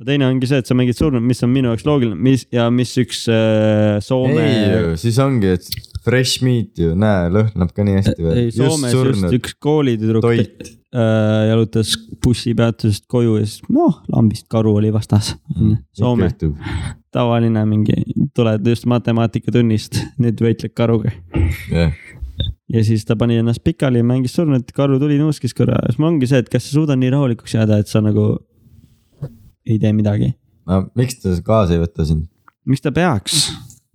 Teine 0.03 0.27
ongi 0.27 0.49
see, 0.51 0.59
et 0.59 0.69
sa 0.69 0.75
mängid 0.77 0.99
surnud, 0.99 1.23
mis 1.23 1.43
on 1.47 1.53
minu 1.55 1.71
jaoks 1.71 1.85
loogiline, 1.87 2.19
mis 2.19 2.47
ja 2.53 2.67
mis 2.75 2.95
üks 2.99 3.25
äh, 3.31 4.01
Soome. 4.03 4.43
ei, 4.43 4.95
siis 4.99 5.19
ongi, 5.23 5.53
et 5.55 5.69
fresh 6.05 6.43
meat 6.45 6.81
ju, 6.83 6.95
näe, 6.99 7.29
lõhnab 7.33 7.71
ka 7.75 7.87
nii 7.87 8.01
hästi 8.01 8.27
ei, 8.33 8.49
just 8.49 8.59
Soomes 8.59 8.91
just 8.91 8.99
surnud 8.99 9.37
üks 9.39 9.55
koolitüdruk 9.63 10.27
äh, 10.27 11.45
jalutas 11.51 11.95
bussipeatusest 12.25 13.07
koju 13.11 13.39
ja 13.39 13.47
siis 13.47 13.63
noh, 13.71 14.01
lambist 14.11 14.49
karu 14.51 14.75
oli 14.81 14.91
vastas. 14.95 15.35
Soome, 15.95 16.33
tavaline 17.15 17.63
mingi, 17.71 17.95
tuled 18.35 18.67
just 18.67 18.89
matemaatikatunnist, 18.91 20.01
nüüd 20.23 20.43
võitled 20.43 20.75
karuga. 20.75 21.15
jah, 21.71 21.95
ja 22.75 22.83
siis 22.83 23.07
ta 23.07 23.15
pani 23.19 23.39
ennast 23.39 23.63
pikali 23.63 24.03
ja 24.03 24.09
mängis 24.09 24.35
surnud, 24.35 24.67
karu 24.75 24.99
tuli 24.99 25.21
nuuskis 25.23 25.55
korra 25.55 25.79
ja 25.85 25.95
siis 25.95 26.03
mul 26.03 26.17
ongi 26.17 26.27
see, 26.31 26.43
et 26.43 26.51
kas 26.51 26.67
sa 26.67 26.81
suudad 26.81 26.99
nii 26.99 27.15
rahulikuks 27.15 27.55
jääda, 27.55 27.79
et 27.79 27.91
sa 27.91 28.03
nagu 28.03 28.33
ei 29.67 29.79
tee 29.83 29.93
midagi. 29.97 30.33
no 30.69 30.85
miks 30.99 31.21
ta 31.23 31.35
kaasa 31.45 31.77
ei 31.77 31.85
võta 31.85 32.07
sind? 32.09 32.27
miks 32.65 32.85
ta 32.85 32.93
peaks? 32.95 33.47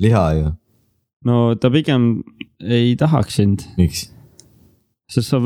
liha 0.01 0.25
ju, 0.37 0.53
no 1.25 1.41
ta 1.59 1.71
pigem 1.73 2.11
ei 2.59 2.95
tahaks 2.99 3.41
sind, 3.41 3.65
miks? 3.79 4.07
sest 5.09 5.31
sa 5.31 5.39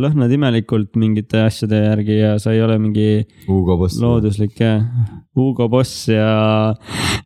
lõhnad 0.00 0.32
imelikult 0.32 0.94
mingite 1.00 1.42
asjade 1.44 1.76
järgi 1.82 2.20
ja 2.22 2.36
sa 2.40 2.54
ei 2.54 2.62
ole 2.64 2.78
mingi 2.80 3.24
Hugo 3.44 3.76
Boss. 3.80 3.98
looduslik 4.00 4.60
ja 4.62 4.78
Hugo 5.36 5.68
Boss 5.68 6.06
ja, 6.08 6.72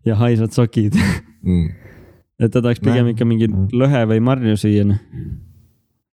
ja 0.06 0.16
haisvad 0.18 0.56
sokid. 0.56 0.98
mm.. 1.46 1.68
et 2.42 2.50
ta 2.50 2.62
tahaks 2.64 2.82
pigem 2.82 3.12
ikka 3.12 3.28
mingi 3.28 3.50
lõhe 3.50 4.02
või 4.10 4.24
marju 4.26 4.56
süüa. 4.58 4.88
noh. 4.90 4.98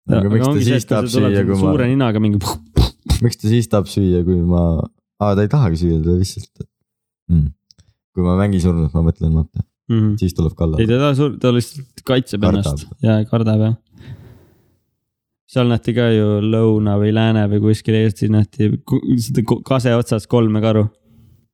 aga 0.06 0.30
miks 0.30 0.46
ta 0.46 0.68
siis 0.70 0.90
tahab 0.92 1.10
süüa, 1.10 1.46
kui 1.48 1.58
suure 1.58 1.88
ma, 1.88 1.92
ninaga 1.96 2.22
mingi. 2.22 2.42
miks 3.26 3.42
ta 3.42 3.50
siis 3.50 3.72
tahab 3.72 3.90
süüa, 3.90 4.22
kui 4.28 4.38
ma, 4.46 4.86
aa 5.22 5.36
ta 5.36 5.46
ei 5.46 5.52
tahagi 5.52 5.78
süüa, 5.84 6.02
ta 6.04 6.16
lihtsalt 6.20 6.66
mm.. 7.32 7.48
kui 8.16 8.24
ma 8.26 8.36
mängin 8.40 8.62
surnut, 8.64 8.94
ma 8.96 9.02
mõtlen, 9.06 9.34
vaata, 9.36 9.64
siis 10.20 10.34
tuleb 10.38 10.56
kalla 10.58 10.78
Mhm. 10.80 10.92
ei, 10.92 11.00
ta 11.00 11.14
suur, 11.18 11.38
ta 11.40 11.52
lihtsalt 11.56 12.02
kaitseb 12.08 12.42
Kardab. 12.42 12.66
ennast 12.66 13.04
ja 13.06 13.18
kardab 13.30 13.60
jah. 13.66 13.76
seal 15.56 15.70
nähti 15.70 15.94
ka 15.96 16.10
ju 16.12 16.28
lõuna 16.44 16.96
või 17.00 17.12
lääne 17.16 17.46
või 17.52 17.62
kuskil 17.68 17.96
Eestis 18.00 18.32
nähti 18.34 18.72
seda 19.22 19.44
kase 19.68 19.94
otsas 19.96 20.26
kolme 20.28 20.62
karu. 20.64 20.88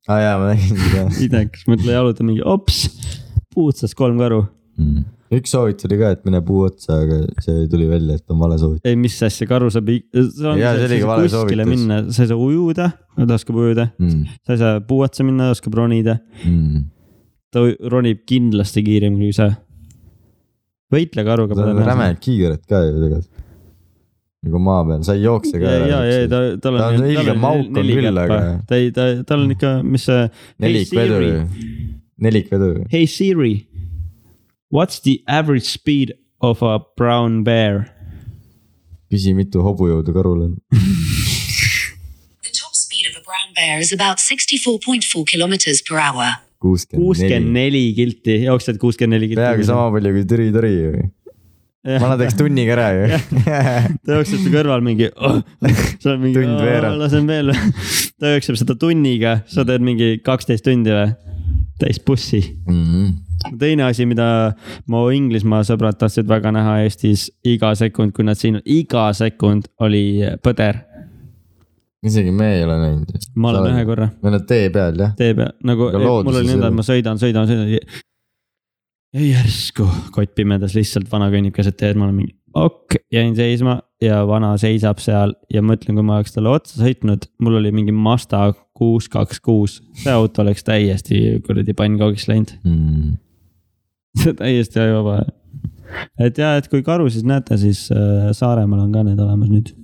aa 0.10 0.20
jaa, 0.24 0.38
ma 0.42 0.54
nägin 0.54 0.78
seda 0.80 1.04
idekas, 1.28 1.66
mõtle 1.70 1.92
jaluta 1.98 2.24
mingi 2.26 2.42
ops, 2.46 2.86
puutsas 3.54 3.94
kolm 3.98 4.18
karu. 4.22 4.46
mm.. 4.80 5.04
Üks 5.32 5.52
soovitus 5.56 5.88
oli 5.88 5.98
ka, 6.02 6.10
et 6.16 6.26
mine 6.28 6.42
puu 6.46 6.66
otsa, 6.68 6.98
aga 7.06 7.20
see 7.44 7.68
tuli 7.72 7.86
välja, 7.90 8.18
et 8.20 8.34
on 8.34 8.40
vale 8.42 8.58
soovitus. 8.60 8.84
ei, 8.90 8.96
mis 9.00 9.16
asja, 9.24 9.48
karu 9.48 9.70
saab. 9.72 9.88
Jaa, 9.90 10.74
see 10.78 10.88
oligi 10.90 11.08
vale 11.08 11.28
kuskile 11.28 11.66
soovitus. 11.66 11.70
minna, 11.72 12.00
sa 12.12 12.24
ei 12.26 12.32
saa 12.34 12.40
ujuda, 12.48 12.88
ta 13.22 13.38
oskab 13.38 13.56
ujuda, 13.64 13.86
Mm. 14.00 14.24
sa 14.46 14.54
ei 14.58 14.62
saa 14.64 14.80
puu 14.88 15.02
otsa 15.08 15.24
minna, 15.28 15.50
oskab 15.56 15.74
ronida. 15.80 16.18
Mm. 16.46 16.84
ta 17.52 17.60
ronib 17.92 18.22
kindlasti 18.28 18.84
kiiremini 18.84 19.28
kui 19.32 19.36
sa. 19.36 19.50
võitle 20.92 21.24
karuga. 21.28 21.56
ta 21.56 21.70
on 21.72 21.80
räme 21.88 22.10
kiigret 22.20 22.66
ka 22.68 22.82
ju 22.86 22.94
tegelikult. 23.00 23.28
nagu 24.44 24.60
maa 24.66 24.84
peal, 24.88 25.04
sa 25.06 25.14
ei 25.16 25.22
jookse 25.24 25.60
ka 25.62 25.70
ja, 25.70 25.86
ja, 25.86 25.98
ja 26.08 26.28
ta, 26.32 26.40
tal 26.64 26.78
Ta 26.80 26.88
on. 26.90 26.96
on 27.04 27.10
ilge 27.12 27.34
mauk 27.38 27.68
on 27.78 27.86
küll, 27.92 28.18
aga- 28.18 28.40
ta 28.68 28.76
ei, 28.80 28.92
ta, 28.96 29.06
tal 29.28 29.44
on 29.46 29.52
ikka, 29.54 29.74
mis 29.86 30.04
see. 30.10 30.24
nelikvedu 30.60 31.20
ju, 31.22 31.36
nelikvedu 32.26 32.70
ju. 32.74 32.86
Hey 32.92 33.06
Siri, 33.08 33.54
what's 34.72 35.00
the 35.02 35.22
average 35.28 35.66
speed 35.70 36.14
of 36.42 36.62
a 36.64 36.80
brown 36.98 37.44
bear? 37.44 37.90
küsi, 39.12 39.34
mitu 39.36 39.60
hobujõudu 39.66 40.14
karul 40.16 40.46
on. 40.48 40.54
The 42.42 42.54
top 42.56 42.74
speed 42.76 43.10
of 43.10 43.18
a 43.20 43.24
brown 43.28 43.52
bear 43.56 43.80
is 43.84 43.92
about 43.94 44.18
64.4 44.24 45.26
kilometers 45.28 45.82
per 45.88 46.00
hour. 46.00 46.38
kuuskümmend 46.62 47.52
neli. 47.56 47.88
kilti, 47.98 48.44
jooksed 48.46 48.78
kuuskümmend 48.82 49.18
neli 49.18 49.32
kilti. 49.32 49.42
peaaegu 49.42 49.66
sama 49.68 49.90
palju 49.96 50.14
kui 50.16 50.28
Tõri 50.30 50.52
Tõri 50.56 50.72
ju. 50.76 51.10
ma 52.04 52.14
teeks 52.22 52.38
tunniga 52.38 52.76
ära 52.78 52.88
ju. 52.94 53.20
ta 54.06 54.20
jookseb 54.20 54.44
su 54.46 54.52
kõrval 54.54 54.84
mingi 54.86 55.10
oh,, 55.18 55.40
sa 55.98 56.12
oled 56.14 56.22
mingi 56.28 56.38
Tund 56.38 56.62
veerand. 56.62 57.02
lasen 57.02 57.26
veel. 57.30 57.50
ta 58.22 58.36
jookseb 58.36 58.60
seda 58.62 58.78
tunniga, 58.80 59.40
sa 59.50 59.66
teed 59.68 59.84
mingi 59.86 60.14
kaksteist 60.24 60.64
tundi 60.68 60.94
või? 60.94 61.10
täis 61.82 61.98
bussi. 62.06 62.44
Mhm. 62.70 63.31
Teine 63.60 63.88
asi, 63.88 64.06
mida 64.10 64.28
mu 64.92 65.08
Inglismaa 65.14 65.64
sõbrad 65.68 66.00
tahtsid 66.00 66.30
väga 66.30 66.54
näha 66.56 66.80
Eestis 66.86 67.30
iga 67.48 67.74
sekund, 67.78 68.16
kui 68.16 68.28
nad 68.28 68.40
siin, 68.40 68.62
iga 68.66 69.10
sekund 69.18 69.70
oli 69.82 70.22
põder. 70.44 70.84
isegi 72.06 72.32
me 72.34 72.56
ei 72.56 72.64
ole 72.66 72.78
näinud. 72.82 73.28
ma 73.36 73.52
olen 73.54 73.74
ühe. 73.74 73.86
korra 73.86 74.10
me 74.22 74.32
oleme 74.32 74.46
tee 74.50 74.70
peal 74.74 74.98
jah. 74.98 75.16
tee 75.18 75.36
peal, 75.38 75.54
nagu 75.64 75.92
mul 75.92 76.36
oli 76.36 76.48
nõnda, 76.50 76.72
et 76.72 76.80
ma 76.80 76.86
sõidan, 76.86 77.22
sõidan, 77.22 77.50
sõidan. 77.50 77.76
ja 79.14 79.26
järsku 79.36 79.88
kott 80.12 80.36
pimedas 80.36 80.78
lihtsalt 80.78 81.12
vana 81.12 81.30
kõnnib 81.34 81.56
keset 81.56 81.78
teed, 81.78 82.00
ma 82.00 82.08
olen 82.08 82.24
mingi 82.24 82.36
ok, 82.54 82.96
jäin 83.14 83.36
seisma 83.36 83.80
ja 84.02 84.22
vana 84.28 84.52
seisab 84.60 85.00
seal 85.04 85.34
ja 85.54 85.64
mõtlen, 85.66 85.96
kui 85.96 86.06
ma 86.06 86.20
oleks 86.20 86.36
talle 86.36 86.52
otsa 86.52 86.82
sõitnud, 86.82 87.28
mul 87.44 87.60
oli 87.62 87.72
mingi 87.76 87.96
Mazda 87.96 88.52
kuus, 88.78 89.08
kaks, 89.12 89.42
kuus, 89.44 89.80
see 90.02 90.14
auto 90.14 90.44
oleks 90.44 90.66
täiesti 90.68 91.42
kuradi 91.46 91.76
pannkoogiks 91.78 92.28
läinud, 92.32 92.56
Mm. 92.64 93.18
täiesti 94.42 94.82
ajuvaba. 94.82 95.24
et 96.20 96.38
ja, 96.40 96.56
et 96.60 96.70
kui 96.72 96.84
karusid 96.86 97.28
näete, 97.28 97.58
siis 97.60 97.88
äh, 97.94 98.32
Saaremaal 98.36 98.86
on 98.86 98.96
ka 98.96 99.04
need 99.08 99.20
olemas 99.20 99.52
nüüd. 99.52 99.76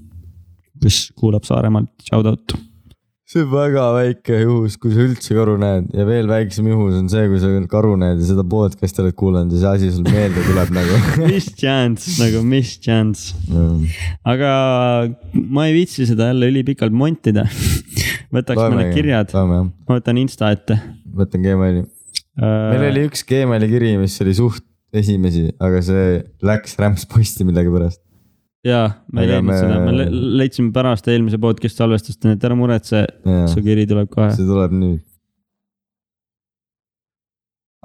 kes 0.84 1.08
kuulab 1.18 1.46
Saaremaalt, 1.48 1.90
shout 2.06 2.28
out. 2.30 2.56
see 3.28 3.44
on 3.44 3.50
väga 3.52 3.86
väike 3.96 4.38
juhus, 4.40 4.78
kui 4.80 4.94
sa 4.96 5.04
üldse 5.04 5.36
karu 5.36 5.58
näed 5.60 5.90
ja 5.98 6.06
veel 6.08 6.30
väiksem 6.32 6.70
juhus 6.72 6.96
on 6.96 7.10
see, 7.12 7.26
kui 7.28 7.42
sa 7.44 7.50
karu 7.72 7.98
näed 8.00 8.22
ja 8.22 8.30
seda 8.30 8.46
podcast'i 8.48 9.04
oled 9.04 9.18
kuulanud 9.20 9.56
ja 9.56 9.64
see 9.64 9.74
asi 9.74 9.90
sul 9.98 10.08
meelde 10.08 10.46
tuleb 10.48 10.72
nagu 10.78 11.02
mis 11.34 11.50
chance 11.60 12.16
nagu, 12.22 12.46
mis 12.48 12.78
chance. 12.84 13.36
aga 14.24 14.54
ma 15.34 15.68
ei 15.68 15.76
viitsi 15.82 16.08
seda 16.08 16.32
jälle 16.32 16.54
ülipikalt 16.54 16.96
montida. 16.96 17.48
võtaks 18.36 18.64
mõned 18.64 18.96
kirjad, 18.96 19.36
ma 19.36 19.62
võtan 19.98 20.24
Insta 20.24 20.52
ette. 20.56 20.80
võtan 21.16 21.44
Gmaili. 21.44 21.88
Meil 22.38 22.84
oli 22.92 23.06
üks 23.10 23.24
Gmaili 23.28 23.70
kiri, 23.72 23.94
mis 24.02 24.16
oli 24.22 24.34
suht 24.38 24.64
esimesi, 24.94 25.48
aga 25.60 25.82
see 25.84 26.04
läks 26.48 26.78
rämpsposti 26.80 27.46
millegipärast. 27.48 28.02
jaa, 28.68 28.88
ma 29.14 29.22
ei 29.24 29.28
leidnud 29.32 29.52
me- 29.52 29.58
seda, 29.60 29.80
me 29.86 29.92
le- 29.96 30.10
leidsime 30.42 30.72
pärast 30.76 31.08
eelmise 31.12 31.38
podcast'i 31.42 31.82
salvestust, 31.84 32.24
nii 32.26 32.36
et 32.38 32.44
ära 32.48 32.56
muretse, 32.60 33.04
su 33.54 33.64
kiri 33.66 33.86
tuleb 33.90 34.10
kohe. 34.14 34.30
see 34.36 34.46
tuleb 34.48 34.74
nüüd. 34.76 35.02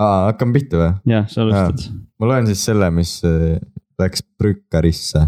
aa, 0.01 0.27
hakkame 0.31 0.57
pihta 0.59 0.81
või? 0.81 0.91
jah, 1.15 1.29
sa 1.31 1.45
alustad. 1.45 1.87
ma 2.19 2.31
loen 2.31 2.49
siis 2.51 2.65
selle, 2.69 2.89
mis 2.95 3.17
äh, 3.29 3.59
läks 4.01 4.25
prükkarisse. 4.41 5.27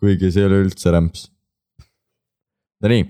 kuigi 0.00 0.30
see 0.32 0.40
ei 0.44 0.48
ole 0.48 0.62
üldse 0.64 0.92
rämps. 0.94 1.26
Nonii. 2.80 3.02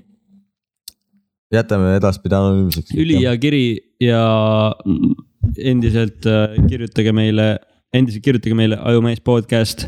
jätame 1.54 1.96
edaspidi 2.00 2.34
anonüümseks. 2.38 2.94
ülihea 2.98 3.36
kiri 3.42 3.64
ja 4.02 4.22
endiselt 5.58 6.26
äh, 6.28 6.56
kirjutage 6.68 7.12
meile, 7.16 7.52
endiselt 7.94 8.24
kirjutage 8.24 8.56
meile 8.58 8.78
ajumees 8.90 9.22
podcast 9.24 9.86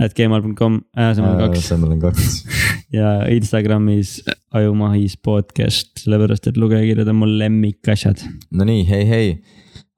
at 0.00 0.14
gmail.com 0.16 0.78
asemel 0.96 1.36
kaks 1.40 1.66
asemel 1.66 1.96
on 1.96 2.00
kaks. 2.00 2.28
ja 2.98 3.22
Instagramis 3.32 4.20
ajumahis 4.56 5.16
podcast, 5.20 5.92
sellepärast 6.04 6.48
et 6.48 6.60
lugejakirjad 6.60 7.10
on 7.12 7.20
mu 7.20 7.28
lemmikasjad. 7.28 8.22
Nonii, 8.52 8.84
hei, 8.88 9.04
hei. 9.08 9.34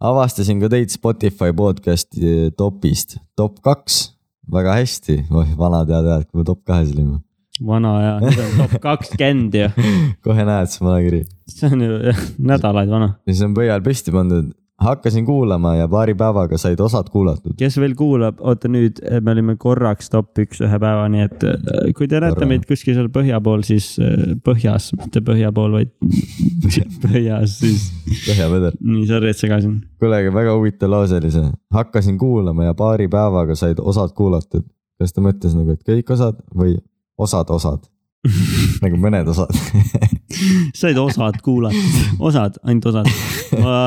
avastasin 0.05 0.61
ka 0.62 0.70
teid 0.73 0.93
Spotify 0.93 1.55
podcast'i 1.57 2.51
topist, 2.59 3.19
top 3.39 3.61
kaks, 3.65 4.01
väga 4.51 4.81
hästi, 4.81 5.23
oih 5.32 5.55
vana 5.59 5.85
teada, 5.89 6.20
et 6.20 6.28
kui 6.28 6.43
me 6.43 6.49
top 6.49 6.65
kahes 6.66 6.93
olime. 6.95 7.23
vana 7.62 7.95
ja 8.03 8.15
nüüd 8.23 8.41
on 8.43 8.55
top 8.65 8.81
kakskümmend 8.82 9.55
ju, 9.55 9.70
kohe 10.27 10.47
näed, 10.47 10.70
see 10.73 10.86
vana 10.86 11.01
kiri. 11.07 11.23
see 11.57 11.71
on 11.73 11.81
ju 11.85 11.97
jah, 12.11 12.21
nädalaid 12.39 12.93
vana. 12.93 13.15
ja 13.27 13.33
siis 13.33 13.45
on 13.47 13.57
pöial 13.57 13.83
püsti 13.85 14.12
pandud, 14.15 14.53
hakkasin 14.81 15.27
kuulama 15.27 15.75
ja 15.77 15.89
paari 15.89 16.15
päevaga 16.19 16.59
said 16.59 16.81
osad 16.81 17.09
kuulatud. 17.12 17.55
kes 17.59 17.77
veel 17.81 17.95
kuulab, 17.99 18.41
oota 18.41 18.69
nüüd 18.69 18.99
eh, 19.05 19.21
me 19.23 19.35
olime 19.35 19.57
korraks 19.61 20.11
top 20.11 20.39
üks 20.43 20.62
ühe 20.65 20.81
päeva, 20.83 21.07
nii 21.12 21.27
et 21.29 21.47
eh, 21.49 21.93
kui 21.97 22.09
te 22.11 22.21
näete 22.21 22.41
Korra. 22.41 22.51
meid 22.51 22.66
kuskil 22.69 22.97
seal 22.99 23.11
põhja 23.15 23.41
pool, 23.45 23.62
siis 23.66 23.95
eh, 24.03 24.35
põhjas, 24.45 24.91
mitte 24.99 25.23
põhja 25.27 25.53
pool, 25.55 25.79
vaid 25.79 25.93
põhjas, 27.07 27.59
siis 27.61 27.87
põhjapõder. 28.27 28.79
nii 28.81 29.07
sorry, 29.11 29.35
et 29.35 29.41
segasin. 29.41 29.79
kuule, 30.03 30.21
aga 30.25 30.35
väga 30.35 30.59
huvitav 30.59 30.93
lause 30.97 31.21
oli 31.23 31.33
see. 31.35 31.55
hakkasin 31.75 32.19
kuulama 32.19 32.71
ja 32.71 32.79
paari 32.79 33.09
päevaga 33.12 33.57
said 33.59 33.83
osad 33.83 34.16
kuulatud. 34.19 34.66
kas 34.99 35.15
ta 35.15 35.23
mõtles 35.23 35.55
nagu, 35.59 35.75
et 35.75 35.87
kõik 35.87 36.15
osad 36.15 36.41
või 36.55 36.79
osad 37.19 37.51
osad? 37.55 37.91
nagu 38.83 38.99
mõned 38.99 39.29
osad. 39.29 39.53
said 40.81 40.98
osad 41.01 41.40
kuulatud, 41.44 42.19
osad, 42.19 42.59
ainult 42.65 42.90
osad. 42.93 43.09
ma 43.61 43.78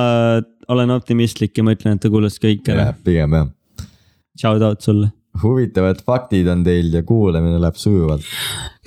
olen 0.74 0.95
optimistlik 0.95 1.57
ja 1.57 1.65
ma 1.65 1.76
ütlen, 1.78 1.98
et 1.98 2.03
ta 2.03 2.11
kuulas 2.14 2.40
kõik 2.41 2.68
ära. 2.74 2.91
pigem 3.06 3.38
jah. 3.38 3.48
Shout 4.38 4.61
out 4.61 4.84
sulle. 4.86 5.11
huvitavad 5.38 5.99
faktid 6.02 6.48
on 6.49 6.64
teil 6.65 6.88
ja 6.94 7.03
kuulamine 7.06 7.60
läheb 7.61 7.78
sujuvalt. 7.78 8.26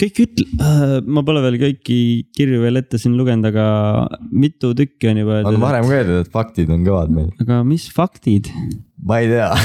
kõik 0.01 0.17
ütle 0.25 0.47
äh,, 0.67 0.97
ma 1.07 1.23
pole 1.27 1.43
veel 1.45 1.59
kõiki 1.63 1.99
kirju 2.35 2.63
veel 2.65 2.81
ette 2.83 2.99
siin 2.99 3.15
lugenud, 3.19 3.47
aga 3.53 3.65
mitu 4.33 4.73
tükki 4.77 5.13
on 5.13 5.23
juba 5.23 5.43
on 5.47 5.61
varem 5.63 5.87
ka 5.87 6.01
öeldud, 6.01 6.25
et 6.25 6.33
faktid 6.33 6.73
on 6.75 6.83
kõvad 6.87 7.15
meil. 7.15 7.31
aga 7.45 7.63
mis 7.67 7.87
faktid? 7.95 8.51
ma 9.07 9.23
ei 9.23 9.31
tea. 9.31 9.51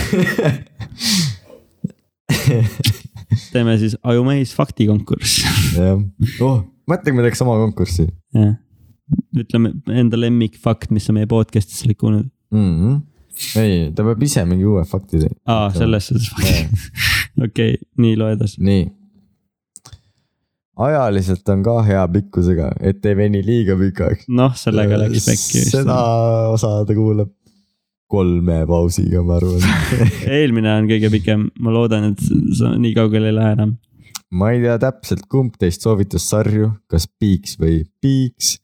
teeme 3.52 3.78
siis 3.82 3.98
Ajumehis 4.04 4.54
faktikonkurss. 4.56 5.44
jah, 5.76 6.00
oh, 6.46 6.64
mõtle, 6.90 7.12
kui 7.12 7.20
me 7.20 7.26
teeks 7.26 7.42
sama 7.44 7.58
konkurssi 7.62 8.08
jah, 8.36 8.56
ütleme 9.38 9.76
enda 9.94 10.20
lemmikfakt, 10.20 10.92
mis 10.96 11.08
sa 11.08 11.16
meie 11.16 11.30
podcast'is 11.30 11.86
oled 11.88 12.00
kuulnud. 12.02 12.30
mm. 12.54 12.76
-hmm. 12.80 13.00
ei, 13.62 13.80
ta 13.96 14.06
peab 14.08 14.28
ise 14.28 14.46
mingi 14.50 14.66
uue 14.66 14.84
fakti 14.90 15.24
tegema. 15.24 15.40
aa, 15.46 15.72
selles 15.74 16.12
suhtes 16.12 16.30
okei, 17.48 17.78
nii 17.98 18.18
loe 18.20 18.36
edasi. 18.38 18.62
nii. 18.70 18.84
ajaliselt 20.88 21.50
on 21.50 21.64
ka 21.64 21.80
hea 21.88 22.08
pikkusega, 22.18 22.72
et 22.80 23.06
ei 23.06 23.18
veni 23.18 23.46
liiga 23.46 23.78
pikaks. 23.80 24.30
noh, 24.42 24.56
sellega 24.56 25.00
läks 25.06 25.26
pekki 25.30 25.64
vist. 25.64 25.76
seda 25.78 26.00
osa 26.54 26.78
ta 26.86 26.98
kuulab 26.98 27.34
kolme 28.08 28.62
pausiga, 28.70 29.24
ma 29.26 29.40
arvan. 29.40 29.64
eelmine 30.40 30.72
on 30.78 30.90
kõige 30.90 31.10
pikem, 31.14 31.50
ma 31.60 31.74
loodan, 31.74 32.12
et 32.14 32.22
sa 32.58 32.76
nii 32.78 32.94
kaugele 32.98 33.32
ei 33.32 33.38
lähe 33.38 33.56
enam. 33.58 33.76
Ma 34.36 34.52
ei 34.54 34.62
tea 34.64 34.76
täpselt, 34.82 35.26
kumb 35.32 35.56
teist 35.60 35.86
soovitas 35.86 36.28
sarju, 36.32 36.72
kas 36.92 37.08
Peaks 37.08 37.58
või 37.62 37.84
Peaks, 38.04 38.56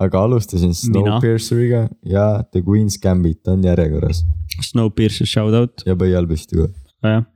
aga 0.00 0.22
alustasin 0.24 0.74
Snowpierceriga 0.76 1.86
ja 2.08 2.28
The 2.46 2.62
Queen's 2.64 2.98
Gambit 3.02 3.50
on 3.50 3.64
järjekorras 3.66 4.22
Snowpiercer 4.70 5.28
shout 5.28 5.56
out, 5.56 5.84
ja 5.86 5.96
pöial 5.98 6.28
püsti 6.30 6.58
kohe. 6.58 6.70
jah. 7.04 7.26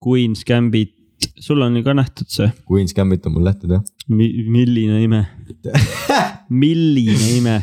Queen's 0.00 0.42
Gambit, 0.48 0.96
sul 1.38 1.62
on 1.62 1.76
ju 1.78 1.84
ka 1.86 1.94
nähtud 1.96 2.30
see 2.32 2.50
Queen's 2.70 2.96
Gambit 2.96 3.28
on 3.28 3.36
mul 3.36 3.46
nähtud 3.46 3.76
jah. 3.76 3.84
Mi, 4.08 4.32
milline 4.50 5.02
ime, 5.04 5.24
milline 6.62 7.34
ime 7.36 7.60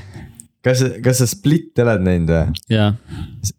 kas, 0.63 0.83
kas 1.03 1.23
sa 1.23 1.27
Split 1.29 1.79
oled 1.83 2.05
näinud 2.05 2.31
või? 2.31 2.91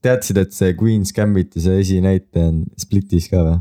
teadsid, 0.04 0.40
et 0.40 0.54
see 0.56 0.76
Queen's 0.78 1.12
Gambiti 1.16 1.60
see 1.64 1.82
esinäitleja 1.82 2.54
on 2.54 2.62
Splitis 2.80 3.28
ka 3.32 3.42
või? 3.44 3.58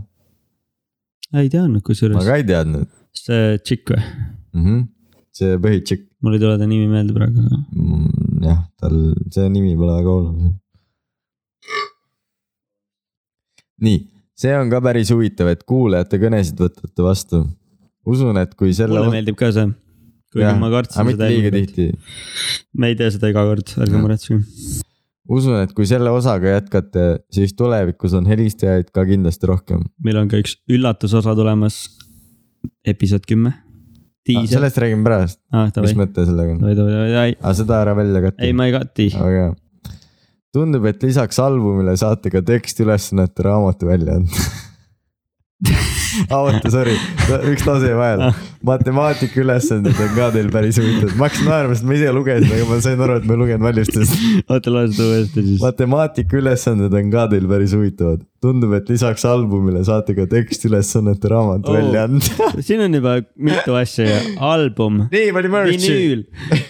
Ei 1.36 1.49
teadnud, 1.52 1.82
ma 1.82 1.88
kusjuures 1.90 2.24
ka 2.24 2.38
ei 2.40 2.45
teadnud 2.48 2.88
see 3.18 3.58
tšikk 3.64 3.94
või, 3.94 4.04
mm. 4.04 4.62
-hmm. 4.64 4.84
see 5.40 5.58
põhitšikk, 5.64 6.06
mul 6.24 6.38
ei 6.38 6.44
tule 6.44 6.60
ta 6.62 6.70
nimi 6.70 6.88
meelde 6.91 7.16
praegu, 7.16 7.44
aga 7.45 7.60
mm, 7.60 8.45
jah, 8.45 8.62
tal 8.82 8.95
see 9.34 9.49
nimi 9.54 9.74
pole 9.80 9.98
väga 9.98 10.14
oluline. 10.14 10.54
nii, 13.88 13.99
see 14.44 14.56
on 14.58 14.72
ka 14.74 14.82
päris 14.86 15.12
huvitav, 15.14 15.52
et 15.54 15.66
kuulajate 15.68 16.22
kõnesid 16.22 16.64
võtate 16.64 17.06
vastu. 17.06 17.44
usun, 18.08 18.40
et 18.41 18.56
kui 18.58 18.74
selle. 18.78 18.98
mulle 18.98 19.20
meeldib 19.20 19.40
ka 19.40 19.52
see. 19.56 19.70
kuigi 20.34 20.54
ma 20.62 20.72
kartsin 20.74 21.02
aga 21.02 21.10
mitte 21.12 21.32
liiga 21.34 21.54
tihti. 21.56 21.90
me 22.74 22.94
ei 22.94 22.99
tee 22.99 23.12
seda 23.18 23.34
iga 23.34 23.45
kord, 23.48 23.76
ärge 23.84 24.04
muretsege. 24.04 24.44
usun, 25.30 25.60
et 25.62 25.74
kui 25.76 25.88
selle 25.90 26.12
osaga 26.14 26.58
jätkate, 26.58 27.06
siis 27.34 27.54
tulevikus 27.58 28.16
on 28.18 28.28
helistajaid 28.30 28.91
ka 28.95 29.06
kindlasti 29.08 29.49
rohkem. 29.49 29.86
meil 30.04 30.20
on 30.22 30.32
ka 30.32 30.40
üks 30.41 30.58
üllatusosa 30.72 31.36
tulemas. 31.38 31.86
episood 32.88 33.28
kümme. 33.28 33.54
diisel. 34.28 34.58
sellest 34.58 34.78
räägime 34.84 35.08
pärast, 35.08 35.40
ah, 35.52 35.72
mis 35.84 35.95
mõte 35.98 36.28
sellega 36.28 36.58
on. 36.58 36.64
aga 36.68 37.56
seda 37.56 37.82
ära 37.86 37.95
välja 37.98 38.24
kata. 38.30 38.44
ei, 38.44 38.54
ma 38.54 38.70
ei 38.70 38.76
kati. 38.76 39.10
väga 39.16 39.44
hea. 39.44 39.52
tundub, 40.56 40.88
et 40.90 41.04
lisaks 41.04 41.40
albumile 41.44 41.98
saate 41.99 42.32
ka 42.34 42.41
tekstiülesannete 42.41 43.45
raamatu 43.48 43.91
välja 43.91 44.22
anda. 44.22 44.48
oota, 46.38 46.69
sorry, 46.69 46.93
üks 47.49 47.63
lause 47.65 47.89
jäi 47.89 47.97
vahele. 47.97 48.29
matemaatika 48.67 49.39
ülesanded 49.41 49.97
on 50.03 50.11
ka 50.13 50.27
teil 50.35 50.51
päris 50.53 50.77
huvitavad. 50.77 51.15
ma 51.17 51.25
hakkasin 51.25 51.49
naerma, 51.49 51.77
sest 51.77 51.88
ma 51.89 51.95
ise 51.97 52.11
lugesin, 52.13 52.51
aga 52.53 52.67
ma 52.69 52.77
sain 52.85 53.01
aru, 53.01 53.15
et 53.17 53.25
ma 53.25 53.34
ei 53.34 53.41
lugenud 53.41 53.65
valmistusest. 53.65 54.25
oota, 54.53 54.73
loe 54.75 54.85
seda 54.91 55.07
uuesti 55.07 55.45
siis. 55.47 55.61
matemaatika 55.63 56.38
ülesanded 56.38 56.97
on 57.01 57.09
ka 57.15 57.25
teil 57.34 57.49
päris 57.49 57.73
huvitavad. 57.73 58.21
tundub, 58.45 58.75
et 58.77 58.89
lisaks 58.91 59.25
albumile 59.25 59.81
saate 59.88 60.13
ka 60.13 60.27
tekstiülesannete 60.29 61.34
raamatu 61.34 61.73
Oo. 61.73 61.79
välja 61.79 62.05
anda. 62.05 62.49
siin 62.67 62.85
on 62.85 62.99
juba 62.99 63.15
mitu 63.49 63.79
asja, 63.81 64.21
album, 64.51 65.07
nii 65.09 65.34
palju 65.39 65.53
merch'i. 65.57 65.97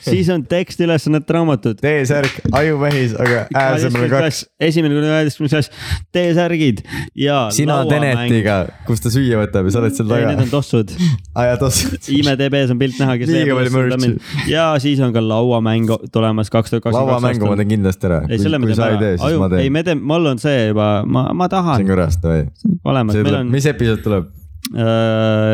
siis 0.07 0.31
on 0.31 0.47
tekstiülesannete 0.47 1.35
raamatud. 1.35 1.83
T-särk, 1.83 2.39
ajumehis, 2.55 3.19
aga 3.19 3.45
ääsemel 3.51 4.07
kaks. 4.15 4.45
esimene 4.71 4.95
kuni 4.95 5.11
üheteistkümnes 5.11 5.57
klass, 5.57 5.75
T-särgid 6.15 6.85
ja. 7.19 7.49
sina 7.51 7.83
Tenetiga, 7.91 8.61
kus 8.87 9.03
ta 9.03 9.11
süüa 9.13 9.41
võtab 9.41 9.67
ja 9.67 9.73
sa 9.75 9.81
oled 9.81 9.95
seal 9.97 10.13
ei, 10.15 10.25
need 10.25 10.41
on 10.41 10.45
taga. 10.45 10.53
tossud. 10.53 10.93
aa 11.37 11.47
jaa, 11.49 11.59
toss. 11.61 11.83
IMDB-s 12.13 12.73
on 12.73 12.81
pilt 12.81 13.01
näha, 13.01 13.17
kes 13.21 13.31
Liiga 13.33 13.57
palju 13.57 13.73
merch'i. 13.75 14.11
ja 14.51 14.69
siis 14.83 15.01
on 15.03 15.13
ka 15.15 15.23
lauamäng 15.23 15.91
tulemas 16.13 16.51
kaks 16.53 16.73
tuhat 16.73 16.85
kakskümmend 16.85 17.13
kaks. 17.13 17.23
lauamängu 17.23 17.51
ma 17.51 17.59
teen 17.61 17.73
kindlasti 17.75 18.09
ära. 18.09 18.21
ei, 18.29 18.41
selle 18.41 18.61
me 18.63 18.71
teeme 18.71 18.99
tee, 19.03 19.13
ära. 19.19 19.61
ei, 19.61 19.71
me 19.73 19.83
teeme, 19.87 20.03
mul 20.13 20.31
on 20.33 20.41
see 20.41 20.69
juba, 20.69 20.89
ma, 21.05 21.27
ma 21.37 21.49
see 21.49 21.55
tahan 21.57 21.83
on 21.83 21.91
korras, 21.91 22.19
davai. 22.23 22.41
olemas, 22.83 23.17
see 23.17 23.23
meil 23.23 23.31
tuleb, 23.33 23.45
on, 23.45 23.53
mis 23.57 23.69
episood 23.73 24.03
tuleb? 24.05 24.33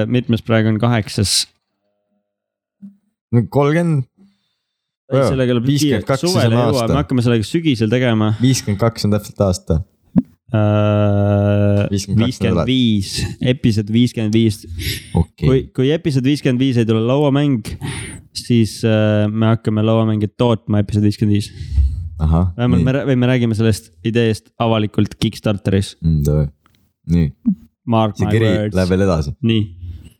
mitmes 0.09 0.41
praegu 0.45 0.71
on 0.73 0.81
kaheksas. 0.81 1.35
kolmkümmend, 3.53 4.05
sellega 5.13 5.57
läheb 5.57 5.67
52 5.69 6.27
suvele 6.27 6.53
on 6.53 6.59
jõuab, 6.59 6.77
aasta. 6.81 6.93
me 6.93 7.01
hakkame 7.01 7.25
sellega 7.25 7.47
sügisel 7.47 7.91
tegema. 7.91 8.33
viiskümmend 8.41 8.81
kaks 8.81 9.09
on 9.09 9.17
täpselt 9.17 9.43
aasta. 9.45 9.81
Viiskümmend 11.89 12.67
viis, 12.67 13.13
episood 13.41 13.89
viiskümmend 13.93 14.35
viis. 14.35 14.59
kui, 15.13 15.63
kui 15.73 15.89
episood 15.93 16.27
viiskümmend 16.27 16.61
viis 16.61 16.77
ei 16.77 16.85
tule 16.89 17.01
lauamäng, 17.07 17.65
siis 18.37 18.79
äh, 18.85 19.25
me 19.31 19.53
hakkame 19.53 19.85
lauamänge 19.85 20.29
tootma 20.37 20.83
episood 20.83 21.07
viiskümmend 21.09 21.39
viis. 21.39 21.49
vähemalt 22.21 22.85
me 22.85 22.93
nii, 22.93 23.05
või 23.09 23.19
me 23.23 23.31
räägime 23.33 23.57
sellest 23.57 23.91
ideest 24.05 24.51
avalikult 24.61 25.17
Kickstarteris. 25.19 25.95
nii, 27.09 27.31
Mark 27.89 28.19
see 28.19 28.29
kiri 28.29 28.51
words 28.51 28.77
läheb. 28.77 28.93
veel 28.93 29.07
edasi. 29.07 29.33
nii, 29.41 29.63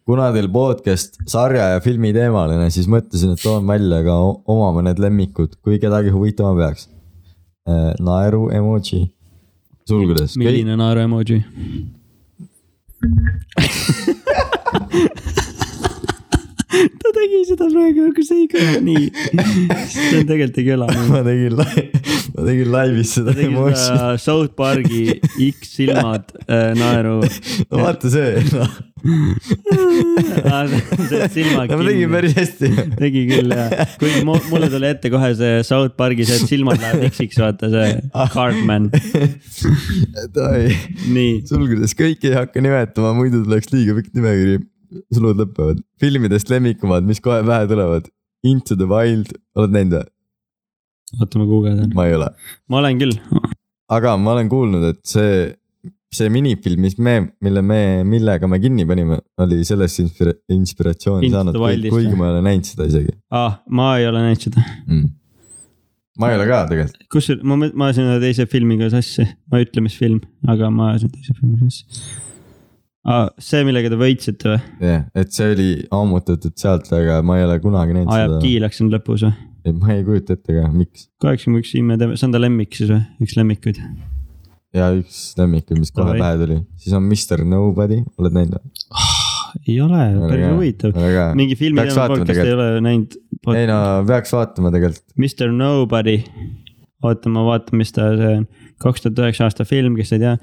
kuna 0.10 0.32
teil 0.36 0.50
podcast 0.52 1.22
sarja 1.30 1.76
ja 1.76 1.84
filmi 1.86 2.10
teemaline, 2.16 2.72
siis 2.74 2.90
mõtlesin, 2.92 3.38
et 3.38 3.44
toon 3.46 3.70
välja 3.70 4.02
ka 4.08 4.18
oma 4.50 4.74
mõned 4.80 4.98
lemmikud, 5.00 5.60
kui 5.62 5.78
kedagi 5.84 6.10
huvitama 6.16 6.58
peaks. 6.58 6.90
naeru 8.04 8.50
emoji, 8.52 9.06
sulgudes. 9.88 10.38
milline 10.38 10.76
naeru 10.76 11.00
emoji? 11.02 11.44
ta 17.02 17.12
tegi 17.16 17.42
seda 17.50 17.68
praegu, 17.74 18.08
aga 18.12 18.26
see 18.28 18.40
ei 18.44 18.48
kõla 18.54 18.80
nii. 18.88 19.06
see 19.94 20.22
on 20.22 20.30
tegelikult 20.30 20.62
ei 20.64 20.68
kõla 20.72 20.88
nii. 20.92 21.10
ma 21.12 21.22
tegin, 21.28 21.60
ma 21.60 22.48
tegin 22.48 22.72
laivis 22.74 23.14
seda 23.20 23.36
South 24.22 24.56
Park'i 24.58 25.20
X 25.52 25.76
silmad 25.78 26.34
äh, 26.48 26.72
naeru. 26.80 27.20
no 27.70 27.84
vaata 27.84 28.12
see, 28.14 28.42
noh, 28.54 28.74
see 31.10 31.28
silmad 31.36 31.72
ma 31.74 31.80
tegin 31.84 32.14
päris 32.14 32.36
hästi. 32.38 32.72
tegi 33.00 33.24
küll 33.30 33.54
jah, 33.54 33.74
kuigi 34.02 34.24
mu- 34.28 34.40
mulle 34.52 34.70
tuli 34.74 34.90
ette 34.94 35.12
kohe 35.14 35.32
see 35.40 35.62
South 35.68 35.96
Park'i 36.00 36.28
see, 36.28 36.40
et 36.42 36.54
silmad 36.54 36.82
lähevad 36.82 37.08
X-iks, 37.12 37.40
vaata 37.44 37.70
see 37.74 37.90
Cartman, 38.34 38.90
nii. 41.16 41.34
sulgudes 41.50 41.96
kõik 42.00 42.24
ei 42.30 42.38
hakka 42.38 42.64
nimetama, 42.64 43.14
muidu 43.18 43.44
tuleks 43.46 43.74
liiga 43.74 43.98
pikk 44.00 44.14
nimekiri. 44.18 44.62
Sulud 45.14 45.40
lõpevad. 45.40 45.84
filmidest 46.02 46.52
lemmikumad, 46.52 47.08
mis 47.08 47.24
kohe 47.24 47.42
pähe 47.46 47.70
tulevad. 47.72 48.10
Into 48.44 48.76
the 48.76 48.88
Wild, 48.90 49.30
oled 49.56 49.72
näinud 49.72 50.02
või? 50.02 50.10
oota, 51.22 51.40
ma 51.40 51.50
guugeldan. 51.50 51.92
ma 51.96 52.08
ei 52.10 52.16
ole. 52.18 52.30
ma 52.70 52.80
olen 52.82 53.02
küll, 53.02 53.18
aga 53.94 54.16
ma 54.22 54.36
olen 54.36 54.50
kuulnud, 54.52 54.86
et 54.90 55.02
see, 55.08 55.34
see 56.14 56.30
minifilm, 56.34 56.84
mis 56.86 56.98
me, 56.98 57.16
mille 57.44 57.64
me, 57.66 57.82
millega 58.08 58.50
me 58.50 58.60
kinni 58.64 58.86
panime, 58.90 59.20
oli 59.44 59.62
sellest 59.68 60.04
inspira-, 60.04 60.38
inspiratsiooni 60.54 61.30
Into 61.30 61.38
saanud 61.38 61.60
kuigi 61.94 62.16
ma 62.18 62.30
ei 62.30 62.38
ole 62.38 62.46
näinud 62.50 62.70
seda 62.70 62.90
isegi 62.90 63.14
ah, 63.34 63.60
ma 63.70 63.94
ei 64.00 64.10
ole 64.10 64.26
näinud 64.28 64.48
seda. 64.50 64.66
mm.. 64.88 65.08
ma 66.22 66.32
ei 66.32 66.40
ole 66.40 66.50
ka 66.50 66.66
tegelikult, 66.74 67.08
kus, 67.14 67.32
ma, 67.42 67.60
ma 67.62 67.90
ajasin 67.90 68.10
ühe 68.10 68.20
teise 68.28 68.50
filmiga 68.50 68.90
sassi, 68.94 69.28
ma 69.52 69.62
ei 69.62 69.70
ütle, 69.70 69.86
mis 69.86 69.98
film, 70.00 70.22
aga 70.50 70.74
ma 70.74 70.94
ajasin 70.94 71.14
teise 71.14 71.38
filmiga 71.40 71.70
sassi 71.70 72.22
ah,. 73.06 73.28
see, 73.42 73.64
millega 73.68 73.92
te 73.92 74.00
võitsite 74.00 74.54
või? 74.54 74.62
jah, 74.90 75.06
et 75.20 75.36
see 75.36 75.50
oli 75.56 75.70
ammutatud 75.94 76.56
sealt, 76.60 76.90
aga 76.96 77.20
ma 77.26 77.40
ei 77.40 77.48
ole 77.48 77.60
kunagi 77.64 77.98
näinud 77.98 78.14
ajab 78.14 78.36
seda. 78.36 78.44
kiilaks 78.46 78.80
siin 78.80 78.94
lõpus 78.94 79.26
või? 79.28 79.34
ma 79.80 79.94
ei 79.96 80.08
kujuta 80.08 80.38
ette 80.38 80.58
ka, 80.58 80.70
miks. 80.74 81.08
kaheksakümmend 81.24 81.64
üks 81.64 81.76
imeteme, 81.80 82.18
see 82.20 82.30
on 82.30 82.36
ta 82.36 82.42
lemmik 82.42 82.80
siis 82.80 82.92
või, 82.92 83.04
üks 83.26 83.38
lemmikuid. 83.40 83.82
ja 84.78 84.90
üks 84.98 85.20
lemmikuid, 85.40 85.84
mis 85.84 85.94
kohe 85.96 86.18
pähe 86.18 86.40
tuli, 86.42 86.62
siis 86.80 86.96
on 86.98 87.06
Mr 87.08 87.46
Nobody, 87.48 88.02
oled 88.20 88.40
näinud 88.40 88.58
või? 88.60 88.74
ei 89.68 89.78
ole, 89.84 90.02
päris 90.26 90.50
huvitav. 90.50 90.98
mingi 91.38 91.56
filmi 91.60 91.86
podcast 91.86 92.44
ei 92.44 92.56
ole 92.56 92.68
näinud. 92.84 93.20
ei 93.54 93.70
no 93.70 93.80
peaks 94.08 94.34
vaatama 94.36 94.74
tegelikult, 94.74 95.06
Mr 95.20 95.54
Nobody, 95.54 96.20
oota, 97.04 97.32
ma 97.32 97.46
vaatan, 97.48 97.80
mis 97.84 97.94
ta 97.96 98.14
see 98.18 98.34
on, 98.42 98.50
kaks 98.84 99.06
tuhat 99.06 99.24
üheksa 99.24 99.48
aasta 99.48 99.68
film, 99.68 99.96
kes 100.00 100.16
ei 100.16 100.24
tea. 100.24 100.36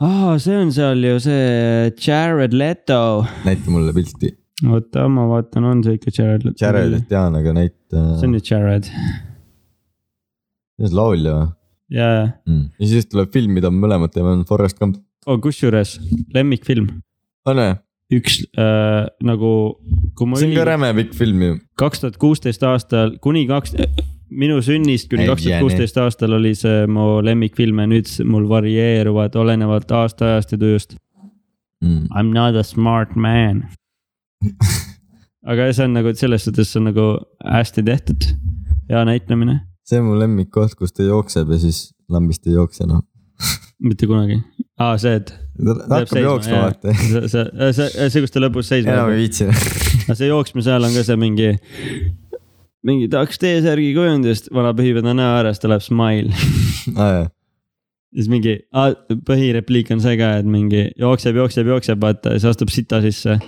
aa, 0.00 0.36
see 0.40 0.56
on 0.56 0.70
seal 0.74 1.02
ju 1.04 1.16
see 1.22 1.90
Jared 2.00 2.54
Leto, 2.56 3.00
näita 3.46 3.72
mulle 3.72 3.94
pilti. 3.96 4.32
oota, 4.68 5.06
ma 5.12 5.26
vaatan, 5.30 5.66
on 5.70 5.82
see 5.84 5.98
ikka 5.98 6.14
Jared 6.16 6.46
Leto? 6.46 6.58
Jaredit 6.64 7.08
tean, 7.10 7.36
aga 7.36 7.54
näita, 7.56 8.04
see 8.20 8.28
on 8.28 8.38
ju 8.38 8.42
Jared, 8.50 8.88
see 10.78 10.88
on 10.88 10.96
laulja 10.96 11.36
või 11.36 11.50
jaa, 12.00 12.24
mm.? 12.46 12.66
ja 12.80 12.90
siis 12.94 13.08
tuleb 13.10 13.32
film, 13.34 13.54
mida 13.58 13.72
me 13.72 13.82
mõlemad 13.84 14.12
teeme, 14.14 14.34
on 14.38 14.44
Forest 14.48 14.80
Gump. 14.80 15.00
oh 15.28 15.40
kusjuures 15.42 15.98
lemmikfilm, 16.36 16.90
on 17.50 17.64
või? 17.64 17.72
üks 18.10 18.40
äh, 18.58 19.04
nagu, 19.22 19.50
kui 20.18 20.26
ma 20.26 20.38
see 20.38 20.48
on 20.48 20.56
ka 20.56 20.64
olin 20.64 20.70
räme 20.72 20.94
pikk 21.02 21.12
film 21.18 21.44
ju. 21.44 21.58
kaks 21.78 22.02
tuhat 22.02 22.16
kuusteist 22.22 22.64
aastal 22.66 23.18
kuni 23.22 23.44
kaks, 23.50 23.76
minu 24.30 24.60
sünnist 24.62 25.10
kuni 25.10 25.26
kaks 25.28 25.44
tuhat 25.44 25.64
kuusteist 25.64 25.98
aastal 26.00 26.36
oli 26.38 26.54
see 26.58 26.86
mu 26.90 27.18
lemmikfilm 27.24 27.82
ja 27.82 27.90
nüüd 27.90 28.10
mul 28.30 28.48
varieeruvad 28.50 29.36
olenevalt 29.40 29.90
aastaajast 29.90 30.54
ja 30.54 30.60
tujust. 30.60 30.96
Mm. 31.84 32.06
I 32.12 32.22
m 32.22 32.32
not 32.34 32.58
a 32.60 32.64
smart 32.66 33.16
man. 33.16 33.64
aga 35.50 35.70
see 35.72 35.86
on 35.86 35.96
nagu 35.96 36.12
selles 36.16 36.44
suhtes, 36.46 36.72
on 36.76 36.88
nagu 36.90 37.06
hästi 37.44 37.84
tehtud, 37.86 38.28
hea 38.90 39.04
näitlemine, 39.08 39.60
see 39.88 40.00
on 40.00 40.10
mu 40.10 40.18
lemmikkoht, 40.20 40.76
kus 40.78 40.94
ta 40.94 41.06
jookseb 41.06 41.50
ja 41.54 41.60
siis 41.62 41.90
lambist 42.12 42.46
ei 42.48 42.56
jookse 42.56 42.86
noh. 42.88 43.04
mitte 43.88 44.08
kunagi. 44.10 44.40
aa, 44.80 44.96
see, 45.00 45.16
et. 45.20 45.32
ta 45.60 46.00
hakkab 46.00 46.24
jooksma 46.24 46.62
vaata. 46.66 46.96
see, 47.10 47.28
see, 47.32 47.46
see, 47.72 48.08
see, 48.08 48.24
kus 48.24 48.34
ta 48.34 48.42
lõpus 48.44 48.70
seisma 48.72 48.96
enam 48.96 49.14
ei 49.14 49.24
viitsi. 49.24 49.48
aga 50.04 50.18
see 50.18 50.30
jooksmise 50.30 50.74
ajal 50.74 50.90
on 50.90 50.98
ka 50.98 51.06
see 51.08 51.20
mingi, 51.20 51.52
mingi 52.86 53.10
tahaks 53.12 53.40
T-särgi 53.40 53.92
kujundist, 53.96 54.50
vana 54.54 54.72
pühib 54.76 55.00
enda 55.02 55.14
näo 55.16 55.36
ääres, 55.40 55.60
tuleb 55.62 55.84
smile. 55.84 56.32
aa 56.96 57.10
jaa, 57.14 57.28
siis 58.16 58.30
mingi 58.32 58.56
ah, 58.72 58.90
põhirepliik 59.28 59.92
on 59.94 60.02
see 60.02 60.16
ka, 60.20 60.34
et 60.40 60.48
mingi 60.48 60.88
jookseb, 60.98 61.38
jookseb, 61.40 61.70
jookseb, 61.70 62.00
vaata 62.02 62.34
ja 62.34 62.40
siis 62.40 62.50
astub 62.54 62.72
sita 62.74 63.02
sisse. 63.04 63.38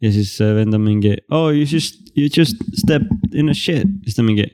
ja 0.00 0.12
siis 0.12 0.32
vend 0.40 0.76
on 0.76 0.84
mingi 0.84 1.16
oh 1.28 1.50
you 1.52 1.66
just, 1.68 2.00
you 2.16 2.28
just 2.32 2.60
stepped 2.76 3.36
in 3.36 3.52
a 3.52 3.56
shit, 3.56 3.88
siis 4.04 4.16
ta 4.16 4.24
mingi 4.26 4.48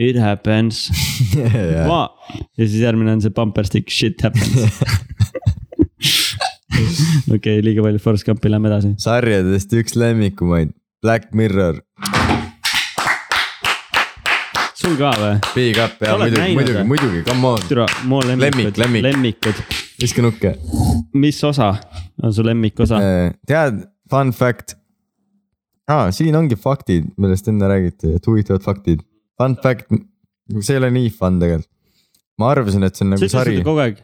it 0.00 0.18
happens. 0.18 0.88
jaa. 1.36 2.08
ja 2.58 2.66
siis 2.66 2.80
järgmine 2.82 3.16
on 3.16 3.24
see 3.24 3.34
bumper 3.34 3.66
stick 3.66 3.90
shit 3.90 4.22
happens. 4.22 4.60
okei, 7.34 7.58
liiga 7.64 7.82
palju 7.84 8.00
Forest 8.02 8.26
Gumpi, 8.28 8.52
lähme 8.52 8.70
edasi. 8.70 8.94
sarjadest 9.02 9.74
üks 9.76 9.96
lemmikumaid, 9.98 10.72
Black 11.02 11.34
Mirror, 11.36 11.82
sul 14.80 14.96
ka 14.98 15.10
või? 15.20 15.32
Big 15.54 15.78
Up 15.82 16.00
ja 16.04 16.14
Oled 16.16 16.32
muidugi, 16.32 16.56
muidugi 16.56 16.84
muidugi, 16.88 17.22
come 17.28 17.48
on, 17.52 17.64
türa, 17.68 17.86
mu 18.08 18.20
lemmikud, 18.24 18.78
Lemmik, 18.80 18.80
lemmik. 18.80 19.04
lemmikud. 19.08 19.62
viska 20.00 20.24
nukke. 20.24 20.54
mis 21.20 21.40
osa 21.44 21.74
on 22.22 22.32
su 22.34 22.44
lemmikosa? 22.46 23.00
tead, 23.48 23.82
fun 24.10 24.32
fact. 24.36 24.76
aa, 25.90 26.08
siin 26.14 26.36
ongi 26.38 26.56
faktid, 26.60 27.10
millest 27.20 27.50
enne 27.52 27.68
räägiti, 27.70 28.14
et 28.16 28.26
huvitavad 28.30 28.64
faktid. 28.64 29.02
Fun 29.40 29.56
fact, 29.62 29.90
see 30.60 30.76
ei 30.76 30.80
ole 30.82 30.90
nii 30.94 31.12
fun 31.12 31.40
tegelikult. 31.42 31.70
ma 32.40 32.50
arvasin, 32.54 32.86
et 32.86 32.96
see 32.96 33.04
on 33.04 33.14
nagu 33.14 33.20
ütlesid 33.20 33.36
sari 33.36 33.60
kogu 33.66 33.84
aeg, 33.84 34.00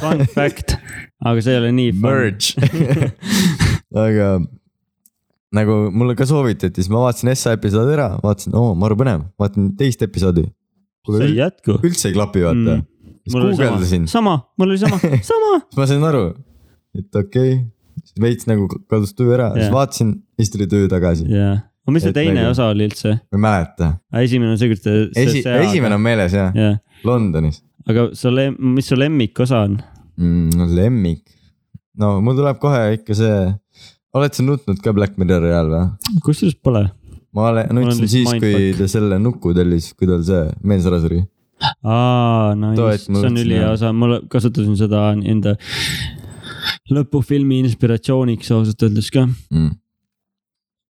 fun 0.00 0.24
fact, 0.34 0.74
aga 1.28 1.42
see 1.44 1.54
ei 1.54 1.62
ole 1.62 1.74
nii 1.76 1.92
fun. 1.94 2.06
Merge. 2.08 3.12
aga 4.06 4.30
nagu 5.56 5.76
mulle 5.94 6.14
ka 6.18 6.26
soovitati, 6.28 6.74
siis 6.82 6.90
ma 6.92 7.02
vaatasin 7.06 7.30
Essa 7.32 7.54
episoodi 7.56 7.94
ära, 7.96 8.10
vaatasin, 8.22 8.54
oo, 8.58 8.74
maru 8.78 8.96
põnev, 9.00 9.24
vaatan 9.40 9.72
teist 9.78 10.02
episoodi. 10.06 10.46
see 11.06 11.22
ei, 11.28 11.36
jätku. 11.38 11.78
üldse 11.86 12.08
ei 12.10 12.14
klapi, 12.16 12.42
vaata 12.46 12.76
Mm. 12.76 12.82
siis 13.26 13.34
guugeldasin, 13.42 14.04
sama, 14.10 14.36
mul 14.58 14.70
oli 14.74 14.78
sama, 14.78 14.98
sama. 14.98 15.52
siis 15.70 15.78
ma 15.78 15.86
sain 15.86 16.02
aru, 16.08 16.24
et 16.98 17.16
okei 17.22 17.52
okay., 17.56 17.64
veits 18.22 18.46
nagu 18.46 18.66
kadus 18.90 19.14
tuju 19.18 19.32
ära 19.34 19.48
yeah., 19.52 19.60
siis 19.64 19.72
vaatasin, 19.74 20.12
siis 20.38 20.50
tuli 20.54 20.66
tuju 20.70 20.88
tagasi, 20.90 21.26
jaa, 21.30 21.52
aga 21.86 21.94
mis 21.94 22.02
see 22.06 22.10
Et 22.14 22.18
teine 22.20 22.34
nagu- 22.40 22.50
osa 22.54 22.66
oli 22.72 22.86
üldse? 22.90 23.14
ma 23.32 23.38
ei 23.38 23.42
mäleta. 23.46 23.88
esimene 24.22 24.50
on 24.54 24.58
see, 24.60 24.68
kus 24.72 24.82
ta. 24.84 24.94
Esi-, 25.22 25.42
esimene 25.46 25.94
on 25.98 26.02
meeles 26.06 26.34
jah, 26.38 26.50
jah, 26.54 26.76
Londonis 27.06 27.62
aga 27.88 28.08
su 28.18 28.30
lem-, 28.34 28.58
mis 28.76 28.86
su 28.90 28.98
lemmikosa 28.98 29.62
on? 29.68 29.78
mm,. 30.18 30.66
lemmik, 30.78 31.22
no 32.02 32.16
mul 32.22 32.34
tuleb 32.38 32.58
kohe 32.62 32.82
ikka 32.98 33.14
see, 33.18 33.38
oled 34.16 34.36
sa 34.36 34.44
nutnud 34.46 34.78
ka 34.84 34.92
Black 34.96 35.16
Mirrori 35.20 35.50
ajal 35.52 35.70
või? 35.72 36.20
kusjuures 36.26 36.56
pole. 36.64 36.84
ma 37.36 37.48
olen, 37.50 37.72
Mul 37.76 37.88
nutsin 37.90 38.08
siis, 38.08 38.30
kui 38.40 38.72
ta 38.78 38.88
selle 38.90 39.18
nuku 39.22 39.52
tellis, 39.56 39.90
kui 39.96 40.08
tal 40.10 40.22
see 40.26 40.44
mees 40.64 40.86
ära 40.88 41.00
suri. 41.02 41.22
aa, 41.84 42.54
no 42.58 42.72
just, 42.76 43.08
see 43.10 43.26
on 43.30 43.36
ülihea 43.42 43.70
osa, 43.74 43.92
ma 43.92 44.20
kasutasin 44.32 44.76
seda 44.78 45.08
enda 45.16 45.56
lõpufilmi 46.92 47.62
inspiratsiooniks 47.64 48.52
ausalt 48.54 48.82
öeldes 48.86 49.10
ka 49.14 49.26
Mm. 49.50 49.72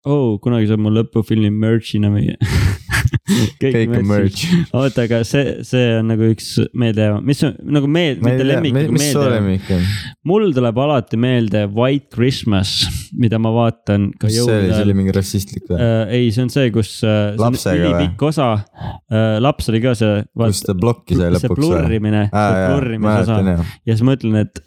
oh,. 0.07 0.39
kunagi 0.43 0.69
saab 0.71 0.81
mu 0.85 0.93
lõpufilmi 0.95 1.51
merch'ina 1.53 2.11
müüa. 2.13 2.37
kõik 3.63 3.95
on 3.99 4.07
merch. 4.09 4.45
oota, 4.77 5.07
aga 5.07 5.21
see, 5.27 5.61
see 5.67 5.87
on 5.99 6.11
nagu 6.13 6.31
üks 6.33 6.53
meeldejääv, 6.77 7.19
mis 7.27 7.43
on 7.47 7.57
nagu 7.77 7.91
meeld-, 7.91 8.23
mitte 8.25 8.47
lemmik, 8.47 8.77
nagu 8.77 8.97
mis 8.97 9.11
su 9.11 9.25
lemmik 9.25 9.69
on? 9.77 9.85
mul 10.31 10.49
tuleb 10.57 10.81
alati 10.85 11.21
meelde 11.21 11.65
White 11.75 12.11
Christmas, 12.15 12.75
mida 13.17 13.41
ma 13.43 13.53
vaatan 13.55 14.11
mis 14.15 14.39
see 14.39 14.47
oli, 14.47 14.73
see 14.73 14.87
oli. 14.87 14.97
mingi 15.03 15.17
rassistlik 15.17 15.69
või? 15.69 15.81
äh, 15.83 16.17
ei, 16.21 16.33
see 16.35 16.47
on 16.47 16.55
see, 16.55 16.73
kus 16.75 16.97
äh, 17.05 17.21
see 17.35 17.45
Lapsega 17.45 17.77
või? 17.77 17.93
ülipikk 17.93 18.27
osa 18.31 18.51
äh,, 18.57 19.37
laps 19.43 19.71
oli 19.73 19.85
ka 19.85 19.95
see. 19.99 20.25
kus 20.37 20.65
ta 20.67 20.75
see 20.75 21.31
lõpuks 21.37 21.47
või? 21.47 21.61
plurrimine, 21.63 22.27
see 22.33 22.67
plurrimise 22.67 23.23
osa 23.27 23.41
ja 23.45 23.95
siis 23.95 24.05
ma 24.07 24.19
ütlen, 24.19 24.43
et 24.45 24.65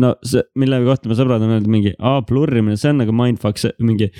no 0.00 0.12
see, 0.26 0.44
mille 0.60 0.80
kohta 0.84 1.10
mu 1.10 1.16
sõbrad 1.18 1.44
on 1.44 1.56
öelnud 1.56 1.72
mingi, 1.72 1.94
aa 1.98 2.20
plurrimine, 2.28 2.76
see 2.80 2.92
on 2.92 3.02
nagu 3.04 3.14
mindfuck, 3.16 3.60
see 3.60 3.72
mingi. 3.82 4.10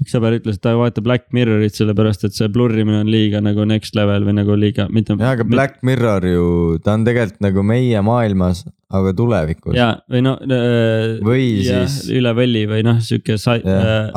Üks 0.00 0.14
sõber 0.16 0.38
ütles, 0.38 0.56
et 0.56 0.62
ta 0.64 0.72
ei 0.74 0.78
vaata 0.80 1.02
Black 1.04 1.26
Mirrorit 1.36 1.76
sellepärast, 1.76 2.24
et 2.24 2.32
see 2.36 2.48
plurrimine 2.52 3.02
on 3.04 3.10
liiga 3.12 3.40
nagu 3.44 3.66
next 3.68 3.94
level 3.98 4.24
või 4.24 4.36
nagu 4.40 4.56
liiga, 4.56 4.88
mitte. 4.90 5.16
jaa, 5.20 5.34
aga 5.36 5.44
Black 5.44 5.82
Mirror 5.86 6.24
ju, 6.30 6.44
ta 6.84 6.94
on 6.96 7.04
tegelikult 7.04 7.40
nagu 7.44 7.62
meie 7.66 8.00
maailmas, 8.04 8.64
aga 8.90 9.12
tulevikus. 9.14 9.74
ja, 9.76 9.90
või 10.10 10.22
no 10.26 10.32
äh,. 10.42 11.20
Või 11.22 11.44
siis- 11.62 12.08
üle 12.10 12.32
võlli 12.34 12.64
või 12.66 12.80
noh, 12.82 12.96
sihuke 13.04 13.36
sa-. 13.38 13.60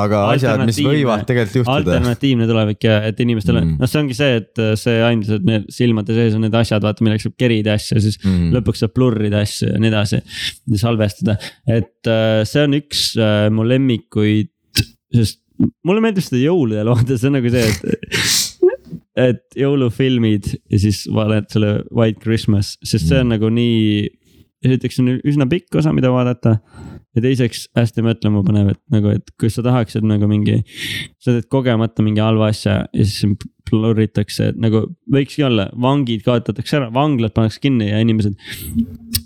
aga 0.02 0.22
asjad, 0.32 0.64
mis 0.66 0.80
võivad 0.82 1.28
tegelikult 1.30 1.60
juhtuda. 1.62 1.76
alternatiivne 1.82 2.48
tulevik 2.50 2.88
ja 2.88 3.02
et 3.12 3.20
inimestel 3.22 3.60
on 3.60 3.68
Mm. 3.68 3.76
noh, 3.84 3.88
see 3.92 4.00
ongi 4.02 4.16
see, 4.18 4.40
et 4.42 4.58
äh, 4.64 4.74
see 4.80 4.98
ainult, 5.06 5.30
et 5.36 5.44
need 5.46 5.68
silmade 5.70 6.16
sees 6.16 6.34
on 6.36 6.42
need 6.48 6.56
asjad, 6.58 6.82
vaata 6.82 7.04
milleks 7.06 7.28
saab 7.28 7.36
kerida 7.38 7.76
asju, 7.78 8.00
siis 8.02 8.18
Mm. 8.24 8.50
lõpuks 8.56 8.82
saab 8.82 8.96
blurrida 8.98 9.44
asju 9.46 9.70
ja 9.76 9.78
nii 9.84 9.92
edasi. 9.94 10.22
ja 10.74 10.78
salvestada, 10.82 11.38
et 11.68 12.08
äh, 12.10 12.42
see 12.48 12.64
on 12.66 12.74
üks 12.80 13.06
äh, 13.20 13.50
mu 13.54 13.64
lemmikuid, 13.68 14.50
sest 15.14 15.43
mulle 15.88 16.04
meeldib 16.04 16.26
seda 16.26 16.42
jõuludel 16.42 16.92
vaadata, 16.92 17.20
see 17.20 17.30
on 17.30 17.38
nagu 17.40 17.54
see, 17.54 17.70
et. 17.70 18.50
et 19.30 19.44
jõulufilmid 19.60 20.50
ja 20.56 20.82
siis 20.82 21.04
vaatad 21.14 21.52
selle 21.54 21.74
White 21.94 22.22
Christmas, 22.24 22.76
sest 22.86 23.12
see 23.12 23.22
on 23.22 23.34
nagu 23.34 23.50
nii, 23.54 24.08
esiteks 24.66 25.02
on 25.04 25.16
üsna 25.20 25.48
pikk 25.50 25.82
osa, 25.82 25.94
mida 25.96 26.12
vaadata 26.14 26.58
ja 27.14 27.22
teiseks 27.22 27.68
hästi 27.78 28.04
mõtlema 28.06 28.42
panev, 28.46 28.72
et 28.74 28.82
nagu, 28.94 29.12
et 29.14 29.34
kui 29.40 29.52
sa 29.54 29.64
tahaksid 29.66 30.06
nagu 30.08 30.28
mingi, 30.30 30.62
sa 31.22 31.36
teed 31.36 31.50
kogemata 31.52 32.06
mingi 32.06 32.24
halva 32.24 32.50
asja 32.54 32.80
ja 32.90 33.06
siis 33.06 33.36
plurritakse, 33.70 34.52
et 34.52 34.60
nagu 34.62 34.86
võikski 35.14 35.46
olla, 35.48 35.68
vangid 35.82 36.24
kaotatakse 36.26 36.80
ära, 36.80 36.90
vanglad 36.94 37.36
pannakse 37.36 37.62
kinni 37.64 37.92
ja 37.92 38.02
inimesed, 38.04 38.36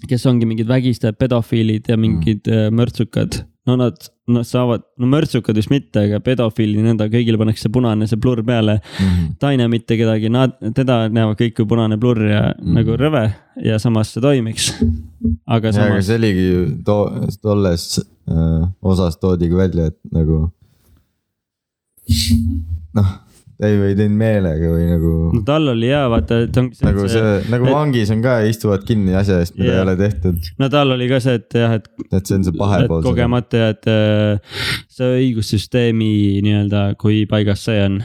kes 0.07 0.27
ongi 0.30 0.49
mingid 0.49 0.69
vägistajad, 0.69 1.18
pedofiilid 1.19 1.88
ja 1.89 1.97
mingid 1.99 2.47
mm. 2.47 2.76
mörtsukad. 2.77 3.41
no 3.68 3.80
nad, 3.80 4.11
nad 4.28 4.48
saavad, 4.48 4.84
no 4.99 5.08
mörtsukad 5.08 5.56
vist 5.56 5.72
mitte, 5.72 6.02
aga 6.04 6.20
pedofiilid, 6.24 6.84
nõnda 6.84 7.08
kõigile 7.12 7.40
pannakse 7.40 7.70
punane 7.74 8.08
see 8.10 8.20
plurr 8.20 8.44
peale. 8.48 8.80
Mhm. 8.99 9.38
ta 9.40 9.52
ei 9.54 9.60
näe 9.62 9.72
mitte 9.72 9.98
kedagi, 9.99 10.32
nad, 10.34 10.58
teda 10.76 11.06
näevad 11.14 11.40
kõik 11.40 11.56
kui 11.60 11.70
punane 11.70 11.99
plurr 12.02 12.26
ja 12.28 12.41
mm. 12.49 12.66
Mm. 12.66 12.80
nagu 12.80 12.98
rõve 12.99 13.24
ja 13.64 13.80
samas 13.80 14.12
see 14.14 14.24
toimiks. 14.24 14.72
aga 14.82 14.84
jaa, 14.84 15.56
aga 15.60 15.74
samas, 15.80 16.10
see 16.10 16.20
oligi 16.20 16.48
ju 16.48 16.66
too, 16.88 17.30
tolles 17.41 17.88
äh, 18.02 18.68
osas 18.82 19.20
toodigi 19.22 19.56
välja, 19.56 19.88
et 19.94 19.99
nagu. 20.12 20.44
noh, 22.98 23.16
ta 23.58 23.66
ei, 23.70 23.78
ei 23.90 23.96
teinud 23.98 24.18
meelega 24.20 24.70
või 24.74 24.84
nagu 24.92 25.12
no 25.34 25.42
tal 25.48 25.72
oli 25.74 25.88
hea, 25.90 26.04
vaata, 26.14 26.40
et 26.46 26.58
ongi 26.62 26.78
see, 26.78 26.86
nagu 26.90 27.08
see, 27.10 27.32
nagu 27.54 27.66
et- 27.70 27.74
vangis 27.74 28.12
on 28.14 28.22
ka, 28.26 28.36
istuvad 28.52 28.84
kinni 28.88 29.16
asja 29.18 29.40
eest, 29.42 29.56
mida 29.58 29.72
Jaa. 29.72 29.80
ei 29.80 29.86
ole 29.88 29.96
tehtud, 30.04 30.52
no 30.62 30.70
tal 30.74 30.94
oli 30.98 31.08
ka 31.10 31.20
see, 31.24 31.40
et 31.42 31.58
jah, 31.62 31.74
et 31.80 31.88
et 32.12 32.22
see 32.30 32.38
on 32.38 32.46
see 32.46 32.58
pahe 32.60 32.84
pool. 32.92 33.02
kogemata 33.06 33.64
ja 33.64 33.72
et 33.74 33.90
äh, 33.90 34.62
see 34.94 35.10
õigussüsteemi 35.24 36.12
nii-öelda, 36.46 36.84
kui 37.02 37.26
paigas 37.30 37.66
see 37.66 37.82
on. 37.88 38.00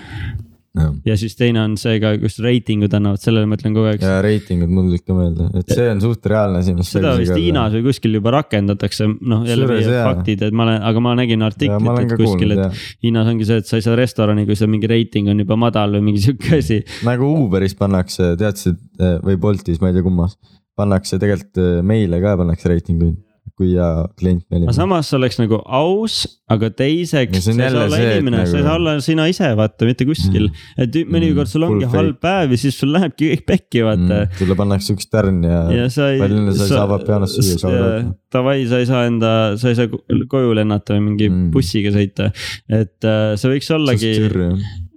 Ja 1.04 1.16
siis 1.20 1.34
teine 1.36 1.60
on 1.66 1.74
see 1.80 1.98
ka, 2.00 2.14
kus 2.22 2.38
reitingud 2.40 2.94
annavad, 2.96 3.20
sellele 3.20 3.48
ma 3.48 3.58
ütlen 3.58 3.74
kogu 3.76 3.90
aeg. 3.90 4.04
ja 4.04 4.20
reitingud 4.24 4.70
mul 4.72 4.86
tulid 4.88 5.04
ka 5.04 5.16
meelde, 5.16 5.48
et 5.60 5.72
see 5.76 5.88
on 5.92 6.00
suht 6.00 6.28
reaalne 6.32 6.62
asi, 6.62 6.76
seda 6.88 7.12
vist 7.20 7.36
Hiinas 7.36 7.74
või 7.76 7.84
kuskil 7.90 8.16
juba 8.16 8.32
rakendatakse, 8.38 9.10
noh 9.32 9.44
jälle 9.48 9.82
faktid, 9.90 10.46
et 10.48 10.56
ma 10.56 10.64
olen, 10.68 10.80
aga 10.92 11.04
ma 11.04 11.12
nägin 11.18 11.44
artiklit, 11.44 12.00
et 12.06 12.16
kuskil, 12.22 12.56
et 12.56 12.80
Hiinas 13.04 13.28
ongi 13.34 13.48
see, 13.48 13.60
et 13.60 13.68
sa 13.68 13.80
ei 13.80 13.84
saa 13.84 13.98
restorani, 14.00 14.46
kui 14.48 14.56
see 14.56 14.70
mingi 14.70 14.88
reiting 14.90 15.28
on 15.32 15.44
juba 15.44 15.60
madal 15.60 15.98
või 15.98 16.08
mingi 16.08 16.24
sihuke 16.24 16.62
asi. 16.62 16.80
nagu 17.04 17.28
Uberis 17.44 17.76
pannakse, 17.76 18.32
teadsid 18.40 18.80
või 19.26 19.36
Boltis, 19.42 19.80
ma 19.82 19.92
ei 19.92 19.98
tea 19.98 20.06
kummas, 20.06 20.38
pannakse 20.78 21.18
tegelikult 21.20 21.60
äh, 21.60 21.82
meile 21.86 22.20
ka 22.22 22.34
pannakse 22.40 22.70
reitinguid, 22.72 23.20
kui 23.58 23.72
hea 23.74 23.88
klient 24.18 24.42
me 24.48 24.56
aga 24.56 24.62
olime. 24.62 24.74
samas 24.76 25.10
see 25.10 25.18
oleks 25.18 25.38
nagu 25.40 25.58
aus, 25.78 26.16
aga 26.52 26.70
teiseks 26.78 27.42
see 27.44 27.54
sa 27.56 27.66
ei 27.66 27.72
saa 27.72 27.84
olla 27.84 27.96
see, 27.98 28.06
et 28.08 28.18
inimene 28.18 28.38
nagu..., 28.40 28.50
sa 28.50 28.56
ei 28.56 28.62
nagu- 28.62 28.68
saa 28.68 28.78
olla 28.80 28.94
sina 29.06 29.26
ise, 29.32 29.50
vaata 29.58 29.88
mitte 29.88 30.06
kuskil 30.08 30.48
mm.. 30.48 30.86
et 30.86 30.98
mõnikord 31.16 31.50
sul 31.52 31.66
ongi 31.68 31.84
Full 31.86 31.98
halb 31.98 32.20
päev 32.24 32.54
ja 32.56 32.60
siis 32.64 32.78
sul 32.82 32.92
lähebki 32.96 33.30
kõik 33.34 33.44
pekki, 33.52 33.84
vaata 33.86 34.22
mm.. 34.22 34.38
sulle 34.40 34.58
pannakse 34.58 34.96
üks 34.96 35.10
tärn 35.12 35.42
ja, 35.46 35.60
ja 35.82 35.88
sa 35.92 36.10
ei. 36.14 36.20
palju 36.22 36.56
sa 36.56 36.66
ei 36.68 36.74
saa 36.76 36.88
Vapianost 36.92 37.38
süüa, 37.40 37.58
sa 37.62 37.70
oled. 37.72 38.10
Davai, 38.32 38.56
sa 38.70 38.78
ei 38.80 38.88
saa 38.88 39.04
enda, 39.10 39.32
sa 39.60 39.72
ei 39.72 39.76
saa 39.78 39.90
ko- 39.92 40.02
koju 40.32 40.54
lennata 40.56 40.96
või 40.96 41.06
mingi 41.10 41.28
Mm. 41.32 41.50
bussiga 41.54 41.92
sõita. 41.94 42.30
et 42.68 43.04
äh, 43.06 43.34
see 43.40 43.50
võiks 43.52 43.68
ollagi, 43.72 44.10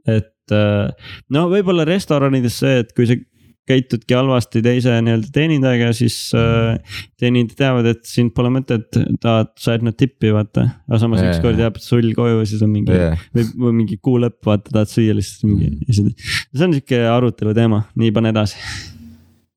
et 0.10 0.54
äh, 0.56 1.12
no 1.34 1.46
võib-olla 1.52 1.86
restoranides 1.88 2.58
see, 2.62 2.80
et 2.84 2.92
kui 2.98 3.08
sa 3.10 3.16
käitudki 3.70 4.14
halvasti 4.14 4.62
teise 4.66 4.94
nii-öelda 5.02 5.32
teenindajaga, 5.34 5.90
siis 5.98 6.16
äh, 6.38 6.98
teenindajad 7.22 7.58
teavad, 7.60 7.88
et 7.90 8.04
sind 8.10 8.34
pole 8.38 8.52
mõtet, 8.54 8.88
tahad, 9.22 9.52
saad 9.62 9.86
nad 9.86 9.98
tippi, 9.98 10.30
vaata. 10.36 10.68
aga 10.88 11.00
samas 11.02 11.24
Jaa, 11.24 11.34
ükskord 11.34 11.62
jääb 11.62 11.80
sul 11.82 12.12
koju 12.18 12.44
siis 12.46 12.62
on 12.66 12.74
mingi 12.74 12.94
Yeah. 12.96 13.24
või, 13.36 13.48
või 13.60 13.74
mingi 13.82 13.98
kuu 13.98 14.20
lõpp, 14.22 14.38
vaata, 14.46 14.70
tahad 14.72 14.92
süüa 14.92 15.16
lihtsalt 15.18 15.50
mingi 15.50 15.90
asjad. 15.90 16.12
see 16.54 16.68
on 16.68 16.76
sihuke 16.78 17.02
arutelu 17.10 17.56
teema, 17.58 17.82
nii 18.00 18.12
pane 18.16 18.32
edasi. 18.36 18.62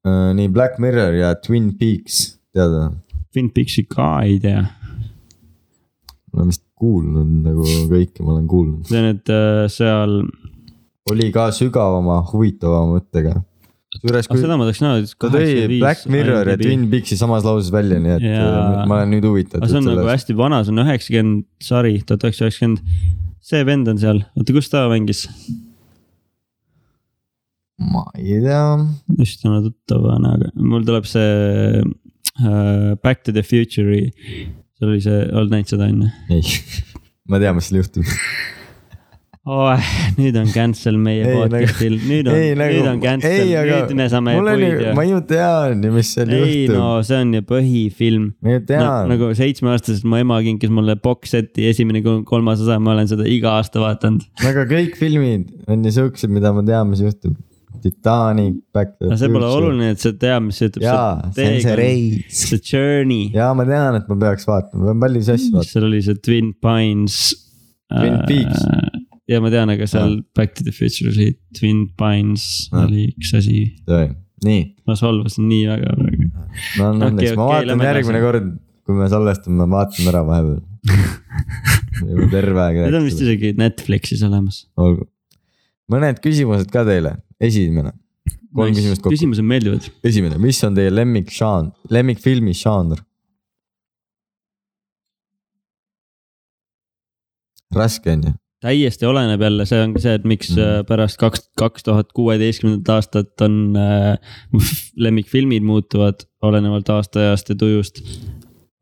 Äh, 0.09 0.33
nii 0.39 0.49
Black 0.57 0.81
Mirror 0.83 1.15
ja 1.19 1.35
Twin 1.39 1.75
Peaks, 1.79 2.39
tead 2.57 2.73
või? 2.75 2.89
Twin 3.35 3.53
Peaksi 3.55 3.85
ka 3.91 4.09
ei 4.25 4.41
tea, 4.43 4.65
ma 6.33 6.41
olen 6.41 6.53
vist 6.55 6.65
kuulnud 6.79 7.31
nagu 7.45 7.67
kõike 7.91 8.25
ma 8.25 8.37
olen 8.37 8.49
kuulnud. 8.51 8.89
tean, 8.89 9.13
et 9.13 9.33
äh, 9.35 9.67
seal, 9.73 10.23
oli 11.13 11.29
ka 11.35 11.49
sügavama, 11.55 12.21
huvitavama 12.33 12.99
mõttega. 12.99 13.37
kusjuures, 14.03 14.29
kui 14.31 14.41
seda 14.41 14.57
ma 14.59 14.67
tahaks 14.69 14.81
näha. 14.83 14.99
ta 15.19 15.31
tõi 15.33 15.79
Black 15.79 16.09
Mirror 16.13 16.53
ja 16.53 16.59
Twin 16.61 16.87
Peaksi 16.93 17.19
samas 17.21 17.47
lauses 17.47 17.71
välja, 17.75 18.01
nii 18.03 18.17
et 18.17 18.27
äh, 18.31 18.83
ma 18.89 19.01
olen 19.01 19.15
nüüd 19.17 19.27
huvitatud 19.29 19.63
aga 19.63 19.71
see 19.71 19.81
on 19.81 19.89
nagu 19.89 20.01
sellest. 20.01 20.15
hästi 20.15 20.37
vana, 20.39 20.61
see 20.65 20.75
on 20.75 20.83
üheksakümmend, 20.85 21.47
sari, 21.69 21.95
tuhat 22.09 22.27
üheksasada 22.29 22.51
üheksakümmend. 22.51 23.17
see 23.51 23.65
vend 23.69 23.91
on 23.93 24.03
seal, 24.03 24.23
oota, 24.39 24.57
kus 24.57 24.71
ta 24.73 24.85
mängis? 24.93 25.25
ma 27.79 28.05
ei 28.19 28.41
tea, 28.45 28.63
just 29.21 29.43
täna 29.45 29.63
tuttava 29.67 30.19
näoga, 30.23 30.53
mul 30.59 30.87
tuleb 30.87 31.09
see 31.09 31.83
uh, 31.83 32.95
Back 33.03 33.25
to 33.27 33.35
the 33.35 33.45
Future'i, 33.47 34.13
seal 34.79 34.95
oli 34.95 35.03
see, 35.05 35.25
oled 35.33 35.55
näinud 35.55 35.75
seda 35.75 35.91
on 35.91 36.07
ju? 36.07 36.13
ei, 36.39 36.87
ma 37.31 37.43
tean, 37.43 37.59
mis 37.59 37.71
seal 37.71 37.83
juhtub. 37.83 38.15
Oh. 39.49 39.89
nüüd 40.19 40.37
on 40.41 40.49
cancel 40.53 40.97
meie 41.01 41.23
Ei, 41.25 41.29
nagu- 41.31 41.41
podcast'il, 41.49 41.97
nüüd 42.09 42.29
on, 42.31 42.37
nüüd 42.61 42.89
on 42.93 43.01
cancel, 43.03 43.49
nüüd 43.49 43.95
me 43.99 44.07
saame 44.13 44.37
ma. 44.99 45.05
ju 45.09 45.21
tean 45.31 45.83
ju, 45.87 45.93
mis 45.97 46.13
seal 46.17 46.33
ei 46.37 46.45
juhtub 46.67 46.77
no 46.77 46.89
see 47.09 47.19
on 47.25 47.35
ju 47.39 47.43
põhifilm. 47.49 48.29
ma 48.45 48.55
ju 48.57 48.61
No, 48.61 48.67
tean 48.71 49.13
nagu 49.15 49.33
seitsmeaastaselt 49.41 50.05
mu 50.09 50.21
ema 50.21 50.39
kinkis 50.47 50.73
mulle 50.75 50.99
box 51.03 51.35
set'i 51.37 51.69
esimene 51.73 52.03
kol- 52.07 52.23
kolmas 52.29 52.61
osa, 52.65 52.79
ma 52.83 52.95
olen 52.97 53.09
seda 53.11 53.27
iga 53.31 53.57
aasta 53.59 53.81
vaadanud. 53.83 54.25
aga 54.53 54.67
kõik 54.71 54.97
filmid 55.01 55.49
on 55.69 55.85
ju 55.89 55.95
siuksed, 55.99 56.31
mida 56.33 56.53
ma 56.57 56.63
tean, 56.67 56.89
mis 56.93 57.01
juhtub. 57.05 57.37
Titanic, 57.79 58.57
Back 58.75 58.97
to 58.99 59.05
the 59.07 59.13
aga 59.13 59.17
see 59.21 59.29
pole 59.31 59.47
Future. 59.47 59.67
oluline, 59.69 59.91
et 59.95 60.01
sa 60.03 60.11
tead, 60.11 60.43
mis 60.43 60.57
juhtub. 60.59 60.83
jaa, 60.83 61.31
see 61.37 61.45
on 61.47 61.61
see 61.63 61.77
reis. 61.79 62.41
see 62.49 62.59
journey, 62.59 63.29
jaa, 63.37 63.53
ma 63.55 63.63
tean, 63.69 64.01
et 64.01 64.09
ma 64.11 64.17
peaks 64.25 64.49
vaatama, 64.49 64.81
ma 64.83 64.89
pean 64.91 65.05
palju 65.05 65.23
asju 65.37 65.53
vaatama. 65.55 65.69
seal 65.71 65.87
oli 65.87 66.01
see 66.03 66.19
Twin 66.27 66.49
Pines. 66.65 67.21
Twin 67.89 68.19
Peaks. 68.27 68.65
Ja 69.29 69.41
ma 69.45 69.51
tean, 69.53 69.71
aga 69.75 69.87
seal 69.91 70.19
Back 70.37 70.55
to 70.59 70.65
the 70.67 70.73
Future 70.73 71.11
oli 71.13 71.33
Twin 71.59 71.87
Pines 72.01 72.69
Ah. 72.73 72.87
oli 72.87 73.09
üks 73.19 73.35
asi, 73.39 73.67
nii, 74.45 74.63
ma 74.89 74.97
solvasin 74.99 75.49
nii 75.51 75.67
väga 75.69 75.93
praegu. 75.99 76.31
no 76.79 76.89
on 76.89 77.03
Okei, 77.03 77.11
õnneks, 77.13 77.37
ma 77.37 77.45
okei, 77.51 77.69
vaatan 77.69 77.87
järgmine 77.89 78.21
kord, 78.25 78.51
kui 78.89 78.97
me 78.99 79.09
salvestame, 79.13 79.61
ma 79.61 79.69
vaatan 79.77 80.11
ära 80.15 80.25
vahepeal. 80.25 80.61
juba 82.09 82.27
terve 82.33 82.61
aeg 82.63 82.77
Need 82.87 82.95
on 83.01 83.05
vist 83.09 83.21
isegi 83.25 83.53
Netflixis 83.59 84.23
olemas. 84.25 84.63
olgu, 84.81 85.09
mõned 85.93 86.21
küsimused 86.25 86.71
ka 86.73 86.85
teile, 86.89 87.17
esimene, 87.43 87.93
kolm 88.55 88.73
küsimust 88.77 89.03
kokku. 89.03 89.13
küsimused 89.17 89.45
meeldivad. 89.45 89.91
esimene, 90.07 90.39
mis 90.41 90.63
on 90.65 90.79
teie 90.79 90.93
lemmik 90.95 91.29
žanr, 91.35 91.73
lemmikfilmi 91.93 92.55
žanr? 92.57 93.03
raske 97.75 98.13
on 98.15 98.23
ju, 98.25 98.33
täiesti 98.65 99.07
oleneb 99.07 99.43
jälle, 99.43 99.67
see 99.71 99.81
ongi 99.85 100.03
see, 100.03 100.17
et 100.19 100.25
miks 100.27 100.51
mm. 100.57 100.87
pärast 100.89 101.19
kaks, 101.21 101.45
kaks 101.59 101.87
tuhat 101.87 102.11
kuueteistkümnendat 102.17 102.91
aastat 102.97 103.47
on 103.47 103.77
äh, 103.79 104.19
lemmikfilmid 105.05 105.67
muutuvad 105.67 106.27
olenevalt 106.43 106.91
aastaajast 106.95 107.53
ja 107.55 107.59
tujust. 107.59 108.03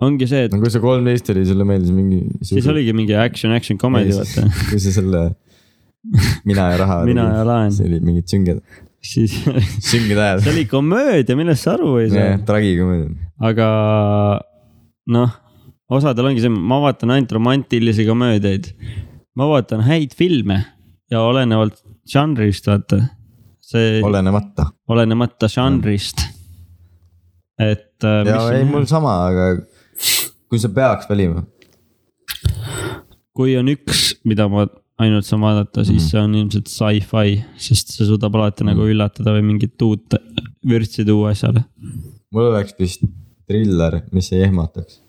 ongi 0.00 0.28
see, 0.28 0.46
et 0.48 0.54
no 0.54 0.62
kui 0.62 0.72
see 0.72 0.82
kolmteist 0.82 1.28
oli, 1.34 1.44
sulle 1.48 1.66
meeldis 1.68 1.92
mingi. 1.96 2.22
siis 2.44 2.68
oligi 2.72 2.94
mingi 2.96 3.16
action, 3.20 3.52
action 3.56 3.80
comedy, 3.80 4.16
vaata. 4.16 4.48
kui 4.70 4.80
sa 4.80 4.94
selle 4.96 5.28
mina 6.48 6.70
ja 6.72 6.82
raha. 6.82 7.00
Mina 7.08 7.30
ja 7.34 7.46
laen. 7.46 7.72
see 7.74 7.88
oli 7.88 8.00
mingid 8.04 8.30
sünged, 8.32 8.62
siis 9.04 9.34
sünged 9.90 10.16
ajad 10.16 10.44
see. 10.44 10.54
oli 10.54 10.68
komöödia, 10.70 11.36
millest 11.38 11.66
sa 11.66 11.74
aru 11.76 11.98
ei 12.00 12.12
saa. 12.12 12.38
tragikomöödia. 12.48 13.12
aga 13.44 13.68
noh, 15.12 15.36
osadel 15.92 16.30
ongi 16.30 16.44
see, 16.44 16.52
ma 16.52 16.80
vaatan 16.86 17.12
ainult 17.16 17.36
romantilisi 17.36 18.08
komöödiaid. 18.08 18.72
Ma 19.36 19.46
vaatan 19.50 19.82
häid 19.86 20.14
filme 20.16 20.62
ja 21.12 21.20
olenevalt 21.22 21.82
žanrist, 22.08 22.66
vaata. 22.70 23.02
see 23.66 24.00
olenemata. 24.06 24.68
olenemata 24.88 25.48
žanrist. 25.50 26.22
et. 27.58 27.92
ja 28.02 28.40
ei, 28.54 28.64
mul 28.68 28.84
sama, 28.90 29.14
aga 29.30 29.46
kui 30.50 30.58
sa 30.62 30.68
peaks 30.70 31.08
valima, 31.10 31.42
kui 33.36 33.56
on 33.58 33.68
üks, 33.72 34.14
mida 34.28 34.46
ma 34.52 34.66
ainult 35.02 35.26
saan 35.28 35.42
vaadata, 35.44 35.84
siis 35.84 36.02
Mhm. 36.02 36.08
see 36.10 36.20
on 36.20 36.34
ilmselt 36.40 36.68
sci-fi, 36.72 37.44
sest 37.60 37.92
see 37.92 38.06
suudab 38.08 38.34
alati 38.38 38.64
nagu 38.64 38.86
üllatada 38.88 39.34
või 39.36 39.42
mingit 39.52 39.82
uut 39.84 40.16
vürtsi 40.66 41.04
tuua 41.04 41.34
asjale. 41.34 41.64
mul 42.32 42.48
oleks 42.50 42.74
vist 42.78 43.02
triller, 43.46 44.02
mis 44.12 44.32
ei 44.32 44.42
ehmataks. 44.48 45.02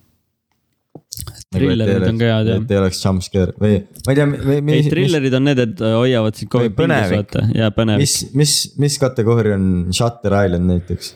Trillerid 1.53 2.03
on 2.09 2.19
ka 2.19 2.27
head, 2.27 2.49
jah. 2.51 2.59
et 2.61 2.73
ei 2.73 2.79
oleks 2.81 2.99
jumpscare 2.99 3.53
või 3.61 3.77
ma 4.05 4.13
ei 4.13 4.19
tea, 4.19 4.27
ei, 4.57 4.63
mis, 4.67 4.89
trillerid 4.91 5.37
on 5.37 5.47
need, 5.47 5.61
et 5.63 5.83
hoiavad 5.85 6.37
sind 6.39 6.51
kogu 6.51 6.67
aeg 6.67 6.75
põnevik. 6.77 7.15
vaata 7.21 7.45
ja 7.55 7.69
põnevik. 7.75 8.03
mis, 8.03 8.17
mis, 8.37 8.55
mis 8.83 8.99
kategooria 9.01 9.55
on 9.57 9.67
Shutter 9.95 10.35
Island 10.41 10.69
näiteks? 10.73 11.13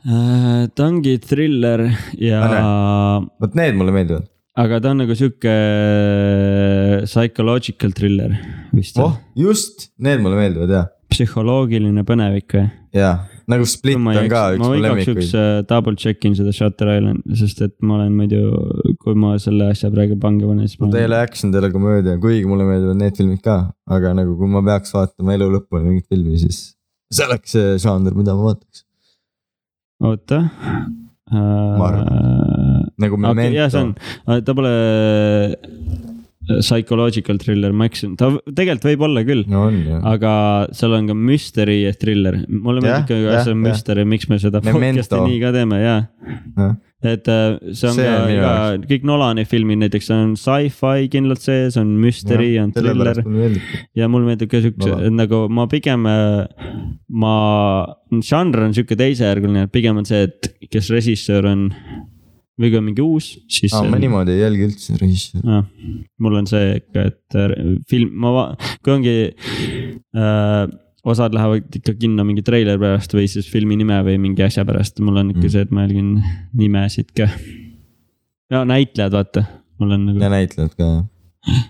Äh, 0.00 0.66
ta 0.74 0.86
ongi 0.88 1.18
thriller 1.22 1.84
ja, 2.18 2.42
vot 3.40 3.56
need 3.58 3.78
mulle 3.78 3.94
meeldivad. 3.94 4.28
aga 4.60 4.80
ta 4.82 4.94
on 4.94 5.04
nagu 5.04 5.16
sihuke 5.16 5.56
psychological 7.06 7.92
thriller 7.96 8.34
vist 8.74 8.98
oh, 9.00 9.18
just, 9.38 9.90
need 10.02 10.24
mulle 10.24 10.40
meeldivad 10.40 10.72
ja, 10.74 10.86
psühholoogiline 11.12 12.04
põnevik 12.08 12.56
või? 12.56 12.66
ja 12.96 13.12
nagu 13.50 13.66
Split 13.68 13.98
ma 14.00 14.14
on 14.16 14.28
ka 14.30 14.42
üks 14.54 14.62
ma 14.62 14.70
mu 14.70 14.78
igaks 14.78 15.08
juhuks 15.08 15.30
lemmikuid. 15.30 15.34
äh, 15.42 15.62
double 15.68 15.96
check 16.00 16.26
in 16.26 16.36
seda 16.38 16.54
Shutter 16.54 16.90
Island, 16.94 17.24
sest 17.38 17.62
et 17.66 17.76
ma 17.84 17.98
olen 17.98 18.14
muidu, 18.16 18.42
kui 19.00 19.16
ma 19.16 19.32
selle 19.40 19.70
asja 19.72 19.88
praegu 19.92 20.18
pange 20.20 20.44
panen, 20.44 20.68
siis 20.68 20.80
ma 20.80 20.86
mul 20.86 20.96
teile 20.98 21.20
action, 21.24 21.52
teile 21.54 21.70
komöödia, 21.72 22.18
kuigi 22.20 22.48
mulle 22.48 22.66
meeldivad 22.68 22.98
need 23.00 23.16
filmid 23.16 23.40
ka, 23.44 23.56
aga 23.96 24.12
nagu 24.18 24.36
kui 24.36 24.50
ma 24.52 24.62
peaks 24.66 24.92
vaatama 24.96 25.36
elu 25.38 25.48
lõpuni 25.54 25.88
mingit 25.88 26.10
filmi, 26.12 26.36
siis 26.42 26.60
see 27.10 27.26
oleks 27.26 27.56
see 27.56 27.78
žanr, 27.80 28.12
mida 28.16 28.36
ma 28.36 28.50
vaataks. 28.50 28.84
oota. 30.04 30.42
arvan. 31.30 32.86
nagu 33.00 33.20
okei, 33.32 33.52
jaa, 33.56 33.70
see 33.72 33.84
on 33.86 33.94
Memento,, 33.94 34.44
ta 34.44 34.56
pole 34.58 34.74
psychological 36.48 37.38
thriller, 37.38 37.72
ma 37.76 37.86
eksisin, 37.90 38.14
ta 38.18 38.30
tegelikult 38.48 38.86
võib 38.88 39.02
olla 39.10 39.22
küll. 39.28 39.42
no 39.50 39.66
aga 40.08 40.32
seal 40.76 40.94
on 40.96 41.10
ka 41.10 41.16
mystery 41.16 41.82
ja 41.82 41.92
thriller, 41.96 42.38
mulle 42.48 42.80
meeldib 42.84 43.10
ka, 43.10 43.18
kas 43.26 43.44
see 43.46 43.54
on 43.54 43.60
mystery, 43.64 44.06
miks 44.08 44.30
me 44.30 44.38
seda 44.40 44.62
podcast'i 44.64 45.20
nii 45.20 45.40
ka 45.42 45.50
teeme 45.54 45.80
ja, 45.82 45.96
Jah. 46.56 46.72
et 47.12 47.28
äh, 47.28 47.58
see 47.76 47.90
on 47.90 47.98
See 47.98 48.06
ka 48.08 48.14
jaoks., 48.32 48.88
kõik 48.90 49.04
Nolani 49.10 49.44
filmid 49.48 49.82
näiteks 49.84 50.08
on 50.16 50.32
sci-fi 50.40 51.10
kindlalt 51.12 51.44
sees, 51.44 51.76
on 51.80 51.92
mystery, 52.00 52.54
on 52.62 52.72
thriller 52.76 53.20
ja 54.00 54.08
mulle 54.08 54.32
meeldib 54.32 54.50
ka 54.52 54.62
siukse 54.64 54.94
Nolan., 54.94 55.18
nagu 55.20 55.42
ma 55.52 55.68
pigem, 55.70 56.08
ma, 56.08 57.34
žanr 58.32 58.64
on 58.64 58.74
sihuke 58.76 58.96
teisejärguline, 58.96 59.68
pigem 59.76 60.00
on 60.00 60.08
see, 60.08 60.24
et 60.30 60.54
kes 60.72 60.88
režissöör 60.96 61.52
on 61.52 61.68
või 62.60 62.68
kui 62.68 62.78
on 62.80 62.86
mingi 62.90 63.04
uus, 63.04 63.30
siis 63.50 63.72
aa, 63.76 63.86
ma 63.88 63.98
niimoodi 64.00 64.34
ei 64.36 64.42
jälgi 64.44 64.66
üldse 64.68 64.98
režissööri. 65.00 65.62
mul 66.20 66.38
on 66.42 66.48
see 66.50 66.76
ikka, 66.80 67.06
et 67.12 67.38
äh, 67.40 67.54
film, 67.90 68.12
ma 68.20 68.32
va-, 68.36 68.46
kui 68.84 68.94
ongi 68.98 69.16
äh,. 69.30 70.62
osad 71.10 71.32
lähevad 71.32 71.78
ikka 71.78 71.94
kinno 71.96 72.26
mingi 72.28 72.42
treileri 72.44 72.76
pärast 72.76 73.14
või 73.16 73.24
siis 73.32 73.46
filmi 73.48 73.78
nime 73.80 74.02
või 74.04 74.18
mingi 74.20 74.44
asja 74.44 74.66
pärast, 74.68 75.00
mul 75.00 75.16
on 75.16 75.30
ikka 75.32 75.46
Mm. 75.46 75.52
see, 75.54 75.62
et 75.64 75.70
ma 75.72 75.86
jälgin 75.86 76.10
nimesid 76.60 77.14
ka. 77.16 77.30
ja 78.52 78.64
näitlejad, 78.68 79.14
vaata, 79.16 79.46
mul 79.80 79.96
on 79.96 80.04
nagu 80.10 80.20
ja, 80.20 80.28
näitlejad 80.28 80.74
ka 80.76 80.90
jah. 80.90 81.64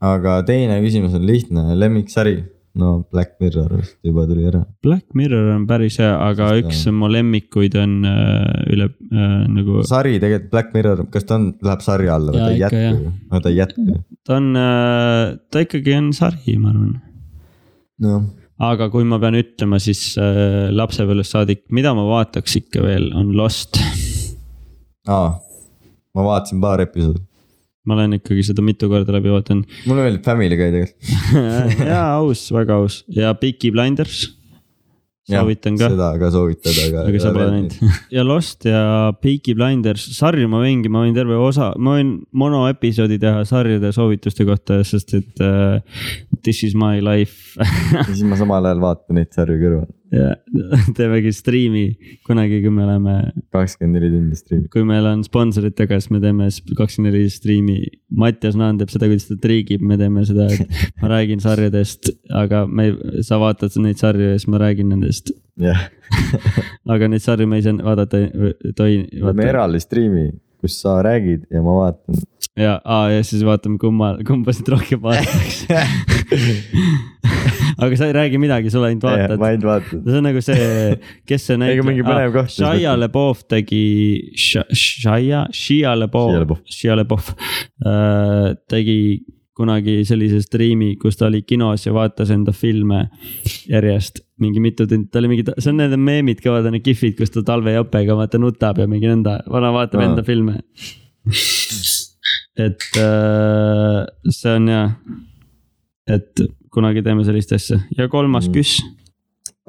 aga 0.00 0.38
teine 0.48 0.80
küsimus 0.80 1.12
on 1.18 1.26
lihtne, 1.28 1.66
lemmiksari. 1.76 2.38
No 2.78 2.90
Black 3.10 3.36
Mirror 3.42 3.72
vist 3.80 3.96
juba 4.06 4.26
tuli 4.28 4.46
ära. 4.46 4.62
Black 4.84 5.14
Mirror 5.18 5.50
on 5.56 5.66
päris 5.70 5.98
hea, 6.00 6.12
aga 6.14 6.50
Sest, 6.54 6.66
üks 6.66 6.94
mu 6.94 7.10
lemmikuid 7.10 7.76
on 7.80 7.96
äh, 8.06 8.72
üle 8.74 8.90
äh, 9.10 9.36
nagu, 9.50 9.80
sari 9.88 10.18
tegelikult 10.22 10.50
Black 10.54 10.74
Mirror, 10.76 11.04
kas 11.10 11.26
ta 11.28 11.38
on, 11.40 11.52
läheb 11.66 11.86
sarja 11.86 12.18
alla 12.18 12.34
või 12.34 12.42
ta 12.44 12.50
ei 12.54 12.60
jätku 12.62 13.14
no 13.32 13.40
ta 13.40 13.52
ei 13.52 13.58
jätku 13.58 13.86
ta 14.26 14.36
on 14.38 14.50
äh,, 14.60 15.24
ta 15.50 15.64
ikkagi 15.66 15.96
on 15.98 16.12
sari, 16.16 16.58
ma 16.60 16.74
arvan 16.74 16.92
noh, 18.06 18.28
aga 18.70 18.90
kui 18.92 19.06
ma 19.08 19.18
pean 19.22 19.38
ütlema, 19.40 19.80
siis 19.82 20.12
äh, 20.20 20.68
lapsepõlvest 20.74 21.36
saadik, 21.36 21.64
mida 21.74 21.94
ma 21.96 22.04
vaataks 22.08 22.58
ikka 22.60 22.84
veel, 22.84 23.10
on 23.16 23.32
Lost. 23.38 23.80
aa, 25.08 25.32
ma 26.14 26.26
vaatasin 26.26 26.60
paar 26.62 26.84
episoodi. 26.84 27.24
Ma 27.88 27.96
olen 27.96 28.18
ikkagi 28.18 28.44
seda 28.50 28.64
mitu 28.64 28.90
korda 28.90 29.14
läbi 29.16 29.32
vaadanud. 29.32 29.78
mulle 29.88 30.04
meeldib 30.04 30.26
Family 30.26 30.58
Guy 30.58 30.74
tegelikult. 30.74 31.86
jaa, 31.92 32.04
aus, 32.18 32.44
väga 32.52 32.76
aus 32.82 33.00
ja 33.16 33.32
Peaky 33.38 33.72
Blinders. 33.74 34.26
soovitan 35.30 35.76
ka, 35.78 35.88
seda 35.92 36.08
ka 36.18 36.30
soovitada, 36.34 36.86
aga. 36.88 37.04
aga 37.06 37.22
sa 37.22 37.32
pole 37.36 37.46
näinud. 37.54 37.76
ja 38.16 38.24
Lost 38.26 38.66
ja 38.68 38.82
Peaky 39.22 39.54
Blinders, 39.56 40.08
sarju 40.16 40.50
ma 40.50 40.64
võingi, 40.64 40.90
ma 40.92 41.04
võin 41.06 41.14
terve 41.16 41.38
osa, 41.40 41.70
ma 41.78 41.96
võin 41.96 42.16
monoepisoodi 42.42 43.20
teha 43.22 43.46
sarjade 43.48 43.92
soovituste 43.96 44.48
kohta, 44.48 44.82
sest 44.86 45.16
et 45.20 45.44
uh, 45.46 45.78
this 46.42 46.64
is 46.66 46.76
my 46.76 47.00
life 47.04 47.56
ja 47.94 48.10
siis 48.10 48.26
ma 48.28 48.36
samal 48.40 48.68
ajal 48.68 48.84
vaatan 48.84 49.20
neid 49.20 49.32
sarju 49.36 49.60
kõrval. 49.62 49.88
Ja 50.14 50.34
teemegi 50.96 51.32
striimi 51.34 51.84
kunagi, 52.26 52.60
kui 52.64 52.72
me 52.74 52.84
oleme 52.86 53.14
kakskümmend 53.54 53.98
neli 53.98 54.10
tundi 54.12 54.38
striimi. 54.38 54.68
kui 54.72 54.84
meil 54.86 55.06
on 55.10 55.22
sponsorid 55.26 55.76
taga, 55.78 56.00
siis 56.00 56.12
me 56.14 56.20
teeme 56.22 56.48
kakskümmend 56.78 57.14
neli 57.14 57.30
striimi. 57.32 57.78
Mattias 58.20 58.58
Naan 58.58 58.80
teeb 58.80 58.90
seda, 58.92 59.08
kuidas 59.10 59.28
ta 59.28 59.38
triigib, 59.40 59.84
me 59.86 59.98
teeme 60.00 60.24
seda, 60.28 60.48
et 60.50 61.00
ma 61.02 61.10
räägin 61.14 61.42
sarjadest, 61.44 62.10
aga 62.42 62.64
me, 62.66 62.90
sa 63.26 63.38
vaatad 63.42 63.78
neid 63.84 64.02
sarju 64.02 64.32
ja 64.32 64.38
siis 64.38 64.50
ma 64.50 64.62
räägin 64.62 64.90
nendest. 64.94 65.34
jah, 65.60 65.86
aga 66.94 67.10
neid 67.10 67.24
sarju 67.24 67.48
me 67.50 67.60
ei 67.60 67.66
saa 67.66 67.78
vaadata, 67.86 68.24
tohi. 68.76 69.04
teeme 69.14 69.50
eraldi 69.50 69.82
striimi, 69.82 70.26
kus 70.60 70.76
sa 70.82 70.98
räägid 71.04 71.46
ja 71.50 71.62
ma 71.64 71.76
vaatan. 71.78 72.20
ja, 72.56 72.78
ja 72.84 73.22
siis 73.26 73.44
vaatame, 73.46 73.78
kumma, 73.80 74.14
kumbasid 74.26 74.68
rohkem 74.72 75.02
vaadatakse. 75.02 75.80
aga 77.80 77.96
sa 77.96 78.10
ei 78.10 78.14
räägi 78.16 78.40
midagi, 78.40 78.72
sa 78.72 78.82
ainult 78.84 79.06
vaatad 79.08 79.40
ma 79.40 79.50
ainult 79.50 79.68
vaatan. 79.68 80.04
see 80.04 80.20
on 80.20 80.28
nagu 80.28 80.44
see, 80.44 80.68
kes 81.28 81.48
see 81.48 81.70
Ega 81.70 81.86
mingi 81.86 82.06
põnev 82.06 82.36
koht. 82.36 82.54
Shia 82.54 82.94
LeBeouf 83.00 83.44
tegi, 83.50 83.82
Shia, 84.36 85.44
Shia 85.50 85.96
LaBeouf., 85.98 86.58
Shia 86.68 86.98
LeBeouf 87.00 87.34
äh, 87.34 88.54
tegi 88.70 89.00
kunagi 89.60 90.00
sellise 90.08 90.40
striimi, 90.44 90.94
kus 91.00 91.18
ta 91.20 91.28
oli 91.28 91.42
kinos 91.44 91.84
ja 91.86 91.92
vaatas 91.94 92.32
enda 92.34 92.54
filme 92.56 93.04
järjest 93.68 94.22
mingi 94.40 94.62
mitu 94.64 94.86
tundi, 94.88 95.10
ta 95.12 95.20
oli 95.20 95.28
mingi, 95.34 95.44
see 95.58 95.72
on 95.72 95.80
need 95.82 95.96
meemid 96.00 96.40
ka, 96.40 96.54
vaata 96.54 96.72
need 96.72 96.84
kihvid, 96.86 97.18
kus 97.18 97.32
ta 97.34 97.44
talvejopega 97.52 98.16
vaata 98.16 98.40
nutab 98.40 98.80
ja 98.80 98.88
mingi 98.88 99.10
nõnda, 99.10 99.40
vana 99.52 99.72
vaatab 99.76 100.00
Aa. 100.00 100.08
enda 100.08 100.24
filme. 100.24 100.60
et 102.60 102.86
äh, 103.00 104.00
see 104.32 104.54
on 104.56 104.72
hea, 104.72 104.86
et 106.16 106.42
kunagi 106.72 107.04
teeme 107.04 107.24
sellist 107.26 107.52
asja 107.56 107.80
ja 107.96 108.08
kolmas 108.08 108.48
Mm. 108.48 108.56
küss 108.56 108.80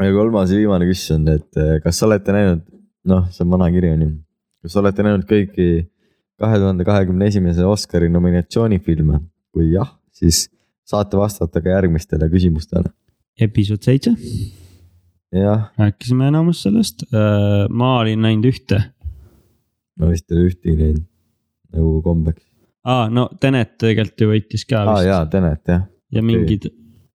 ja 0.01 0.11
kolmas 0.15 0.51
ja 0.51 0.57
viimane 0.57 0.87
küsimus 0.89 1.15
on, 1.19 1.27
et 1.35 1.57
eh, 1.61 1.79
kas 1.83 1.99
olete 2.07 2.33
näinud, 2.33 2.63
noh, 3.05 3.27
see 3.33 3.43
on 3.45 3.51
vana 3.53 3.67
kiri 3.73 3.91
on 3.93 4.05
ju, 4.05 4.11
kas 4.65 4.77
olete 4.81 5.05
näinud 5.05 5.27
kõiki 5.29 5.67
kahe 6.41 6.57
tuhande 6.57 6.85
kahekümne 6.87 7.27
esimese 7.29 7.65
Oscari 7.69 8.09
nominatsioonifilme? 8.09 9.19
Kui 9.51 9.71
jah, 9.73 9.89
siis 10.15 10.45
saate 10.87 11.19
vastata 11.19 11.61
ka 11.63 11.75
järgmistele 11.75 12.29
küsimustele. 12.31 12.91
episood 13.41 13.83
seitse, 13.85 14.15
rääkisime 15.31 16.27
enamus 16.27 16.65
sellest, 16.65 17.05
ma 17.69 17.93
olin 17.99 18.21
näinud 18.25 18.49
ühte. 18.51 18.81
ma 19.99 20.11
vist 20.11 20.31
ei 20.31 20.37
ole 20.37 20.51
ühtegi 20.51 20.77
näinud 20.81 21.07
nagu 21.71 21.95
kombeks. 22.05 22.43
aa, 22.83 23.07
no 23.13 23.29
Tenet 23.39 23.77
tegelikult 23.81 24.25
ju 24.25 24.29
võitis 24.33 24.67
ka 24.67 24.83
aa 24.83 24.99
vist 24.99 25.09
jaa, 25.11 25.25
Tenet 25.31 25.73
jah. 25.73 25.83
ja 26.11 26.23
mingid, 26.25 26.67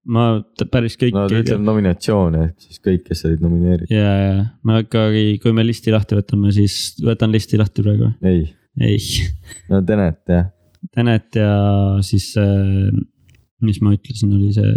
ma 0.07 0.29
päris 0.73 0.97
kõiki 1.01 1.17
no 1.17 1.27
tea. 1.29 1.59
nominatsioone 1.61 2.45
ehk 2.49 2.69
siis 2.69 2.83
kõik, 2.85 3.07
kes 3.11 3.25
olid 3.29 3.45
nomineeritud. 3.45 3.95
ja, 3.95 4.13
ja 4.23 4.45
ma 4.67 4.81
ikkagi, 4.85 5.27
kui 5.43 5.57
me 5.57 5.67
listi 5.67 5.95
lahti 5.95 6.19
võtame, 6.19 6.53
siis 6.57 6.97
võtan 7.05 7.35
listi 7.35 7.61
lahti 7.61 7.85
praegu, 7.85 8.13
ei, 8.27 8.47
ei. 8.81 9.01
no 9.73 9.83
Tenet 9.87 10.23
jah, 10.33 10.49
Tenet 10.95 11.39
ja 11.39 11.55
siis 12.07 12.29
see, 12.35 12.91
mis 13.65 13.81
ma 13.83 13.95
ütlesin, 13.97 14.35
oli 14.37 14.53
see 14.55 14.77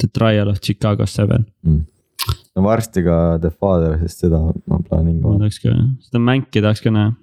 The 0.00 0.08
Trial 0.12 0.50
of 0.50 0.60
Chicago 0.64 1.06
Seven, 1.08 1.46
no 2.56 2.64
varsti 2.64 3.04
ka 3.06 3.16
The 3.42 3.52
Father, 3.52 3.96
sest 4.02 4.26
seda 4.26 4.40
ma 4.40 4.80
plaanin 4.84 5.20
ka 5.20 5.28
ma. 5.28 5.40
tahaks 5.44 5.60
ka, 5.62 5.74
seda 6.08 6.22
mänki 6.24 6.62
tahaks 6.64 6.84
ka 6.84 6.92
näha. 6.94 7.14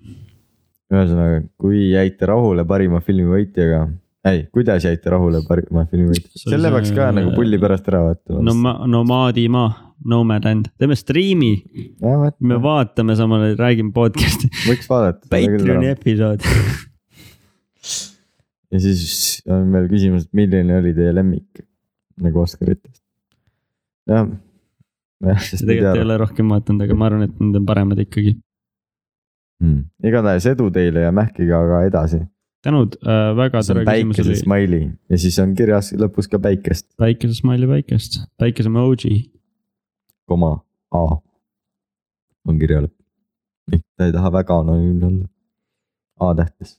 ühesõnaga, 0.93 1.41
kui 1.59 1.89
jäite 1.91 2.29
rahule 2.29 2.63
parima 2.67 3.01
filmi 3.03 3.27
võitjaga, 3.31 3.81
ei, 4.29 4.45
kuidas 4.53 4.87
jäite 4.87 5.11
rahule 5.13 5.43
parima 5.47 5.85
filmi 5.91 6.13
võitja, 6.13 6.31
See 6.33 6.47
oli 6.49 6.55
selle 6.55 6.71
peaks 6.77 6.93
ka 6.95 7.11
nagu 7.15 7.35
pulli 7.35 7.59
pärast 7.61 7.91
ära 7.91 8.05
vaatama 8.07 8.45
no. 8.45 8.55
ma, 8.63 8.73
nomaadimaa, 8.89 9.69
Nomadland, 10.07 10.69
teeme 10.77 10.95
striimi, 10.95 11.55
me 12.39 12.59
vaatame 12.63 13.17
samal 13.19 13.47
ajal, 13.47 13.57
räägime 13.59 13.95
podcast'i, 13.95 14.51
võiks 14.67 14.87
vaadata. 14.91 15.25
Patreoni 15.33 15.89
episood. 15.95 16.45
ja 18.73 18.81
siis 18.83 19.43
on 19.47 19.69
veel 19.73 19.87
küsimus, 19.91 20.27
et 20.27 20.37
milline 20.37 20.79
oli 20.81 20.93
teie 20.97 21.13
lemmik 21.15 21.63
nagu 22.23 22.43
Oscaritest? 22.43 23.01
jah. 24.09 24.27
tegelikult 25.19 25.99
ei 25.99 26.05
ole 26.05 26.17
rohkem 26.21 26.51
vaadanud, 26.53 26.85
aga 26.85 26.97
ma 26.97 27.09
arvan, 27.09 27.27
et 27.27 27.39
need 27.43 27.59
on 27.61 27.67
paremad 27.67 28.01
ikkagi. 28.03 28.35
igatahes 30.05 30.49
edu 30.53 30.69
teile 30.73 31.07
ja 31.07 31.13
mähkige 31.15 31.55
aga 31.57 31.83
edasi. 31.87 32.21
tänud 32.65 32.97
äh,, 33.03 33.31
väga 33.37 33.63
tore 33.67 33.85
küsimus 33.87 34.21
oli. 34.25 34.41
smiley 34.41 34.83
ja 35.09 35.21
siis 35.23 35.39
on 35.43 35.55
kirjas 35.57 35.93
lõpus 35.97 36.29
ka 36.31 36.41
päikest, 36.41 36.89
päikese 36.99 37.39
smiley 37.41 37.69
päikest, 37.69 38.21
päikese 38.37 38.73
emoji. 38.73 39.23
koma 40.27 40.57
A 40.91 41.05
on 42.47 42.59
kirja 42.59 42.81
lõpp. 42.83 42.95
ta 43.97 44.07
ei 44.07 44.13
taha 44.15 44.31
väga 44.39 44.59
anonüümne 44.63 45.07
olla. 45.07 45.25
A 46.19 46.33
tähtes. 46.35 46.77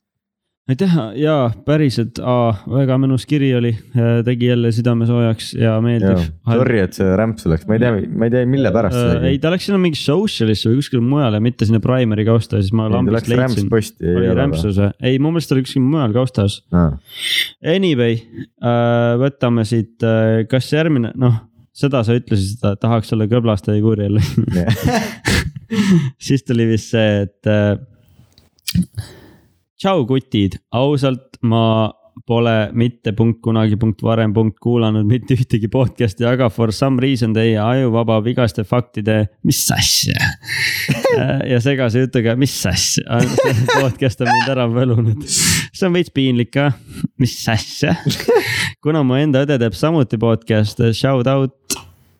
Aitäh 0.69 0.97
ja 1.19 1.35
päriselt, 1.65 2.19
väga 2.69 2.97
mõnus 3.01 3.25
kiri 3.29 3.51
oli, 3.57 3.73
tegi 4.25 4.51
jälle 4.51 4.71
südame 4.75 5.07
soojaks 5.09 5.53
ja 5.59 5.75
meeldiv. 5.83 6.21
Sorry, 6.49 6.81
et 6.85 6.97
see 6.97 7.15
rämpsu 7.19 7.51
läks, 7.51 7.67
ma 7.69 7.77
ei 7.77 7.83
tea, 7.83 7.95
ma 8.09 8.29
ei 8.29 8.33
tea, 8.33 8.49
mille 8.49 8.73
pärast 8.75 8.97
see 8.97 9.19
Äh, 9.19 9.27
ei, 9.33 9.39
ta 9.41 9.51
läks 9.53 9.67
sinna 9.69 9.79
mingi 9.81 9.99
social'isse 9.99 10.69
või 10.69 10.79
kuskile 10.79 11.03
mujale, 11.03 11.41
mitte 11.43 11.67
sinna 11.67 11.81
primary 11.83 12.25
kausta, 12.27 12.59
siis 12.61 12.73
ma 12.75 12.87
ta 12.87 12.95
lambist 12.97 13.29
läks 13.29 13.41
rämps 13.41 13.65
leidsin. 13.65 14.15
oli 14.15 14.31
rämpsus 14.37 14.79
või? 14.79 14.89
ei, 15.09 15.19
mu 15.21 15.33
meelest 15.33 15.53
oli 15.55 15.65
kuskil 15.65 15.85
mujal 15.85 16.15
kaustas. 16.15 16.59
Anyway 17.75 18.19
äh,, 18.19 19.13
võtame 19.21 19.65
siit, 19.67 19.97
kas 20.51 20.71
järgmine, 20.73 21.13
noh, 21.19 21.39
seda 21.75 22.03
sa 22.05 22.17
ütlesid, 22.17 22.59
et 22.65 22.81
tahaks 22.81 23.13
olla 23.15 23.29
kõblaste 23.31 23.75
ja 23.75 23.83
kurjel. 23.83 24.19
siis 26.29 26.43
tuli 26.47 26.67
vist 26.71 26.93
see, 26.95 27.25
et 27.25 27.49
äh, 27.49 27.77
tšau, 29.79 30.03
kutid, 30.09 30.59
ausalt, 30.75 31.39
ma 31.41 31.91
pole 32.27 32.53
mitte 32.75 33.13
punkt 33.15 33.39
kunagi 33.45 33.77
punkt 33.79 34.01
varem 34.03 34.33
punkt 34.35 34.57
kuulanud 34.59 35.07
mitte 35.07 35.37
ühtegi 35.37 35.69
podcast'i, 35.71 36.25
aga 36.27 36.49
for 36.51 36.73
some 36.75 36.99
reason 36.99 37.31
teie 37.33 37.55
ajuvaba 37.63 38.19
vigaste 38.25 38.65
faktide, 38.67 39.21
mis 39.47 39.61
asja. 39.71 40.19
ja 41.51 41.61
segase 41.63 42.03
jutuga, 42.03 42.35
mis 42.39 42.57
asja, 42.67 43.21
podcast 43.79 44.25
on 44.25 44.31
mind 44.33 44.51
ära 44.51 44.67
võlunud. 44.67 45.23
see 45.29 45.87
on 45.87 45.95
veits 45.95 46.11
piinlik 46.11 46.51
ka, 46.57 46.71
mis 47.21 47.37
asja. 47.49 47.95
kuna 48.83 49.05
mu 49.07 49.15
enda 49.19 49.45
õde 49.47 49.61
teeb 49.63 49.77
samuti 49.79 50.19
podcast'e, 50.19 50.91
shout 50.97 51.29
out 51.31 51.79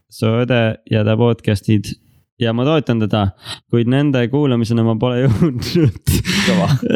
su 0.09 0.31
õde 0.45 0.63
ja 0.89 1.03
ta 1.05 1.19
podcast'id 1.19 1.91
ja 2.39 2.53
ma 2.55 2.63
toetan 2.67 3.01
teda, 3.03 3.25
kuid 3.71 3.89
nende 3.91 4.21
kuulamisena 4.31 4.83
ma 4.87 4.95
pole 4.99 5.21
jõudnud. 5.25 6.13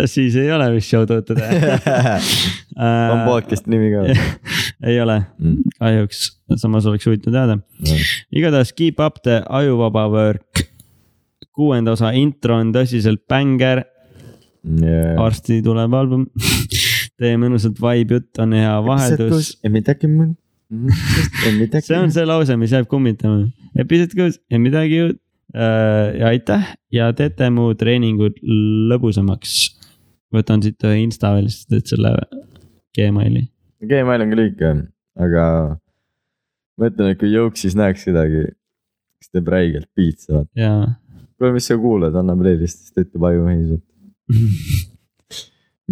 siis 0.10 0.36
ei 0.40 0.52
ole 0.56 0.70
vist 0.76 0.92
shout 0.92 1.12
out 1.14 1.32
õde. 1.34 1.48
on 2.80 3.24
podcast'i 3.28 3.74
nimi 3.74 3.92
ka 3.94 4.06
ei 4.90 5.00
ole, 5.04 5.20
kahjuks, 5.80 6.26
samas 6.60 6.88
oleks 6.90 7.08
huvitav 7.10 7.36
teada. 7.36 7.58
igatahes 8.32 8.74
keep 8.76 9.02
up 9.04 9.22
the 9.24 9.42
ajuvaba 9.50 10.08
work. 10.12 10.64
kuuenda 11.54 11.94
osa 11.94 12.14
intro 12.18 12.56
on 12.58 12.72
tõsiselt 12.74 13.28
bängar, 13.30 13.84
varsti 15.20 15.60
tuleb 15.66 15.94
album. 15.94 16.24
Teie 17.20 17.38
mõnusalt 17.38 17.78
vibe 17.78 18.18
jutt 18.18 18.40
on 18.42 18.56
hea 18.58 18.72
vaheldus. 18.86 19.58
midagi 19.70 20.10
muud. 20.10 20.34
see 21.84 22.00
on 22.00 22.10
see 22.16 22.26
lause, 22.26 22.56
mis 22.58 22.72
jääb 22.74 22.88
kummitama. 22.90 23.52
episood 23.78 24.16
kuus 24.18 24.40
ja 24.50 24.60
midagi 24.60 25.04
uut. 25.04 25.20
Ja 25.54 26.32
aitäh 26.32 26.74
ja 26.94 27.12
teete 27.14 27.50
mu 27.54 27.70
treeningud 27.78 28.40
lõbusamaks. 28.90 29.80
võtan 30.34 30.64
siit 30.66 30.82
insta 30.98 31.36
veel, 31.36 31.50
siis 31.54 31.68
teed 31.70 31.92
selle 31.92 32.16
Gmaili. 32.98 33.44
Gmail 33.86 34.24
on 34.24 34.32
küll 34.34 34.46
õige, 34.48 34.72
aga 35.20 35.46
ma 36.80 36.90
ütlen, 36.90 37.14
et 37.14 37.20
kui 37.22 37.32
Jõuksis 37.34 37.76
näeks 37.78 38.08
kedagi, 38.08 38.48
kes 39.22 39.34
teeb 39.34 39.52
räigelt 39.54 39.90
piitsa, 39.98 40.40
vaata. 40.40 40.72
kuule, 41.38 41.54
mis 41.58 41.70
sa 41.70 41.78
kuulad, 41.82 42.18
anna 42.20 42.36
playlist, 42.40 42.82
siis 42.82 42.96
ta 42.96 43.06
ütleb 43.06 43.28
ajumehis, 43.30 43.70
vaata. 43.74 44.42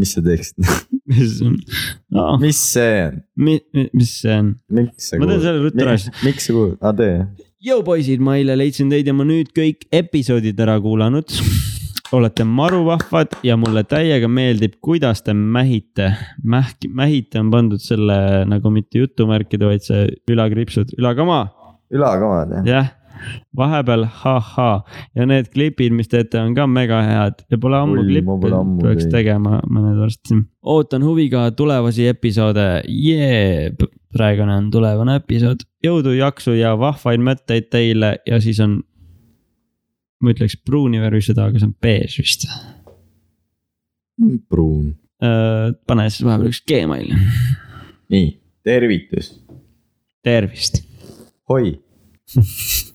mis 0.01 0.15
sa 0.15 0.23
teeksid? 0.25 0.73
mis 1.11 1.38
no,, 1.43 2.25
mis 2.41 2.63
see 2.73 2.97
on? 3.05 3.21
mis 3.91 4.17
see 4.21 4.38
on? 4.38 4.53
Ma 4.71 4.85
teen 4.88 5.45
selle 5.45 5.63
ruttu 5.65 5.85
ära 5.85 5.97
miks 6.25 6.47
sa 6.47 6.57
kuulad, 6.57 6.77
aa 6.81 6.93
tee. 6.97 7.15
Jõu 7.61 7.83
poisid, 7.85 8.17
ma 8.25 8.39
eile 8.39 8.55
leidsin 8.57 8.88
teid 8.89 9.05
ja 9.05 9.13
ma 9.13 9.21
nüüd 9.21 9.51
kõik 9.53 9.83
episoodid 9.93 10.57
ära 10.63 10.79
kuulanud. 10.81 11.29
olete 12.17 12.41
maru 12.41 12.79
vahvad 12.88 13.35
ja 13.45 13.53
mulle 13.53 13.83
täiega 13.85 14.25
meeldib, 14.25 14.79
kuidas 14.81 15.21
te 15.21 15.35
mähite. 15.38 16.07
mähk, 16.41 16.88
mähite 16.89 17.38
on 17.38 17.51
pandud 17.53 17.83
selle 17.83 18.47
nagu 18.49 18.71
mitte 18.73 19.03
jutumärkide, 19.03 19.69
vaid 19.69 19.85
see 19.85 20.09
ülakriipsud, 20.33 20.95
ülakoma, 20.97 21.43
ülakomad 21.93 22.57
jah? 22.57 22.65
jah. 22.65 22.91
vahepeal 23.53 24.07
ha-ha 24.23 24.71
ja 25.13 25.29
need 25.29 25.53
klipid, 25.53 25.93
mis 25.93 26.09
teete, 26.09 26.41
on 26.41 26.57
ka 26.57 26.65
mega 26.65 27.05
head 27.05 27.45
ja 27.45 27.61
pole 27.61 27.77
ammu 27.77 28.07
klippe 28.09 28.41
peaks 28.81 29.05
tegema 29.13 29.61
mõned 29.69 30.01
varsti. 30.01 30.41
ootan 30.65 31.05
huviga 31.05 31.51
tulevasi 31.53 32.09
episoode, 32.09 32.69
jee, 32.89 33.69
praegune 34.15 34.55
on 34.57 34.69
tulevane 34.73 35.17
episood. 35.21 35.65
jõudu, 35.83 36.13
jaksu 36.17 36.55
ja 36.57 36.73
vahvaid 36.79 37.23
mõtteid 37.23 37.69
teile 37.73 38.15
ja 38.27 38.39
siis 38.43 38.59
on, 38.63 38.79
ma 40.21 40.33
ütleks 40.33 40.57
pruuni 40.65 41.01
värvi 41.01 41.23
süda, 41.25 41.47
aga 41.49 41.61
see 41.61 41.69
on 41.69 41.75
beež 41.81 42.19
vist. 42.21 42.47
pruun. 44.49 44.93
pane 45.88 46.09
siis 46.09 46.25
vahepeal 46.25 46.51
üks 46.51 46.63
Gmail, 46.67 47.11
nii, 48.13 48.31
tervitus. 48.65 49.33
tervist. 50.25 50.83
hoi 51.49 51.75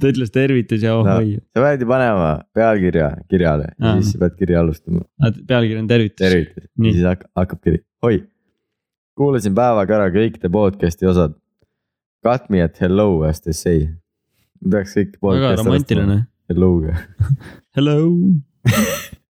ta 0.00 0.10
ütles 0.10 0.32
tervitus 0.34 0.82
ja 0.84 0.94
no, 0.96 1.04
ohoi, 1.04 1.36
sa 1.54 1.62
pead 1.64 1.84
ju 1.84 1.88
panema 1.90 2.30
pealkirja 2.56 3.10
kirjale 3.30 3.70
ja 3.70 3.92
Aa. 3.92 4.00
siis 4.00 4.14
sa 4.14 4.22
pead 4.24 4.36
kirja 4.40 4.62
alustama. 4.64 5.04
pealkiri 5.46 5.78
on 5.82 5.88
tervitus. 5.90 6.18
tervitus, 6.24 6.68
Nii. 6.76 6.96
siis 6.96 7.06
hakkab, 7.08 7.30
hakkab 7.38 7.62
kiri, 7.64 7.82
oi. 8.08 8.20
Kuulasin 9.18 9.54
päevaga 9.56 9.98
ära 9.98 10.10
kõik 10.14 10.38
te 10.42 10.50
podcast'i 10.52 11.08
osad. 11.10 11.34
Got 12.26 12.48
me 12.50 12.62
at 12.62 12.78
hello 12.82 13.22
as 13.26 13.42
they 13.42 13.54
say. 13.54 13.88
peaks 14.70 14.94
kõik. 14.94 15.16
väga 15.22 15.56
romantiline. 15.62 16.26
Hello'ga. 16.48 16.94
Hello. 17.76 17.98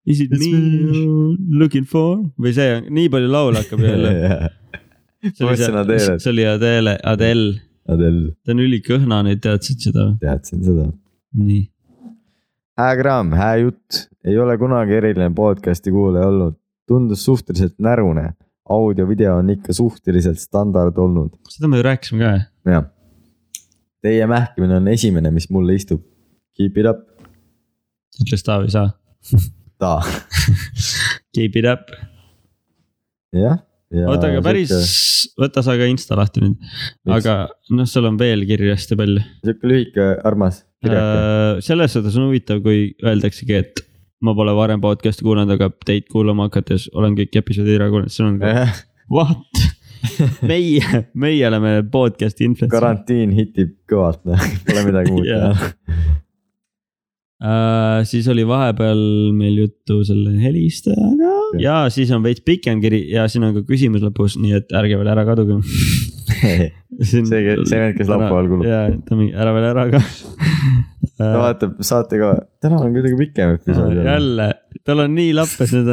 Is 0.06 0.20
it 0.20 0.32
It's 0.32 0.40
me 0.40 0.50
you 0.50 1.36
looking 1.50 1.84
for 1.84 2.22
või 2.40 2.54
see 2.56 2.78
nii 2.86 3.10
palju 3.12 3.30
laule 3.32 3.60
hakkab 3.60 3.82
jälle. 3.84 4.12
see 5.34 5.44
oli 5.44 5.58
see, 5.58 6.14
see 6.22 6.30
oli 6.30 6.46
Adele, 6.48 6.94
Adele, 7.02 7.58
Adele, 7.90 8.30
ta 8.46 8.54
on 8.54 8.62
ülikõhna 8.64 9.20
nüüd, 9.26 9.42
teadsid 9.44 9.88
seda? 9.88 10.06
teadsin 10.22 10.62
seda. 10.64 10.86
nii, 11.42 11.64
hää 12.80 12.96
kraam, 13.02 13.34
hää 13.36 13.56
jutt, 13.64 14.04
ei 14.24 14.38
ole 14.40 14.56
kunagi 14.62 14.96
eriline 15.00 15.34
podcast'i 15.36 15.92
kuulaja 15.92 16.30
olnud, 16.30 16.56
tundus 16.88 17.26
suhteliselt 17.28 17.76
närune. 17.82 18.30
Audio-video 18.72 19.38
on 19.40 19.50
ikka 19.54 19.74
suhteliselt 19.76 20.40
standard 20.42 20.98
olnud, 21.00 21.34
seda 21.52 21.70
me 21.70 21.80
ju 21.80 21.86
rääkisime 21.86 22.24
ka. 22.24 22.32
jah. 22.72 22.86
Teie 24.04 24.26
mähkimine 24.30 24.76
on 24.78 24.88
esimene, 24.92 25.32
mis 25.34 25.48
mulle 25.50 25.74
istub. 25.74 26.04
Keep 26.58 26.76
it 26.78 26.86
up, 26.90 27.00
ütles 28.22 28.44
Taavi 28.46 28.70
Saa. 28.70 28.92
ta, 29.82 29.98
Keep 31.34 31.58
it 31.60 31.66
up. 31.70 31.90
jah. 33.34 33.58
oota, 34.04 34.28
aga 34.30 34.44
päris, 34.44 34.72
võta 35.40 35.62
sa 35.64 35.76
ka 35.80 35.88
insta 35.88 36.16
lahti 36.18 36.44
nüüd, 36.44 36.70
aga 37.18 37.40
noh, 37.74 37.88
seal 37.88 38.08
on 38.10 38.18
veel 38.20 38.44
kirju 38.48 38.74
hästi 38.74 38.98
palju. 39.00 39.24
sihuke 39.44 39.70
lühike 39.70 40.08
armas 40.28 40.62
kirjake. 40.84 41.62
selles 41.66 41.94
suhtes 41.96 42.18
on 42.18 42.28
huvitav, 42.28 42.62
kui 42.64 42.92
öeldaksegi, 43.02 43.62
et 43.64 43.87
ma 44.24 44.34
pole 44.34 44.54
varem 44.56 44.82
podcast'i 44.82 45.26
kuulanud, 45.26 45.54
aga 45.54 45.70
teid 45.86 46.08
kuulama 46.12 46.48
hakates 46.48 46.88
olen 46.94 47.16
kõik 47.18 47.40
episoodid 47.42 47.78
ära 47.78 47.90
kuulanud, 47.92 48.14
see 48.14 48.26
on 48.26 48.38
ka 48.42 48.68
what? 49.12 49.64
meie, 50.50 51.02
meie 51.18 51.46
oleme 51.48 51.74
podcast'i 51.92 52.46
influencer. 52.48 52.74
karantiin 52.74 53.34
hitib 53.36 53.74
kõvalt, 53.90 54.24
pole 54.66 54.86
midagi 54.86 55.14
muud 55.14 55.28
teha. 55.28 55.72
Uh, 57.38 58.00
siis 58.02 58.26
oli 58.32 58.42
vahepeal 58.46 59.02
meil 59.38 59.60
juttu 59.60 60.00
selle 60.06 60.34
helistajaga 60.42 61.37
ja 61.62 61.78
siis 61.92 62.10
on 62.14 62.24
veits 62.24 62.44
pikem 62.44 62.82
kiri 62.82 63.04
ja 63.12 63.26
siin 63.30 63.46
on 63.48 63.56
ka 63.56 63.64
küsimus 63.68 64.04
lõpus, 64.04 64.36
nii 64.40 64.58
et 64.60 64.76
ärge 64.76 64.98
veel 65.00 65.10
ära 65.14 65.24
kaduge. 65.28 65.60
see, 67.08 67.24
see 67.24 67.42
vend, 67.80 67.96
kes 67.96 68.10
laupäeval 68.10 68.50
kuulab. 68.50 68.68
ja, 68.68 68.84
ta 69.08 69.18
mingi 69.18 69.34
ära 69.34 69.54
veel 69.56 69.68
ära 69.70 69.86
ka 69.92 70.02
ta 71.18 71.30
vaatab 71.40 71.78
saate 71.86 72.20
ka, 72.20 72.34
täna 72.62 72.78
on 72.84 72.94
kuidagi 72.94 73.18
pikem 73.18 73.56
episood. 73.56 73.96
jälle 74.04 74.48
tal 74.88 75.02
on 75.04 75.14
nii 75.16 75.32
lappes 75.36 75.72
need, 75.74 75.88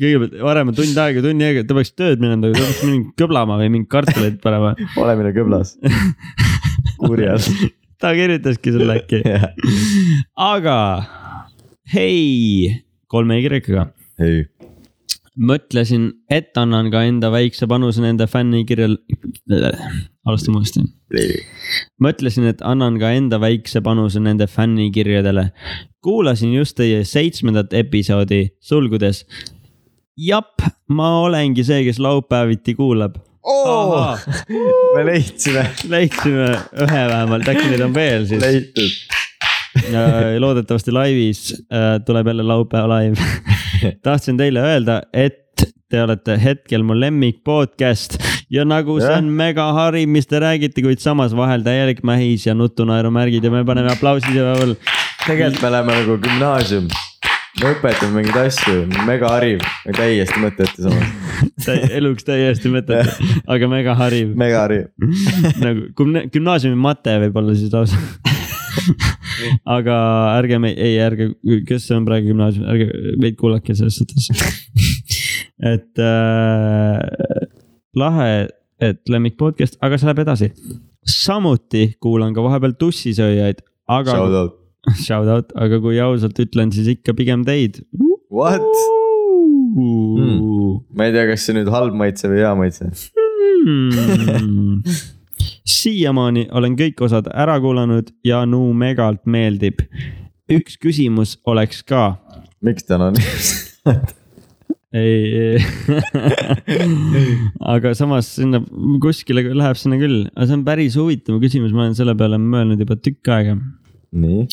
kõigepealt 0.00 0.36
varem 0.44 0.70
on 0.72 0.76
tund 0.78 1.00
aega, 1.02 1.22
tunni 1.24 1.46
aega, 1.48 1.64
ta 1.68 1.76
peaks 1.76 1.92
tööd 1.98 2.22
minema, 2.22 2.40
ta 2.44 2.62
peaks 2.62 2.84
mingi 2.86 3.12
kõblama 3.20 3.58
või 3.60 3.72
mingi 3.74 3.90
kartuleid 3.92 4.38
panema. 4.44 4.74
olemine 5.02 5.34
kõblas. 5.36 5.74
kuuri 7.00 7.28
all. 7.32 7.50
ta 8.00 8.14
kirjutaski 8.16 8.74
sulle 8.76 9.00
äkki, 9.00 9.22
aga 10.48 10.78
hei, 11.94 12.78
kolme 13.10 13.40
Y-ga 13.42 13.88
ei, 14.22 14.46
mõtlesin, 15.38 16.08
et 16.30 16.56
annan 16.58 16.90
ka 16.92 17.04
enda 17.06 17.30
väikse 17.32 17.68
panuse 17.70 18.02
nende 18.02 18.26
fännikirjal. 18.30 18.96
alustame 20.26 20.60
uuesti. 20.60 20.82
mõtlesin, 22.02 22.48
et 22.50 22.62
annan 22.62 22.98
ka 22.98 23.12
enda 23.14 23.38
väikse 23.40 23.80
panuse 23.80 24.20
nende 24.20 24.46
fännikirjadele. 24.46 25.50
kuulasin 26.02 26.54
just 26.54 26.76
teie 26.76 27.04
seitsmendat 27.04 27.72
episoodi, 27.72 28.48
sulgudes. 28.60 29.24
jap, 30.16 30.62
ma 30.88 31.20
olengi 31.22 31.64
see, 31.64 31.84
kes 31.84 31.98
laupäeviti 31.98 32.74
kuulab. 32.74 33.18
me 34.96 35.04
leidsime, 35.06 35.62
leidsime 35.88 36.50
ühe 36.84 37.04
vähemalt, 37.08 37.48
äkki 37.48 37.70
neid 37.70 37.86
on 37.86 37.94
veel 37.94 38.26
siis. 38.26 38.42
leitud. 38.42 38.90
loodetavasti 40.38 40.92
laivis 40.92 41.54
äh, 41.72 42.00
tuleb 42.04 42.26
jälle 42.26 42.42
laupäeva 42.42 42.98
live. 42.98 43.16
tahtsin 44.06 44.38
teile 44.40 44.62
öelda, 44.64 45.02
et 45.12 45.44
te 45.88 46.02
olete 46.02 46.36
hetkel 46.38 46.84
mu 46.86 46.94
lemmik 46.94 47.40
podcast 47.48 48.18
ja 48.52 48.64
nagu 48.68 48.98
see 49.00 49.14
on 49.16 49.30
mega 49.38 49.70
hariv, 49.76 50.08
mis 50.12 50.28
te 50.28 50.40
räägite, 50.42 50.84
kuid 50.84 51.00
samas 51.02 51.32
vahel 51.36 51.64
täielik 51.66 52.02
mähis 52.06 52.44
ja 52.46 52.54
nutunaerumärgid 52.54 53.44
ja 53.44 53.50
me 53.52 53.64
paneme 53.66 53.92
aplausi 53.94 54.28
siia 54.30 54.52
veel. 54.60 54.74
tegelikult 55.26 55.62
me 55.64 55.68
oleme 55.72 55.96
nagu 56.02 56.18
gümnaasium. 56.26 56.88
me 57.62 57.72
õpetame 57.74 58.20
mingeid 58.20 58.36
asju, 58.44 58.84
mega 59.08 59.32
hariv, 59.32 59.64
täiesti 59.96 60.44
mõttetu 60.44 60.86
samas, 60.86 61.68
eluks 61.98 62.28
täiesti 62.28 62.70
mõttetu, 62.70 63.32
aga 63.50 63.72
mega 63.72 63.96
hariv. 63.98 64.36
mega 64.38 64.66
hariv. 64.66 64.86
nagu 65.64 65.88
gümna- 65.98 66.28
gümnaasiumi 66.30 66.78
mate 66.78 67.16
võib-olla 67.24 67.56
siis 67.58 67.72
lausa. 67.74 67.98
aga 69.76 69.96
ärge 70.38 70.58
me, 70.62 70.72
ei 70.74 70.98
ärge, 71.02 71.30
kes 71.68 71.88
on 71.96 72.06
praegu 72.08 72.32
gümnaasium, 72.32 72.68
ärge 72.72 73.16
meid 73.22 73.38
kuulake 73.40 73.76
selles 73.78 73.98
suhtes. 74.00 74.28
et 75.72 76.02
äh, 76.02 77.00
lahe, 77.98 78.30
et 78.82 79.02
lemmik 79.10 79.38
podcast, 79.40 79.78
aga 79.84 79.98
see 79.98 80.08
läheb 80.08 80.22
edasi. 80.26 80.52
samuti 81.08 81.94
kuulan 82.02 82.34
ka 82.36 82.44
vahepeal 82.44 82.76
tussisööjaid, 82.78 83.62
aga 83.88 84.16
Shout 84.16 84.38
out. 84.42 84.56
shout 85.06 85.28
out, 85.32 85.52
aga 85.56 85.80
kui 85.82 86.00
ausalt 86.02 86.38
ütlen, 86.42 86.72
siis 86.74 86.90
ikka 86.96 87.16
pigem 87.16 87.44
teid 87.48 87.82
What? 88.28 88.64
mm.. 89.74 90.82
ma 90.92 91.08
ei 91.08 91.14
tea, 91.14 91.24
kas 91.30 91.46
see 91.46 91.56
nüüd 91.56 91.70
halb 91.72 91.96
maitse 91.96 92.28
või 92.30 92.42
hea 92.42 92.52
maitse. 92.58 92.90
Hmm. 93.58 94.82
Siiamaani 95.68 96.46
olen 96.56 96.76
kõik 96.78 97.02
osad 97.06 97.28
ära 97.32 97.58
kuulanud 97.62 98.12
ja 98.26 98.44
Nuu 98.46 98.72
megalt 98.76 99.24
meeldib. 99.26 99.82
üks 100.48 100.78
küsimus 100.80 101.36
oleks 101.46 101.82
ka. 101.82 102.16
miks 102.64 102.86
täna 102.88 103.10
nii? 103.14 103.34
ei, 104.96 105.58
aga 107.74 107.92
samas 107.98 108.30
sinna 108.38 108.62
kuskile 109.02 109.44
läheb 109.52 109.80
sinna 109.80 110.00
küll, 110.00 110.24
aga 110.32 110.48
see 110.48 110.58
on 110.58 110.64
päris 110.68 110.96
huvitav 111.00 111.40
küsimus, 111.42 111.74
ma 111.76 111.86
olen 111.86 111.98
selle 111.98 112.16
peale 112.18 112.40
mõelnud 112.40 112.80
juba 112.84 112.96
tükk 112.96 113.32
aega. 113.34 113.58
nii, 114.16 114.46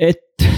et 0.00 0.48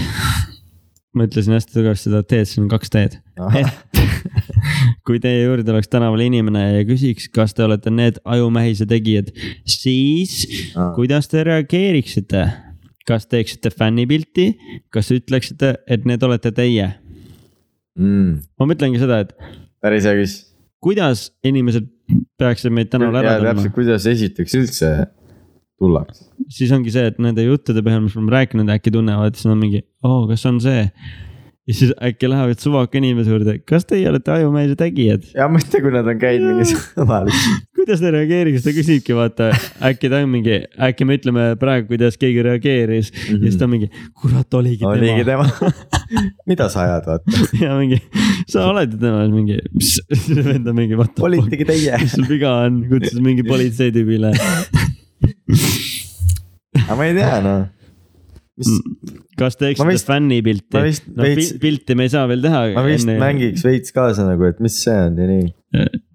ma 1.15 1.27
ütlesin 1.29 1.55
hästi 1.55 1.73
tugevasti 1.75 2.09
seda 2.09 2.21
T-d, 2.25 2.45
siin 2.49 2.65
on 2.65 2.71
kaks 2.73 2.91
T-d. 2.93 3.19
et 3.59 4.01
kui 5.07 5.19
teie 5.23 5.45
juurde 5.45 5.71
oleks 5.73 5.89
tänaval 5.91 6.25
inimene 6.25 6.63
ja 6.79 6.83
küsiks, 6.87 7.29
kas 7.33 7.55
te 7.55 7.65
olete 7.65 7.93
need 7.93 8.19
ajumähise 8.23 8.87
tegijad, 8.89 9.31
siis 9.69 10.37
Aa. 10.75 10.91
kuidas 10.97 11.31
te 11.31 11.45
reageeriksite? 11.47 12.45
kas 13.05 13.27
teeksite 13.29 13.69
fännipilti, 13.69 14.47
kas 14.89 15.11
ütleksite, 15.13 15.75
et 15.85 16.07
need 16.09 16.23
olete 16.25 16.49
teie? 16.55 16.87
mm, 17.99 18.31
ma 18.59 18.67
mõtlengi 18.71 19.01
seda, 19.01 19.21
et 19.23 19.35
päris 19.83 20.07
hea 20.07 20.17
küsimus. 20.17 20.47
kuidas 20.83 21.27
inimesed 21.45 21.91
peaksid 22.39 22.73
meid 22.73 22.89
tänaval 22.93 23.21
ära 23.21 23.37
tundma 23.39 23.71
kuidas 23.75 24.09
esiteks 24.09 24.57
üldse 24.57 24.91
tullakse. 25.81 26.25
siis 26.49 26.73
ongi 26.75 26.93
see, 26.93 27.05
et 27.11 27.21
nende 27.21 27.45
juttude 27.45 27.83
põhjal, 27.85 28.03
mis 28.05 28.15
me 28.15 28.23
oleme 28.23 28.35
rääkinud, 28.37 28.73
äkki 28.77 28.93
tunnevad, 28.95 29.37
siis 29.37 29.51
on 29.51 29.61
mingi, 29.61 29.83
oo, 30.05 30.25
kas 30.31 30.45
on 30.49 30.59
see. 30.63 30.87
ja 31.65 31.73
siis 31.73 31.93
äkki 32.09 32.29
lähevad 32.29 32.61
suvaka 32.61 32.99
inimese 32.99 33.33
juurde, 33.33 33.57
kas 33.67 33.87
teie 33.89 34.09
olete 34.09 34.31
ajumeelse 34.35 34.77
tegijad? 34.79 35.25
ja 35.35 35.49
mõtle, 35.51 35.81
kui 35.83 35.95
nad 35.95 36.11
on 36.11 36.21
käinud 36.21 36.53
mingi 36.53 36.69
sõbral. 36.75 37.31
kuidas 37.85 38.01
ta 38.01 38.11
reageeriks, 38.15 38.63
ta 38.65 38.73
küsibki, 38.73 39.13
vaata, 39.17 39.51
äkki 39.85 40.09
ta 40.09 40.21
on 40.23 40.31
mingi, 40.33 40.61
äkki 40.87 41.05
me 41.05 41.19
ütleme 41.19 41.43
praegu, 41.61 41.89
kuidas 41.91 42.17
keegi 42.21 42.41
reageeris 42.45 43.11
mm 43.11 43.19
-hmm. 43.19 43.43
ja 43.43 43.51
siis 43.51 43.59
ta 43.59 43.67
on 43.67 43.73
mingi, 43.75 43.89
kurat, 44.21 44.53
oligi 44.53 44.85
oligi 44.85 45.25
tema. 45.25 45.45
tema. 45.45 45.71
mida 46.49 46.69
sa 46.69 46.81
ajad, 46.81 47.05
vaata. 47.11 47.45
ja 47.61 47.77
mingi, 47.77 48.01
sa 48.47 48.65
oled 48.71 48.93
ju 48.93 48.99
tema, 48.99 49.27
mingi, 49.29 49.59
mis, 49.73 49.99
see 50.23 50.45
vend 50.45 50.67
on 50.67 50.75
mingi, 50.75 50.97
fuck, 50.97 51.21
olitegi 51.29 51.65
teie. 51.65 51.97
mis 52.01 52.17
sul 52.17 52.25
viga 52.29 52.57
on, 52.65 52.83
kutsus 52.89 53.21
mingi 53.21 53.43
politseitüübile. 53.43 54.33
Aga 55.49 56.95
ma 56.99 57.07
ei 57.09 57.15
tea, 57.17 57.37
noh. 57.45 57.63
mis, 58.59 58.71
kas 59.39 59.57
teeksite 59.59 59.87
vist- 59.91 60.07
fännipilti 60.09 60.77
no 60.77 60.83
veits- 60.85 61.53
pi- 61.55 61.59
pilti 61.63 61.97
me 61.99 62.07
ei 62.07 62.13
saa 62.13 62.25
veel 62.31 62.43
teha. 62.45 62.61
ma 62.77 62.83
vist 62.87 63.09
mängiks 63.09 63.65
veits 63.67 63.95
kaasa 63.95 64.25
nagu, 64.29 64.47
et 64.49 64.61
mis 64.63 64.77
see 64.85 64.95
on 65.09 65.17
ja 65.21 65.27
nii. 65.31 65.47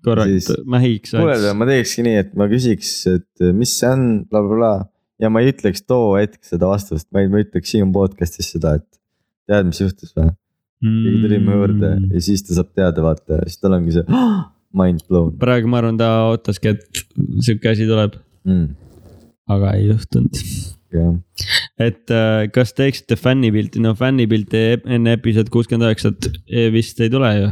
korraks 0.07 0.31
siis- 0.48 0.62
mähiks. 0.77 1.15
kuule, 1.16 1.52
ma 1.61 1.69
teekski 1.69 2.07
nii, 2.07 2.16
et 2.24 2.32
ma 2.40 2.48
küsiks, 2.51 2.94
et 3.16 3.47
mis 3.57 3.74
see 3.81 3.90
on 3.93 4.07
bla,, 4.27 4.40
blablabla 4.43 4.73
ja 5.20 5.28
ma 5.32 5.43
ei 5.44 5.52
ütleks 5.52 5.82
too 5.85 6.15
hetk 6.16 6.40
seda 6.48 6.70
vastust, 6.70 7.07
vaid 7.12 7.28
ma 7.32 7.43
ütleks 7.44 7.74
siin 7.74 7.90
podcast'is 7.93 8.55
seda, 8.57 8.78
et 8.81 8.86
tead, 9.51 9.66
mis 9.69 9.82
juhtus 9.85 10.15
või? 10.16 10.31
keegi 10.81 11.19
tuli 11.27 11.39
mu 11.44 11.52
juurde 11.59 11.89
Mm. 11.98 12.07
ja 12.16 12.20
siis 12.24 12.40
ta 12.47 12.55
saab 12.57 12.70
teada, 12.73 13.02
vaata, 13.05 13.43
siis 13.44 13.59
tal 13.61 13.74
ongi 13.77 13.93
see 13.98 14.05
mind 14.81 15.02
blown 15.11 15.35
praegu 15.36 15.69
ma 15.69 15.82
arvan, 15.82 15.98
ta 16.01 16.07
ootaski, 16.31 16.73
et 16.73 17.02
sihuke 17.44 17.69
asi 17.69 17.85
tuleb, 17.90 18.15
mm,. 18.48 18.70
Aga 19.57 19.73
ei 19.79 19.89
juhtunud. 19.91 20.39
et 21.81 22.11
äh, 22.11 22.47
kas 22.55 22.73
teeksite 22.77 23.17
fännipilti, 23.19 23.79
no 23.83 23.93
fännipilti 23.99 24.63
ep- 24.77 24.89
enne 24.91 25.13
episood 25.19 25.51
kuuskümmend 25.55 25.87
üheksat 25.91 26.31
vist 26.75 27.01
ei 27.05 27.11
tule 27.13 27.31
ju. 27.37 27.51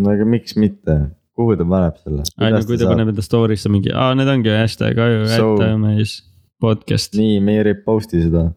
no 0.00 0.12
aga 0.14 0.26
miks 0.36 0.54
mitte, 0.60 0.96
kuhu 1.36 1.56
ta 1.58 1.66
paneb 1.74 1.98
selle? 2.04 2.22
ei 2.40 2.54
no 2.54 2.62
kui 2.68 2.78
ta 2.80 2.88
paneb 2.92 3.10
enda 3.12 3.24
story'sse 3.26 3.72
mingi, 3.74 3.90
aa 3.94 4.14
need 4.18 4.30
ongi 4.30 4.54
hashtag 4.54 4.98
aju, 5.06 5.26
So- 5.34 5.52
ättajumees 5.58 6.16
podcast, 6.62 7.14
nii, 7.18 7.38
me 7.44 7.58
ei 7.58 7.66
reposti 7.72 8.22
seda. 8.26 8.48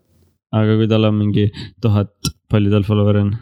aga 0.54 0.78
kui 0.80 0.88
tal 0.92 1.10
on 1.10 1.16
mingi 1.24 1.48
tuhat, 1.82 2.14
palju 2.54 2.70
tal 2.74 2.86
follower'e 2.90 3.26
on? 3.28 3.34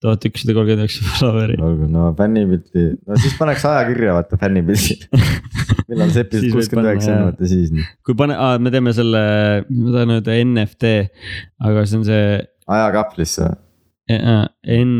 tuhat 0.00 0.22
ükssada 0.30 0.54
kolmkümmend 0.56 0.86
üheksa 0.86 1.04
follower'i. 1.18 1.58
olgu, 1.60 1.90
no 1.92 2.08
fännipilti, 2.16 2.86
no 3.04 3.20
siis 3.20 3.34
paneks 3.36 3.66
ajakirja, 3.68 4.14
vaata 4.16 4.38
fännipildi. 4.40 4.96
millal 5.90 6.12
see 6.14 6.24
episood 6.26 6.54
kuuskümmend 6.56 6.90
üheksa 6.92 7.14
on, 7.16 7.26
vaata 7.28 7.50
siis 7.50 7.72
kui 8.06 8.16
pane, 8.18 8.36
me 8.62 8.72
teeme 8.74 8.94
selle, 8.96 9.22
ma 9.68 9.94
tahan 9.96 10.14
öelda 10.16 10.38
NFT, 10.44 10.92
aga 11.68 11.84
see 11.88 12.00
on 12.00 12.06
see 12.08 12.24
ajakaplisse. 12.70 13.50
äh, 14.10 14.46
N. 14.76 14.92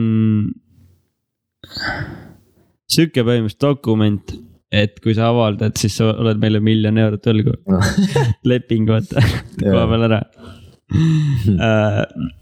sihuke 2.90 3.22
põhimõtteliselt 3.22 3.62
dokument, 3.62 4.34
et 4.70 4.98
kui 5.02 5.14
sa 5.18 5.30
avaldad, 5.30 5.78
siis 5.78 5.96
sa 5.98 6.12
oled 6.12 6.42
meile 6.42 6.62
miljon 6.64 6.98
eurot 7.04 7.30
võlgu, 7.32 7.56
leping 8.50 8.90
vaata 8.90 9.22
koha 9.60 9.86
peal 9.94 10.10
ära. 10.10 10.20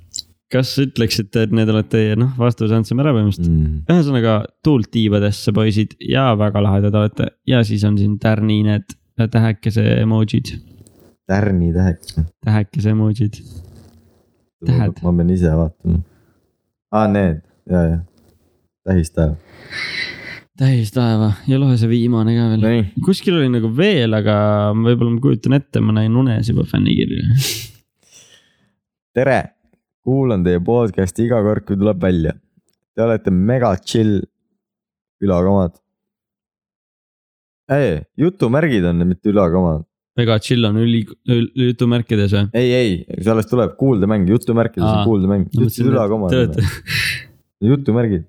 kas 0.53 0.70
ütleksite, 0.81 1.45
et 1.45 1.53
need 1.55 1.69
olete 1.69 1.91
teie, 1.93 2.16
noh, 2.19 2.31
vastuse 2.41 2.77
andsime 2.77 3.05
ära 3.05 3.12
põhimõtteliselt. 3.16 3.53
Mm. 3.53 3.83
ühesõnaga 3.93 4.39
tuult 4.65 4.91
tiibadesse, 4.95 5.53
poisid 5.57 5.95
ja 6.01 6.31
väga 6.41 6.62
lahedad 6.65 6.97
olete 6.97 7.33
ja 7.49 7.61
siis 7.69 7.85
on 7.89 7.99
siin 8.01 8.16
tärnined, 8.23 8.97
tähekese 9.19 9.85
emotsid, 9.99 10.55
tärni 11.29 11.73
täheks. 11.73 12.20
tähekese 12.45 12.95
emotsid. 12.97 13.41
Tähed. 14.66 14.97
ma 15.03 15.12
pean 15.15 15.29
ise 15.31 15.51
vaatama. 15.55 16.01
aa, 16.93 17.09
need, 17.12 17.43
ja, 17.70 17.83
ja, 17.85 17.99
tähistaja. 18.89 19.37
täis 20.59 20.91
taeva 20.95 21.33
ja 21.47 21.61
loe 21.61 21.77
see 21.79 21.91
viimane 21.93 22.35
ka 22.35 22.49
veel. 22.55 22.65
nii, 22.65 23.05
kuskil 23.05 23.37
oli 23.39 23.53
nagu 23.53 23.70
veel, 23.77 24.16
aga 24.19 24.39
võib-olla 24.75 25.12
ma 25.12 25.23
kujutan 25.29 25.59
ette, 25.61 25.85
ma 25.85 25.95
näin 26.01 26.16
unes 26.16 26.51
juba 26.51 26.65
fännikirju. 26.66 27.29
tere, 29.19 29.39
kuulan 30.09 30.44
teie 30.47 30.60
podcast'i 30.64 31.26
iga 31.28 31.43
kord, 31.44 31.66
kui 31.68 31.76
tuleb 31.76 32.01
välja. 32.02 32.32
Te 32.97 33.05
olete 33.05 33.32
mega 33.35 33.74
chill 33.85 34.22
ülakomad. 35.24 35.76
ei, 37.68 37.98
jutumärgid 38.16 38.86
on, 38.89 39.05
mitte 39.10 39.28
ülakomad. 39.32 39.85
väga 40.18 40.39
chill 40.43 40.64
on 40.66 40.78
üli, 40.82 41.05
jutumärkides 41.28 42.32
või? 42.35 42.48
ei, 42.59 42.72
ei, 42.74 42.94
see 43.20 43.30
alles 43.35 43.47
tuleb 43.51 43.76
kuuldemäng, 43.78 44.24
jutumärkides 44.32 44.86
Aa, 44.89 45.02
on 45.02 45.10
kuuldemäng, 45.10 45.44
ütlesid 45.52 45.93
ülakomad. 45.93 46.35
jutumärgid, 47.72 48.24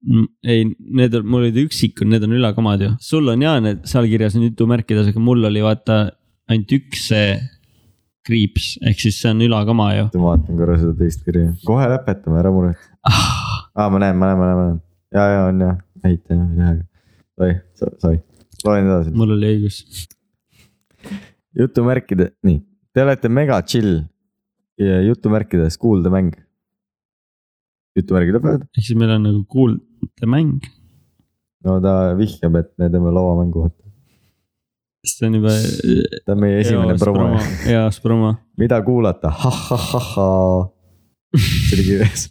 Mm, 0.00 0.30
ei, 0.48 0.62
need 0.96 1.12
on, 1.18 1.26
mul 1.28 1.42
olid 1.44 1.58
üksikud, 1.60 2.08
need 2.08 2.22
on 2.24 2.32
ülakomad 2.32 2.80
ju, 2.80 2.94
sul 3.04 3.26
on 3.28 3.42
ja 3.44 3.58
need 3.60 3.82
seal 3.88 4.06
kirjas 4.08 4.32
on 4.38 4.46
jutumärkides, 4.46 5.10
aga 5.12 5.20
mul 5.20 5.44
oli 5.44 5.60
vaata 5.60 5.98
ainult 6.48 6.72
üks 6.72 7.02
see 7.10 7.34
kriips, 8.30 8.72
ehk 8.86 9.02
siis 9.02 9.18
see 9.20 9.32
on 9.34 9.42
ülakoma 9.46 9.90
ju 9.96 10.06
ma 10.14 10.32
vaatan 10.32 10.58
korra 10.60 10.78
seda 10.80 10.94
teist 10.98 11.24
kirja, 11.26 11.50
kohe 11.66 11.88
lõpetame, 11.90 12.38
ära 12.42 12.52
muretse. 12.54 12.88
ah,. 13.10 13.26
aa, 13.74 13.88
ma 13.92 14.02
näen, 14.02 14.18
ma 14.20 14.30
näen, 14.30 14.40
ma 14.40 14.48
näen, 14.48 14.58
ma 14.60 14.66
näen, 14.68 14.80
ja, 15.16 15.26
ja 15.34 15.42
on 15.48 15.64
jah, 15.66 15.76
ehita 16.04 16.38
jah, 16.38 16.48
jah, 16.62 16.78
sai, 17.40 17.92
sai, 18.04 18.16
loen 18.64 18.90
edasi. 18.90 19.14
mul 19.16 19.34
oli 19.36 19.52
õigus. 19.54 20.06
jutumärkide, 21.58 22.30
nii, 22.46 22.62
te 22.94 23.04
olete 23.04 23.32
mega 23.40 23.60
chill 23.66 24.04
ja 24.80 25.02
jutumärkides 25.04 25.78
kuuldemäng. 25.80 26.32
jutumärgid 27.98 28.38
lõpevad, 28.38 28.68
ehk 28.70 28.86
siis 28.86 28.98
meil 28.98 29.16
on 29.18 29.26
nagu 29.26 29.44
kuuldemäng, 29.50 30.56
no 31.66 31.76
ta 31.84 32.14
vihjab, 32.18 32.62
et 32.62 32.72
me 32.78 32.88
teeme 32.92 33.12
lauamängu, 33.12 33.66
see 35.04 35.26
on 35.26 35.34
juba. 35.34 35.54
ta 36.24 36.32
on 36.32 36.40
meie 36.40 36.60
esimene 36.60 36.96
promo. 36.98 37.38
eas 37.66 38.00
promo. 38.00 38.34
mida 38.58 38.82
kuulata, 38.82 39.30
ha-ha-ha-ha. 39.30 40.28
see 41.36 41.76
oli 41.76 41.84
kirjas. 41.88 42.30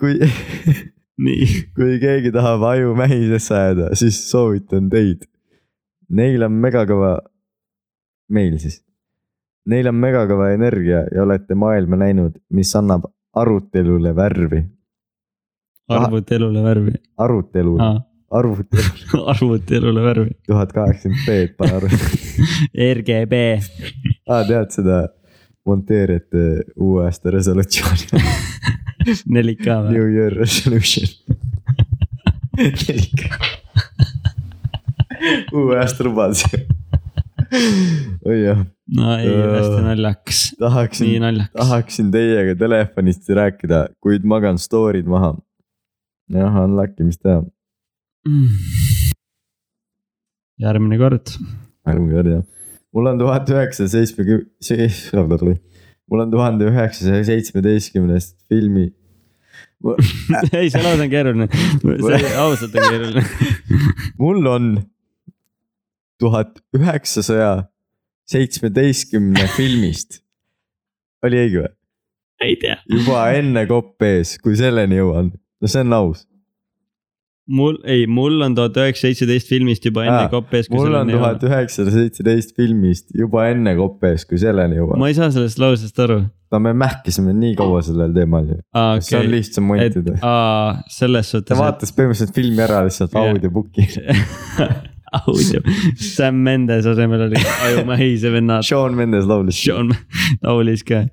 kui, 0.00 0.18
nii, 1.26 1.46
kui 1.76 1.98
keegi 2.02 2.32
tahab 2.34 2.62
aju 2.72 2.94
mähisesse 2.98 3.54
ajada, 3.54 3.90
siis 3.98 4.18
soovitan 4.30 4.90
teid. 4.92 5.26
Neil 6.08 6.46
on 6.46 6.54
megakõva, 6.62 7.16
meil 8.30 8.58
siis. 8.62 8.80
Neil 9.66 9.90
on 9.90 9.98
megakõva 9.98 10.52
energia 10.54 11.02
ja 11.10 11.24
olete 11.24 11.54
maailma 11.58 11.98
näinud, 11.98 12.38
mis 12.54 12.70
annab 12.78 13.08
arutelule 13.36 14.14
värvi. 14.16 14.62
arvuti 15.90 16.34
elule 16.34 16.62
värvi 16.62 16.92
arutelu, 17.18 17.76
ah,, 17.80 18.00
arvutelu, 18.30 19.22
arvuti 19.32 19.76
elule 19.78 20.02
värvi, 20.02 20.30
tuhat 20.46 20.72
kaheksakümmend 20.72 21.26
B-d 21.26 21.54
pane 21.58 21.76
arvutile. 21.78 22.46
RGB, 22.98 23.34
aa, 24.30 24.42
tead 24.48 24.74
seda 24.74 25.00
monteerijate 25.66 26.44
uue 26.76 27.06
aasta 27.06 27.30
resolutsiooni, 27.34 28.22
4K 29.06 29.78
või? 29.86 29.94
New 29.94 30.08
Year 30.14 30.34
resolution. 30.34 31.10
uue 35.54 35.78
aasta 35.80 36.06
lubadus. 36.06 36.44
oi 38.26 38.38
jah, 38.42 38.62
no 38.98 39.16
ei, 39.18 39.30
hästi 39.30 39.82
naljakas, 39.86 40.40
tahaksin, 40.58 41.28
tahaksin 41.54 42.10
teiega 42.14 42.56
telefonist 42.58 43.28
rääkida, 43.38 43.86
kuid 44.02 44.26
magan 44.26 44.58
story'd 44.58 45.06
maha. 45.10 45.36
jah, 46.34 46.62
unlucky, 46.64 47.06
mis 47.06 47.18
teha, 47.22 47.44
järgmine 50.60 50.98
kord, 51.00 51.32
ärge 51.86 52.10
kord 52.12 52.30
jah. 52.32 52.44
mul 52.94 53.10
on 53.12 53.20
tuhat 53.20 53.50
üheksasaja 53.52 54.06
seitsmekümne, 54.06 55.56
mul 56.10 56.24
on 56.24 56.32
tuhande 56.32 56.70
üheksasaja 56.70 57.24
seitsmeteistkümnest 57.30 58.36
filmi. 58.48 58.90
ei, 60.56 60.70
see 60.72 60.82
lause 60.82 61.04
on 61.04 61.10
keeruline, 61.12 61.48
see 61.84 62.36
ausalt 62.40 62.74
on 62.74 62.90
keeruline. 62.90 63.24
mul 64.22 64.46
on 64.50 64.70
tuhat 66.20 66.58
üheksasaja 66.76 67.66
seitsmeteistkümne 68.26 69.46
filmist. 69.56 70.22
oli 71.22 71.42
õige 71.44 71.62
või? 71.62 71.74
ei 72.46 72.56
tea, 72.60 72.76
juba 72.90 73.28
enne 73.36 73.66
kopp 73.68 74.02
ees, 74.04 74.36
kui 74.42 74.56
selleni 74.58 74.98
jõuan. 74.98 75.30
no 75.32 75.70
see 75.70 75.84
on 75.84 75.92
aus. 75.96 76.26
mul, 77.46 77.76
ei, 77.84 78.06
mul 78.10 78.40
on 78.46 78.54
tuhat 78.56 78.76
üheksasada 78.80 79.12
seitseteist 79.12 79.50
filmist 79.50 79.84
juba 79.86 80.04
enne 80.06 80.22
Aa, 80.24 80.30
kopp-ees. 80.32 80.70
mul 80.72 80.94
on 80.98 81.10
tuhat 81.10 81.44
üheksasada 81.46 81.92
seitseteist 81.94 82.56
filmist 82.56 83.12
juba 83.14 83.46
enne 83.52 83.76
kopp 83.78 84.04
ees, 84.08 84.26
kui 84.28 84.40
selleni 84.42 84.80
jõuan. 84.80 84.98
ma 85.02 85.10
ei 85.10 85.16
saa 85.18 85.30
sellest 85.34 85.60
lausest 85.62 86.00
aru. 86.06 86.18
no 86.52 86.60
me 86.62 86.72
mähkisime 86.76 87.34
nii 87.36 87.54
kaua 87.58 87.82
sellel 87.86 88.14
teemal 88.16 88.50
ju. 88.50 88.58
aa, 88.74 88.98
see 89.04 89.20
on 89.20 89.30
lihtsam 89.30 89.70
et 89.76 89.96
montida. 89.96 90.18
selles 90.98 91.30
ta 91.32 91.38
suhtes. 91.38 91.58
vaatas 91.60 91.94
põhimõtteliselt 91.96 92.34
filmi 92.36 92.66
ära 92.66 92.82
lihtsalt 92.88 93.14
Jah. 93.14 93.30
audiobook'i. 93.30 93.88
audio, 95.16 95.62
Sam 96.02 96.42
Mendes 96.44 96.86
asemel 96.86 97.28
oli 97.28 97.40
ajumehise 97.68 98.32
vennad, 98.34 98.66
Sean 98.66 98.96
Mendes 98.98 99.24
laulis. 99.30 99.58
Sean 99.62 99.94
laulis 100.44 100.82
ka. 100.84 101.06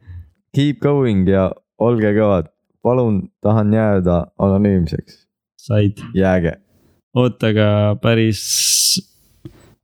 Keep 0.54 0.82
going 0.84 1.28
ja 1.30 1.52
olge 1.82 2.12
kõvad. 2.18 2.50
palun, 2.84 3.30
tahan 3.42 3.72
jääda 3.74 4.26
anonüümseks. 4.44 5.23
said, 5.64 6.02
jääge. 6.18 6.58
oota, 7.16 7.52
aga 7.54 7.68
päris, 8.04 8.42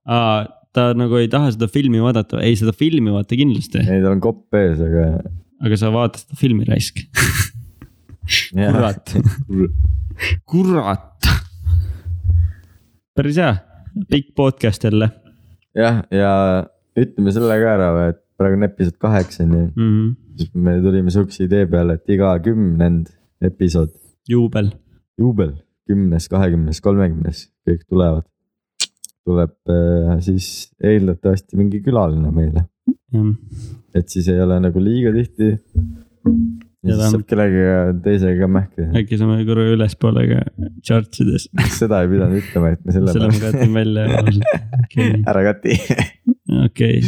aa, 0.06 0.48
ta 0.76 0.90
nagu 0.98 1.20
ei 1.20 1.30
taha 1.32 1.54
seda 1.56 1.70
filmi 1.72 2.02
vaadata, 2.04 2.42
ei 2.46 2.58
seda 2.60 2.74
filmi 2.76 3.14
vaata 3.14 3.38
kindlasti, 3.40 3.84
ei, 3.86 4.04
tal 4.04 4.18
on 4.18 4.24
kopp 4.24 4.60
ees, 4.60 4.82
aga. 4.86 5.08
aga 5.66 5.80
sa 5.80 5.94
vaata 5.94 6.22
seda 6.24 6.40
filmi 6.40 6.68
raisk, 6.70 7.02
kurat, 8.50 9.16
kurat. 10.50 11.32
päris 13.18 13.40
hea, 13.42 13.56
pikk 14.12 14.36
podcast 14.38 14.84
jälle 14.86 15.10
jah, 15.78 16.02
ja 16.14 16.34
ütleme 17.00 17.34
selle 17.34 17.58
ka 17.62 17.72
ära, 17.78 17.90
et 18.12 18.20
praegu 18.40 18.60
on 18.60 18.68
episood 18.68 18.98
kaheksa, 19.02 19.46
nii 19.46 19.66
mm. 19.68 19.88
-hmm. 19.88 20.12
siis 20.40 20.54
me 20.56 20.76
tulime 20.84 21.14
sihukese 21.14 21.48
idee 21.48 21.66
peale, 21.72 21.98
et 22.00 22.16
iga 22.16 22.34
kümnend 22.44 23.12
episood, 23.42 23.92
juubel, 24.30 24.72
juubel, 25.20 25.56
kümnes, 25.90 26.30
kahekümnes, 26.32 26.82
kolmekümnes, 26.86 27.48
kõik 27.68 27.86
tulevad. 27.90 28.28
tuleb 29.30 29.52
äh, 29.70 30.16
siis 30.26 30.72
eeldatavasti 30.82 31.58
mingi 31.60 31.84
külaline 31.86 32.32
meile, 32.34 32.64
et 33.94 34.10
siis 34.10 34.30
ei 34.32 34.40
ole 34.42 34.58
nagu 34.64 34.82
liiga 34.82 35.12
tihti. 35.14 35.52
ja 36.86 36.96
siis 36.96 37.12
saab 37.12 37.26
kellegagi 37.30 38.00
teisega 38.06 38.48
mähkida, 38.50 38.90
äkki 39.02 39.20
saame 39.20 39.44
korra 39.50 39.68
ülespoole 39.74 40.26
ka 40.32 40.40
chart 40.86 41.22
ides, 41.22 41.50
seda 41.78 42.02
ei 42.06 42.12
pidanud 42.14 42.40
ütlema, 42.40 42.74
et 42.74 42.86
me 42.86 42.96
selle 42.96 43.16
selle 43.16 43.30
ma 43.34 43.44
katin 43.44 43.78
välja, 43.78 44.08
okei, 44.80 45.12
ära 45.34 45.46
kati. 45.52 45.80
okei. 46.66 47.04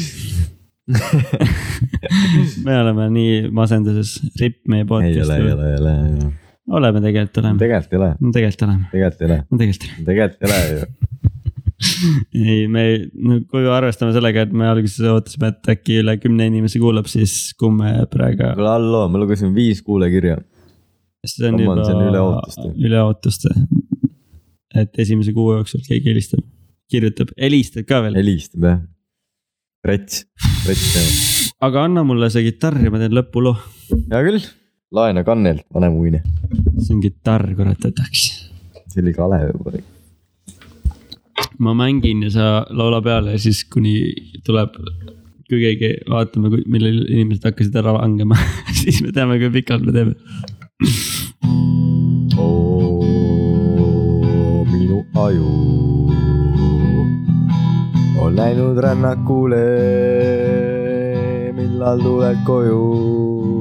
me 2.65 2.77
oleme 2.81 3.09
nii 3.15 3.35
masenduses, 3.55 4.17
ripp 4.41 4.65
meie 4.67 4.83
ei 4.83 4.85
ole, 4.85 4.91
podcast'i 4.91 5.37
ei. 5.37 5.53
ole, 5.53 5.69
ei 5.71 5.77
ole, 5.79 5.93
ei 5.95 6.15
ole, 6.17 6.31
oleme 6.77 7.02
tegelikult 7.03 7.41
oleme, 7.43 7.61
tegelikult 7.61 7.93
ei 7.93 7.99
ole, 7.99 8.10
tegelikult 8.35 8.65
oleme, 8.68 8.89
tegelikult 8.91 9.22
ei 9.22 9.30
ole, 9.30 9.39
tegelikult 9.61 9.88
oleme. 9.89 10.06
tegelikult 10.10 10.48
ei 10.48 10.52
ole 10.52 10.80
ju 10.80 11.30
ei, 12.38 12.68
me, 12.69 12.84
no 13.26 13.39
kui 13.49 13.65
arvestame 13.69 14.14
sellega, 14.15 14.45
et 14.45 14.53
me 14.53 14.68
alguses 14.69 15.06
ootasime, 15.10 15.52
et 15.52 15.72
äkki 15.73 15.99
üle 16.02 16.15
kümne 16.22 16.45
inimese 16.49 16.81
kuulab, 16.81 17.10
siis 17.10 17.56
kui 17.57 17.73
me 17.73 17.93
praegu. 18.11 18.52
kuule, 18.57 18.69
halloo, 18.69 19.07
ma 19.11 19.22
lugesin 19.22 19.53
viis 19.56 19.81
kuulekirja. 19.85 20.38
see 21.26 21.49
on 21.49 21.57
Come 21.57 21.69
on, 21.69 21.84
juba 21.85 22.07
üle 22.10 22.22
ootuste. 22.22 22.68
üle 22.88 23.02
ootuste. 23.02 23.53
et 24.81 25.02
esimese 25.03 25.34
kuu 25.35 25.52
jooksul 25.57 25.84
keegi 25.88 26.14
helistab, 26.14 26.45
kirjutab, 26.91 27.34
helistad 27.39 27.88
ka 27.89 28.02
veel, 28.06 28.18
helistab 28.22 28.69
jah. 28.69 28.81
rets, 29.85 30.26
rets 30.69 30.88
aga 31.65 31.85
anna 31.88 32.06
mulle 32.07 32.30
see 32.34 32.45
kitarr 32.49 32.80
ja 32.81 32.93
ma 32.93 33.02
teen 33.02 33.14
lõpuloo. 33.18 33.57
hea 34.14 34.22
küll, 34.30 34.41
laena 34.91 35.23
kannelt, 35.23 35.63
vanemuine. 35.73 36.22
see 36.80 36.95
on 36.95 37.01
kitarr, 37.03 37.47
kurat, 37.55 37.80
võtaks. 37.80 38.26
see 38.91 39.03
oli 39.03 39.13
Kalev 39.15 39.53
juba. 39.53 39.80
ma 41.59 41.73
mängin 41.77 42.26
ja 42.27 42.31
sa 42.34 42.47
laula 42.69 43.01
peale 43.01 43.38
ja 43.38 43.39
siis 43.39 43.63
kuni 43.72 43.95
tuleb, 44.45 44.76
kui 45.47 45.61
keegi, 45.63 45.93
vaatame, 46.11 46.51
millal 46.68 47.05
inimesed 47.05 47.47
hakkasid 47.47 47.77
ära 47.80 47.95
langema, 47.99 48.39
siis 48.81 48.99
me 49.05 49.15
teame, 49.15 49.39
kui 49.39 49.53
pikalt 49.61 49.88
me 49.88 49.95
teeme. 49.95 50.15
minu 54.73 55.05
aju 55.15 55.47
on 58.19 58.35
läinud 58.35 58.84
rännakule. 58.84 59.65
millal 61.55 61.99
tuled 62.03 62.43
koju? 62.47 63.60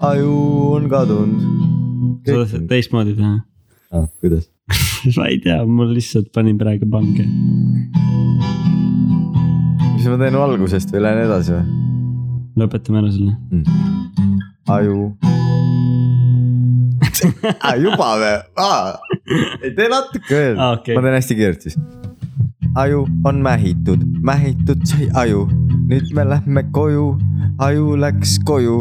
Aju 0.00 0.32
on 0.74 0.88
kadunud. 0.88 1.40
sa 2.24 2.32
tahtsid 2.32 2.64
teistmoodi 2.68 3.14
teha? 3.18 3.34
ah,. 3.92 4.06
kuidas? 4.20 4.48
ma 5.16 5.26
ei 5.28 5.40
tea, 5.44 5.58
mul 5.68 5.92
lihtsalt 5.96 6.30
panin 6.34 6.58
praegu 6.60 6.88
pange. 6.90 7.26
mis 9.96 10.06
ma 10.08 10.16
teen 10.22 10.38
algusest 10.40 10.94
või 10.94 11.04
lähen 11.04 11.24
edasi 11.26 11.52
või? 11.52 11.64
lõpetame 12.62 13.02
ära 13.02 13.12
selle. 13.12 13.36
aju 14.72 14.96
ah,. 17.68 17.76
juba 17.76 18.10
või 18.22 18.34
ah.? 18.64 18.96
ei 19.60 19.74
tee 19.76 19.90
natuke 19.92 20.32
veel 20.32 20.56
Aa, 20.56 20.78
okei. 20.78 20.96
ma 20.96 21.04
teen 21.04 21.18
hästi 21.18 21.38
kiirelt 21.42 21.68
siis. 21.68 21.76
aju 22.86 23.04
on 23.28 23.44
mähitud, 23.44 24.08
mähitud 24.24 24.88
sai 24.88 25.12
aju, 25.26 25.44
nüüd 25.92 26.08
me 26.16 26.24
lähme 26.32 26.64
koju, 26.72 27.06
aju 27.68 28.00
läks 28.00 28.38
koju, 28.48 28.80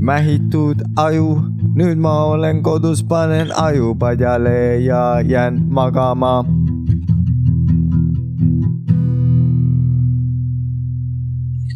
mähitud 0.00 0.82
aju, 0.96 1.42
nüüd 1.74 1.98
ma 1.98 2.14
olen 2.32 2.62
kodus, 2.62 3.02
panen 3.02 3.50
aju 3.54 3.94
padjale 3.98 4.78
ja 4.80 5.20
jään 5.20 5.62
magama. 5.68 6.44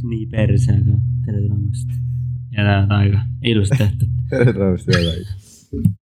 nii 0.03 0.27
perse, 0.27 0.73
aga 0.73 0.95
tere 1.25 1.41
tulemast. 1.41 1.89
head 2.57 2.91
aega, 2.99 3.25
ilusat 3.43 3.81
õhtut. 3.81 4.15
tere 4.31 4.53
tulemast, 4.53 4.87
head 4.87 5.11
aega. 5.15 6.02